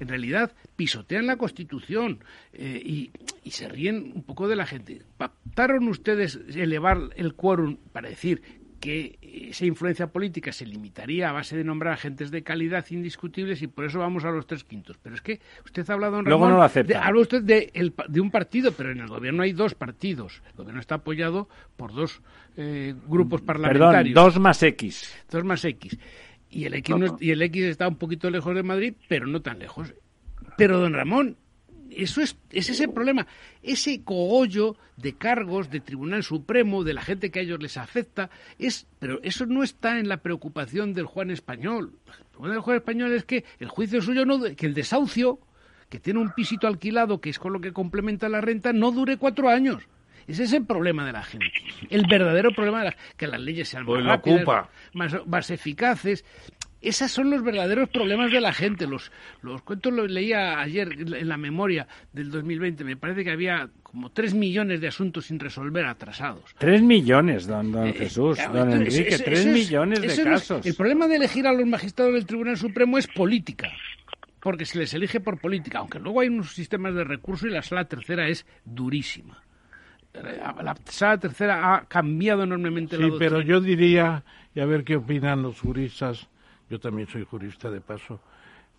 En 0.00 0.08
realidad, 0.08 0.52
pisotean 0.76 1.26
la 1.26 1.36
Constitución 1.36 2.18
eh, 2.52 2.80
y, 2.84 3.10
y, 3.44 3.52
se 3.52 3.68
ríen 3.68 4.12
un 4.14 4.22
poco 4.22 4.48
de 4.48 4.56
la 4.56 4.66
gente. 4.66 5.02
¿Pactaron 5.16 5.86
ustedes 5.88 6.40
elevar 6.54 7.10
el 7.16 7.34
quórum 7.34 7.76
para 7.92 8.08
decir 8.08 8.59
que 8.80 9.18
esa 9.50 9.66
influencia 9.66 10.06
política 10.06 10.52
se 10.52 10.64
limitaría 10.64 11.28
a 11.28 11.32
base 11.32 11.56
de 11.56 11.64
nombrar 11.64 11.92
agentes 11.92 12.30
de 12.30 12.42
calidad 12.42 12.84
indiscutibles 12.90 13.60
y 13.62 13.66
por 13.66 13.84
eso 13.84 13.98
vamos 13.98 14.24
a 14.24 14.30
los 14.30 14.46
tres 14.46 14.64
quintos. 14.64 14.96
Pero 15.02 15.14
es 15.14 15.20
que 15.20 15.40
usted 15.64 15.88
ha 15.88 15.92
hablado, 15.92 16.18
en 16.18 16.24
Luego 16.24 16.48
no 16.48 16.56
lo 16.56 16.62
acepta. 16.62 17.04
habla 17.04 17.20
usted 17.20 17.42
de, 17.42 17.70
de, 18.08 18.20
un 18.20 18.30
partido, 18.30 18.72
pero 18.72 18.90
en 18.90 19.00
el 19.00 19.08
gobierno 19.08 19.42
hay 19.42 19.52
dos 19.52 19.74
partidos. 19.74 20.42
El 20.48 20.54
gobierno 20.54 20.80
está 20.80 20.96
apoyado 20.96 21.48
por 21.76 21.92
dos 21.92 22.22
eh, 22.56 22.94
grupos 23.06 23.42
parlamentarios. 23.42 24.14
Perdón, 24.14 24.32
dos 24.32 24.40
más 24.40 24.62
X. 24.62 25.14
Dos 25.30 25.44
más 25.44 25.64
X. 25.64 25.98
Y 26.48 26.64
el 26.64 26.74
X, 26.74 26.96
y 27.20 27.30
el 27.30 27.42
X 27.42 27.64
está 27.64 27.86
un 27.86 27.96
poquito 27.96 28.30
lejos 28.30 28.54
de 28.54 28.62
Madrid, 28.62 28.94
pero 29.08 29.26
no 29.26 29.42
tan 29.42 29.58
lejos. 29.58 29.94
Pero, 30.56 30.80
don 30.80 30.94
Ramón, 30.94 31.36
eso 31.96 32.20
es, 32.20 32.36
ese 32.50 32.72
es 32.72 32.80
el 32.80 32.90
problema. 32.90 33.26
Ese 33.62 34.02
cogollo 34.02 34.76
de 34.96 35.14
cargos 35.14 35.70
de 35.70 35.80
Tribunal 35.80 36.22
Supremo, 36.22 36.84
de 36.84 36.94
la 36.94 37.02
gente 37.02 37.30
que 37.30 37.40
a 37.40 37.42
ellos 37.42 37.60
les 37.60 37.76
afecta, 37.76 38.30
es, 38.58 38.86
pero 38.98 39.20
eso 39.22 39.46
no 39.46 39.62
está 39.62 39.98
en 39.98 40.08
la 40.08 40.18
preocupación 40.18 40.94
del 40.94 41.06
Juan 41.06 41.30
Español. 41.30 41.92
El 42.06 42.24
problema 42.26 42.54
del 42.54 42.62
Juan 42.62 42.76
Español 42.76 43.12
es 43.12 43.24
que 43.24 43.44
el 43.58 43.68
juicio 43.68 44.02
suyo 44.02 44.24
no, 44.24 44.40
que 44.56 44.66
el 44.66 44.74
desahucio, 44.74 45.38
que 45.88 45.98
tiene 45.98 46.20
un 46.20 46.32
pisito 46.32 46.66
alquilado, 46.66 47.20
que 47.20 47.30
es 47.30 47.38
con 47.38 47.52
lo 47.52 47.60
que 47.60 47.72
complementa 47.72 48.28
la 48.28 48.40
renta, 48.40 48.72
no 48.72 48.92
dure 48.92 49.16
cuatro 49.16 49.48
años. 49.48 49.82
Ese 50.30 50.44
es 50.44 50.52
el 50.52 50.64
problema 50.64 51.04
de 51.04 51.12
la 51.12 51.24
gente. 51.24 51.50
El 51.88 52.06
verdadero 52.06 52.52
problema 52.52 52.84
de 52.84 52.94
que 53.16 53.26
las 53.26 53.40
leyes 53.40 53.68
sean 53.68 53.84
más 53.84 54.04
rápidas, 54.04 54.68
más, 55.26 55.50
eficaces. 55.50 56.24
Esos 56.80 57.10
son 57.10 57.30
los 57.30 57.42
verdaderos 57.42 57.88
problemas 57.90 58.32
de 58.32 58.40
la 58.40 58.52
gente. 58.52 58.86
Los, 58.86 59.12
los 59.42 59.62
cuentos 59.62 59.92
los 59.92 60.10
leía 60.10 60.60
ayer 60.60 60.92
en 60.92 61.28
la 61.28 61.36
memoria 61.36 61.86
del 62.12 62.30
2020. 62.30 62.84
Me 62.84 62.96
parece 62.96 63.22
que 63.24 63.30
había 63.30 63.68
como 63.82 64.10
tres 64.10 64.34
millones 64.34 64.80
de 64.80 64.88
asuntos 64.88 65.26
sin 65.26 65.38
resolver 65.38 65.84
atrasados. 65.84 66.54
Tres 66.58 66.80
millones, 66.80 67.46
don, 67.46 67.72
don 67.72 67.88
eh, 67.88 67.92
Jesús, 67.92 68.38
don 68.52 68.72
Enrique, 68.72 69.18
tres 69.18 69.46
millones 69.46 70.00
de 70.00 70.24
casos. 70.24 70.64
el 70.64 70.74
problema 70.74 71.06
de 71.06 71.16
elegir 71.16 71.46
a 71.46 71.52
los 71.52 71.66
magistrados 71.66 72.14
del 72.14 72.24
Tribunal 72.24 72.56
Supremo 72.56 72.98
es 72.98 73.06
política 73.08 73.68
porque 74.40 74.64
se 74.64 74.78
les 74.78 74.94
elige 74.94 75.20
por 75.20 75.38
política, 75.38 75.78
aunque 75.78 75.98
luego 75.98 76.20
hay 76.20 76.28
unos 76.28 76.52
sistemas 76.52 76.94
de 76.94 77.04
recurso 77.04 77.46
y 77.46 77.50
la 77.50 77.62
sala 77.62 77.84
tercera 77.84 78.26
es 78.28 78.46
durísima. 78.64 79.42
La 80.12 80.76
sala 80.86 81.18
tercera 81.18 81.74
ha 81.74 81.84
cambiado 81.84 82.42
enormemente 82.42 82.96
sí, 82.96 83.10
pero 83.18 83.40
yo 83.42 83.60
diría, 83.60 84.24
y 84.54 84.60
a 84.60 84.64
ver 84.64 84.82
qué 84.82 84.96
opinan 84.96 85.42
los 85.42 85.60
juristas, 85.60 86.28
yo 86.70 86.78
también 86.78 87.08
soy 87.08 87.24
jurista 87.24 87.70
de 87.70 87.80
paso, 87.80 88.20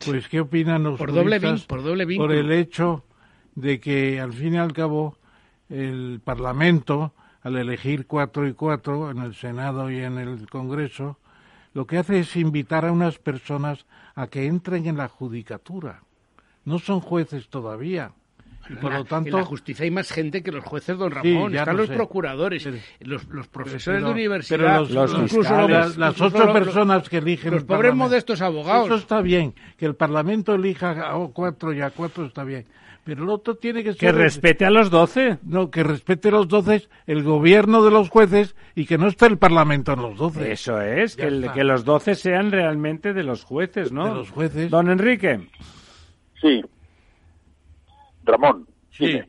pues 0.03 0.27
qué 0.29 0.39
opinan 0.39 0.83
los 0.83 0.97
por 0.97 1.11
juristas 1.11 1.67
doble 1.67 1.67
por, 1.67 1.83
doble 1.83 2.17
por 2.17 2.31
el 2.31 2.51
hecho 2.51 3.03
de 3.53 3.79
que 3.79 4.19
al 4.19 4.33
fin 4.33 4.55
y 4.55 4.57
al 4.57 4.73
cabo 4.73 5.17
el 5.69 6.21
Parlamento, 6.23 7.13
al 7.43 7.57
elegir 7.57 8.07
cuatro 8.07 8.47
y 8.47 8.53
cuatro 8.53 9.11
en 9.11 9.19
el 9.19 9.35
Senado 9.35 9.91
y 9.91 9.99
en 9.99 10.17
el 10.17 10.49
Congreso, 10.49 11.19
lo 11.73 11.85
que 11.85 11.97
hace 11.97 12.19
es 12.19 12.35
invitar 12.35 12.85
a 12.85 12.91
unas 12.91 13.19
personas 13.19 13.85
a 14.15 14.27
que 14.27 14.45
entren 14.45 14.87
en 14.87 14.97
la 14.97 15.07
judicatura. 15.07 16.03
No 16.65 16.79
son 16.79 17.01
jueces 17.01 17.49
todavía. 17.49 18.13
Y 18.69 18.75
por 18.75 18.93
lo 18.93 19.03
tanto, 19.05 19.29
en 19.29 19.35
la 19.35 19.45
justicia 19.45 19.83
hay 19.83 19.91
más 19.91 20.11
gente 20.11 20.43
que 20.43 20.51
los 20.51 20.63
jueces, 20.63 20.97
don 20.97 21.11
Ramón. 21.11 21.55
Están 21.55 21.77
los 21.77 21.89
procuradores, 21.89 22.67
los, 22.99 23.25
profesores 23.47 24.03
de 24.03 24.09
universidad, 24.09 24.87
los, 24.87 25.13
incluso 25.13 25.67
las, 25.67 26.21
ocho 26.21 26.53
personas 26.53 27.09
que 27.09 27.17
eligen. 27.17 27.51
Los 27.51 27.63
pobres 27.63 27.95
modestos 27.95 28.41
abogados. 28.41 28.87
Eso 28.87 28.95
está 28.95 29.21
bien. 29.21 29.53
Que 29.77 29.85
el 29.85 29.95
Parlamento 29.95 30.53
elija 30.53 30.91
a 30.91 31.27
cuatro 31.33 31.73
y 31.73 31.81
a 31.81 31.89
cuatro 31.89 32.25
está 32.25 32.43
bien. 32.43 32.65
Pero 33.03 33.23
el 33.23 33.29
otro 33.31 33.55
tiene 33.55 33.83
que 33.83 33.93
ser... 33.93 33.99
Que 33.99 34.11
respete 34.11 34.63
a 34.63 34.69
los 34.69 34.91
doce. 34.91 35.39
No, 35.43 35.71
que 35.71 35.81
respete 35.83 36.27
a 36.27 36.31
los 36.31 36.47
doce 36.47 36.87
el 37.07 37.23
gobierno 37.23 37.83
de 37.83 37.89
los 37.89 38.09
jueces 38.09 38.55
y 38.75 38.85
que 38.85 38.99
no 38.99 39.07
esté 39.07 39.25
el 39.25 39.39
Parlamento 39.39 39.93
en 39.93 40.01
los 40.03 40.17
doce. 40.17 40.51
Eso 40.51 40.79
es, 40.79 41.15
que, 41.15 41.49
que, 41.53 41.63
los 41.63 41.83
doce 41.83 42.13
sean 42.13 42.51
realmente 42.51 43.13
de 43.13 43.23
los 43.23 43.43
jueces, 43.43 43.91
¿no? 43.91 44.05
De 44.05 44.13
los 44.13 44.29
jueces. 44.29 44.69
Don 44.69 44.91
Enrique. 44.91 45.47
Sí. 46.41 46.61
Ramón. 48.23 48.67
Sí. 48.91 49.19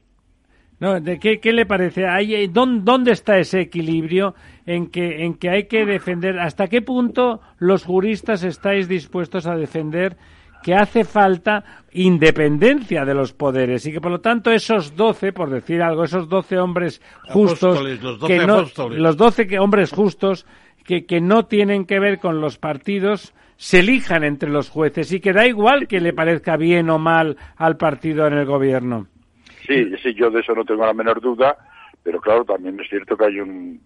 No, 0.81 1.01
¿de 1.01 1.21
qué, 1.21 1.39
qué, 1.39 1.53
le 1.53 1.65
parece? 1.65 2.09
¿Hay, 2.09 2.49
dónde, 2.49 2.83
¿Dónde 2.85 3.13
está 3.13 3.39
ese 3.39 3.61
equilibrio 3.61 4.35
en 4.67 4.89
que, 4.89 5.25
en 5.25 5.35
que 5.35 5.49
hay 5.49 5.69
que 5.69 5.87
defender? 5.87 6.41
¿Hasta 6.41 6.67
qué 6.67 6.83
punto 6.83 7.41
los 7.59 7.85
juristas 7.85 8.43
estáis 8.43 8.89
dispuestos 8.89 9.47
a 9.47 9.55
defender 9.55 10.17
que 10.63 10.75
hace 10.75 11.05
falta 11.05 11.65
independencia 11.93 13.05
de 13.05 13.15
los 13.15 13.33
poderes 13.33 13.85
y 13.87 13.93
que 13.93 14.01
por 14.01 14.13
lo 14.13 14.21
tanto 14.21 14.51
esos 14.51 14.97
doce, 14.97 15.33
por 15.33 15.51
decir 15.51 15.83
algo, 15.83 16.05
esos 16.05 16.29
doce 16.29 16.59
hombres 16.59 17.03
justos, 17.29 17.81
los 18.01 18.19
doce 18.19 18.39
que 18.39 18.47
no, 18.47 18.65
los 18.89 19.17
doce 19.17 19.59
hombres 19.59 19.91
justos 19.91 20.47
que, 20.85 21.05
que 21.05 21.21
no 21.21 21.47
tienen 21.47 21.85
que 21.85 21.99
ver 21.99 22.19
con 22.19 22.41
los 22.41 22.59
partidos, 22.59 23.35
se 23.57 23.81
elijan 23.81 24.25
entre 24.25 24.51
los 24.51 24.71
jueces 24.71 25.13
y 25.13 25.21
que 25.21 25.33
da 25.33 25.47
igual 25.47 25.87
que 25.87 26.01
le 26.01 26.13
parezca 26.13 26.57
bien 26.57 26.91
o 26.91 26.99
mal 26.99 27.37
al 27.57 27.77
partido 27.77 28.27
en 28.27 28.35
el 28.35 28.47
gobierno. 28.47 29.07
Sí, 29.67 29.97
sí, 30.03 30.15
yo 30.15 30.31
de 30.31 30.41
eso 30.41 30.55
no 30.55 30.65
tengo 30.65 30.85
la 30.85 30.93
menor 30.93 31.21
duda, 31.21 31.57
pero 32.03 32.21
claro, 32.21 32.45
también 32.45 32.79
es 32.81 32.89
cierto 32.89 33.17
que 33.17 33.27
hay 33.27 33.41
un 33.41 33.81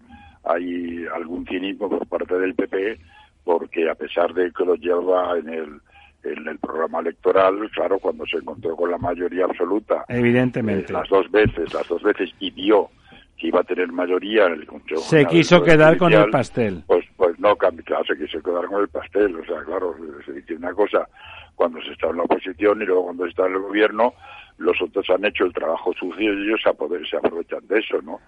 hay 0.44 1.04
algún 1.14 1.44
cinismo 1.44 1.88
por 1.88 2.06
parte 2.06 2.38
del 2.38 2.54
PP 2.54 2.98
porque 3.44 3.90
a 3.90 3.94
pesar 3.94 4.32
de 4.32 4.50
que 4.52 4.64
lo 4.64 4.76
lleva 4.76 5.38
en 5.38 5.48
el 5.48 5.80
en 6.24 6.48
el 6.48 6.58
programa 6.58 6.98
electoral, 7.00 7.70
claro, 7.70 8.00
cuando 8.00 8.26
se 8.26 8.38
encontró 8.38 8.74
con 8.74 8.90
la 8.90 8.98
mayoría 8.98 9.44
absoluta, 9.44 10.04
evidentemente, 10.08 10.90
eh, 10.90 10.92
las 10.92 11.08
dos 11.08 11.30
veces, 11.30 11.72
las 11.72 11.86
dos 11.86 12.02
veces 12.02 12.30
y 12.40 12.50
vio 12.50 12.90
que 13.36 13.48
iba 13.48 13.60
a 13.60 13.64
tener 13.64 13.92
mayoría 13.92 14.46
en 14.46 14.54
el 14.54 14.66
Consejo 14.66 15.00
Se 15.00 15.24
quiso 15.26 15.62
quedar 15.62 15.96
con 15.96 16.12
el 16.12 16.30
pastel. 16.30 16.82
Pues, 16.86 17.04
pues 17.16 17.38
no, 17.38 17.56
claro, 17.56 17.76
se 18.06 18.16
quiso 18.16 18.42
quedar 18.42 18.66
con 18.66 18.80
el 18.80 18.88
pastel. 18.88 19.36
O 19.36 19.44
sea, 19.44 19.62
claro, 19.64 19.94
se 20.24 20.32
dice 20.32 20.54
una 20.54 20.72
cosa 20.72 21.08
cuando 21.54 21.80
se 21.82 21.92
está 21.92 22.08
en 22.08 22.18
la 22.18 22.22
oposición 22.24 22.82
y 22.82 22.86
luego 22.86 23.04
cuando 23.04 23.24
se 23.24 23.30
está 23.30 23.46
en 23.46 23.54
el 23.54 23.60
gobierno, 23.60 24.14
los 24.58 24.80
otros 24.80 25.08
han 25.10 25.24
hecho 25.24 25.44
el 25.44 25.52
trabajo 25.52 25.92
sucio 25.94 26.32
y 26.32 26.48
ellos 26.48 26.60
a 26.66 26.72
poder, 26.72 27.06
se 27.08 27.16
aprovechan 27.16 27.66
de 27.66 27.78
eso, 27.78 28.00
¿no? 28.02 28.20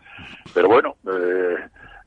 Pero 0.55 0.69
bueno, 0.69 0.97
eh, 1.07 1.57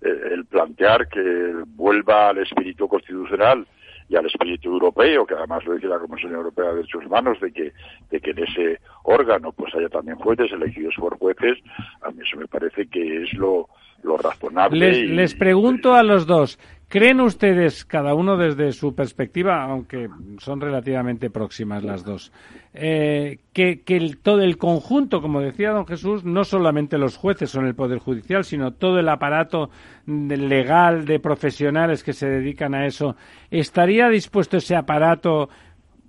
eh, 0.01 0.21
el 0.31 0.45
plantear 0.45 1.07
que 1.07 1.53
vuelva 1.75 2.29
al 2.29 2.39
espíritu 2.39 2.87
constitucional 2.87 3.65
y 4.11 4.15
al 4.17 4.25
espíritu 4.25 4.69
europeo, 4.69 5.25
que 5.25 5.35
además 5.35 5.63
lo 5.63 5.73
dice 5.73 5.87
la 5.87 5.97
Comisión 5.97 6.33
Europea 6.33 6.65
de 6.65 6.75
Derechos 6.75 7.05
Humanos, 7.05 7.39
de 7.39 7.53
que, 7.53 7.71
de 8.09 8.19
que 8.19 8.31
en 8.31 8.39
ese 8.39 8.79
órgano 9.03 9.53
pues 9.53 9.73
haya 9.73 9.87
también 9.87 10.17
jueces 10.17 10.51
elegidos 10.51 10.93
por 10.99 11.17
jueces, 11.17 11.57
a 12.01 12.11
mí 12.11 12.21
eso 12.21 12.37
me 12.37 12.45
parece 12.45 12.87
que 12.87 13.23
es 13.23 13.33
lo, 13.33 13.69
lo 14.03 14.17
razonable. 14.17 14.91
Les, 14.91 15.09
les 15.09 15.33
pregunto 15.33 15.95
a 15.95 16.03
los 16.03 16.27
dos, 16.27 16.59
¿creen 16.91 17.21
ustedes, 17.21 17.85
cada 17.85 18.13
uno 18.13 18.35
desde 18.35 18.73
su 18.73 18.93
perspectiva, 18.93 19.63
aunque 19.63 20.09
son 20.39 20.59
relativamente 20.59 21.29
próximas 21.29 21.85
las 21.85 22.03
dos, 22.03 22.33
eh, 22.73 23.39
que, 23.53 23.81
todo 24.21 24.41
el 24.41 24.57
conjunto, 24.57 25.21
como 25.21 25.39
decía 25.39 25.71
don 25.71 25.87
Jesús, 25.87 26.25
no 26.25 26.43
solamente 26.43 26.97
los 26.97 27.15
jueces 27.15 27.49
son 27.49 27.65
el 27.65 27.75
Poder 27.75 27.99
Judicial, 27.99 28.43
sino 28.43 28.73
todo 28.73 28.99
el 28.99 29.07
aparato 29.07 29.69
legal 30.05 31.05
de 31.05 31.21
profesionales 31.21 32.03
que 32.03 32.11
se 32.11 32.27
dedican 32.27 32.75
a 32.75 32.85
eso, 32.85 33.15
¿estaría 33.49 34.09
dispuesto 34.09 34.57
ese 34.57 34.75
aparato 34.75 35.47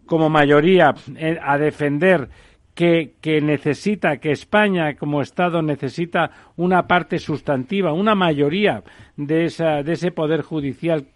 como 0.05 0.31
mayoría 0.31 0.97
eh, 1.15 1.39
a 1.41 1.59
defender 1.59 2.29
que, 2.75 3.41
necesita, 3.43 4.17
que 4.17 4.33
España 4.33 4.95
como 4.95 5.21
Estado 5.21 5.63
necesita 5.63 6.31
una 6.57 6.87
parte 6.87 7.19
sustantiva, 7.19 7.93
una 7.93 8.15
mayoría 8.15 8.83
de, 9.17 9.45
esa, 9.45 9.83
de 9.83 9.93
ese 9.93 10.11
poder 10.11 10.43
judicial 10.43 11.07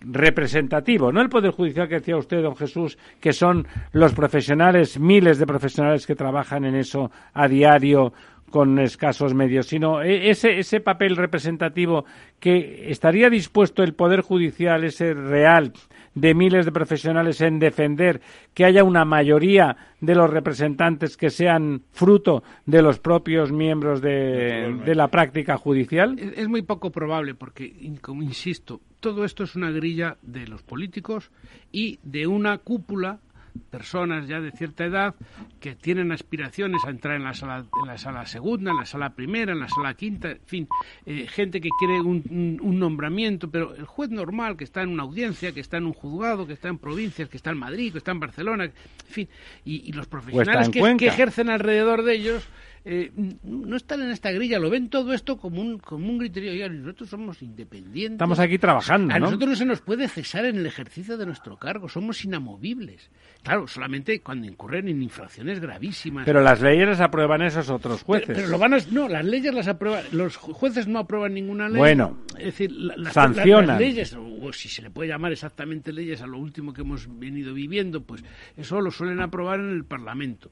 representativo, 0.00 1.10
no 1.12 1.20
el 1.20 1.28
Poder 1.28 1.50
Judicial 1.50 1.88
que 1.88 1.96
decía 1.96 2.16
usted, 2.16 2.42
don 2.42 2.56
Jesús, 2.56 2.98
que 3.20 3.32
son 3.32 3.66
los 3.92 4.12
profesionales, 4.12 4.98
miles 4.98 5.38
de 5.38 5.46
profesionales 5.46 6.06
que 6.06 6.14
trabajan 6.14 6.64
en 6.64 6.76
eso 6.76 7.10
a 7.34 7.48
diario 7.48 8.12
con 8.50 8.78
escasos 8.78 9.34
medios, 9.34 9.66
sino 9.66 10.02
e, 10.02 10.30
ese, 10.30 10.58
ese 10.58 10.80
papel 10.80 11.16
representativo 11.16 12.04
que 12.40 12.90
estaría 12.90 13.28
dispuesto 13.28 13.82
el 13.82 13.94
Poder 13.94 14.20
Judicial, 14.20 14.84
ese 14.84 15.14
real, 15.14 15.72
de 16.20 16.34
miles 16.34 16.64
de 16.64 16.72
profesionales 16.72 17.40
en 17.40 17.58
defender 17.58 18.20
que 18.54 18.64
haya 18.64 18.84
una 18.84 19.04
mayoría 19.04 19.76
de 20.00 20.14
los 20.14 20.30
representantes 20.30 21.16
que 21.16 21.30
sean 21.30 21.82
fruto 21.90 22.42
de 22.66 22.82
los 22.82 22.98
propios 22.98 23.52
miembros 23.52 24.00
de, 24.00 24.80
de 24.84 24.94
la 24.94 25.08
práctica 25.08 25.56
judicial? 25.56 26.18
Es 26.18 26.48
muy 26.48 26.62
poco 26.62 26.90
probable 26.90 27.34
porque, 27.34 27.74
como 28.00 28.22
insisto, 28.22 28.80
todo 29.00 29.24
esto 29.24 29.44
es 29.44 29.54
una 29.54 29.70
grilla 29.70 30.16
de 30.22 30.46
los 30.46 30.62
políticos 30.62 31.30
y 31.72 31.98
de 32.02 32.26
una 32.26 32.58
cúpula 32.58 33.20
personas 33.58 34.26
ya 34.28 34.40
de 34.40 34.50
cierta 34.52 34.84
edad 34.84 35.14
que 35.60 35.74
tienen 35.74 36.12
aspiraciones 36.12 36.84
a 36.84 36.90
entrar 36.90 37.16
en 37.16 37.24
la 37.24 37.34
sala, 37.34 37.64
en 37.82 37.86
la 37.86 37.98
sala 37.98 38.26
segunda, 38.26 38.70
en 38.70 38.78
la 38.78 38.86
sala 38.86 39.10
primera, 39.10 39.52
en 39.52 39.60
la 39.60 39.68
sala 39.68 39.94
quinta, 39.94 40.30
en 40.30 40.40
fin, 40.44 40.68
eh, 41.06 41.26
gente 41.28 41.60
que 41.60 41.68
quiere 41.78 42.00
un, 42.00 42.78
nombramiento, 42.78 43.50
pero 43.50 43.74
el 43.74 43.84
juez 43.84 44.10
normal 44.10 44.56
que 44.56 44.64
está 44.64 44.82
en 44.82 44.90
una 44.90 45.02
audiencia, 45.02 45.52
que 45.52 45.60
está 45.60 45.78
en 45.78 45.86
un 45.86 45.92
juzgado, 45.92 46.46
que 46.46 46.52
está 46.52 46.68
en 46.68 46.78
provincias, 46.78 47.28
que 47.28 47.36
está 47.36 47.50
en 47.50 47.58
Madrid, 47.58 47.92
que 47.92 47.98
está 47.98 48.12
en 48.12 48.20
Barcelona, 48.20 48.64
en 48.64 48.72
fin, 49.06 49.28
y, 49.64 49.92
los 49.92 50.06
profesionales 50.06 50.68
que 50.68 51.06
ejercen 51.06 51.50
alrededor 51.50 52.04
de 52.04 52.14
ellos 52.14 52.48
eh, 52.90 53.12
no 53.42 53.76
están 53.76 54.00
en 54.00 54.08
esta 54.08 54.32
grilla, 54.32 54.58
lo 54.58 54.70
ven 54.70 54.88
todo 54.88 55.12
esto 55.12 55.36
como 55.36 55.60
un, 55.60 55.78
como 55.78 56.08
un 56.08 56.18
criterio. 56.18 56.70
nosotros 56.70 57.10
somos 57.10 57.42
independientes. 57.42 58.14
Estamos 58.14 58.38
aquí 58.38 58.56
trabajando. 58.56 59.12
A 59.12 59.18
nosotros 59.18 59.50
no 59.50 59.56
se 59.56 59.64
nos 59.66 59.82
puede 59.82 60.08
cesar 60.08 60.46
en 60.46 60.56
el 60.56 60.64
ejercicio 60.64 61.18
de 61.18 61.26
nuestro 61.26 61.58
cargo, 61.58 61.90
somos 61.90 62.24
inamovibles. 62.24 63.10
Claro, 63.42 63.66
solamente 63.68 64.20
cuando 64.20 64.46
incurren 64.46 64.88
en 64.88 65.02
infracciones 65.02 65.60
gravísimas. 65.60 66.24
Pero 66.24 66.40
las 66.40 66.62
leyes 66.62 66.88
las 66.88 67.00
aprueban 67.02 67.42
esos 67.42 67.68
otros 67.68 68.02
jueces. 68.02 68.34
Pero, 68.34 68.48
lo 68.48 68.58
van 68.58 68.72
no, 68.90 69.06
las 69.06 69.24
leyes 69.24 69.52
las 69.52 69.68
aprueban, 69.68 70.04
los 70.12 70.38
jueces 70.38 70.88
no 70.88 71.00
aprueban 71.00 71.34
ninguna 71.34 71.68
ley. 71.68 71.76
Bueno, 71.76 72.20
es 72.38 72.46
decir, 72.46 72.72
las, 72.72 73.12
sancionan. 73.12 73.78
leyes, 73.78 74.14
o 74.14 74.50
si 74.54 74.70
se 74.70 74.80
le 74.80 74.88
puede 74.88 75.10
llamar 75.10 75.32
exactamente 75.32 75.92
leyes 75.92 76.22
a 76.22 76.26
lo 76.26 76.38
último 76.38 76.72
que 76.72 76.80
hemos 76.80 77.06
venido 77.18 77.52
viviendo, 77.52 78.02
pues 78.02 78.24
eso 78.56 78.80
lo 78.80 78.90
suelen 78.90 79.20
aprobar 79.20 79.60
en 79.60 79.70
el 79.70 79.84
Parlamento. 79.84 80.50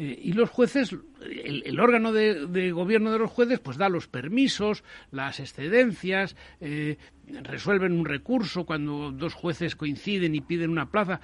Eh, 0.00 0.16
y 0.22 0.32
los 0.32 0.48
jueces, 0.48 0.94
el, 1.22 1.80
órgano 1.80 2.12
de, 2.12 2.70
gobierno 2.70 3.10
de 3.10 3.18
los 3.18 3.32
jueces, 3.32 3.58
pues 3.58 3.76
da 3.78 3.88
los 3.88 4.06
permisos, 4.06 4.84
las 5.10 5.40
excedencias, 5.40 6.36
eh, 6.60 6.98
resuelven 7.26 7.98
un 7.98 8.04
recurso 8.04 8.64
cuando 8.64 9.10
dos 9.10 9.34
jueces 9.34 9.74
coinciden 9.74 10.36
y 10.36 10.40
piden 10.40 10.70
una 10.70 10.88
plaza. 10.88 11.20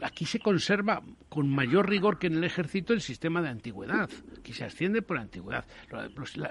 aquí 0.00 0.24
se 0.24 0.38
conserva 0.38 1.02
con 1.28 1.50
mayor 1.50 1.90
rigor 1.90 2.18
que 2.18 2.28
en 2.28 2.38
el 2.38 2.44
ejército 2.44 2.94
el 2.94 3.02
sistema 3.02 3.42
de 3.42 3.50
antigüedad, 3.50 4.08
que 4.42 4.54
se 4.54 4.64
asciende 4.64 5.02
por 5.02 5.18
antigüedad. 5.18 5.66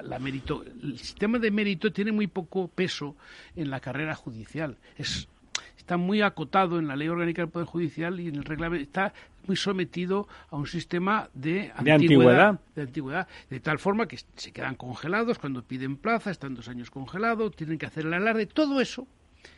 La, 0.04 0.20
mérito, 0.20 0.64
el 0.64 1.00
sistema 1.00 1.40
de 1.40 1.50
mérito 1.50 1.92
tiene 1.92 2.12
muy 2.12 2.28
poco 2.28 2.68
peso 2.68 3.16
en 3.56 3.72
la 3.72 3.80
carrera 3.80 4.14
judicial. 4.14 4.78
Es, 4.98 5.28
está 5.78 5.98
muy 5.98 6.22
acotado 6.22 6.78
en 6.78 6.88
la 6.88 6.96
ley 6.96 7.08
orgánica 7.08 7.42
del 7.42 7.50
Poder 7.50 7.68
Judicial 7.68 8.20
y 8.20 8.28
en 8.28 8.36
el 8.36 8.44
reglamento 8.44 8.84
está 8.84 9.14
muy 9.48 9.56
sometido 9.56 10.28
a 10.50 10.56
un 10.56 10.68
sistema 10.68 11.30
de 11.34 11.72
antigüedad, 11.76 12.60
de 12.76 12.82
antigüedad, 12.82 13.28
de 13.50 13.60
tal 13.60 13.80
forma 13.80 14.08
que 14.08 14.18
se 14.36 14.52
quedan 14.52 14.76
congelados 14.76 15.40
cuando 15.40 15.64
piden 15.64 15.98
plaza, 15.98 16.32
están 16.32 16.56
dos 16.56 16.68
años 16.68 16.92
congelados, 16.92 17.56
tienen 17.56 17.78
que 17.78 17.86
hacer 17.86 18.06
el 18.06 18.14
alarde, 18.14 18.46
todo 18.46 18.82
eso 18.82 19.08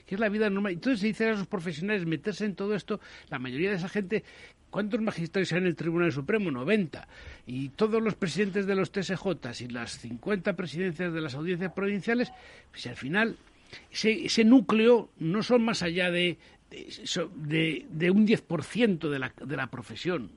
que 0.06 0.16
es 0.16 0.22
la 0.22 0.30
vida 0.30 0.50
normal. 0.50 0.74
Entonces 0.74 1.00
se 1.00 1.08
dice 1.08 1.26
a 1.26 1.34
esos 1.34 1.48
profesionales 1.48 2.06
meterse 2.06 2.46
en 2.46 2.56
todo 2.56 2.76
esto, 2.76 3.00
la 3.30 3.40
mayoría 3.40 3.70
de 3.70 3.78
esa 3.78 3.90
gente, 3.90 4.24
¿cuántos 4.70 5.02
magistrados 5.02 5.52
hay 5.52 5.60
en 5.60 5.68
el 5.68 5.76
Tribunal 5.76 6.12
Supremo? 6.12 6.52
90. 6.52 7.08
Y 7.46 7.70
todos 7.70 8.02
los 8.02 8.16
presidentes 8.16 8.66
de 8.66 8.76
los 8.76 8.92
TSJ 8.92 9.28
y 9.62 9.68
las 9.68 10.00
50 10.00 10.56
presidencias 10.56 11.14
de 11.14 11.22
las 11.22 11.36
audiencias 11.36 11.72
provinciales, 11.74 12.32
pues 12.72 12.88
al 12.88 12.96
final 12.96 13.38
ese, 13.92 14.44
núcleo 14.44 15.10
no 15.20 15.44
son 15.44 15.64
más 15.64 15.84
allá 15.84 16.12
de, 16.12 16.38
de, 16.70 17.86
de 17.90 18.12
un 18.12 18.28
10% 18.28 19.10
de 19.10 19.20
la, 19.20 19.34
de 19.44 19.58
la 19.58 19.68
profesión 19.68 20.32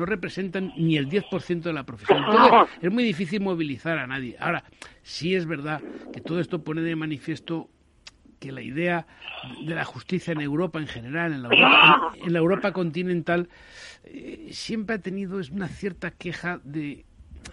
no 0.00 0.06
representan 0.06 0.72
ni 0.76 0.96
el 0.96 1.08
10% 1.08 1.60
de 1.60 1.72
la 1.72 1.84
profesión. 1.84 2.24
Entonces, 2.24 2.78
es 2.80 2.90
muy 2.90 3.04
difícil 3.04 3.40
movilizar 3.42 3.98
a 3.98 4.06
nadie. 4.06 4.34
Ahora, 4.40 4.64
sí 5.02 5.34
es 5.34 5.46
verdad 5.46 5.82
que 6.12 6.20
todo 6.20 6.40
esto 6.40 6.64
pone 6.64 6.80
de 6.80 6.96
manifiesto 6.96 7.68
que 8.38 8.50
la 8.50 8.62
idea 8.62 9.06
de 9.66 9.74
la 9.74 9.84
justicia 9.84 10.32
en 10.32 10.40
Europa 10.40 10.78
en 10.78 10.86
general, 10.86 11.34
en 11.34 12.32
la 12.32 12.38
Europa, 12.38 12.72
continental, 12.72 13.50
eh, 14.04 14.48
siempre 14.52 14.96
ha 14.96 14.98
tenido 14.98 15.38
una 15.52 15.68
cierta 15.68 16.10
queja 16.10 16.58
de, 16.64 17.04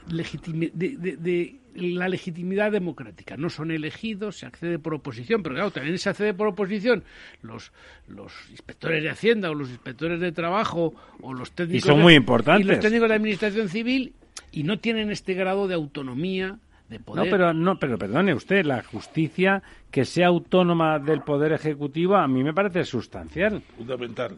de, 0.08 1.60
la 1.76 2.10
legitimidad 2.10 2.72
democrática. 2.72 3.38
No 3.38 3.50
son 3.50 3.72
elegidos, 3.72 4.40
se 4.40 4.46
accede 4.46 4.80
por 4.80 4.94
oposición, 4.96 5.44
pero 5.44 5.56
claro, 5.56 5.72
también 5.72 5.98
se 5.98 6.10
accede 6.10 6.34
por 6.34 6.48
oposición 6.48 7.04
los, 7.42 7.72
los 8.08 8.34
inspectores 8.50 9.04
de 9.04 9.10
Hacienda 9.10 9.52
o 9.52 9.54
los 9.54 9.70
inspectores 9.70 10.20
de 10.20 10.32
Trabajo 10.32 10.94
o 11.22 11.34
los 11.34 11.52
técnicos, 11.52 11.86
y 11.86 11.88
son 11.88 12.02
muy 12.02 12.16
importantes. 12.16 12.66
Y 12.66 12.70
los 12.70 12.80
técnicos 12.80 13.10
de 13.10 13.16
Administración 13.16 13.70
Civil 13.70 14.14
y 14.52 14.64
no 14.64 14.80
tienen 14.80 15.12
este 15.12 15.34
grado 15.34 15.68
de 15.68 15.76
autonomía 15.76 16.60
no, 16.90 17.24
pero 17.24 17.54
no, 17.54 17.78
pero 17.80 17.98
perdone 17.98 18.34
usted, 18.34 18.66
la 18.66 18.82
justicia 18.82 19.62
que 19.92 20.06
sea 20.06 20.28
autónoma 20.28 21.00
del 21.00 21.22
poder 21.22 21.52
ejecutivo 21.52 22.16
a 22.16 22.28
mí 22.28 22.44
me 22.44 22.54
parece 22.54 22.86
sustancial. 22.86 23.62
Fundamental. 23.76 24.38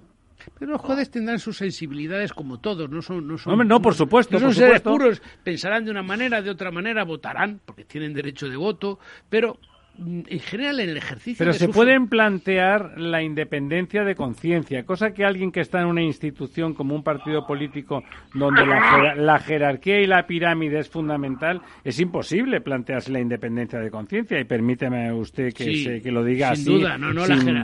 Pero 0.57 0.71
los 0.71 0.81
jueces 0.81 1.09
tendrán 1.09 1.39
sus 1.39 1.57
sensibilidades 1.57 2.33
como 2.33 2.59
todos, 2.59 2.89
no 2.89 3.01
son... 3.01 3.27
No, 3.27 3.37
son, 3.37 3.67
no, 3.67 3.81
por 3.81 3.95
supuesto. 3.95 4.33
No 4.33 4.39
son 4.39 4.53
seres 4.53 4.81
puros, 4.81 5.21
pensarán 5.43 5.85
de 5.85 5.91
una 5.91 6.03
manera, 6.03 6.41
de 6.41 6.49
otra 6.49 6.71
manera, 6.71 7.03
votarán, 7.03 7.61
porque 7.65 7.85
tienen 7.85 8.13
derecho 8.13 8.47
de 8.47 8.57
voto, 8.57 8.99
pero 9.29 9.59
Mm, 9.99 10.21
en 10.27 10.39
general 10.39 10.79
en 10.79 10.89
el 10.89 10.97
ejercicio. 10.97 11.37
Pero 11.39 11.51
se 11.51 11.67
pueden 11.67 12.07
plantear 12.07 12.97
la 12.97 13.21
independencia 13.21 14.03
de 14.05 14.15
conciencia, 14.15 14.85
cosa 14.85 15.11
que 15.11 15.25
alguien 15.25 15.51
que 15.51 15.59
está 15.59 15.81
en 15.81 15.87
una 15.87 16.01
institución 16.01 16.73
como 16.73 16.95
un 16.95 17.03
partido 17.03 17.45
político 17.45 18.03
donde 18.33 18.65
la, 18.65 19.39
jerarquía 19.39 19.99
y 19.99 20.07
la 20.07 20.25
pirámide 20.25 20.79
es 20.79 20.89
fundamental, 20.89 21.61
es 21.83 21.99
imposible 21.99 22.61
plantearse 22.61 23.11
la 23.11 23.19
independencia 23.19 23.79
de 23.79 23.91
conciencia. 23.91 24.39
Y 24.39 24.45
permíteme 24.45 25.11
usted 25.11 25.53
que, 25.53 26.01
que 26.01 26.11
lo 26.11 26.23
diga 26.23 26.55
sin 26.55 26.79
duda, 26.79 26.97
no, 26.97 27.11
no, 27.11 27.23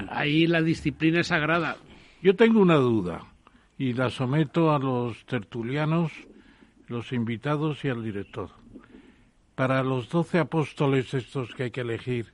ahí 0.09 0.45
la 0.45 0.61
disciplina 0.61 1.21
es 1.21 1.27
sagrada. 1.27 1.77
Yo 2.25 2.35
tengo 2.35 2.59
una 2.59 2.77
duda 2.77 3.21
y 3.77 3.93
la 3.93 4.09
someto 4.09 4.73
a 4.73 4.79
los 4.79 5.27
tertulianos, 5.27 6.11
los 6.87 7.13
invitados 7.13 7.85
y 7.85 7.89
al 7.89 8.03
director. 8.03 8.49
Para 9.53 9.83
los 9.83 10.09
doce 10.09 10.39
apóstoles 10.39 11.13
estos 11.13 11.53
que 11.53 11.65
hay 11.65 11.69
que 11.69 11.81
elegir 11.81 12.33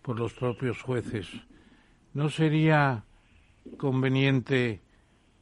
por 0.00 0.16
los 0.16 0.32
propios 0.32 0.80
jueces, 0.80 1.26
¿no 2.14 2.28
sería 2.30 3.02
conveniente 3.78 4.80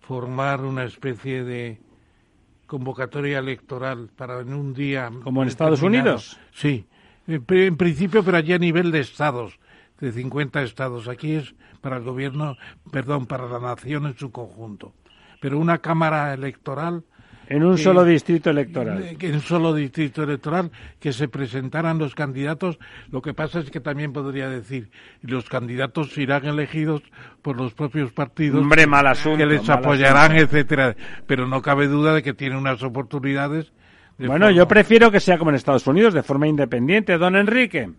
formar 0.01 0.63
una 0.63 0.85
especie 0.85 1.45
de 1.45 1.79
convocatoria 2.67 3.39
electoral 3.39 4.09
para 4.17 4.41
en 4.41 4.55
un 4.55 4.73
día... 4.73 5.11
¿Como 5.23 5.43
en 5.43 5.49
Estados 5.49 5.83
Unidos? 5.83 6.39
Sí, 6.53 6.87
en 7.27 7.77
principio, 7.77 8.25
pero 8.25 8.39
allí 8.39 8.55
a 8.55 8.59
nivel 8.59 8.93
de 8.93 9.01
estados, 9.01 9.59
de 10.01 10.13
50 10.13 10.63
estados. 10.63 11.09
Aquí 11.09 11.33
es 11.33 11.55
para 11.81 11.97
el 11.97 12.03
gobierno, 12.03 12.57
perdón, 12.91 13.27
para 13.27 13.47
la 13.49 13.59
nación 13.59 14.07
en 14.07 14.17
su 14.17 14.31
conjunto. 14.31 14.93
Pero 15.41 15.59
una 15.59 15.79
cámara 15.79 16.35
electoral 16.35 17.05
en 17.51 17.65
un 17.65 17.77
solo 17.79 18.05
distrito 18.05 18.49
electoral. 18.49 19.17
En 19.19 19.35
un 19.35 19.41
solo 19.41 19.75
distrito 19.75 20.23
electoral, 20.23 20.71
que 21.01 21.13
se 21.13 21.27
presentaran 21.27 21.99
los 21.99 22.15
candidatos. 22.15 22.79
Lo 23.11 23.23
que 23.23 23.35
pasa 23.35 23.59
es 23.59 23.73
que 23.73 23.81
también 23.81 24.13
podría 24.13 24.49
decir, 24.49 24.89
los 25.21 25.49
candidatos 25.49 26.17
irán 26.17 26.47
elegidos 26.47 27.03
por 27.43 27.57
los 27.57 27.75
propios 27.75 28.13
partidos 28.13 28.61
Hombre, 28.61 28.87
mal 28.87 29.05
asunto, 29.09 29.39
que 29.39 29.47
les 29.47 29.69
apoyarán, 29.69 30.37
etcétera. 30.37 30.95
Pero 31.27 31.49
no 31.49 31.61
cabe 31.61 31.89
duda 31.89 32.15
de 32.15 32.23
que 32.23 32.35
tienen 32.35 32.57
unas 32.57 32.85
oportunidades. 32.85 33.73
Bueno, 34.17 34.49
yo 34.53 34.69
prefiero 34.69 35.11
que 35.11 35.19
sea 35.19 35.37
como 35.37 35.51
en 35.51 35.57
Estados 35.57 35.89
Unidos, 35.89 36.15
de 36.15 36.23
forma 36.23 36.47
independiente. 36.47 37.19
Don 37.19 37.35
Enrique. 37.35 37.91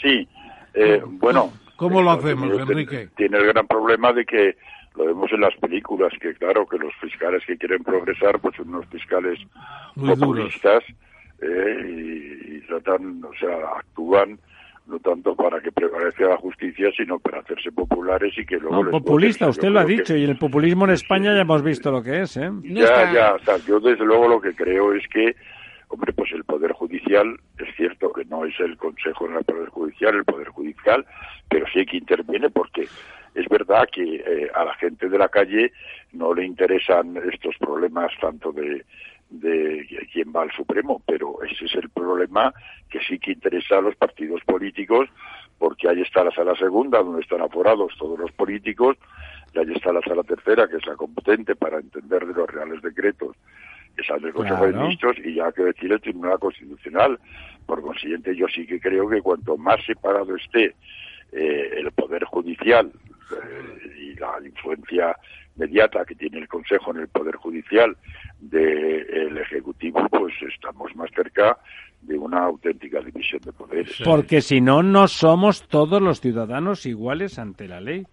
Sí, 0.00 0.26
eh, 0.74 1.02
bueno. 1.04 1.52
¿Cómo 1.76 2.02
lo 2.02 2.12
hacemos, 2.12 2.50
Enrique? 2.60 3.08
Tiene 3.16 3.38
el 3.38 3.46
gran 3.46 3.66
problema 3.66 4.12
de 4.12 4.24
que 4.24 4.56
lo 4.96 5.06
vemos 5.06 5.32
en 5.32 5.40
las 5.40 5.54
películas, 5.56 6.12
que 6.20 6.34
claro, 6.34 6.66
que 6.66 6.78
los 6.78 6.94
fiscales 7.00 7.42
que 7.46 7.56
quieren 7.56 7.82
progresar, 7.82 8.38
pues 8.38 8.54
son 8.56 8.68
unos 8.68 8.86
fiscales 8.86 9.40
populistas 9.96 10.84
eh, 11.40 12.56
y, 12.56 12.60
tratan, 12.66 13.22
o 13.24 13.34
sea, 13.38 13.56
actúan 13.76 14.38
no 14.86 14.98
tanto 14.98 15.34
para 15.34 15.60
que 15.60 15.72
prevalezca 15.72 16.28
la 16.28 16.36
justicia, 16.36 16.90
sino 16.94 17.18
para 17.18 17.40
hacerse 17.40 17.72
populares 17.72 18.36
y 18.36 18.44
que 18.44 18.58
luego... 18.58 18.84
No, 18.84 18.90
populista, 18.90 19.48
usted 19.48 19.68
lo 19.68 19.80
ha 19.80 19.84
dicho, 19.84 20.14
y 20.14 20.24
el 20.24 20.36
populismo 20.36 20.84
en 20.84 20.90
España 20.90 21.34
ya 21.34 21.40
hemos 21.40 21.62
visto 21.62 21.90
lo 21.90 22.02
que 22.02 22.20
es, 22.20 22.36
¿eh? 22.36 22.50
Ya, 22.64 23.10
ya, 23.12 23.34
o 23.34 23.38
sea, 23.38 23.56
yo 23.66 23.80
desde 23.80 24.04
luego 24.04 24.28
lo 24.28 24.40
que 24.42 24.54
creo 24.54 24.92
es 24.92 25.08
que, 25.08 25.34
hombre, 25.88 26.12
pues 26.12 26.32
el 26.32 26.44
Poder 26.44 26.72
Judicial, 26.72 27.38
es 27.58 27.74
cierto 27.76 28.12
que 28.12 28.24
no 28.24 28.44
es 28.44 28.58
el 28.60 28.76
Consejo 28.76 29.28
del 29.28 29.44
Poder 29.44 29.68
Judicial, 29.68 30.14
el 30.16 30.24
Poder 30.24 30.48
Judicial, 30.48 31.06
pero 31.48 31.66
sí 31.72 31.84
que 31.86 31.98
interviene 31.98 32.50
porque 32.50 32.88
es 33.34 33.48
verdad 33.48 33.88
que 33.92 34.16
eh, 34.16 34.50
a 34.54 34.64
la 34.64 34.74
gente 34.74 35.08
de 35.08 35.18
la 35.18 35.28
calle 35.28 35.72
no 36.12 36.34
le 36.34 36.44
interesan 36.44 37.16
estos 37.32 37.56
problemas 37.58 38.12
tanto 38.20 38.52
de, 38.52 38.84
de 39.30 40.08
quién 40.12 40.32
va 40.34 40.42
al 40.42 40.52
Supremo, 40.52 41.02
pero 41.06 41.42
ese 41.42 41.64
es 41.64 41.74
el 41.74 41.90
problema 41.90 42.54
que 42.88 43.00
sí 43.00 43.18
que 43.18 43.32
interesa 43.32 43.78
a 43.78 43.80
los 43.80 43.96
partidos 43.96 44.42
políticos, 44.44 45.08
porque 45.58 45.88
ahí 45.88 46.02
está 46.02 46.24
la 46.24 46.30
sala 46.30 46.54
segunda, 46.56 47.02
donde 47.02 47.22
están 47.22 47.40
aforados 47.40 47.92
todos 47.98 48.18
los 48.18 48.30
políticos, 48.32 48.96
y 49.52 49.58
ahí 49.58 49.72
está 49.74 49.92
la 49.92 50.00
sala 50.02 50.22
tercera, 50.22 50.68
que 50.68 50.76
es 50.76 50.86
la 50.86 50.96
competente 50.96 51.56
para 51.56 51.78
entender 51.78 52.26
de 52.26 52.34
los 52.34 52.48
reales 52.48 52.82
decretos, 52.82 53.36
que 53.94 54.26
el 54.26 54.32
Consejo 54.32 54.66
de 54.66 54.72
Ministros, 54.72 55.16
y 55.24 55.34
ya 55.34 55.52
que 55.52 55.62
decir 55.64 55.92
el 55.92 56.00
Tribunal 56.00 56.38
Constitucional. 56.38 57.18
Por 57.66 57.80
consiguiente, 57.80 58.36
yo 58.36 58.46
sí 58.48 58.66
que 58.66 58.78
creo 58.78 59.08
que 59.08 59.22
cuanto 59.22 59.56
más 59.56 59.82
separado 59.86 60.36
esté 60.36 60.74
eh, 61.32 61.70
el 61.78 61.90
Poder 61.92 62.24
Judicial 62.24 62.92
eh, 63.32 63.98
y 63.98 64.14
la 64.14 64.34
influencia 64.44 65.16
inmediata 65.56 66.04
que 66.04 66.14
tiene 66.14 66.38
el 66.38 66.48
Consejo 66.48 66.90
en 66.90 67.00
el 67.00 67.08
Poder 67.08 67.36
Judicial 67.36 67.96
del 68.40 69.38
Ejecutivo, 69.38 70.06
pues 70.10 70.34
estamos 70.42 70.94
más 70.94 71.10
cerca 71.12 71.58
de 72.02 72.18
una 72.18 72.44
auténtica 72.44 73.00
división 73.00 73.40
de 73.44 73.52
poderes. 73.52 73.96
Porque 74.04 74.42
si 74.42 74.60
no, 74.60 74.82
no 74.82 75.08
somos 75.08 75.66
todos 75.66 76.02
los 76.02 76.20
ciudadanos 76.20 76.84
iguales 76.84 77.38
ante 77.38 77.66
la 77.66 77.80
ley. 77.80 78.06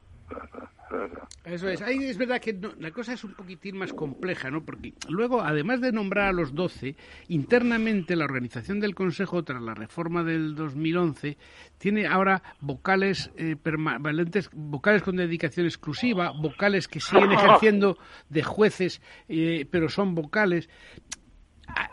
Eso 1.45 1.69
es. 1.69 1.81
Ahí 1.81 2.03
es 2.03 2.17
verdad 2.17 2.39
que 2.39 2.59
la 2.79 2.91
cosa 2.91 3.13
es 3.13 3.23
un 3.23 3.33
poquitín 3.33 3.77
más 3.77 3.93
compleja, 3.93 4.49
¿no? 4.51 4.63
Porque 4.63 4.93
luego, 5.09 5.41
además 5.41 5.81
de 5.81 5.91
nombrar 5.91 6.29
a 6.29 6.31
los 6.33 6.53
doce, 6.53 6.95
internamente 7.27 8.15
la 8.15 8.25
organización 8.25 8.79
del 8.79 8.95
Consejo, 8.95 9.43
tras 9.43 9.61
la 9.61 9.73
reforma 9.73 10.23
del 10.23 10.55
2011, 10.55 11.37
tiene 11.77 12.07
ahora 12.07 12.43
vocales 12.59 13.31
eh, 13.37 13.55
permanentes, 13.55 14.49
vocales 14.53 15.01
con 15.03 15.15
dedicación 15.15 15.65
exclusiva, 15.65 16.31
vocales 16.31 16.87
que 16.87 16.99
siguen 16.99 17.31
ejerciendo 17.31 17.97
de 18.29 18.43
jueces, 18.43 19.01
eh, 19.27 19.65
pero 19.69 19.89
son 19.89 20.15
vocales 20.15 20.69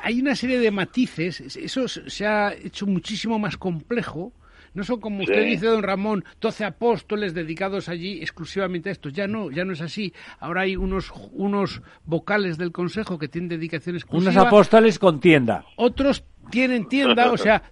hay 0.00 0.20
una 0.20 0.34
serie 0.34 0.58
de 0.58 0.70
matices, 0.70 1.56
eso 1.56 1.86
se 1.86 2.26
ha 2.26 2.52
hecho 2.52 2.86
muchísimo 2.86 3.38
más 3.38 3.56
complejo 3.56 4.32
no 4.78 4.84
son 4.84 5.00
como 5.00 5.22
usted 5.24 5.44
dice, 5.44 5.66
don 5.66 5.82
Ramón, 5.82 6.24
doce 6.40 6.64
apóstoles 6.64 7.34
dedicados 7.34 7.88
allí 7.88 8.20
exclusivamente 8.20 8.88
a 8.88 8.92
esto. 8.92 9.08
Ya 9.08 9.26
no, 9.26 9.50
ya 9.50 9.64
no 9.64 9.72
es 9.72 9.80
así. 9.80 10.14
Ahora 10.38 10.62
hay 10.62 10.76
unos, 10.76 11.12
unos 11.32 11.82
vocales 12.04 12.58
del 12.58 12.70
Consejo 12.70 13.18
que 13.18 13.26
tienen 13.26 13.48
dedicación 13.48 13.96
exclusiva. 13.96 14.30
Unos 14.30 14.46
apóstoles 14.46 15.00
con 15.00 15.18
tienda. 15.18 15.64
Otros 15.74 16.22
tienen 16.50 16.88
tienda, 16.88 17.30
o 17.30 17.36
sea, 17.36 17.62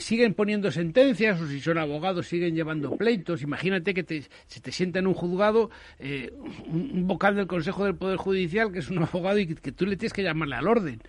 siguen 0.00 0.34
poniendo 0.34 0.70
sentencias, 0.70 1.40
o 1.40 1.46
si 1.46 1.60
son 1.60 1.78
abogados 1.78 2.26
siguen 2.26 2.54
llevando 2.54 2.96
pleitos. 2.96 3.42
Imagínate 3.42 3.94
que 3.94 4.02
te, 4.02 4.24
se 4.46 4.60
te 4.60 4.72
sienta 4.72 4.98
en 4.98 5.06
un 5.06 5.14
juzgado 5.14 5.70
eh, 5.98 6.32
un, 6.66 7.06
vocal 7.06 7.36
del 7.36 7.46
Consejo 7.46 7.84
del 7.84 7.94
Poder 7.94 8.16
Judicial 8.16 8.72
que 8.72 8.80
es 8.80 8.90
un 8.90 8.98
abogado 9.02 9.38
y 9.38 9.46
que, 9.46 9.72
tú 9.72 9.86
le 9.86 9.96
tienes 9.96 10.12
que 10.12 10.22
llamarle 10.22 10.56
al 10.56 10.66
orden. 10.66 11.02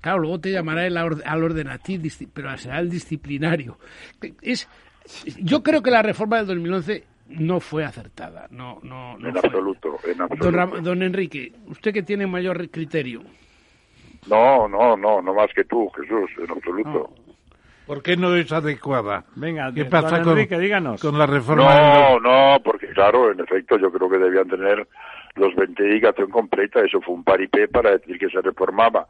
Claro, 0.00 0.18
luego 0.18 0.40
te 0.40 0.50
llamará 0.50 0.86
el, 0.86 0.96
al 0.96 1.44
orden 1.44 1.68
a 1.68 1.78
ti, 1.78 2.00
pero 2.32 2.56
será 2.58 2.80
el 2.80 2.90
disciplinario. 2.90 3.78
Es, 4.42 4.68
yo 5.38 5.62
creo 5.62 5.82
que 5.82 5.90
la 5.90 6.02
reforma 6.02 6.38
del 6.38 6.46
2011 6.46 7.04
no 7.28 7.60
fue 7.60 7.84
acertada. 7.84 8.46
No, 8.50 8.78
no, 8.82 9.16
en, 9.18 9.36
absoluto, 9.36 9.98
en 10.04 10.20
absoluto. 10.22 10.80
Don, 10.82 11.02
Enrique, 11.02 11.52
usted 11.66 11.92
que 11.92 12.02
tiene 12.02 12.26
mayor 12.26 12.68
criterio. 12.70 13.22
No, 14.28 14.68
no, 14.68 14.96
no, 14.96 15.20
no 15.20 15.34
más 15.34 15.52
que 15.54 15.64
tú, 15.64 15.88
Jesús, 15.90 16.30
en 16.38 16.50
absoluto. 16.50 17.12
¿Por 17.86 18.02
qué 18.02 18.16
no 18.16 18.34
es 18.34 18.50
adecuada? 18.50 19.24
Venga, 19.36 19.70
¿qué 19.74 19.84
pasa 19.84 20.22
con, 20.22 20.36
díganos. 20.36 21.02
con 21.02 21.18
la 21.18 21.26
reforma? 21.26 21.64
No, 21.64 22.20
no, 22.20 22.62
porque 22.62 22.88
claro, 22.88 23.30
en 23.30 23.40
efecto, 23.40 23.78
yo 23.78 23.92
creo 23.92 24.08
que 24.08 24.16
debían 24.16 24.48
tener 24.48 24.88
los 25.34 25.54
20 25.54 25.82
de 25.82 25.88
dedicación 25.90 26.30
completa. 26.30 26.80
Eso 26.80 27.02
fue 27.02 27.14
un 27.14 27.24
paripé 27.24 27.68
para 27.68 27.90
decir 27.90 28.18
que 28.18 28.30
se 28.30 28.40
reformaba 28.40 29.06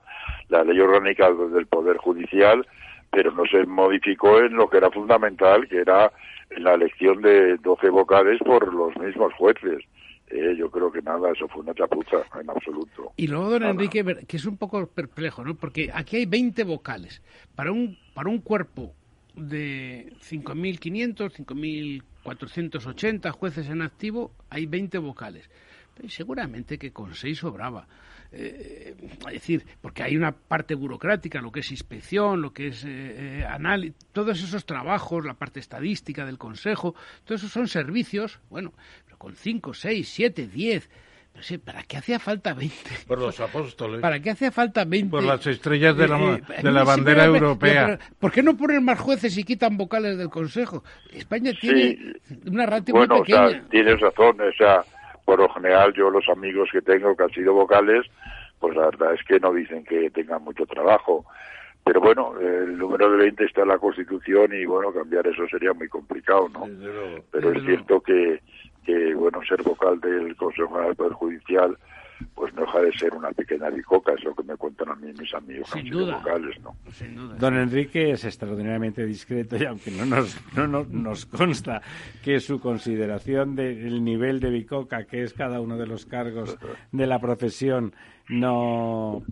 la 0.49 0.65
ley 0.65 0.81
orgánica 0.81 1.31
del 1.31 1.67
Poder 1.67 1.99
Judicial, 1.99 2.67
pero 3.15 3.33
no 3.33 3.45
se 3.47 3.65
modificó 3.65 4.41
en 4.41 4.55
lo 4.55 4.69
que 4.69 4.79
era 4.79 4.91
fundamental, 4.91 5.69
que 5.69 5.79
era 5.79 6.13
la 6.59 6.75
elección 6.75 7.23
de 7.23 7.57
12 7.59 7.89
vocales 7.91 8.41
por 8.45 8.73
los 8.73 8.97
mismos 8.97 9.33
jueces. 9.35 9.85
Eh, 10.29 10.57
yo 10.57 10.71
creo 10.71 10.91
que 10.91 11.03
nada, 11.03 11.31
eso 11.33 11.47
fue 11.49 11.63
una 11.63 11.75
chapuza 11.75 12.17
en 12.41 12.51
absoluto. 12.51 13.13
Y 13.17 13.27
luego, 13.29 13.51
don 13.51 13.63
Enrique, 13.63 14.03
que 14.27 14.37
es 14.37 14.47
un 14.47 14.57
poco 14.57 14.87
perplejo, 14.87 15.45
¿no? 15.45 15.55
Porque 15.55 15.91
aquí 15.95 16.17
hay 16.17 16.27
20 16.27 16.65
vocales. 16.65 17.23
Para 17.55 17.71
un, 17.71 17.97
para 18.15 18.31
un 18.31 18.41
cuerpo 18.41 18.93
de 19.37 20.13
5.500, 20.21 21.31
5.480 22.25 23.31
jueces 23.31 23.69
en 23.69 23.83
activo, 23.83 24.33
hay 24.51 24.67
20 24.67 24.99
vocales. 24.99 25.51
seguramente 26.09 26.79
que 26.79 26.93
con 26.93 27.15
6 27.15 27.39
sobraba. 27.39 27.87
Eh, 28.37 28.95
es 29.29 29.33
decir, 29.33 29.65
porque 29.81 30.03
hay 30.03 30.17
una 30.17 30.33
parte 30.33 30.75
burocrática, 30.75 31.41
lo 31.41 31.53
que 31.53 31.61
es 31.61 31.71
inspección, 31.71 32.43
lo 32.43 32.53
que 32.53 32.69
es 32.69 32.85
eh, 32.85 32.89
eh, 32.89 33.45
análisis, 33.49 33.97
todos 34.13 34.43
esos 34.43 34.67
trabajos, 34.67 35.25
la 35.25 35.35
parte 35.35 35.61
estadística 35.61 36.27
del 36.27 36.37
Consejo, 36.37 36.95
todos 37.25 37.43
esos 37.43 37.53
son 37.53 37.69
servicios, 37.69 38.41
bueno, 38.51 38.73
pero 39.05 39.19
con 39.19 39.37
5, 39.37 39.73
6, 39.73 40.09
7, 40.09 40.49
10, 40.49 40.91
no 41.37 41.43
sé, 41.43 41.59
¿para 41.59 41.83
qué 41.83 41.97
hacía 41.97 42.19
falta 42.19 42.55
20? 42.55 42.75
Por 43.07 43.19
los 43.19 43.39
apóstoles. 43.41 44.01
¿Para 44.01 44.21
qué 44.21 44.31
hacía 44.31 44.51
falta 44.51 44.85
20? 44.85 45.11
Por 45.11 45.25
las 45.25 45.47
estrellas 45.47 45.97
de 45.97 46.09
la, 46.09 46.41
de 46.63 46.73
la 46.73 46.85
bandera 46.85 47.25
europea. 47.25 47.99
¿Por 48.19 48.33
qué 48.33 48.43
no 48.43 48.57
ponen 48.57 48.85
más 48.85 48.99
jueces 49.01 49.37
y 49.37 49.45
quitan 49.45 49.77
vocales 49.77 50.17
del 50.17 50.29
Consejo? 50.29 50.85
España 51.13 51.53
tiene 51.61 52.15
una 52.47 52.67
ratio 52.67 52.95
muy 52.95 53.07
pequeña. 53.07 53.43
Bueno, 53.43 53.47
o 53.47 53.51
sea, 53.51 53.69
tienes 53.69 54.01
razón, 54.01 54.41
o 54.41 54.53
sea, 54.57 54.85
por 55.25 55.39
lo 55.39 55.49
general 55.49 55.93
yo 55.95 56.11
los 56.11 56.29
amigos 56.29 56.69
que 56.71 56.83
tengo 56.83 57.17
que 57.17 57.23
han 57.25 57.31
sido 57.31 57.55
vocales, 57.55 58.07
pues 58.59 58.77
la 58.77 58.87
verdad 58.87 59.15
es 59.15 59.23
que 59.25 59.41
no 59.41 59.53
dicen 59.53 59.85
que 59.85 60.11
tengan 60.11 60.43
mucho 60.43 60.67
trabajo. 60.67 61.25
Pero 61.85 62.01
bueno, 62.01 62.35
el 62.41 62.79
número 62.79 63.11
de 63.11 63.19
20 63.19 63.45
está 63.45 63.63
en 63.63 63.69
la 63.69 63.79
Constitución 63.79 64.55
y 64.55 64.65
bueno, 64.65 64.93
cambiar 64.93 65.27
eso 65.27 65.47
sería 65.49 65.75
muy 65.75 65.89
complicado, 65.89 66.49
¿no? 66.49 66.67
Pero 67.31 67.53
es 67.53 67.63
cierto 67.65 68.01
que, 68.01 68.41
que, 68.87 69.15
bueno, 69.15 69.41
ser 69.47 69.63
vocal 69.63 70.01
del 70.01 70.35
Consejo 70.37 70.69
General 70.69 70.89
del 70.89 70.97
Poder 70.97 71.13
Judicial 71.13 71.79
pues 72.35 72.55
no 72.55 72.63
deja 72.63 72.81
de 72.81 72.93
ser 72.93 73.15
una 73.15 73.31
pequeña 73.33 73.71
bicoca, 73.71 74.13
es 74.13 74.25
lo 74.25 74.35
que 74.35 74.43
me 74.43 74.57
cuentan 74.57 74.91
a 74.91 74.95
mí 74.95 75.13
mis 75.19 75.35
amigos 75.35 75.69
Sin 75.71 75.91
duda. 75.91 76.19
vocales, 76.19 76.61
¿no? 76.63 76.77
Don 77.39 77.57
Enrique 77.57 78.13
es 78.13 78.25
extraordinariamente 78.25 79.05
discreto 79.05 79.57
y 79.57 79.65
aunque 79.65 79.91
no 79.91 80.05
nos, 80.07 80.39
no, 80.57 80.85
nos 80.85 81.27
consta 81.27 81.83
que 82.23 82.41
su 82.41 82.61
consideración 82.61 83.57
del 83.57 84.03
nivel 84.05 84.41
de 84.41 84.51
bicoca 84.51 85.05
que 85.05 85.23
es 85.23 85.35
cada 85.35 85.61
uno 85.61 85.77
de 85.77 85.87
los 85.87 86.07
cargos 86.07 86.57
de 86.93 87.07
la 87.07 87.19
profesión 87.21 87.95
no 88.29 89.23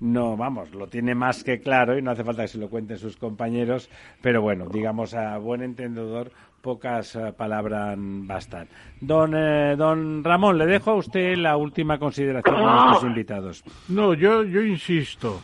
no, 0.00 0.36
vamos, 0.36 0.72
lo 0.74 0.86
tiene 0.86 1.14
más 1.14 1.42
que 1.42 1.60
claro 1.60 1.98
y 1.98 2.02
no 2.02 2.12
hace 2.12 2.22
falta 2.22 2.42
que 2.42 2.48
se 2.48 2.58
lo 2.58 2.70
cuenten 2.70 2.98
sus 2.98 3.16
compañeros, 3.16 3.90
pero 4.22 4.40
bueno, 4.40 4.66
digamos 4.66 5.14
a 5.14 5.36
buen 5.38 5.62
entendedor, 5.62 6.30
pocas 6.60 7.14
eh, 7.16 7.32
palabras 7.32 7.96
bastan. 7.98 8.68
Don, 9.00 9.34
eh, 9.34 9.76
don 9.76 10.22
Ramón, 10.24 10.58
le 10.58 10.66
dejo 10.66 10.92
a 10.92 10.94
usted 10.94 11.36
la 11.36 11.56
última 11.56 11.98
consideración 11.98 12.54
con 12.54 12.64
nuestros 12.64 13.04
invitados. 13.04 13.64
No, 13.88 14.14
yo, 14.14 14.44
yo 14.44 14.62
insisto 14.62 15.40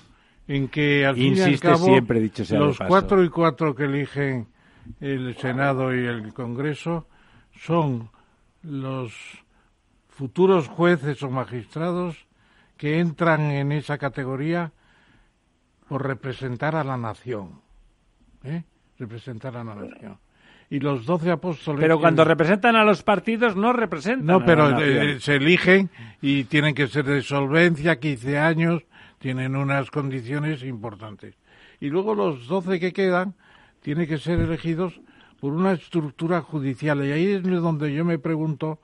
en 0.47 0.69
que 0.69 1.07
al 1.07 1.15
fin 1.15 1.37
y 1.37 1.41
al 1.41 1.61
cabo, 1.61 1.87
siempre, 1.87 2.21
dicho 2.21 2.45
los 2.57 2.79
cuatro 2.79 3.23
y 3.25 3.29
cuatro 3.29 3.75
que 3.75 3.85
eligen 3.85 4.49
el 5.01 5.35
Senado 5.37 5.95
y 5.95 6.05
el 6.05 6.35
Congreso 6.35 7.07
son 7.53 8.11
los 8.63 9.15
futuros 10.09 10.69
jueces 10.69 11.23
o 11.23 11.31
magistrados 11.31 12.27
que 12.77 13.01
entran 13.01 13.51
en 13.51 13.73
esa 13.73 13.99
categoría 13.99 14.73
por 15.89 16.07
representar 16.07 16.77
a 16.77 16.85
la 16.85 16.97
nación. 16.97 17.63
¿eh? 18.43 18.65
Representar 18.99 19.57
a 19.57 19.65
la 19.65 19.75
nación 19.75 20.19
y 20.71 20.81
los 20.81 21.07
doce 21.07 21.31
apóstoles. 21.31 21.81
Pero 21.81 22.01
cuando 22.01 22.25
representan 22.25 22.77
a 22.77 22.85
los 22.85 23.03
partidos 23.03 23.57
no 23.57 23.73
representan. 23.73 24.27
No, 24.27 24.45
pero 24.45 24.79
eh, 24.81 25.21
se 25.21 25.37
eligen 25.37 25.91
y 26.21 26.45
tienen 26.45 26.75
que 26.75 26.89
ser 26.89 27.05
de 27.05 27.23
solvencia, 27.23 27.99
15 27.99 28.39
años, 28.39 28.83
tienen 29.19 29.57
unas 29.57 29.91
condiciones 29.91 30.63
importantes. 30.63 31.35
Y 31.81 31.89
luego 31.89 32.15
los 32.15 32.47
doce 32.47 32.81
que 32.81 32.93
quedan 32.93 33.35
tienen 33.81 34.07
que 34.07 34.19
ser 34.19 34.41
elegidos 34.41 35.01
por 35.41 35.53
una 35.53 35.73
estructura 35.73 36.41
judicial. 36.41 37.05
Y 37.05 37.13
ahí 37.13 37.27
es 37.33 37.43
donde 37.43 37.93
yo 37.93 38.05
me 38.05 38.19
pregunto 38.19 38.81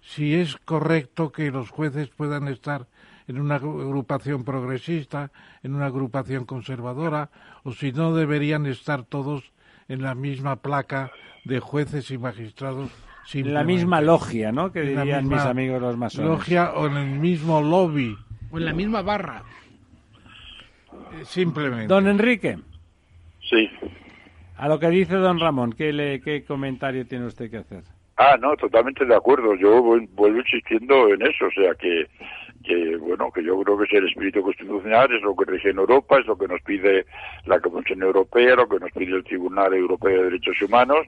si 0.00 0.34
es 0.34 0.56
correcto 0.56 1.30
que 1.30 1.50
los 1.50 1.70
jueces 1.70 2.08
puedan 2.08 2.48
estar 2.48 2.86
en 3.28 3.40
una 3.40 3.56
agrupación 3.56 4.44
progresista, 4.44 5.30
en 5.62 5.74
una 5.74 5.86
agrupación 5.86 6.46
conservadora, 6.46 7.30
o 7.62 7.72
si 7.72 7.92
no 7.92 8.12
deberían 8.12 8.66
estar 8.66 9.04
todos 9.04 9.52
en 9.90 10.02
la 10.02 10.14
misma 10.14 10.56
placa 10.56 11.10
de 11.44 11.58
jueces 11.58 12.10
y 12.10 12.16
magistrados. 12.16 12.90
En 13.34 13.52
la 13.52 13.64
misma 13.64 14.00
logia, 14.00 14.50
¿no? 14.50 14.72
Que 14.72 14.80
dirían 14.82 15.28
mis 15.28 15.40
amigos 15.40 15.80
los 15.80 15.96
masones. 15.96 16.30
Logia 16.30 16.72
o 16.72 16.86
en 16.86 16.96
el 16.96 17.18
mismo 17.18 17.60
lobby. 17.60 18.16
O 18.50 18.58
en 18.58 18.64
la 18.64 18.72
misma 18.72 19.02
barra. 19.02 19.42
Eh, 21.12 21.24
simplemente. 21.24 21.86
Don 21.86 22.08
Enrique. 22.08 22.58
Sí. 23.48 23.68
A 24.56 24.68
lo 24.68 24.78
que 24.78 24.88
dice 24.90 25.16
don 25.16 25.40
Ramón, 25.40 25.72
¿qué, 25.72 25.92
le, 25.92 26.20
¿qué 26.20 26.44
comentario 26.44 27.06
tiene 27.06 27.26
usted 27.26 27.50
que 27.50 27.58
hacer? 27.58 27.82
Ah, 28.16 28.36
no, 28.40 28.56
totalmente 28.56 29.04
de 29.04 29.14
acuerdo. 29.14 29.54
Yo 29.56 29.82
vuelvo 29.82 30.38
insistiendo 30.38 31.08
en 31.08 31.22
eso, 31.22 31.46
o 31.46 31.50
sea 31.50 31.74
que 31.74 32.06
que 32.64 32.96
bueno 32.96 33.30
que 33.32 33.42
yo 33.42 33.60
creo 33.62 33.78
que 33.78 33.84
es 33.84 33.92
el 33.92 34.08
espíritu 34.08 34.42
constitucional 34.42 35.12
es 35.14 35.22
lo 35.22 35.34
que 35.34 35.50
rige 35.50 35.70
en 35.70 35.78
Europa 35.78 36.18
es 36.18 36.26
lo 36.26 36.36
que 36.36 36.48
nos 36.48 36.60
pide 36.62 37.06
la 37.46 37.60
Comisión 37.60 38.02
Europea 38.02 38.54
lo 38.56 38.68
que 38.68 38.78
nos 38.78 38.92
pide 38.92 39.16
el 39.16 39.24
Tribunal 39.24 39.74
Europeo 39.74 40.18
de 40.18 40.24
Derechos 40.24 40.60
Humanos 40.62 41.06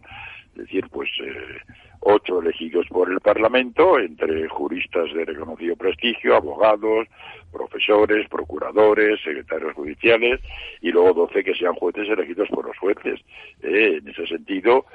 es 0.54 0.62
decir 0.62 0.86
pues 0.90 1.10
eh, 1.22 1.60
ocho 2.00 2.40
elegidos 2.40 2.86
por 2.88 3.10
el 3.10 3.20
Parlamento 3.20 3.98
entre 3.98 4.48
juristas 4.48 5.12
de 5.14 5.24
reconocido 5.24 5.76
prestigio 5.76 6.36
abogados 6.36 7.06
profesores 7.52 8.28
procuradores 8.28 9.20
secretarios 9.22 9.74
judiciales 9.74 10.40
y 10.80 10.90
luego 10.90 11.12
doce 11.12 11.44
que 11.44 11.54
sean 11.54 11.74
jueces 11.74 12.08
elegidos 12.08 12.48
por 12.48 12.66
los 12.66 12.78
jueces. 12.78 13.20
Eh, 13.62 13.98
en 14.00 14.08
ese 14.08 14.26
sentido 14.26 14.86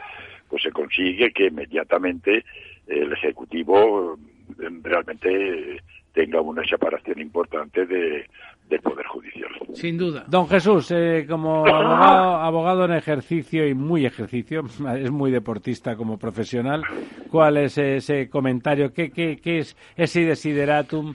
pues 0.49 0.63
se 0.63 0.71
consigue 0.71 1.31
que 1.31 1.47
inmediatamente 1.47 2.43
el 2.87 3.11
ejecutivo 3.13 4.17
eh, 4.59 4.69
realmente 4.81 5.81
tenga 6.17 6.41
una 6.41 6.63
separación 6.65 7.19
importante 7.19 7.85
de, 7.85 8.25
del 8.67 8.81
Poder 8.81 9.05
Judicial. 9.05 9.51
Sin 9.73 9.99
duda. 9.99 10.25
Don 10.27 10.47
Jesús, 10.47 10.89
eh, 10.89 11.27
como 11.29 11.63
abogado, 11.67 12.85
en 12.85 12.93
ejercicio 12.93 13.67
y 13.67 13.75
muy 13.75 14.03
ejercicio, 14.07 14.63
es 14.97 15.11
muy 15.11 15.29
deportista 15.29 15.95
como 15.95 16.17
profesional, 16.17 16.81
¿cuál 17.29 17.57
es 17.57 17.77
ese 17.77 18.29
comentario? 18.31 18.91
¿Qué, 18.91 19.11
qué, 19.11 19.37
qué 19.37 19.59
es 19.59 19.77
ese 19.95 20.21
desideratum 20.21 21.13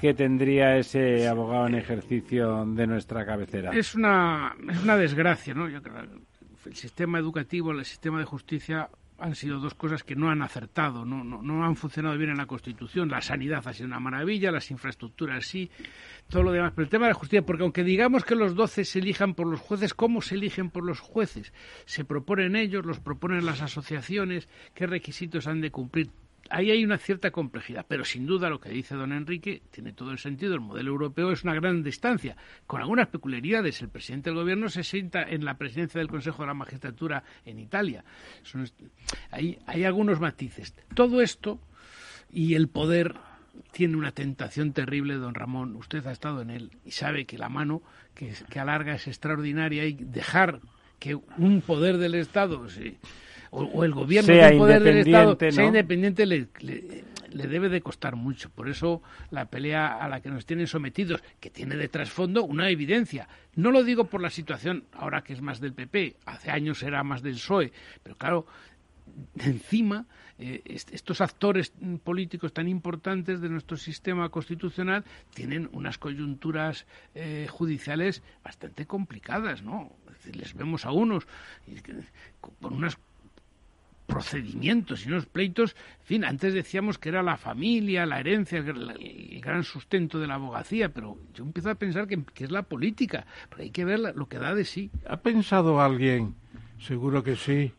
que 0.00 0.12
tendría 0.12 0.76
ese 0.76 1.28
abogado 1.28 1.68
en 1.68 1.76
ejercicio 1.76 2.64
de 2.66 2.88
nuestra 2.88 3.24
cabecera? 3.24 3.70
Es 3.70 3.94
una, 3.94 4.56
es 4.68 4.82
una 4.82 4.96
desgracia, 4.96 5.54
¿no? 5.54 5.68
Yo 5.68 5.80
creo 5.80 6.02
el 6.66 6.74
sistema 6.74 7.18
educativo, 7.18 7.70
el 7.70 7.84
sistema 7.84 8.18
de 8.18 8.24
justicia 8.24 8.88
han 9.22 9.36
sido 9.36 9.60
dos 9.60 9.74
cosas 9.74 10.02
que 10.02 10.16
no 10.16 10.30
han 10.30 10.42
acertado, 10.42 11.04
no, 11.04 11.22
no, 11.22 11.42
no, 11.42 11.64
han 11.64 11.76
funcionado 11.76 12.18
bien 12.18 12.30
en 12.30 12.38
la 12.38 12.46
Constitución. 12.46 13.08
La 13.08 13.20
sanidad 13.20 13.66
ha 13.66 13.72
sido 13.72 13.86
una 13.86 14.00
maravilla, 14.00 14.50
las 14.50 14.70
infraestructuras 14.72 15.46
sí, 15.46 15.70
todo 16.28 16.42
lo 16.42 16.50
demás. 16.50 16.72
Pero 16.74 16.84
el 16.84 16.90
tema 16.90 17.06
de 17.06 17.12
la 17.12 17.18
justicia, 17.18 17.46
porque 17.46 17.62
aunque 17.62 17.84
digamos 17.84 18.24
que 18.24 18.34
los 18.34 18.56
doce 18.56 18.84
se 18.84 18.98
elijan 18.98 19.34
por 19.34 19.46
los 19.46 19.60
jueces, 19.60 19.94
¿cómo 19.94 20.22
se 20.22 20.34
eligen 20.34 20.70
por 20.70 20.84
los 20.84 20.98
jueces? 20.98 21.52
Se 21.84 22.04
proponen 22.04 22.56
ellos, 22.56 22.84
los 22.84 22.98
proponen 22.98 23.46
las 23.46 23.62
asociaciones, 23.62 24.48
qué 24.74 24.88
requisitos 24.88 25.46
han 25.46 25.60
de 25.60 25.70
cumplir 25.70 26.10
ahí 26.50 26.70
hay 26.70 26.84
una 26.84 26.98
cierta 26.98 27.30
complejidad, 27.30 27.86
pero 27.88 28.04
sin 28.04 28.26
duda 28.26 28.50
lo 28.50 28.60
que 28.60 28.70
dice 28.70 28.94
don 28.94 29.12
Enrique 29.12 29.62
tiene 29.70 29.92
todo 29.92 30.10
el 30.10 30.18
sentido. 30.18 30.54
El 30.54 30.60
modelo 30.60 30.90
europeo 30.90 31.32
es 31.32 31.44
una 31.44 31.54
gran 31.54 31.82
distancia, 31.82 32.36
con 32.66 32.80
algunas 32.80 33.08
peculiaridades. 33.08 33.80
El 33.82 33.88
presidente 33.88 34.30
del 34.30 34.38
gobierno 34.38 34.68
se 34.68 34.84
sienta 34.84 35.22
en 35.22 35.44
la 35.44 35.54
presidencia 35.58 35.98
del 35.98 36.08
Consejo 36.08 36.42
de 36.42 36.48
la 36.48 36.54
Magistratura 36.54 37.24
en 37.44 37.58
Italia. 37.58 38.04
hay, 39.30 39.58
hay 39.66 39.84
algunos 39.84 40.20
matices. 40.20 40.74
Todo 40.94 41.20
esto 41.20 41.60
y 42.30 42.54
el 42.54 42.68
poder 42.68 43.16
tiene 43.72 43.96
una 43.96 44.12
tentación 44.12 44.72
terrible, 44.72 45.14
don 45.14 45.34
Ramón. 45.34 45.76
Usted 45.76 46.06
ha 46.06 46.12
estado 46.12 46.42
en 46.42 46.50
él 46.50 46.70
y 46.84 46.92
sabe 46.92 47.26
que 47.26 47.38
la 47.38 47.48
mano 47.48 47.82
que, 48.14 48.32
que 48.48 48.60
alarga 48.60 48.94
es 48.94 49.06
extraordinaria 49.06 49.84
y 49.84 49.94
dejar 49.94 50.60
que 50.98 51.14
un 51.14 51.62
poder 51.62 51.98
del 51.98 52.14
Estado 52.14 52.68
o, 53.52 53.84
el 53.84 53.92
gobierno 53.92 54.32
sea 54.32 54.50
poder 54.56 54.82
del 54.82 54.98
Estado 54.98 55.36
sea 55.38 55.64
independiente 55.64 56.24
le, 56.24 56.48
le, 56.60 57.46
debe 57.46 57.68
de 57.68 57.82
costar 57.82 58.16
mucho. 58.16 58.48
Por 58.50 58.68
eso 58.68 59.02
la 59.30 59.44
pelea 59.46 59.98
a 59.98 60.08
la 60.08 60.20
que 60.20 60.30
nos 60.30 60.46
tienen 60.46 60.66
sometidos, 60.66 61.22
que 61.38 61.50
tiene 61.50 61.76
de 61.76 61.88
trasfondo 61.88 62.44
una 62.44 62.70
evidencia. 62.70 63.28
No 63.54 63.70
lo 63.70 63.84
digo 63.84 64.04
por 64.04 64.22
la 64.22 64.30
situación 64.30 64.84
ahora 64.92 65.22
que 65.22 65.34
es 65.34 65.42
más 65.42 65.60
del 65.60 65.74
PP, 65.74 66.16
hace 66.24 66.50
años 66.50 66.82
era 66.82 67.02
más 67.04 67.22
del 67.22 67.34
PSOE, 67.34 67.72
pero 68.02 68.16
claro, 68.16 68.46
encima 69.38 70.06
eh, 70.38 70.62
estos 70.64 71.20
actores 71.20 71.74
políticos 72.02 72.54
tan 72.54 72.68
importantes 72.68 73.42
de 73.42 73.50
nuestro 73.50 73.76
sistema 73.76 74.30
constitucional 74.30 75.04
tienen 75.34 75.68
unas 75.72 75.98
coyunturas 75.98 76.86
eh, 77.14 77.46
judiciales 77.50 78.22
bastante 78.42 78.86
complicadas, 78.86 79.62
¿no? 79.62 79.92
les 80.32 80.54
vemos 80.54 80.86
a 80.86 80.92
unos 80.92 81.26
con 82.40 82.74
unos 82.74 82.96
procedimientos 84.12 85.06
y 85.06 85.08
unos 85.08 85.26
pleitos, 85.26 85.74
en 86.00 86.06
fin, 86.06 86.24
antes 86.24 86.52
decíamos 86.52 86.98
que 86.98 87.08
era 87.08 87.22
la 87.22 87.36
familia, 87.36 88.04
la 88.04 88.20
herencia, 88.20 88.58
el, 88.58 89.40
gran 89.40 89.64
sustento 89.64 90.18
de 90.18 90.26
la 90.26 90.34
abogacía, 90.34 90.90
pero 90.90 91.16
yo 91.34 91.44
empiezo 91.44 91.70
a 91.70 91.74
pensar 91.74 92.06
que, 92.06 92.22
es 92.36 92.50
la 92.50 92.62
política, 92.62 93.26
pero 93.48 93.62
hay 93.62 93.70
que 93.70 93.84
ver 93.84 94.00
lo 94.14 94.26
que 94.28 94.38
da 94.38 94.54
de 94.54 94.64
sí. 94.64 94.90
¿Ha 95.08 95.16
pensado 95.16 95.80
alguien, 95.80 96.34
seguro 96.78 97.22
que 97.22 97.36
sí, 97.36 97.72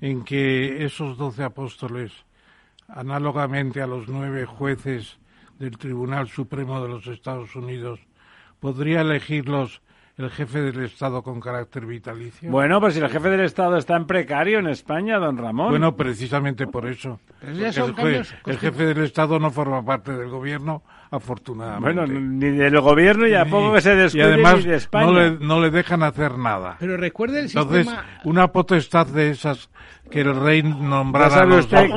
en 0.00 0.22
que 0.22 0.84
esos 0.84 1.18
doce 1.18 1.42
apóstoles, 1.42 2.12
análogamente 2.88 3.82
a 3.82 3.86
los 3.86 4.06
nueve 4.08 4.46
jueces 4.46 5.18
del 5.58 5.76
Tribunal 5.76 6.28
Supremo 6.28 6.82
de 6.82 6.88
los 6.88 7.06
Estados 7.08 7.56
Unidos, 7.56 8.00
podría 8.60 9.00
elegirlos 9.00 9.82
el 10.16 10.30
jefe 10.30 10.60
del 10.60 10.84
Estado 10.84 11.22
con 11.22 11.40
carácter 11.40 11.86
vitalicio? 11.86 12.50
Bueno, 12.50 12.80
pues 12.80 12.94
si 12.94 13.00
el 13.00 13.08
jefe 13.08 13.30
del 13.30 13.40
Estado 13.40 13.76
está 13.76 13.96
en 13.96 14.06
precario 14.06 14.60
en 14.60 14.68
España, 14.68 15.18
don 15.18 15.36
Ramón. 15.36 15.70
Bueno, 15.70 15.96
precisamente 15.96 16.66
por 16.66 16.86
eso. 16.86 17.20
el, 17.42 18.58
jefe 18.58 18.86
del 18.86 19.04
Estado 19.04 19.38
no 19.40 19.50
forma 19.50 19.84
parte 19.84 20.12
del 20.12 20.28
gobierno, 20.28 20.82
afortunadamente. 21.10 22.00
Bueno, 22.00 22.20
ni 22.20 22.50
del 22.50 22.80
gobierno 22.80 23.26
y 23.26 23.34
a 23.34 23.44
poco 23.44 23.72
que 23.74 23.80
se 23.80 23.96
descuide 23.96 24.24
y 24.24 24.28
además, 24.28 24.64
de 24.64 24.76
España. 24.76 25.06
No 25.06 25.12
le, 25.12 25.30
no 25.32 25.60
le 25.60 25.70
dejan 25.70 26.02
hacer 26.04 26.38
nada. 26.38 26.76
Pero 26.78 26.96
recuerde 26.96 27.40
el 27.40 27.46
Entonces, 27.46 27.88
una 28.24 28.48
potestad 28.48 29.06
de 29.08 29.30
esas 29.30 29.68
que 30.10 30.20
el 30.20 30.34
rey 30.36 30.62
nombrara 30.62 31.28
ya 31.28 31.34
sabe, 31.34 31.58
usted, 31.58 31.88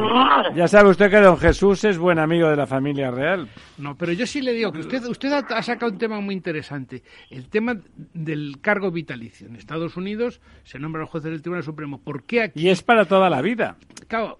ya 0.55 0.67
sabe 0.67 0.89
usted 0.89 1.09
que 1.11 1.17
don 1.17 1.37
Jesús 1.37 1.83
es 1.83 1.97
buen 1.97 2.19
amigo 2.19 2.49
de 2.49 2.55
la 2.55 2.65
familia 2.65 3.11
real. 3.11 3.47
No, 3.77 3.95
pero 3.95 4.13
yo 4.13 4.25
sí 4.25 4.41
le 4.41 4.53
digo 4.53 4.71
que 4.71 4.79
usted, 4.79 5.03
usted 5.05 5.31
ha, 5.31 5.61
sacado 5.61 5.91
un 5.91 5.97
tema 5.97 6.19
muy 6.21 6.33
interesante. 6.33 7.03
El 7.29 7.49
tema 7.49 7.75
del 8.13 8.59
cargo 8.61 8.91
vitalicio. 8.91 9.47
En 9.47 9.55
Estados 9.55 9.97
Unidos 9.97 10.41
se 10.63 10.79
nombra 10.79 11.01
los 11.01 11.09
jueces 11.09 11.31
del 11.31 11.41
Tribunal 11.41 11.63
Supremo. 11.63 11.99
¿Por 11.99 12.23
qué 12.23 12.43
aquí? 12.43 12.61
Y 12.61 12.69
es 12.69 12.83
para 12.83 13.05
toda 13.05 13.29
la 13.29 13.41
vida. 13.41 13.77
Claro, 14.07 14.39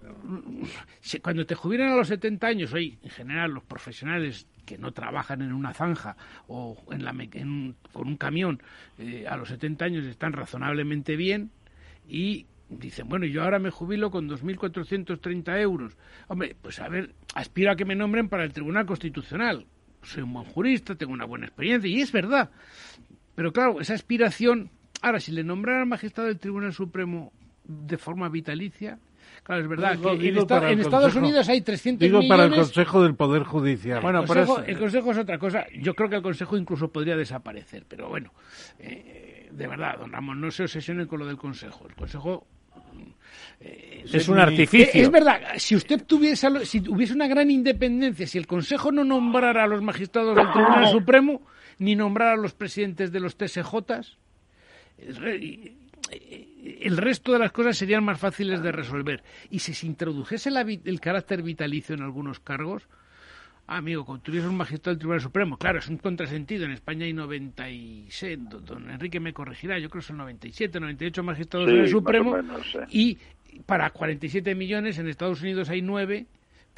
cuando 1.22 1.46
te 1.46 1.54
jubilan 1.54 1.92
a 1.92 1.96
los 1.96 2.08
70 2.08 2.46
años, 2.46 2.72
hoy 2.72 2.98
en 3.02 3.10
general 3.10 3.52
los 3.52 3.64
profesionales 3.64 4.46
que 4.64 4.78
no 4.78 4.92
trabajan 4.92 5.40
en 5.40 5.52
una 5.52 5.72
zanja 5.72 6.16
o 6.46 6.76
en 6.90 7.04
la, 7.04 7.14
con 7.92 8.08
un 8.08 8.16
camión 8.16 8.62
eh, 8.98 9.26
a 9.26 9.36
los 9.36 9.48
70 9.48 9.84
años 9.84 10.04
están 10.04 10.34
razonablemente 10.34 11.16
bien 11.16 11.50
y 12.06 12.46
dicen, 12.68 13.08
bueno, 13.08 13.26
yo 13.26 13.42
ahora 13.42 13.58
me 13.58 13.70
jubilo 13.70 14.10
con 14.10 14.28
2.430 14.28 15.60
euros. 15.60 15.96
Hombre, 16.28 16.54
pues 16.60 16.80
a 16.80 16.88
ver, 16.88 17.14
aspiro 17.34 17.70
a 17.70 17.76
que 17.76 17.84
me 17.84 17.94
nombren 17.94 18.28
para 18.28 18.44
el 18.44 18.52
Tribunal 18.52 18.86
Constitucional. 18.86 19.66
Soy 20.02 20.22
un 20.22 20.32
buen 20.32 20.44
jurista, 20.44 20.94
tengo 20.94 21.12
una 21.12 21.24
buena 21.24 21.46
experiencia, 21.46 21.90
y 21.90 22.00
es 22.00 22.12
verdad. 22.12 22.50
Pero 23.38 23.52
claro, 23.52 23.80
esa 23.80 23.94
aspiración, 23.94 24.68
ahora, 25.00 25.20
si 25.20 25.30
le 25.30 25.44
nombraran 25.44 25.88
magistrado 25.88 26.26
del 26.26 26.40
Tribunal 26.40 26.72
Supremo 26.72 27.32
de 27.62 27.96
forma 27.96 28.28
vitalicia, 28.28 28.98
Claro, 29.44 29.62
es 29.62 29.68
verdad 29.68 29.96
que 29.96 30.28
en, 30.72 30.80
Estados 30.80 31.14
Unidos 31.14 31.48
hay 31.48 31.60
300 31.60 32.00
digo 32.00 32.20
para 32.26 32.46
el 32.46 32.54
Consejo 32.56 33.04
del 33.04 33.14
Poder 33.14 33.44
Judicial. 33.44 34.00
Bueno, 34.00 34.22
el 34.22 34.26
Consejo, 34.26 34.60
el 34.62 34.76
Consejo 34.76 35.12
es 35.12 35.18
otra 35.18 35.38
cosa. 35.38 35.66
Yo 35.80 35.94
creo 35.94 36.10
que 36.10 36.16
el 36.16 36.22
Consejo 36.22 36.56
incluso 36.56 36.88
podría 36.88 37.16
desaparecer, 37.16 37.84
pero 37.86 38.08
bueno, 38.08 38.32
eh, 38.80 39.48
de 39.52 39.66
verdad, 39.68 39.98
don 40.00 40.10
Ramón, 40.10 40.40
no 40.40 40.50
se 40.50 40.64
obsesionen 40.64 41.06
con 41.06 41.20
lo 41.20 41.26
del 41.26 41.36
Consejo. 41.36 41.86
El 41.88 41.94
Consejo 41.94 42.44
eh, 43.60 44.04
es 44.12 44.28
un 44.28 44.40
artificio. 44.40 45.00
Es, 45.00 45.10
verdad, 45.12 45.40
si 45.58 45.76
usted 45.76 46.04
tuviese, 46.04 46.48
si 46.66 46.80
hubiese 46.88 47.14
una 47.14 47.28
gran 47.28 47.48
independencia, 47.52 48.26
si 48.26 48.36
el 48.36 48.48
Consejo 48.48 48.90
no 48.90 49.04
nombrara 49.04 49.62
a 49.62 49.66
los 49.68 49.80
magistrados 49.80 50.34
del 50.34 50.50
Tribunal 50.50 50.88
Supremo, 50.88 51.42
ni 51.78 51.96
nombrara 51.96 52.32
a 52.32 52.36
los 52.36 52.54
presidentes 52.54 53.12
de 53.12 53.20
los 53.20 53.36
TSJs, 53.36 54.16
el 56.80 56.96
resto 56.96 57.32
de 57.32 57.38
las 57.38 57.52
cosas 57.52 57.76
serían 57.76 58.04
más 58.04 58.18
fáciles 58.18 58.62
de 58.62 58.72
resolver. 58.72 59.22
Y 59.50 59.60
si 59.60 59.74
se 59.74 59.86
introdujese 59.86 60.50
el 60.50 61.00
carácter 61.00 61.42
vitalicio 61.42 61.94
en 61.94 62.02
algunos 62.02 62.40
cargos, 62.40 62.88
amigo, 63.66 64.04
cuando 64.04 64.22
tuviese 64.22 64.48
un 64.48 64.56
magistrado 64.56 64.94
del 64.94 64.98
Tribunal 64.98 65.20
Supremo, 65.20 65.56
claro, 65.56 65.78
es 65.78 65.88
un 65.88 65.98
contrasentido. 65.98 66.64
En 66.64 66.72
España 66.72 67.04
hay 67.04 67.12
96, 67.12 68.38
don 68.64 68.90
Enrique 68.90 69.20
me 69.20 69.32
corregirá, 69.32 69.78
yo 69.78 69.88
creo 69.90 70.00
que 70.00 70.06
son 70.06 70.16
97, 70.16 70.80
98 70.80 71.22
magistrados 71.22 71.68
del 71.68 71.88
Supremo. 71.88 72.36
Y 72.90 73.18
para 73.66 73.90
47 73.90 74.54
millones, 74.54 74.98
en 74.98 75.08
Estados 75.08 75.42
Unidos 75.42 75.68
hay 75.68 75.82
9 75.82 76.26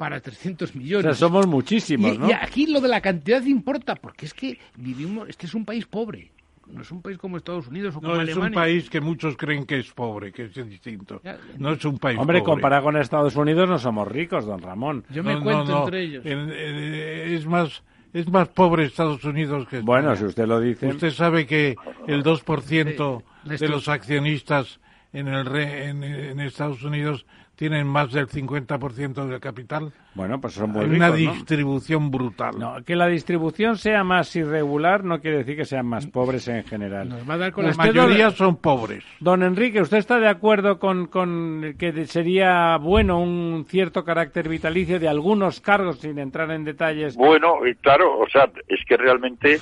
para 0.01 0.19
300 0.19 0.75
millones. 0.75 1.05
O 1.05 1.09
sea, 1.13 1.27
somos 1.27 1.45
muchísimos, 1.45 2.17
¿no? 2.17 2.27
Y 2.27 2.31
aquí 2.31 2.65
lo 2.65 2.81
de 2.81 2.87
la 2.87 3.01
cantidad 3.01 3.39
importa, 3.43 3.93
porque 3.93 4.25
es 4.25 4.33
que 4.33 4.57
vivimos, 4.75 5.29
este 5.29 5.45
es 5.45 5.53
un 5.53 5.63
país 5.63 5.85
pobre 5.85 6.31
no 6.65 6.81
es 6.83 6.91
un 6.91 7.01
país 7.01 7.17
como 7.17 7.35
Estados 7.35 7.67
Unidos 7.67 7.97
o 7.97 8.01
como 8.01 8.15
no, 8.15 8.21
es 8.21 8.35
un 8.35 8.51
país 8.53 8.89
que 8.89 9.01
muchos 9.01 9.35
creen 9.35 9.65
que 9.65 9.77
es 9.79 9.91
pobre, 9.91 10.31
que 10.31 10.45
es 10.45 10.53
distinto. 10.53 11.21
no 11.57 11.73
es 11.73 11.83
un 11.83 11.99
país 11.99 12.17
Hombre, 12.17 12.41
comparado 12.41 12.85
con 12.85 12.95
Estados 12.95 13.35
Unidos 13.35 13.67
no 13.67 13.77
somos 13.77 14.07
ricos, 14.07 14.45
don 14.45 14.61
Ramón. 14.61 15.03
Yo 15.09 15.21
me 15.21 15.37
cuento 15.39 15.83
entre 15.83 16.01
ellos. 16.01 16.25
es 16.25 17.45
más 17.45 17.83
es 18.13 18.27
más 18.29 18.47
pobre 18.47 18.85
Estados 18.85 19.23
Unidos 19.25 19.67
que 19.67 19.79
España. 19.79 19.85
Bueno, 19.85 20.15
si 20.15 20.25
usted 20.25 20.47
lo 20.47 20.61
dice. 20.61 20.87
Usted 20.87 21.11
sabe 21.11 21.45
que 21.45 21.75
el 22.07 22.23
2% 22.23 23.23
de 23.43 23.67
los 23.67 23.87
accionistas 23.87 24.79
en, 25.13 25.27
el 25.27 25.47
en 25.55 26.39
Estados 26.39 26.83
Unidos 26.83 27.25
tienen 27.61 27.85
más 27.85 28.11
del 28.11 28.27
50% 28.27 29.27
del 29.27 29.39
capital. 29.39 29.93
Bueno, 30.15 30.41
pues 30.41 30.55
son 30.55 30.71
muy 30.71 30.83
Hay 30.83 30.95
una 30.95 31.11
distribución 31.11 32.09
brutal. 32.09 32.57
No, 32.57 32.83
que 32.83 32.95
la 32.95 33.05
distribución 33.05 33.77
sea 33.77 34.03
más 34.03 34.35
irregular 34.35 35.03
no 35.03 35.19
quiere 35.19 35.37
decir 35.37 35.57
que 35.57 35.65
sean 35.65 35.85
más 35.85 36.07
pobres 36.07 36.47
en 36.47 36.63
general. 36.63 37.07
Nos 37.09 37.29
va 37.29 37.35
a 37.35 37.37
dar 37.37 37.51
con 37.51 37.67
la 37.67 37.73
mayoría 37.75 38.31
son 38.31 38.55
pobres. 38.57 39.05
Don 39.19 39.43
Enrique, 39.43 39.79
¿usted 39.79 39.97
está 39.97 40.17
de 40.17 40.27
acuerdo 40.27 40.79
con, 40.79 41.05
con 41.05 41.75
que 41.77 42.07
sería 42.07 42.77
bueno 42.77 43.21
un 43.21 43.63
cierto 43.67 44.03
carácter 44.03 44.49
vitalicio 44.49 44.99
de 44.99 45.07
algunos 45.07 45.61
cargos 45.61 45.99
sin 45.99 46.17
entrar 46.17 46.49
en 46.49 46.63
detalles? 46.63 47.15
Bueno, 47.15 47.57
claro, 47.81 48.17
o 48.17 48.27
sea, 48.27 48.49
es 48.67 48.79
que 48.87 48.97
realmente 48.97 49.59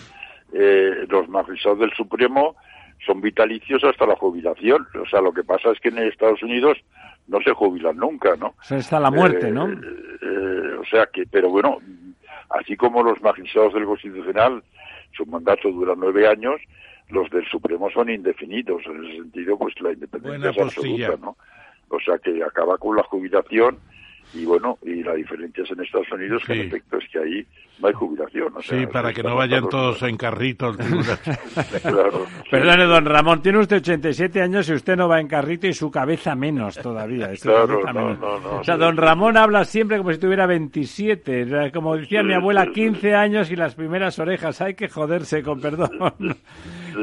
eh, 0.54 1.06
los 1.10 1.28
magistrados 1.28 1.80
del 1.80 1.92
Supremo 1.92 2.56
son 3.06 3.20
vitalicios 3.20 3.84
hasta 3.84 4.06
la 4.06 4.16
jubilación. 4.16 4.88
O 5.04 5.06
sea, 5.10 5.20
lo 5.20 5.34
que 5.34 5.44
pasa 5.44 5.72
es 5.72 5.82
que 5.82 5.90
en 5.90 5.98
Estados 5.98 6.42
Unidos 6.42 6.78
no 7.30 7.40
se 7.42 7.54
jubilan 7.54 7.96
nunca, 7.96 8.36
¿no? 8.36 8.48
O 8.48 8.64
sea, 8.64 8.78
está 8.78 9.00
la 9.00 9.12
muerte, 9.12 9.52
¿no? 9.52 9.70
Eh, 9.70 9.78
eh, 10.22 10.74
o 10.80 10.86
sea 10.86 11.08
que, 11.14 11.26
pero 11.28 11.50
bueno, 11.50 11.78
así 12.50 12.76
como 12.76 13.04
los 13.04 13.22
magistrados 13.22 13.74
del 13.74 13.86
Constitucional, 13.86 14.64
su 15.16 15.26
mandato 15.26 15.72
dura 15.72 15.94
nueve 15.96 16.28
años, 16.28 16.60
los 17.10 17.30
del 17.30 17.46
Supremo 17.48 17.90
son 17.92 18.10
indefinidos. 18.10 18.82
En 18.86 19.06
ese 19.06 19.18
sentido, 19.18 19.58
pues 19.58 19.80
la 19.80 19.94
independencia 19.94 20.50
es 20.50 20.58
absoluta, 20.58 21.16
¿no? 21.22 21.38
O 21.90 22.00
sea 22.00 22.18
que 22.18 22.44
acaba 22.44 22.78
con 22.78 22.96
la 22.96 23.04
jubilación 23.04 23.78
y 24.34 24.46
bueno, 24.46 24.78
y 24.84 25.04
la 25.04 25.14
diferencia 25.16 25.64
es 25.64 25.72
en 25.72 25.82
Estados 25.82 26.12
Unidos, 26.12 26.44
que 26.46 26.54
en 26.54 26.68
efecto 26.68 26.98
es 26.98 27.10
que 27.10 27.20
ahí 27.20 27.48
no 27.80 27.88
hay 27.88 27.94
jubilación. 27.94 28.54
sí, 28.62 28.86
para 28.88 29.12
que 29.14 29.24
no 29.24 29.36
vayan 29.36 29.68
todos 29.70 30.02
en 30.04 30.18
carrito 30.18 30.76
claro, 31.82 32.26
Perdone, 32.52 32.86
don 32.86 33.06
Ramón, 33.06 33.42
tiene 33.42 33.60
usted 33.60 33.78
87 33.78 34.42
años 34.42 34.70
y 34.70 34.74
usted 34.74 34.96
no 34.98 35.08
va 35.08 35.20
en 35.20 35.28
carrito 35.28 35.68
y 35.68 35.74
su 35.74 35.90
cabeza 35.90 36.36
menos 36.36 36.76
todavía. 36.78 37.32
claro, 37.42 37.82
no, 37.92 38.14
no, 38.14 38.40
no, 38.40 38.60
o 38.60 38.64
sea, 38.64 38.78
don 38.78 38.98
Ramón 38.98 39.38
habla 39.38 39.64
siempre 39.66 39.98
como 39.98 40.12
si 40.12 40.20
tuviera 40.20 40.46
27. 40.46 41.72
Como 41.74 41.96
decía 41.96 42.22
mi 42.22 42.34
abuela, 42.34 42.68
15 42.68 43.16
años 43.16 43.50
y 43.52 43.56
las 43.56 43.76
primeras 43.76 44.20
orejas. 44.20 44.62
Hay 44.62 44.76
que 44.76 44.90
joderse, 44.90 45.42
con 45.42 45.60
perdón. 45.60 45.92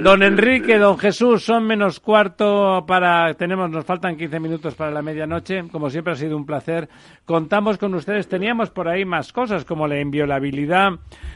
Don 0.03 0.23
Enrique, 0.23 0.79
don 0.79 0.99
Jesús, 0.99 1.45
son 1.45 1.67
menos 1.67 2.01
cuarto 2.01 2.85
para... 2.87 3.35
Tenemos, 3.35 3.71
nos 3.71 3.85
faltan 3.85 4.17
15 4.17 4.41
minutos 4.41 4.75
para 4.75 4.91
la 4.91 5.03
medianoche. 5.03 5.65
Como 5.71 5.91
siempre 5.91 6.13
ha 6.13 6.17
sido 6.17 6.37
un 6.37 6.47
placer. 6.47 6.89
Contamos 7.25 7.79
con 7.79 7.95
ustedes. 7.95 8.29
Teníamos 8.29 8.71
por 8.71 8.89
ahí 8.89 9.05
más 9.05 9.33
cosas 9.33 9.65
como 9.65 9.87
la 9.87 10.01
inviolabilidad 10.01 10.93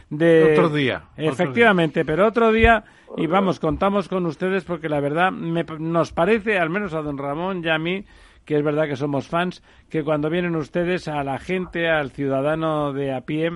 de... 0.09 0.53
Otro 0.53 0.69
día. 0.69 1.05
Efectivamente, 1.17 2.05
pero 2.05 2.27
otro 2.27 2.53
día... 2.53 2.85
Y 3.17 3.27
vamos, 3.27 3.59
contamos 3.59 4.09
con 4.09 4.25
ustedes 4.27 4.65
porque 4.65 4.89
la 4.89 5.01
verdad 5.01 5.33
nos 5.33 6.13
parece, 6.13 6.59
al 6.59 6.71
menos 6.71 6.95
a 6.95 7.03
don 7.03 7.19
Ramón 7.19 7.61
y 7.65 7.69
a 7.69 7.77
mí, 7.77 8.05
que 8.45 8.57
es 8.57 8.63
verdad 8.63 8.87
que 8.87 8.95
somos 8.95 9.27
fans, 9.27 9.63
que 9.89 10.05
cuando 10.05 10.31
vienen 10.31 10.55
ustedes 10.55 11.09
a 11.09 11.25
la 11.25 11.39
gente, 11.39 11.89
al 11.89 12.13
ciudadano 12.13 12.93
de 12.93 13.13
a 13.13 13.23
pie, 13.23 13.51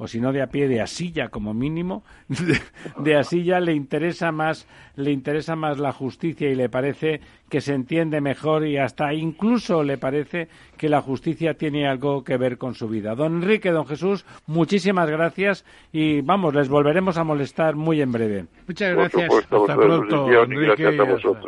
o 0.00 0.08
si 0.08 0.18
no 0.18 0.32
de 0.32 0.40
a 0.40 0.46
pie 0.46 0.66
de 0.66 0.80
asilla 0.80 1.28
como 1.28 1.52
mínimo 1.52 2.04
de, 2.98 3.16
asilla 3.16 3.60
le 3.60 3.74
interesa 3.74 4.32
más 4.32 4.66
le 4.96 5.12
interesa 5.12 5.56
más 5.56 5.78
la 5.78 5.92
justicia 5.92 6.48
y 6.48 6.54
le 6.54 6.70
parece 6.70 7.20
que 7.50 7.60
se 7.60 7.74
entiende 7.74 8.22
mejor 8.22 8.66
y 8.66 8.78
hasta 8.78 9.12
incluso 9.12 9.84
le 9.84 9.98
parece 9.98 10.48
que 10.78 10.88
la 10.88 11.02
justicia 11.02 11.52
tiene 11.54 11.86
algo 11.86 12.24
que 12.24 12.36
ver 12.36 12.58
con 12.58 12.74
su 12.74 12.88
vida. 12.88 13.14
Don 13.14 13.42
Enrique, 13.42 13.72
don 13.72 13.86
Jesús, 13.86 14.24
muchísimas 14.46 15.10
gracias 15.10 15.64
y 15.92 16.20
vamos, 16.22 16.54
les 16.54 16.68
volveremos 16.68 17.18
a 17.18 17.24
molestar 17.24 17.74
muy 17.76 18.00
en 18.00 18.12
breve. 18.12 18.46
Muchas 18.68 18.94
gracias. 18.94 19.28
Hasta 19.50 19.76
pronto, 19.76 20.30
Enrique. 20.30 20.90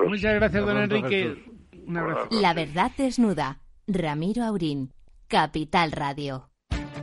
Muchas 0.07 0.35
gracias, 0.35 0.67
don 0.67 0.77
Enrique. 0.77 1.37
Un 1.87 1.97
abrazo. 1.97 2.29
La 2.31 2.53
verdad 2.53 2.91
desnuda. 2.99 3.59
Ramiro 3.87 4.45
Aurín, 4.45 4.93
Capital 5.29 5.93
Radio. 5.93 6.52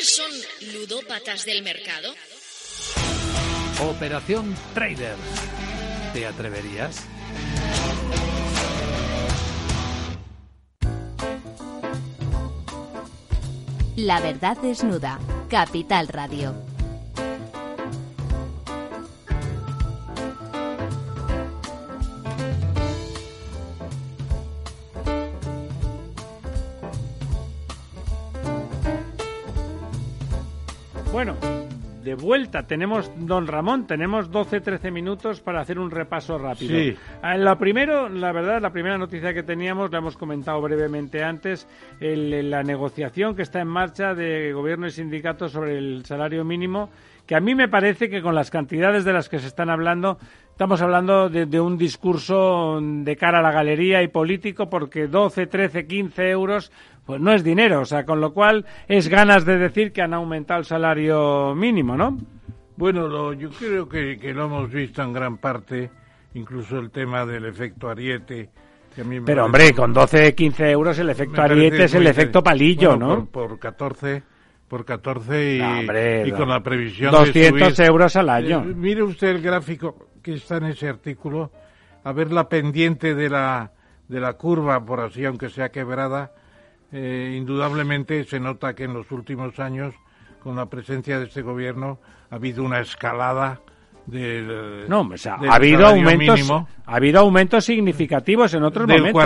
¿Los 0.00 0.16
traders 0.16 0.16
son 0.16 0.72
ludópatas 0.72 1.44
del 1.44 1.62
mercado? 1.62 2.14
Operación 3.82 4.54
Trader. 4.72 5.16
¿Te 6.14 6.26
atreverías? 6.26 7.04
La 13.96 14.20
verdad 14.20 14.56
desnuda. 14.58 15.18
Capital 15.50 16.08
Radio. 16.08 16.69
Bueno, 31.22 31.36
de 32.02 32.14
vuelta 32.14 32.62
tenemos, 32.66 33.12
don 33.26 33.46
Ramón, 33.46 33.86
tenemos 33.86 34.30
12-13 34.30 34.90
minutos 34.90 35.40
para 35.42 35.60
hacer 35.60 35.78
un 35.78 35.90
repaso 35.90 36.38
rápido. 36.38 36.74
Sí. 36.78 36.96
Ah, 37.20 37.36
Lo 37.36 37.58
primero, 37.58 38.08
la 38.08 38.32
verdad, 38.32 38.58
la 38.62 38.70
primera 38.72 38.96
noticia 38.96 39.34
que 39.34 39.42
teníamos, 39.42 39.92
la 39.92 39.98
hemos 39.98 40.16
comentado 40.16 40.62
brevemente 40.62 41.22
antes, 41.22 41.68
el- 42.00 42.48
la 42.50 42.62
negociación 42.62 43.36
que 43.36 43.42
está 43.42 43.60
en 43.60 43.68
marcha 43.68 44.14
de 44.14 44.54
gobierno 44.54 44.86
y 44.86 44.92
sindicatos 44.92 45.52
sobre 45.52 45.76
el 45.76 46.06
salario 46.06 46.42
mínimo, 46.42 46.88
que 47.26 47.34
a 47.36 47.40
mí 47.40 47.54
me 47.54 47.68
parece 47.68 48.08
que 48.08 48.22
con 48.22 48.34
las 48.34 48.50
cantidades 48.50 49.04
de 49.04 49.12
las 49.12 49.28
que 49.28 49.40
se 49.40 49.46
están 49.48 49.68
hablando, 49.68 50.16
estamos 50.52 50.80
hablando 50.80 51.28
de, 51.28 51.44
de 51.44 51.60
un 51.60 51.76
discurso 51.76 52.80
de 52.80 53.16
cara 53.16 53.40
a 53.40 53.42
la 53.42 53.52
galería 53.52 54.02
y 54.02 54.08
político, 54.08 54.70
porque 54.70 55.06
12, 55.06 55.46
13, 55.46 55.86
15 55.86 56.30
euros, 56.30 56.72
pues 57.10 57.20
no 57.20 57.32
es 57.32 57.42
dinero, 57.44 57.80
o 57.80 57.84
sea, 57.84 58.04
con 58.04 58.20
lo 58.20 58.32
cual 58.32 58.64
es 58.88 59.08
ganas 59.08 59.44
de 59.44 59.58
decir 59.58 59.92
que 59.92 60.02
han 60.02 60.14
aumentado 60.14 60.60
el 60.60 60.66
salario 60.66 61.54
mínimo, 61.54 61.96
¿no? 61.96 62.16
Bueno, 62.76 63.08
lo- 63.08 63.32
yo 63.32 63.50
creo 63.50 63.88
que, 63.88 64.16
que 64.16 64.32
lo 64.32 64.44
hemos 64.46 64.70
visto 64.70 65.02
en 65.02 65.12
gran 65.12 65.38
parte, 65.38 65.90
incluso 66.34 66.78
el 66.78 66.90
tema 66.90 67.26
del 67.26 67.44
efecto 67.46 67.88
ariete. 67.88 68.48
Que 68.94 69.02
a 69.02 69.04
mí 69.04 69.20
me 69.20 69.26
Pero 69.26 69.44
hombre, 69.44 69.72
con 69.72 69.92
12, 69.92 70.34
15 70.34 70.70
euros 70.70 70.98
el 70.98 71.10
efecto 71.10 71.40
ariete 71.42 71.84
es 71.84 71.94
el 71.94 72.06
efecto 72.06 72.42
palillo, 72.42 72.90
bueno, 72.90 73.06
¿no? 73.08 73.26
Por, 73.26 73.48
por 73.50 73.58
14, 73.58 74.22
por 74.66 74.84
14 74.84 75.56
y, 75.56 75.58
No, 75.58 75.78
hombre, 75.80 76.26
y 76.26 76.30
no. 76.32 76.36
con 76.38 76.48
la 76.48 76.60
previsión 76.62 77.12
200 77.12 77.68
de 77.70 77.74
subir. 77.76 77.88
euros 77.88 78.16
al 78.16 78.28
año. 78.30 78.60
Eh, 78.66 78.72
mire 78.74 79.02
usted 79.02 79.28
el 79.28 79.42
gráfico 79.42 80.08
que 80.22 80.34
está 80.34 80.56
en 80.58 80.64
ese 80.66 80.88
artículo, 80.88 81.50
a 82.02 82.12
ver 82.12 82.32
la 82.32 82.48
pendiente 82.48 83.14
de 83.14 83.28
la, 83.28 83.70
de 84.08 84.20
la 84.20 84.32
curva, 84.34 84.84
por 84.84 85.00
así, 85.00 85.24
aunque 85.24 85.48
sea 85.50 85.68
quebrada, 85.70 86.32
eh, 86.92 87.34
indudablemente 87.36 88.24
se 88.24 88.40
nota 88.40 88.74
que 88.74 88.84
en 88.84 88.94
los 88.94 89.10
últimos 89.12 89.58
años, 89.58 89.94
con 90.42 90.56
la 90.56 90.66
presencia 90.66 91.18
de 91.18 91.26
este 91.26 91.42
gobierno, 91.42 91.98
ha 92.30 92.36
habido 92.36 92.62
una 92.64 92.80
escalada 92.80 93.60
del, 94.06 94.88
No, 94.88 95.02
o 95.02 95.16
sea, 95.16 95.36
del 95.36 95.50
ha 95.50 95.54
habido 95.54 95.86
aumentos, 95.86 96.36
mínimo 96.38 96.68
ha 96.86 96.96
habido 96.96 97.20
aumentos 97.20 97.64
significativos 97.64 98.52
en 98.54 98.64
otros 98.64 98.86
del 98.88 99.12
momentos. 99.12 99.22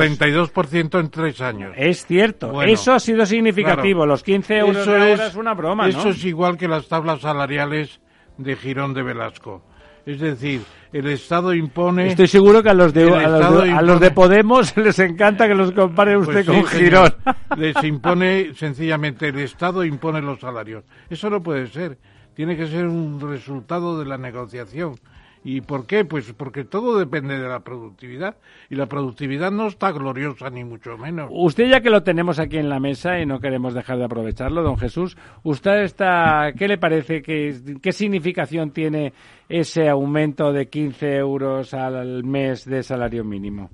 42% 0.52 1.00
en 1.00 1.10
tres 1.10 1.40
años. 1.40 1.72
Es 1.76 2.04
cierto, 2.04 2.48
Bueno, 2.52 2.70
eso 2.72 2.92
ha 2.92 3.00
sido 3.00 3.24
significativo. 3.24 4.00
claro. 4.00 4.06
Los 4.12 4.22
15 4.22 4.58
euros 4.58 4.76
Eso 4.82 4.92
de 4.92 5.12
es- 5.14 5.20
es 5.20 5.34
una 5.36 5.54
broma, 5.54 5.88
Eso 5.88 6.04
¿no? 6.04 6.10
es 6.10 6.24
igual 6.24 6.58
que 6.58 6.68
las 6.68 6.88
tablas 6.88 7.20
salariales 7.20 8.00
de 8.36 8.56
Girón 8.56 8.92
de 8.94 9.02
Velasco. 9.04 9.62
Es 10.06 10.20
decir, 10.20 10.62
el 10.93 11.06
Estado 11.09 11.55
impone... 11.55 12.09
Estoy 12.09 12.28
seguro 12.28 12.62
que 12.62 12.70
a 12.70 12.74
los 12.74 12.93
de, 12.93 13.05
a 13.10 13.26
los 13.28 13.64
de, 13.64 13.72
a 13.72 13.82
los 13.82 14.01
de 14.01 14.09
impone- 14.10 14.14
Podemos 14.14 14.76
les 14.76 14.98
encanta 14.98 15.48
que 15.48 15.55
los 15.55 15.72
compare 15.72 16.16
usted 16.16 16.44
Pues 16.44 16.56
sí, 16.56 16.62
con. 16.62 16.66
Girón. 16.81 17.14
Les 17.56 17.82
impone, 17.85 18.52
sencillamente, 18.55 19.28
el 19.28 19.39
Estado 19.39 19.85
impone 19.85 20.20
los 20.20 20.40
salarios. 20.40 20.85
Eso 21.09 21.31
no 21.31 21.43
puede 21.43 21.68
ser. 21.68 21.97
Tiene 22.35 22.56
que 22.56 22.66
ser 22.66 22.86
un 22.86 23.20
resultado 23.20 23.98
de 23.98 24.05
la 24.06 24.18
negociación. 24.18 24.97
¿Y 25.44 25.60
por 25.60 25.86
qué? 25.86 26.06
Pues 26.06 26.32
porque 26.32 26.64
todo 26.64 26.98
depende 26.98 27.38
de 27.38 27.46
la 27.46 27.60
productividad. 27.60 28.36
Y 28.70 28.76
la 28.76 28.86
productividad 28.86 29.52
no 29.52 29.66
está 29.66 29.92
gloriosa, 29.92 30.48
ni 30.48 30.64
mucho 30.64 30.96
menos. 30.96 31.28
Usted 31.30 31.68
ya 31.68 31.82
que 31.82 31.90
lo 31.90 32.02
tenemos 32.02 32.38
aquí 32.38 32.56
en 32.56 32.70
la 32.70 32.80
mesa 32.80 33.20
y 33.20 33.26
no 33.26 33.40
queremos 33.40 33.74
dejar 33.74 33.98
de 33.98 34.06
aprovecharlo, 34.06 34.62
don 34.62 34.78
Jesús, 34.78 35.16
¿usted 35.42 35.82
está, 35.82 36.52
qué 36.56 36.66
le 36.66 36.78
parece, 36.78 37.20
que, 37.20 37.54
qué 37.82 37.92
significación 37.92 38.70
tiene 38.70 39.12
ese 39.48 39.88
aumento 39.90 40.50
de 40.50 40.68
15 40.68 41.16
euros 41.16 41.74
al 41.74 42.24
mes 42.24 42.64
de 42.64 42.82
salario 42.82 43.22
mínimo? 43.22 43.70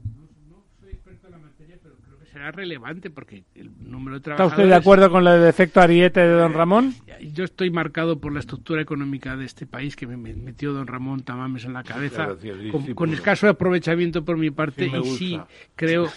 Será 2.40 2.52
relevante 2.52 3.10
porque 3.10 3.44
el 3.54 3.70
número 3.82 4.12
de 4.12 4.20
¿Está 4.20 4.36
trabajadores... 4.36 4.52
usted 4.52 4.68
de 4.70 4.74
acuerdo 4.74 5.10
con 5.10 5.26
el 5.26 5.44
efecto 5.44 5.78
ariete 5.78 6.20
de 6.20 6.32
don 6.32 6.54
Ramón? 6.54 6.94
Yo 7.34 7.44
estoy 7.44 7.68
marcado 7.68 8.18
por 8.18 8.32
la 8.32 8.40
estructura 8.40 8.80
económica 8.80 9.36
de 9.36 9.44
este 9.44 9.66
país 9.66 9.94
que 9.94 10.06
me 10.06 10.16
me 10.16 10.32
metió 10.32 10.72
don 10.72 10.86
Ramón 10.86 11.22
Tamames 11.22 11.66
en 11.66 11.74
la 11.74 11.84
cabeza, 11.84 12.28
Gracias, 12.28 12.56
con, 12.94 13.12
escaso 13.12 13.46
aprovechamiento 13.46 14.24
por 14.24 14.38
mi 14.38 14.50
parte 14.50 14.88
Sí 14.88 14.96
y 14.96 15.16
sí 15.16 15.40
creo 15.76 16.10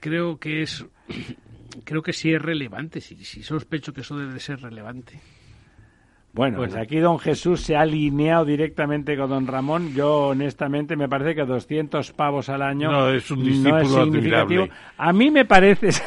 creo 0.00 0.38
que 0.38 0.60
es 0.60 0.84
creo 1.84 2.02
que 2.02 2.12
sí 2.12 2.30
es 2.30 2.42
relevante, 2.42 3.00
sí, 3.00 3.16
sí 3.24 3.42
sospecho 3.42 3.94
que 3.94 4.02
eso 4.02 4.18
debe 4.18 4.34
de 4.34 4.40
ser 4.40 4.60
relevante. 4.60 5.18
Bueno, 6.32 6.58
pues 6.58 6.76
aquí 6.76 6.98
don 6.98 7.18
Jesús 7.18 7.60
se 7.60 7.74
ha 7.74 7.80
alineado 7.80 8.44
directamente 8.44 9.16
con 9.16 9.30
don 9.30 9.46
Ramón. 9.48 9.92
Yo, 9.94 10.28
honestamente, 10.28 10.94
me 10.94 11.08
parece 11.08 11.34
que 11.34 11.44
200 11.44 12.12
pavos 12.12 12.48
al 12.48 12.62
año 12.62 12.90
no 12.90 13.10
es, 13.10 13.28
un 13.32 13.42
discípulo 13.42 14.04
significativo. 14.04 14.68
A 14.96 15.12
mí 15.12 15.30
me 15.30 15.44
parece... 15.44 15.90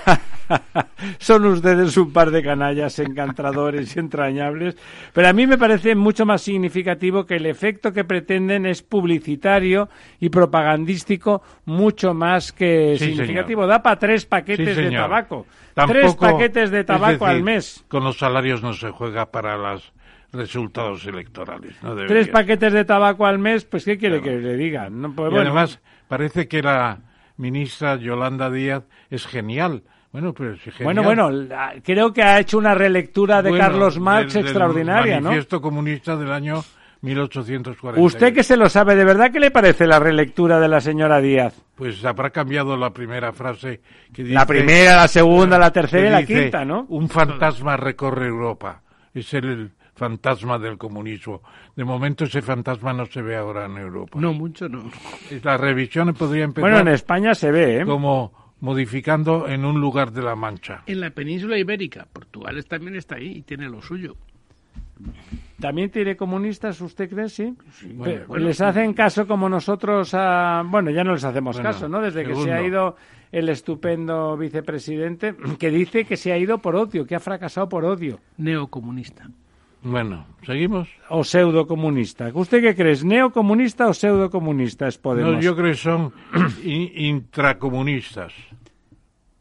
Son 1.19 1.45
ustedes 1.45 1.97
un 1.97 2.13
par 2.13 2.31
de 2.31 2.41
canallas 2.41 2.99
encantadores 2.99 3.95
y 3.95 3.99
entrañables, 3.99 4.77
pero 5.11 5.27
a 5.27 5.33
mí 5.33 5.45
me 5.47 5.57
parece 5.57 5.95
mucho 5.95 6.25
más 6.25 6.41
significativo 6.41 7.25
que 7.25 7.35
el 7.35 7.45
efecto 7.45 7.91
que 7.91 8.03
pretenden 8.03 8.65
es 8.65 8.81
publicitario 8.81 9.89
y 10.19 10.29
propagandístico 10.29 11.41
mucho 11.65 12.13
más 12.13 12.51
que 12.51 12.97
significativo. 12.97 13.67
Da 13.67 13.83
para 13.83 13.99
tres 13.99 14.25
paquetes 14.25 14.77
de 14.77 14.91
tabaco. 14.91 15.45
tres 15.87 16.15
paquetes 16.15 16.71
de 16.71 16.83
tabaco 16.83 17.25
al 17.25 17.43
mes. 17.43 17.83
Con 17.89 18.03
los 18.03 18.17
salarios 18.17 18.61
no 18.61 18.73
se 18.73 18.91
juega 18.91 19.25
para 19.31 19.57
las 19.57 19.91
resultados 20.33 21.05
electorales. 21.05 21.75
Tres 22.07 22.27
paquetes 22.27 22.73
de 22.73 22.83
tabaco 22.83 23.25
al 23.25 23.39
mes, 23.39 23.65
pues 23.65 23.85
¿qué 23.85 23.97
quiere 23.97 24.21
que 24.21 24.31
le 24.31 24.57
diga? 24.57 24.89
No, 24.89 25.13
pues, 25.13 25.31
y 25.31 25.37
además, 25.37 25.79
parece 26.07 26.47
que 26.47 26.61
la 26.61 26.99
ministra 27.37 27.95
Yolanda 27.95 28.49
Díaz 28.49 28.83
es 29.09 29.25
genial. 29.25 29.83
Bueno, 30.11 30.33
pues 30.33 30.59
Bueno, 30.83 31.01
bueno, 31.01 31.29
creo 31.83 32.13
que 32.13 32.21
ha 32.21 32.39
hecho 32.39 32.57
una 32.57 32.75
relectura 32.75 33.41
de 33.41 33.57
Carlos 33.57 33.99
Marx 33.99 34.35
extraordinaria, 34.35 35.15
¿no? 35.17 35.29
Manifiesto 35.29 35.59
comunista 35.59 36.15
del 36.15 36.31
año 36.31 36.63
1840. 37.01 37.99
¿Usted 37.99 38.33
que 38.33 38.43
se 38.43 38.55
lo 38.55 38.69
sabe? 38.69 38.95
¿De 38.95 39.05
verdad 39.05 39.31
qué 39.31 39.39
le 39.39 39.49
parece 39.49 39.87
la 39.87 39.99
relectura 39.99 40.59
de 40.59 40.67
la 40.67 40.81
señora 40.81 41.19
Díaz? 41.19 41.59
Pues 41.75 42.05
habrá 42.05 42.29
cambiado 42.29 42.77
la 42.77 42.91
primera 42.91 43.33
frase 43.33 43.81
que 44.13 44.23
dice... 44.23 44.35
La 44.35 44.45
primera, 44.45 44.97
la 44.97 45.07
segunda, 45.07 45.57
la 45.57 45.71
tercera 45.71 46.07
y 46.07 46.11
la 46.11 46.23
quinta, 46.23 46.63
¿no? 46.63 46.85
Un 46.89 47.09
fantasma 47.09 47.75
recorre 47.75 48.27
Europa. 48.27 48.83
Es 49.15 49.33
el 49.33 49.71
fantasma 49.95 50.57
del 50.59 50.77
comunismo. 50.77 51.41
De 51.75 51.83
momento 51.83 52.25
ese 52.25 52.41
fantasma 52.41 52.93
no 52.93 53.05
se 53.05 53.21
ve 53.21 53.35
ahora 53.35 53.65
en 53.65 53.77
Europa. 53.77 54.19
No, 54.19 54.33
mucho 54.33 54.67
no. 54.67 54.91
La 55.43 55.57
revisión 55.57 56.13
podría 56.13 56.43
empezar... 56.43 56.69
Bueno, 56.69 56.87
en 56.87 56.93
España 56.95 57.35
se 57.35 57.51
ve, 57.51 57.81
¿eh? 57.81 57.85
Como 57.85 58.55
modificando 58.61 59.47
en 59.47 59.65
un 59.65 59.79
lugar 59.79 60.11
de 60.11 60.21
la 60.21 60.35
Mancha. 60.35 60.83
En 60.85 61.01
la 61.01 61.09
península 61.09 61.57
ibérica. 61.57 62.07
Portugal 62.11 62.63
también 62.65 62.95
está 62.95 63.15
ahí 63.15 63.37
y 63.37 63.41
tiene 63.41 63.69
lo 63.69 63.81
suyo. 63.81 64.15
¿También 65.59 65.89
tiene 65.89 66.15
comunistas, 66.15 66.79
usted 66.81 67.09
cree? 67.09 67.29
Sí. 67.29 67.55
¿Les 68.35 68.61
hacen 68.61 68.93
caso 68.93 69.27
como 69.27 69.49
nosotros 69.49 70.13
a... 70.13 70.63
Bueno, 70.65 70.91
ya 70.91 71.03
no 71.03 71.13
les 71.13 71.23
hacemos 71.23 71.59
caso, 71.59 71.87
¿no? 71.89 72.01
Desde 72.01 72.25
que 72.25 72.35
se 72.35 72.51
ha 72.51 72.61
ido 72.61 72.95
el 73.31 73.49
estupendo 73.49 74.37
vicepresidente, 74.37 75.35
que 75.57 75.69
dice 75.69 76.05
que 76.05 76.17
se 76.17 76.31
ha 76.31 76.37
ido 76.37 76.59
por 76.59 76.75
odio, 76.75 77.05
que 77.05 77.15
ha 77.15 77.19
fracasado 77.19 77.67
por 77.67 77.83
odio. 77.83 78.19
Neocomunista. 78.37 79.29
Bueno, 79.83 80.25
¿seguimos? 80.45 80.89
O 81.09 81.23
pseudocomunista. 81.23 82.31
¿Usted 82.33 82.61
qué 82.61 82.75
cree? 82.75 83.03
¿Neocomunista 83.03 83.87
o 83.87 83.93
pseudocomunista 83.93 84.87
es 84.87 84.97
Podemos? 84.97 85.33
No, 85.33 85.41
yo 85.41 85.55
creo 85.55 85.71
que 85.71 85.77
son 85.77 86.13
intracomunistas. 86.63 88.33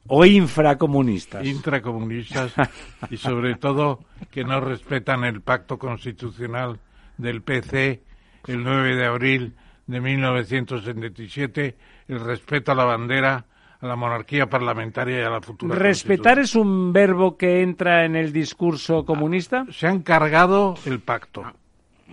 O 0.08 0.24
infracomunistas. 0.24 1.46
Intracomunistas 1.46 2.54
y 3.10 3.16
sobre 3.16 3.54
todo 3.54 4.00
que 4.30 4.44
no 4.44 4.60
respetan 4.60 5.24
el 5.24 5.42
pacto 5.42 5.78
constitucional 5.78 6.80
del 7.18 7.42
PC 7.42 8.02
el 8.48 8.64
9 8.64 8.96
de 8.96 9.06
abril 9.06 9.54
de 9.86 10.00
1977, 10.00 11.76
el 12.08 12.20
respeto 12.20 12.72
a 12.72 12.74
la 12.74 12.84
bandera, 12.84 13.46
a 13.82 13.86
la 13.86 13.96
monarquía 13.96 14.46
parlamentaria 14.46 15.20
y 15.20 15.22
a 15.22 15.30
la 15.30 15.40
futura. 15.40 15.74
¿Respetar 15.74 16.38
es 16.38 16.54
un 16.54 16.92
verbo 16.92 17.36
que 17.36 17.62
entra 17.62 18.04
en 18.04 18.14
el 18.14 18.32
discurso 18.32 19.04
comunista? 19.04 19.66
Se 19.70 19.88
han 19.88 20.02
cargado 20.02 20.76
el 20.86 21.00
pacto. 21.00 21.42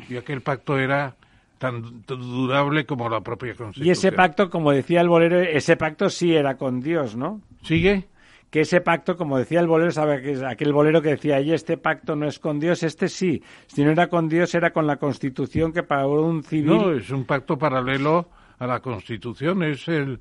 Y 0.10 0.18
aquel 0.18 0.42
pacto 0.42 0.80
era 0.80 1.16
tan 1.60 2.04
durable 2.08 2.86
como 2.86 3.08
la 3.08 3.22
propia 3.22 3.54
Constitución. 3.54 3.88
Y 3.88 3.92
ese 3.92 4.12
pacto, 4.12 4.50
como 4.50 4.72
decía 4.72 5.02
el 5.02 5.10
bolero, 5.10 5.40
ese 5.42 5.78
pacto 5.78 6.10
sí 6.10 6.34
era 6.34 6.58
con 6.58 6.82
Dios, 6.82 7.16
¿no? 7.16 7.42
¿Sigue? 7.62 8.08
Que 8.50 8.62
ese 8.62 8.82
pacto, 8.82 9.16
como 9.16 9.38
decía 9.38 9.60
el 9.60 9.68
bolero, 9.68 9.92
sabe 9.92 10.24
que 10.24 10.44
aquel 10.44 10.74
bolero 10.74 11.04
que 11.04 11.10
decía, 11.10 11.40
y 11.40 11.54
este 11.54 11.78
pacto 11.78 12.16
no 12.16 12.28
es 12.28 12.40
con 12.40 12.60
Dios, 12.60 12.82
este 12.82 13.10
sí. 13.10 13.44
Si 13.68 13.84
no 13.84 13.92
era 13.92 14.08
con 14.08 14.28
Dios, 14.28 14.56
era 14.56 14.72
con 14.72 14.88
la 14.88 14.98
Constitución 14.98 15.72
que 15.72 15.84
para 15.84 16.08
un 16.08 16.42
civil. 16.42 16.66
No, 16.66 16.92
es 16.94 17.12
un 17.12 17.26
pacto 17.26 17.60
paralelo 17.60 18.28
a 18.60 18.68
la 18.68 18.80
Constitución. 18.80 19.64
Es 19.64 19.88
el, 19.88 20.20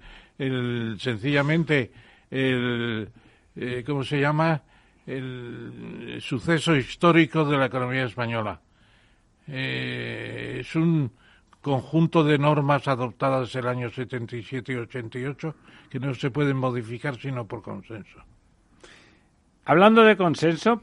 sencillamente 0.99 1.91
el 2.31 3.09
eh, 3.57 3.83
¿cómo 3.85 4.05
se 4.05 4.21
llama? 4.21 4.63
el 5.09 6.19
suceso 6.21 6.77
histórico 6.77 7.45
de 7.45 7.57
la 7.57 7.67
economía 7.67 8.05
española. 8.05 8.61
Eh, 9.47 10.59
es 10.61 10.77
un 10.77 11.11
conjunto 11.63 12.23
de 12.23 12.39
normas 12.39 12.87
adoptadas 12.89 13.55
el 13.55 13.67
año 13.67 13.91
77 13.91 14.73
y 14.73 14.77
88 14.77 15.55
que 15.89 15.99
no 15.99 16.15
se 16.15 16.31
pueden 16.31 16.59
modificar 16.59 17.19
sino 17.19 17.47
por 17.47 17.63
consenso. 17.63 18.19
Hablando 19.65 20.03
de 20.03 20.17
consenso, 20.17 20.83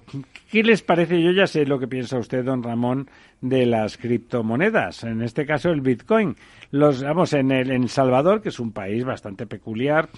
¿qué 0.51 0.63
les 0.63 0.81
parece? 0.81 1.21
Yo 1.21 1.31
ya 1.31 1.47
sé 1.47 1.65
lo 1.65 1.79
que 1.79 1.87
piensa 1.87 2.19
usted, 2.19 2.43
don 2.43 2.61
Ramón, 2.61 3.09
de 3.41 3.65
las 3.65 3.97
criptomonedas, 3.97 5.03
en 5.03 5.21
este 5.21 5.45
caso 5.45 5.69
el 5.69 5.81
Bitcoin. 5.81 6.35
Los, 6.71 7.03
vamos, 7.03 7.33
en 7.33 7.51
El 7.51 7.89
Salvador, 7.89 8.41
que 8.41 8.49
es 8.49 8.59
un 8.59 8.71
país 8.71 9.03
bastante 9.03 9.45
peculiar 9.45 10.09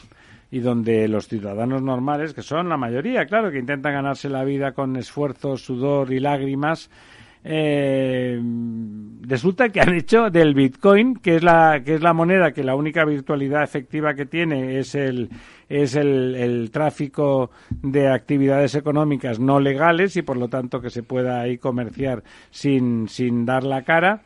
y 0.49 0.59
donde 0.59 1.07
los 1.07 1.27
ciudadanos 1.27 1.81
normales, 1.81 2.33
que 2.33 2.41
son 2.41 2.69
la 2.69 2.77
mayoría, 2.77 3.25
claro, 3.25 3.51
que 3.51 3.59
intentan 3.59 3.93
ganarse 3.93 4.29
la 4.29 4.43
vida 4.43 4.71
con 4.71 4.95
esfuerzo, 4.95 5.57
sudor 5.57 6.11
y 6.13 6.19
lágrimas, 6.19 6.89
eh, 7.49 8.41
resulta 9.21 9.69
que 9.69 9.79
han 9.79 9.93
hecho 9.93 10.29
del 10.29 10.53
Bitcoin, 10.53 11.15
que 11.15 11.37
es 11.37 11.43
la 11.43 11.81
que 11.85 11.95
es 11.95 12.01
la 12.01 12.11
moneda 12.11 12.51
que 12.51 12.63
la 12.63 12.75
única 12.75 13.05
virtualidad 13.05 13.63
efectiva 13.63 14.13
que 14.15 14.25
tiene 14.25 14.79
es 14.79 14.95
el 14.95 15.29
es 15.69 15.95
el, 15.95 16.35
el 16.35 16.71
tráfico 16.71 17.51
de 17.69 18.09
actividades 18.09 18.75
económicas 18.75 19.39
no 19.39 19.61
legales 19.61 20.17
y 20.17 20.23
por 20.23 20.35
lo 20.35 20.49
tanto 20.49 20.81
que 20.81 20.89
se 20.89 21.03
pueda 21.03 21.39
ahí 21.39 21.57
comerciar 21.57 22.23
sin 22.49 23.07
sin 23.07 23.45
dar 23.45 23.63
la 23.63 23.83
cara, 23.83 24.23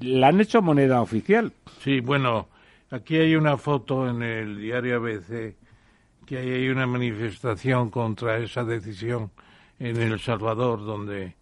la 0.00 0.28
han 0.28 0.40
hecho 0.40 0.62
moneda 0.62 1.00
oficial. 1.00 1.52
Sí, 1.80 2.00
bueno, 2.00 2.48
aquí 2.90 3.16
hay 3.16 3.36
una 3.36 3.56
foto 3.56 4.08
en 4.08 4.22
el 4.22 4.60
diario 4.60 4.96
ABC 4.96 5.56
que 6.26 6.38
hay 6.38 6.68
una 6.68 6.86
manifestación 6.86 7.90
contra 7.90 8.38
esa 8.38 8.64
decisión 8.64 9.30
en 9.78 10.00
El 10.00 10.20
Salvador 10.20 10.84
donde 10.84 11.34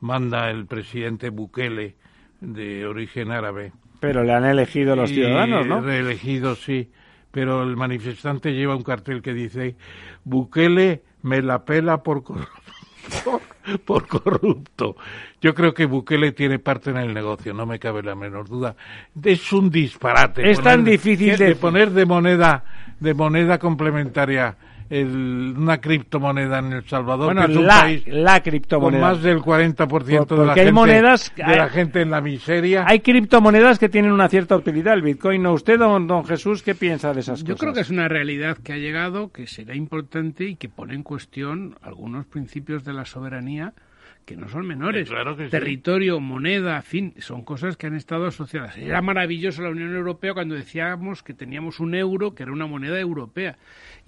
manda 0.00 0.50
el 0.50 0.66
presidente 0.66 1.30
Bukele 1.30 1.96
de 2.40 2.86
origen 2.86 3.32
árabe. 3.32 3.72
Pero 4.00 4.22
le 4.22 4.32
han 4.32 4.44
elegido 4.44 4.94
los 4.94 5.10
ciudadanos, 5.10 5.66
¿no? 5.66 5.80
Reelegido, 5.80 6.54
sí. 6.54 6.90
Pero 7.32 7.62
el 7.62 7.76
manifestante 7.76 8.52
lleva 8.52 8.76
un 8.76 8.84
cartel 8.84 9.20
que 9.22 9.34
dice, 9.34 9.76
Bukele 10.24 11.02
me 11.22 11.42
la 11.42 11.64
pela 11.64 12.02
por 12.02 12.22
corrupto. 12.22 13.40
por 13.84 14.06
corrupto. 14.06 14.96
Yo 15.40 15.54
creo 15.54 15.74
que 15.74 15.86
Bukele 15.86 16.32
tiene 16.32 16.58
parte 16.58 16.90
en 16.90 16.96
el 16.96 17.14
negocio, 17.14 17.54
no 17.54 17.66
me 17.66 17.78
cabe 17.78 18.02
la 18.02 18.14
menor 18.14 18.48
duda. 18.48 18.76
Es 19.22 19.52
un 19.52 19.70
disparate. 19.70 20.50
Es 20.50 20.60
tan 20.60 20.84
difícil 20.84 21.36
de... 21.36 21.46
de 21.46 21.56
poner 21.56 21.90
de 21.90 22.06
moneda 22.06 22.64
de 23.00 23.14
moneda 23.14 23.58
complementaria 23.58 24.56
el, 24.90 25.54
una 25.56 25.80
criptomoneda 25.80 26.58
en 26.58 26.72
El 26.72 26.84
Salvador, 26.84 27.34
que 27.34 27.52
es 27.52 27.56
un 27.56 27.66
la, 27.66 27.80
país 27.80 28.06
la 28.06 28.42
criptomoneda. 28.42 29.00
con 29.00 29.10
más 29.16 29.22
del 29.22 29.38
40% 29.38 30.26
de, 30.26 30.46
la, 30.46 30.52
hay 30.52 30.58
gente, 30.58 30.72
monedas, 30.72 31.32
de 31.36 31.56
la 31.56 31.68
gente 31.68 32.00
en 32.00 32.10
la 32.10 32.20
miseria. 32.20 32.84
Hay 32.86 33.00
criptomonedas 33.00 33.78
que 33.78 33.88
tienen 33.88 34.12
una 34.12 34.28
cierta 34.28 34.56
utilidad. 34.56 34.94
El 34.94 35.02
Bitcoin, 35.02 35.42
¿no? 35.42 35.52
¿Usted, 35.52 35.78
don, 35.78 36.06
don 36.06 36.24
Jesús, 36.24 36.62
qué 36.62 36.74
piensa 36.74 37.12
de 37.12 37.20
esas 37.20 37.40
Yo 37.40 37.44
cosas? 37.44 37.56
Yo 37.56 37.60
creo 37.60 37.74
que 37.74 37.80
es 37.80 37.90
una 37.90 38.08
realidad 38.08 38.58
que 38.58 38.72
ha 38.72 38.78
llegado, 38.78 39.30
que 39.30 39.46
será 39.46 39.74
importante 39.74 40.44
y 40.44 40.56
que 40.56 40.68
pone 40.68 40.94
en 40.94 41.02
cuestión 41.02 41.76
algunos 41.82 42.26
principios 42.26 42.84
de 42.84 42.92
la 42.92 43.04
soberanía 43.04 43.74
que 44.28 44.36
no 44.36 44.46
son 44.50 44.66
menores. 44.66 45.08
Territorio, 45.50 46.20
moneda, 46.20 46.82
fin, 46.82 47.14
son 47.16 47.44
cosas 47.44 47.78
que 47.78 47.86
han 47.86 47.94
estado 47.94 48.26
asociadas. 48.26 48.76
Era 48.76 49.00
maravilloso 49.00 49.62
la 49.62 49.70
Unión 49.70 49.94
Europea 49.94 50.34
cuando 50.34 50.54
decíamos 50.54 51.22
que 51.22 51.32
teníamos 51.32 51.80
un 51.80 51.94
euro, 51.94 52.34
que 52.34 52.42
era 52.42 52.52
una 52.52 52.66
moneda 52.66 53.00
europea. 53.00 53.56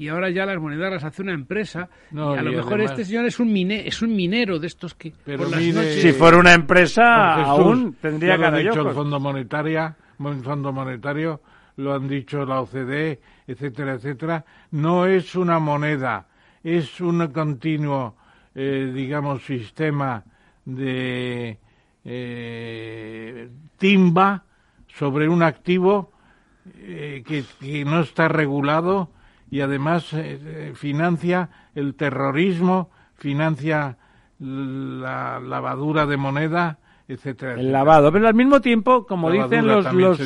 Y 0.01 0.09
ahora 0.09 0.31
ya 0.31 0.47
las 0.47 0.59
monedas 0.59 0.91
las 0.91 1.05
hace 1.05 1.21
una 1.21 1.35
empresa. 1.35 1.91
y 2.11 2.17
a 2.17 2.41
lo 2.41 2.53
mejor 2.53 2.81
este 2.81 3.05
señor 3.05 3.27
es 3.27 3.39
un 3.39 3.53
mine, 3.53 3.87
es 3.87 4.01
un 4.01 4.17
minero 4.17 4.59
de 4.59 4.67
estos 4.67 4.95
que 4.95 5.13
Pero 5.27 5.45
por 5.45 5.55
Si 5.59 6.13
fuera 6.13 6.39
una 6.39 6.55
empresa, 6.55 7.35
aún 7.35 7.97
tendría 8.01 8.37
que 8.37 8.41
lo 8.41 8.47
ha 8.47 8.59
dicho 8.59 8.89
el 8.89 8.95
Fondo 8.95 9.21
Monetario, 9.21 9.95
el 10.19 10.43
Fondo 10.43 10.73
Monetario, 10.73 11.43
lo 11.77 11.93
han 11.93 12.09
dicho 12.09 12.47
la 12.47 12.63
OCDE, 12.63 13.21
etcétera, 13.47 13.93
etcétera. 13.93 14.43
No 14.71 15.05
es 15.05 15.35
una 15.35 15.59
moneda, 15.59 16.29
es 16.65 16.99
un 17.03 17.27
continuo 17.27 18.17
eh, 18.55 18.91
digamos, 18.95 19.45
sistema 19.45 20.25
de 20.65 21.59
eh, 22.07 23.51
timba 23.77 24.45
sobre 24.89 25.29
un 25.29 25.43
activo 25.43 26.11
eh, 26.79 27.23
que, 27.27 27.45
que, 27.61 27.85
no 27.85 28.01
está 28.01 28.29
regulado 28.29 29.11
y 29.51 29.61
además 29.61 30.15
financia 30.75 31.49
el 31.75 31.95
terrorismo, 31.95 32.91
financia 33.17 33.97
la 34.39 35.41
lavadura 35.41 36.07
de 36.07 36.17
moneda, 36.17 36.79
etcétera. 37.09 37.55
El 37.55 37.73
lavado, 37.73 38.13
pero 38.13 38.29
al 38.29 38.35
mismo 38.35 38.61
tiempo, 38.61 39.05
como 39.07 39.31
dicen 39.31 39.67
los, 39.67 39.93
los 39.93 40.21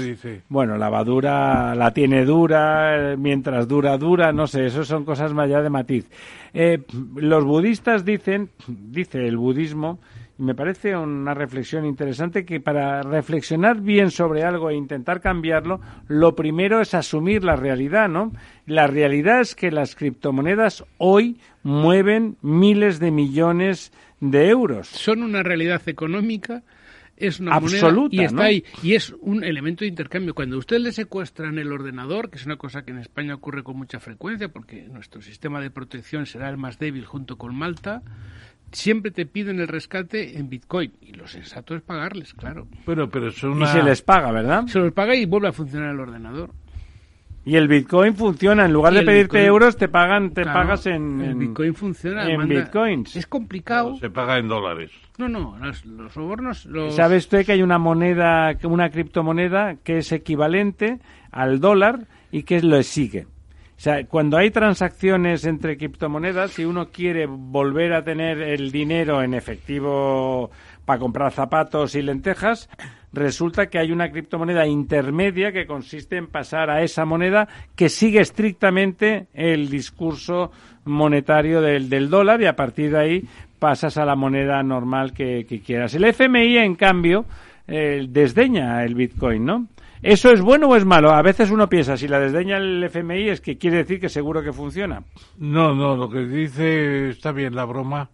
bueno, 0.49 0.77
lavadura 0.77 1.75
la 1.75 1.93
tiene 1.93 2.25
dura, 2.25 3.15
mientras 3.17 3.67
dura 3.67 3.97
dura, 3.97 4.33
no 4.33 4.47
sé, 4.47 4.67
eso 4.67 4.85
son 4.85 5.05
cosas 5.05 5.33
más 5.33 5.47
allá 5.47 5.63
de 5.63 5.71
matiz. 5.71 6.09
Eh, 6.53 6.83
los 7.17 7.45
budistas 7.45 8.05
dicen, 8.05 8.51
dice 8.69 9.27
el 9.27 9.37
budismo, 9.37 9.99
y 10.39 10.43
me 10.43 10.55
parece 10.55 10.97
una 10.97 11.35
reflexión 11.35 11.85
interesante 11.87 12.45
que 12.45 12.61
para 12.61 13.03
reflexionar 13.03 13.81
bien 13.81 14.11
sobre 14.11 14.43
algo 14.43 14.71
e 14.71 14.75
intentar 14.75 15.21
cambiarlo, 15.21 15.81
lo 16.09 16.35
primero 16.35 16.81
es 16.81 16.95
asumir 16.95 17.45
la 17.45 17.57
realidad, 17.57 18.09
¿no? 18.09 18.33
La 18.67 18.87
realidad 18.87 19.41
es 19.41 19.55
que 19.55 19.71
las 19.71 19.95
criptomonedas 19.95 20.85
hoy 20.99 21.39
mueven 21.63 22.37
miles 22.43 22.99
de 22.99 23.11
millones 23.11 23.93
de 24.21 24.49
euros. 24.49 24.89
Son 24.89 25.23
una 25.23 25.43
realidad 25.43 25.83
económica 25.87 26.63
es 27.17 27.41
una 27.41 27.55
Absoluta, 27.55 28.17
y 28.17 28.21
está 28.21 28.45
ahí 28.45 28.65
y 28.83 28.95
es 28.95 29.15
un 29.21 29.45
elemento 29.45 29.85
de 29.85 29.89
intercambio. 29.89 30.35
Cuando 30.35 30.59
usted 30.59 30.79
le 30.79 30.93
secuestran 30.93 31.59
el 31.59 31.73
ordenador, 31.73 32.31
que 32.31 32.39
es 32.39 32.47
una 32.47 32.57
cosa 32.57 32.85
que 32.85 32.91
en 32.91 32.99
España 32.99 33.35
ocurre 33.35 33.63
con 33.63 33.77
mucha 33.77 34.01
frecuencia, 34.01 34.49
porque 34.49 34.83
nuestro 34.83 35.23
sistema 35.23 35.61
de 35.61 35.71
protección 35.71 36.27
será 36.27 36.49
el 36.49 36.57
más 36.57 36.79
débil 36.79 37.05
junto 37.05 37.39
con 37.39 37.55
Malta, 37.55 38.03
siempre 38.75 39.11
te 39.11 39.27
piden 39.27 39.61
el 39.61 39.69
rescate 39.69 40.39
en 40.39 40.49
Bitcoin 40.49 40.93
y 41.01 41.13
lo 41.13 41.27
sensato 41.27 41.75
es 41.75 41.83
pagarles, 41.83 42.35
claro. 42.35 42.67
Bueno, 42.85 43.09
pero 43.09 43.29
es 43.29 43.37
Y 43.43 43.67
se 43.67 43.83
les 43.83 44.03
paga, 44.03 44.33
¿verdad? 44.33 44.67
Se 44.67 44.81
les 44.81 44.93
paga 44.93 45.15
y 45.15 45.25
vuelve 45.27 45.49
a 45.49 45.53
funcionar 45.53 45.91
el 45.91 46.01
ordenador. 46.01 46.51
Y 47.47 47.57
el 47.57 47.69
Bitcoin 47.69 48.15
funciona, 48.15 48.65
en 48.65 48.73
lugar 48.73 48.95
de 48.95 49.03
pedirte 49.03 49.45
euros 49.45 49.77
te 49.77 49.89
pagan, 49.89 50.31
te 50.31 50.45
pagas 50.45 50.87
en, 50.87 51.21
el 51.21 51.35
Bitcoin 51.35 51.75
funciona 51.75 52.27
en 52.31 52.49
Bitcoins. 52.49 53.17
Es 53.17 53.27
complicado. 53.27 53.97
se 53.97 54.09
paga 54.09 54.39
en 54.39 54.49
dólares. 54.49 54.91
No, 55.19 55.29
no, 55.29 55.57
los, 55.61 55.85
los 55.85 56.13
sobornos. 56.13 56.65
Los... 56.65 56.97
¿Sabe 56.97 57.19
usted 57.19 57.45
que 57.45 57.53
hay 57.53 57.63
una 57.63 57.79
moneda, 57.79 58.57
una 58.63 58.89
criptomoneda 58.89 59.77
que 59.77 59.99
es 59.99 60.11
equivalente 60.13 61.01
al 61.31 61.61
dólar 61.61 62.07
y 62.33 62.45
que 62.45 62.63
lo 62.63 62.83
sigue? 62.83 63.27
O 63.77 63.81
sea, 63.85 64.05
cuando 64.07 64.37
hay 64.37 64.51
transacciones 64.51 65.45
entre 65.45 65.77
criptomonedas, 65.77 66.53
si 66.53 66.65
uno 66.65 66.91
quiere 66.91 67.27
volver 67.27 67.93
a 67.93 68.05
tener 68.05 68.41
el 68.41 68.71
dinero 68.71 69.23
en 69.23 69.35
efectivo 69.35 70.51
para 70.85 71.01
comprar 71.01 71.33
zapatos 71.33 71.95
y 71.95 72.03
lentejas, 72.03 72.69
resulta 73.13 73.67
que 73.67 73.79
hay 73.79 73.91
una 73.91 74.11
criptomoneda 74.11 74.67
intermedia 74.67 75.53
que 75.53 75.67
consiste 75.67 76.17
en 76.17 76.29
pasar 76.29 76.71
a 76.71 76.83
esa 76.83 77.05
moneda 77.05 77.49
que 77.75 77.89
sigue 77.89 78.21
estrictamente 78.21 79.27
el 79.35 79.69
discurso 79.69 80.53
monetario 80.85 81.61
del, 81.61 81.89
del 81.89 82.11
dólar 82.11 82.43
y 82.43 82.47
a 82.47 82.57
partir 82.57 82.93
de 82.93 82.99
ahí 82.99 83.29
pasas 83.65 83.97
a 83.97 84.05
la 84.05 84.15
moneda 84.15 84.63
normal 84.63 85.15
que, 85.15 85.47
quieras. 85.65 85.95
El 85.95 86.05
FMI, 86.05 86.59
en 86.59 86.75
cambio, 86.75 87.25
eh, 87.67 88.07
desdeña 88.09 88.85
el 88.85 88.95
Bitcoin, 88.95 89.45
¿no? 89.45 89.69
¿Eso 90.03 90.31
es 90.31 90.43
bueno 90.43 90.69
o 90.69 90.77
es 90.77 90.85
malo? 90.85 91.13
A 91.13 91.23
veces 91.23 91.51
uno 91.51 91.69
piensa, 91.69 91.97
si 91.97 92.07
la 92.07 92.21
desdeña 92.21 92.59
el 92.59 92.85
FMI 92.85 93.31
es 93.31 93.41
que 93.41 93.57
quiere 93.57 93.79
decir 93.79 93.99
que 93.99 94.11
seguro 94.11 94.43
que 94.43 94.53
funciona. 94.53 95.03
No, 95.39 95.75
no, 95.75 95.97
lo 95.97 96.11
que 96.11 96.27
dice 96.27 97.09
está 97.09 97.33
bien 97.33 97.55
la 97.55 97.65
broma, 97.65 98.11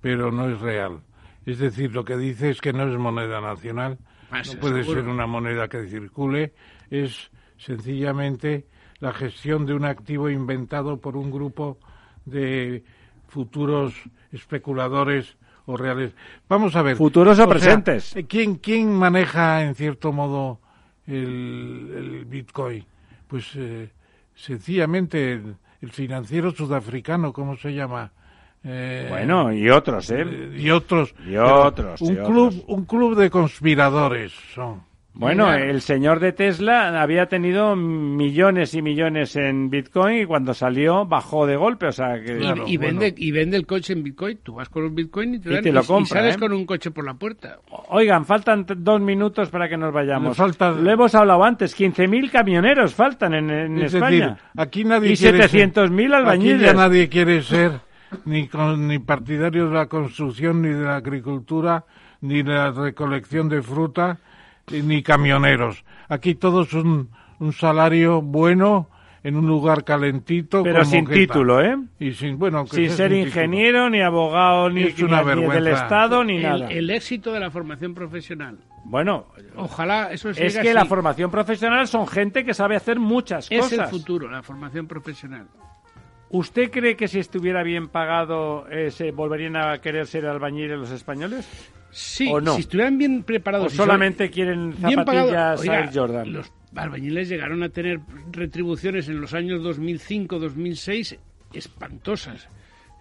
pero 0.00 0.32
no 0.32 0.50
es 0.50 0.60
real. 0.60 0.98
Es 1.46 1.60
decir, 1.60 1.94
lo 1.94 2.04
que 2.04 2.16
dice 2.16 2.50
es 2.50 2.60
que 2.60 2.72
no 2.72 2.88
es 2.90 2.98
moneda 2.98 3.40
nacional, 3.40 3.98
ah, 4.32 4.42
no 4.44 4.60
puede 4.60 4.82
ser 4.82 5.06
una 5.06 5.28
moneda 5.28 5.68
que 5.68 5.86
circule, 5.86 6.52
es 6.90 7.30
sencillamente 7.56 8.66
la 8.98 9.12
gestión 9.12 9.64
de 9.64 9.74
un 9.74 9.84
activo 9.84 10.28
inventado 10.28 11.00
por 11.00 11.16
un 11.16 11.30
grupo 11.30 11.78
de 12.24 12.82
futuros 13.28 13.94
especuladores 14.32 15.36
o 15.68 15.76
reales. 15.76 16.12
Vamos 16.48 16.74
a 16.76 16.82
ver. 16.82 16.96
Futuros 16.96 17.38
o, 17.38 17.48
presentes. 17.48 18.14
¿quién, 18.26 18.56
¿Quién 18.56 18.90
maneja 18.90 19.62
en 19.62 19.74
cierto 19.74 20.12
modo 20.12 20.60
el, 21.06 22.24
Bitcoin? 22.26 22.84
Pues 23.28 23.50
eh, 23.54 23.90
sencillamente 24.34 25.34
el, 25.34 25.90
financiero 25.90 26.50
sudafricano, 26.52 27.32
¿cómo 27.34 27.56
se 27.56 27.74
llama? 27.74 28.10
Eh, 28.64 29.06
bueno, 29.10 29.52
y 29.52 29.68
otros, 29.68 30.10
¿eh? 30.10 30.22
¿eh? 30.22 30.56
Y 30.58 30.70
otros. 30.70 31.14
Y 31.26 31.36
otros. 31.36 32.00
Un, 32.00 32.16
club, 32.16 32.64
un 32.66 32.84
club 32.86 33.14
de 33.14 33.30
conspiradores 33.30 34.32
son. 34.54 34.87
Bueno, 35.18 35.52
el 35.52 35.80
señor 35.80 36.20
de 36.20 36.32
Tesla 36.32 37.02
había 37.02 37.26
tenido 37.26 37.74
millones 37.74 38.72
y 38.74 38.82
millones 38.82 39.34
en 39.34 39.68
Bitcoin 39.68 40.22
y 40.22 40.26
cuando 40.26 40.54
salió 40.54 41.06
bajó 41.06 41.44
de 41.44 41.56
golpe, 41.56 41.88
o 41.88 41.92
sea 41.92 42.22
que... 42.24 42.38
y, 42.66 42.76
vende, 42.76 43.12
y 43.16 43.32
vende 43.32 43.56
el 43.56 43.66
coche 43.66 43.94
en 43.94 44.04
Bitcoin, 44.04 44.38
tú 44.44 44.54
vas 44.54 44.68
con 44.68 44.84
un 44.84 44.94
Bitcoin 44.94 45.34
y 45.34 45.38
te, 45.40 45.72
lo 45.72 45.82
compras, 45.82 46.10
y 46.10 46.14
sales 46.14 46.36
¿eh? 46.36 46.38
con 46.38 46.52
un 46.52 46.64
coche 46.64 46.92
por 46.92 47.04
la 47.04 47.14
puerta. 47.14 47.58
Oigan, 47.88 48.26
faltan 48.26 48.64
dos 48.76 49.00
minutos 49.00 49.50
para 49.50 49.68
que 49.68 49.76
nos 49.76 49.92
vayamos. 49.92 50.36
Falta... 50.36 50.70
Lo 50.70 50.88
hemos 50.88 51.12
hablado 51.16 51.42
antes, 51.42 51.76
15.000 51.76 52.30
camioneros 52.30 52.94
faltan 52.94 53.34
en, 53.34 53.50
en 53.50 53.78
España. 53.78 54.38
aquí 54.56 54.84
nadie 54.84 55.10
y 55.10 55.14
700.000 55.14 56.14
albañiles. 56.14 56.54
Aquí 56.54 56.64
ya 56.64 56.74
nadie 56.74 57.08
quiere 57.08 57.42
ser 57.42 57.72
ni, 58.24 58.48
ni 58.78 58.98
partidario 59.00 59.68
de 59.68 59.74
la 59.74 59.86
construcción, 59.86 60.62
ni 60.62 60.68
de 60.68 60.84
la 60.84 60.94
agricultura, 60.94 61.84
ni 62.20 62.44
de 62.44 62.52
la 62.52 62.70
recolección 62.70 63.48
de 63.48 63.62
fruta 63.62 64.20
ni 64.70 65.02
camioneros. 65.02 65.84
Aquí 66.08 66.34
todos 66.34 66.72
un, 66.74 67.10
un 67.38 67.52
salario 67.52 68.22
bueno 68.22 68.88
en 69.22 69.36
un 69.36 69.46
lugar 69.46 69.84
calentito. 69.84 70.62
Pero 70.62 70.84
sin 70.84 71.06
título, 71.06 71.60
¿eh? 71.60 71.76
Y 71.98 72.12
sin, 72.12 72.38
bueno, 72.38 72.66
sin 72.66 72.90
ser 72.90 73.12
ingeniero, 73.12 73.90
ni 73.90 74.00
abogado, 74.00 74.70
ni, 74.70 74.84
del 74.84 75.66
Estado, 75.68 76.24
ni 76.24 76.38
nada. 76.38 76.68
El 76.68 76.90
éxito 76.90 77.32
de 77.32 77.40
la 77.40 77.50
formación 77.50 77.94
profesional. 77.94 78.58
Bueno, 78.84 79.26
ojalá 79.56 80.12
eso 80.12 80.30
Es 80.30 80.56
que 80.58 80.72
la 80.72 80.86
formación 80.86 81.30
profesional 81.30 81.86
son 81.88 82.06
gente 82.06 82.44
que 82.44 82.54
sabe 82.54 82.76
hacer 82.76 82.98
muchas 82.98 83.48
cosas. 83.48 83.72
Es 83.72 83.78
el 83.78 83.86
futuro, 83.86 84.30
la 84.30 84.42
formación 84.42 84.86
profesional. 84.86 85.46
¿Usted 86.30 86.70
cree 86.70 86.96
que 86.96 87.08
si 87.08 87.18
estuviera 87.18 87.62
bien 87.62 87.88
pagado 87.88 88.68
eh, 88.68 88.90
se 88.90 89.12
volverían 89.12 89.56
a 89.56 89.78
querer 89.78 90.06
ser 90.06 90.26
albañiles 90.26 90.78
los 90.78 90.90
españoles? 90.90 91.72
Sí, 91.90 92.30
si 92.54 92.60
estuvieran 92.60 92.98
bien 92.98 93.22
preparados. 93.22 93.72
O 93.72 93.76
solamente 93.76 94.30
quieren 94.30 94.74
zapatillas 94.74 95.64
Air 95.64 95.90
Jordan. 95.92 96.32
Los 96.32 96.52
albañiles 96.74 97.28
llegaron 97.28 97.62
a 97.62 97.70
tener 97.70 98.00
retribuciones 98.30 99.08
en 99.08 99.20
los 99.20 99.34
años 99.34 99.60
2005-2006 99.62 101.18
espantosas. 101.52 102.48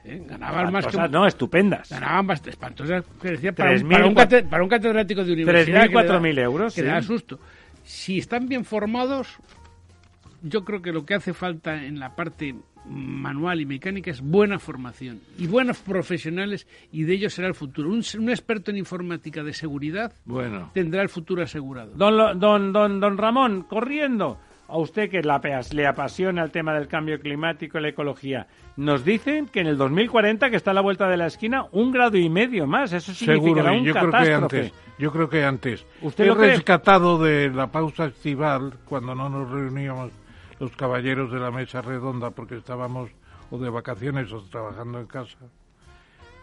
¿eh? 0.06 0.24
Ganaban 0.26 0.72
más 0.72 0.88
que... 0.88 0.98
No, 1.10 1.28
estupendas. 1.28 1.90
Ganaban 1.90 2.28
bastante 2.28 2.52
espantosas. 2.52 3.04
para, 3.56 3.72
un, 3.76 4.16
para, 4.50 4.64
un, 4.64 4.70
catedrático 4.70 5.24
de 5.24 5.34
universidad... 5.34 5.86
3.000, 5.88 6.22
4.000 6.22 6.40
euros. 6.40 6.76
Que 6.76 6.84
da 6.84 7.02
susto. 7.02 7.40
Si 7.84 8.18
están 8.18 8.48
bien 8.48 8.66
formados, 8.66 9.38
yo 10.42 10.64
creo 10.64 10.82
que 10.82 10.92
lo 10.92 11.06
que 11.06 11.16
hace 11.16 11.34
falta 11.34 11.84
en 11.84 12.00
la 12.00 12.16
parte 12.16 12.56
manual 12.90 13.62
y 13.62 13.66
mecánica 13.66 14.12
es 14.12 14.22
buena 14.22 14.60
formación 14.60 15.20
y 15.38 15.48
buenos 15.48 15.80
profesionales 15.80 16.68
y 16.92 17.04
de 17.04 17.14
ellos 17.14 17.34
será 17.34 17.48
el 17.48 17.56
futuro. 17.56 17.90
Un, 17.90 18.30
experto 18.30 18.72
en 18.72 18.78
informática 18.78 19.44
de 19.44 19.54
seguridad 19.54 20.14
bueno. 20.26 20.72
tendrá 20.74 21.02
el 21.02 21.10
futuro 21.10 21.44
asegurado. 21.44 21.92
Don, 21.96 22.40
don, 22.40 22.72
don, 22.72 23.00
don 23.00 23.18
Ramón, 23.18 23.64
corriendo, 23.64 24.38
a 24.68 24.78
usted 24.78 25.10
que 25.10 25.22
le 25.22 25.88
apasiona 25.88 26.44
el 26.44 26.52
tema 26.52 26.74
del 26.74 26.88
cambio 26.88 27.20
climático 27.20 27.78
y 27.78 27.82
la 27.82 27.90
ecología, 27.90 28.48
nos 28.76 29.04
dicen 29.04 29.48
que 29.48 29.62
en 29.62 29.68
el 29.68 29.78
2040, 29.78 30.50
que 30.50 30.56
está 30.56 30.72
a 30.72 30.74
la 30.74 30.82
vuelta 30.82 31.08
de 31.08 31.18
la 31.18 31.28
esquina, 31.28 31.66
un 31.72 31.92
grado 31.92 32.18
y 32.18 32.30
medio 32.30 32.68
más. 32.68 32.94
Eso 32.94 33.14
significará 33.14 33.72
un 33.72 33.84
yo 33.84 33.94
Creo 33.94 34.12
que 34.12 34.34
antes, 34.34 34.74
yo 35.00 35.12
creo 35.12 35.30
que 35.30 35.44
antes. 35.44 35.86
¿Usted 36.02 36.26
He 36.26 36.28
lo 36.28 36.36
rescatado 36.36 37.18
de 37.22 37.50
la 37.50 37.68
pausa 37.68 38.06
estival, 38.06 38.74
cuando 38.86 39.16
no 39.16 39.30
nos 39.30 39.50
reuníamos 39.50 40.12
los 40.60 40.72
caballeros 40.76 41.32
de 41.32 41.40
la 41.40 41.52
mesa 41.52 41.82
redonda 41.82 42.32
porque 42.32 42.58
estábamos 42.58 43.10
o 43.50 43.58
de 43.58 43.70
vacaciones 43.70 44.32
o 44.32 44.42
trabajando 44.44 45.00
en 45.00 45.08
casa. 45.08 45.38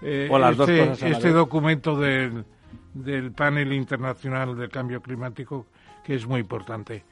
Eh, 0.03 0.29
o 0.31 0.39
las 0.39 0.57
dos 0.57 0.69
este, 0.69 0.89
cosas 0.89 1.11
este 1.11 1.31
documento 1.31 1.99
del, 1.99 2.45
del 2.93 3.33
panel 3.33 3.73
internacional 3.73 4.57
del 4.57 4.69
cambio 4.69 5.01
climático 5.01 5.67
que 6.05 6.15
es 6.15 6.27
muy 6.27 6.41
importante. 6.41 7.05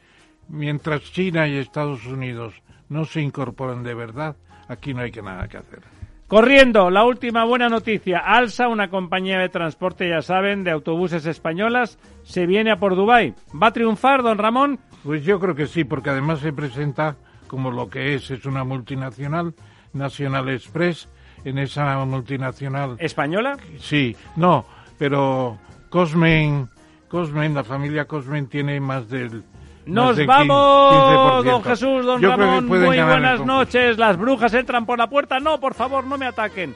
Mientras 0.49 1.03
China 1.13 1.49
y 1.49 1.57
Estados 1.57 2.05
Unidos 2.07 2.55
no 2.89 3.05
se 3.05 3.21
incorporan 3.21 3.83
de 3.83 3.95
verdad, 3.95 4.37
aquí 4.69 4.93
no 4.93 5.01
hay 5.01 5.11
que 5.11 5.23
nada 5.23 5.49
que 5.49 5.57
hacer. 5.57 5.81
Corriendo, 6.29 6.89
la 6.91 7.05
última 7.05 7.45
buena 7.45 7.69
noticia. 7.69 8.19
Alsa, 8.19 8.69
una 8.69 8.89
compañía 8.89 9.39
de 9.39 9.51
transporte, 9.51 10.09
ya 10.09 10.23
saben, 10.23 10.65
de 10.65 10.71
autobuses 10.71 11.27
españolas, 11.27 11.99
se 12.23 12.47
viene 12.47 12.71
a 12.71 12.79
por 12.79 12.97
Dubái. 12.97 13.35
¿Va 13.61 13.67
a 13.67 13.73
triunfar, 13.73 14.23
don 14.23 14.39
Ramón? 14.39 14.79
Pues 15.05 15.25
yo 15.25 15.41
creo 15.41 15.55
que 15.55 15.67
sí, 15.67 15.85
porque 15.85 16.11
además 16.11 16.41
se 16.41 16.53
presenta 16.53 17.17
como 17.49 17.71
lo 17.71 17.91
que 17.91 18.15
es, 18.15 18.31
es 18.31 18.47
una 18.47 18.65
multinacional, 18.65 19.55
National 19.93 20.49
Express, 20.49 21.09
en 21.45 21.59
esa 21.59 22.03
multinacional... 22.05 22.97
¿Española? 22.99 23.59
Sí, 23.79 24.17
no, 24.37 24.65
pero 24.99 25.59
Cosmen, 25.91 26.71
Cosmen, 27.09 27.55
la 27.55 27.65
familia 27.65 28.07
Cosmen 28.07 28.47
tiene 28.47 28.81
más 28.81 29.09
del... 29.09 29.45
Nos 29.85 30.25
vamos, 30.25 31.45
don 31.45 31.63
Jesús, 31.65 32.07
don 32.07 32.23
Ramón, 32.23 32.67
muy 32.67 32.79
buenas 32.79 33.45
noches. 33.45 33.99
Las 33.99 34.17
brujas 34.17 34.55
entran 34.55 34.87
por 34.87 34.97
la 34.97 35.09
puerta. 35.11 35.41
No, 35.41 35.59
por 35.59 35.75
favor, 35.75 36.05
no 36.05 36.17
me 36.17 36.27
ataquen. 36.27 36.75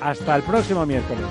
Hasta 0.00 0.36
el 0.36 0.42
próximo 0.42 0.84
miércoles. 0.84 1.24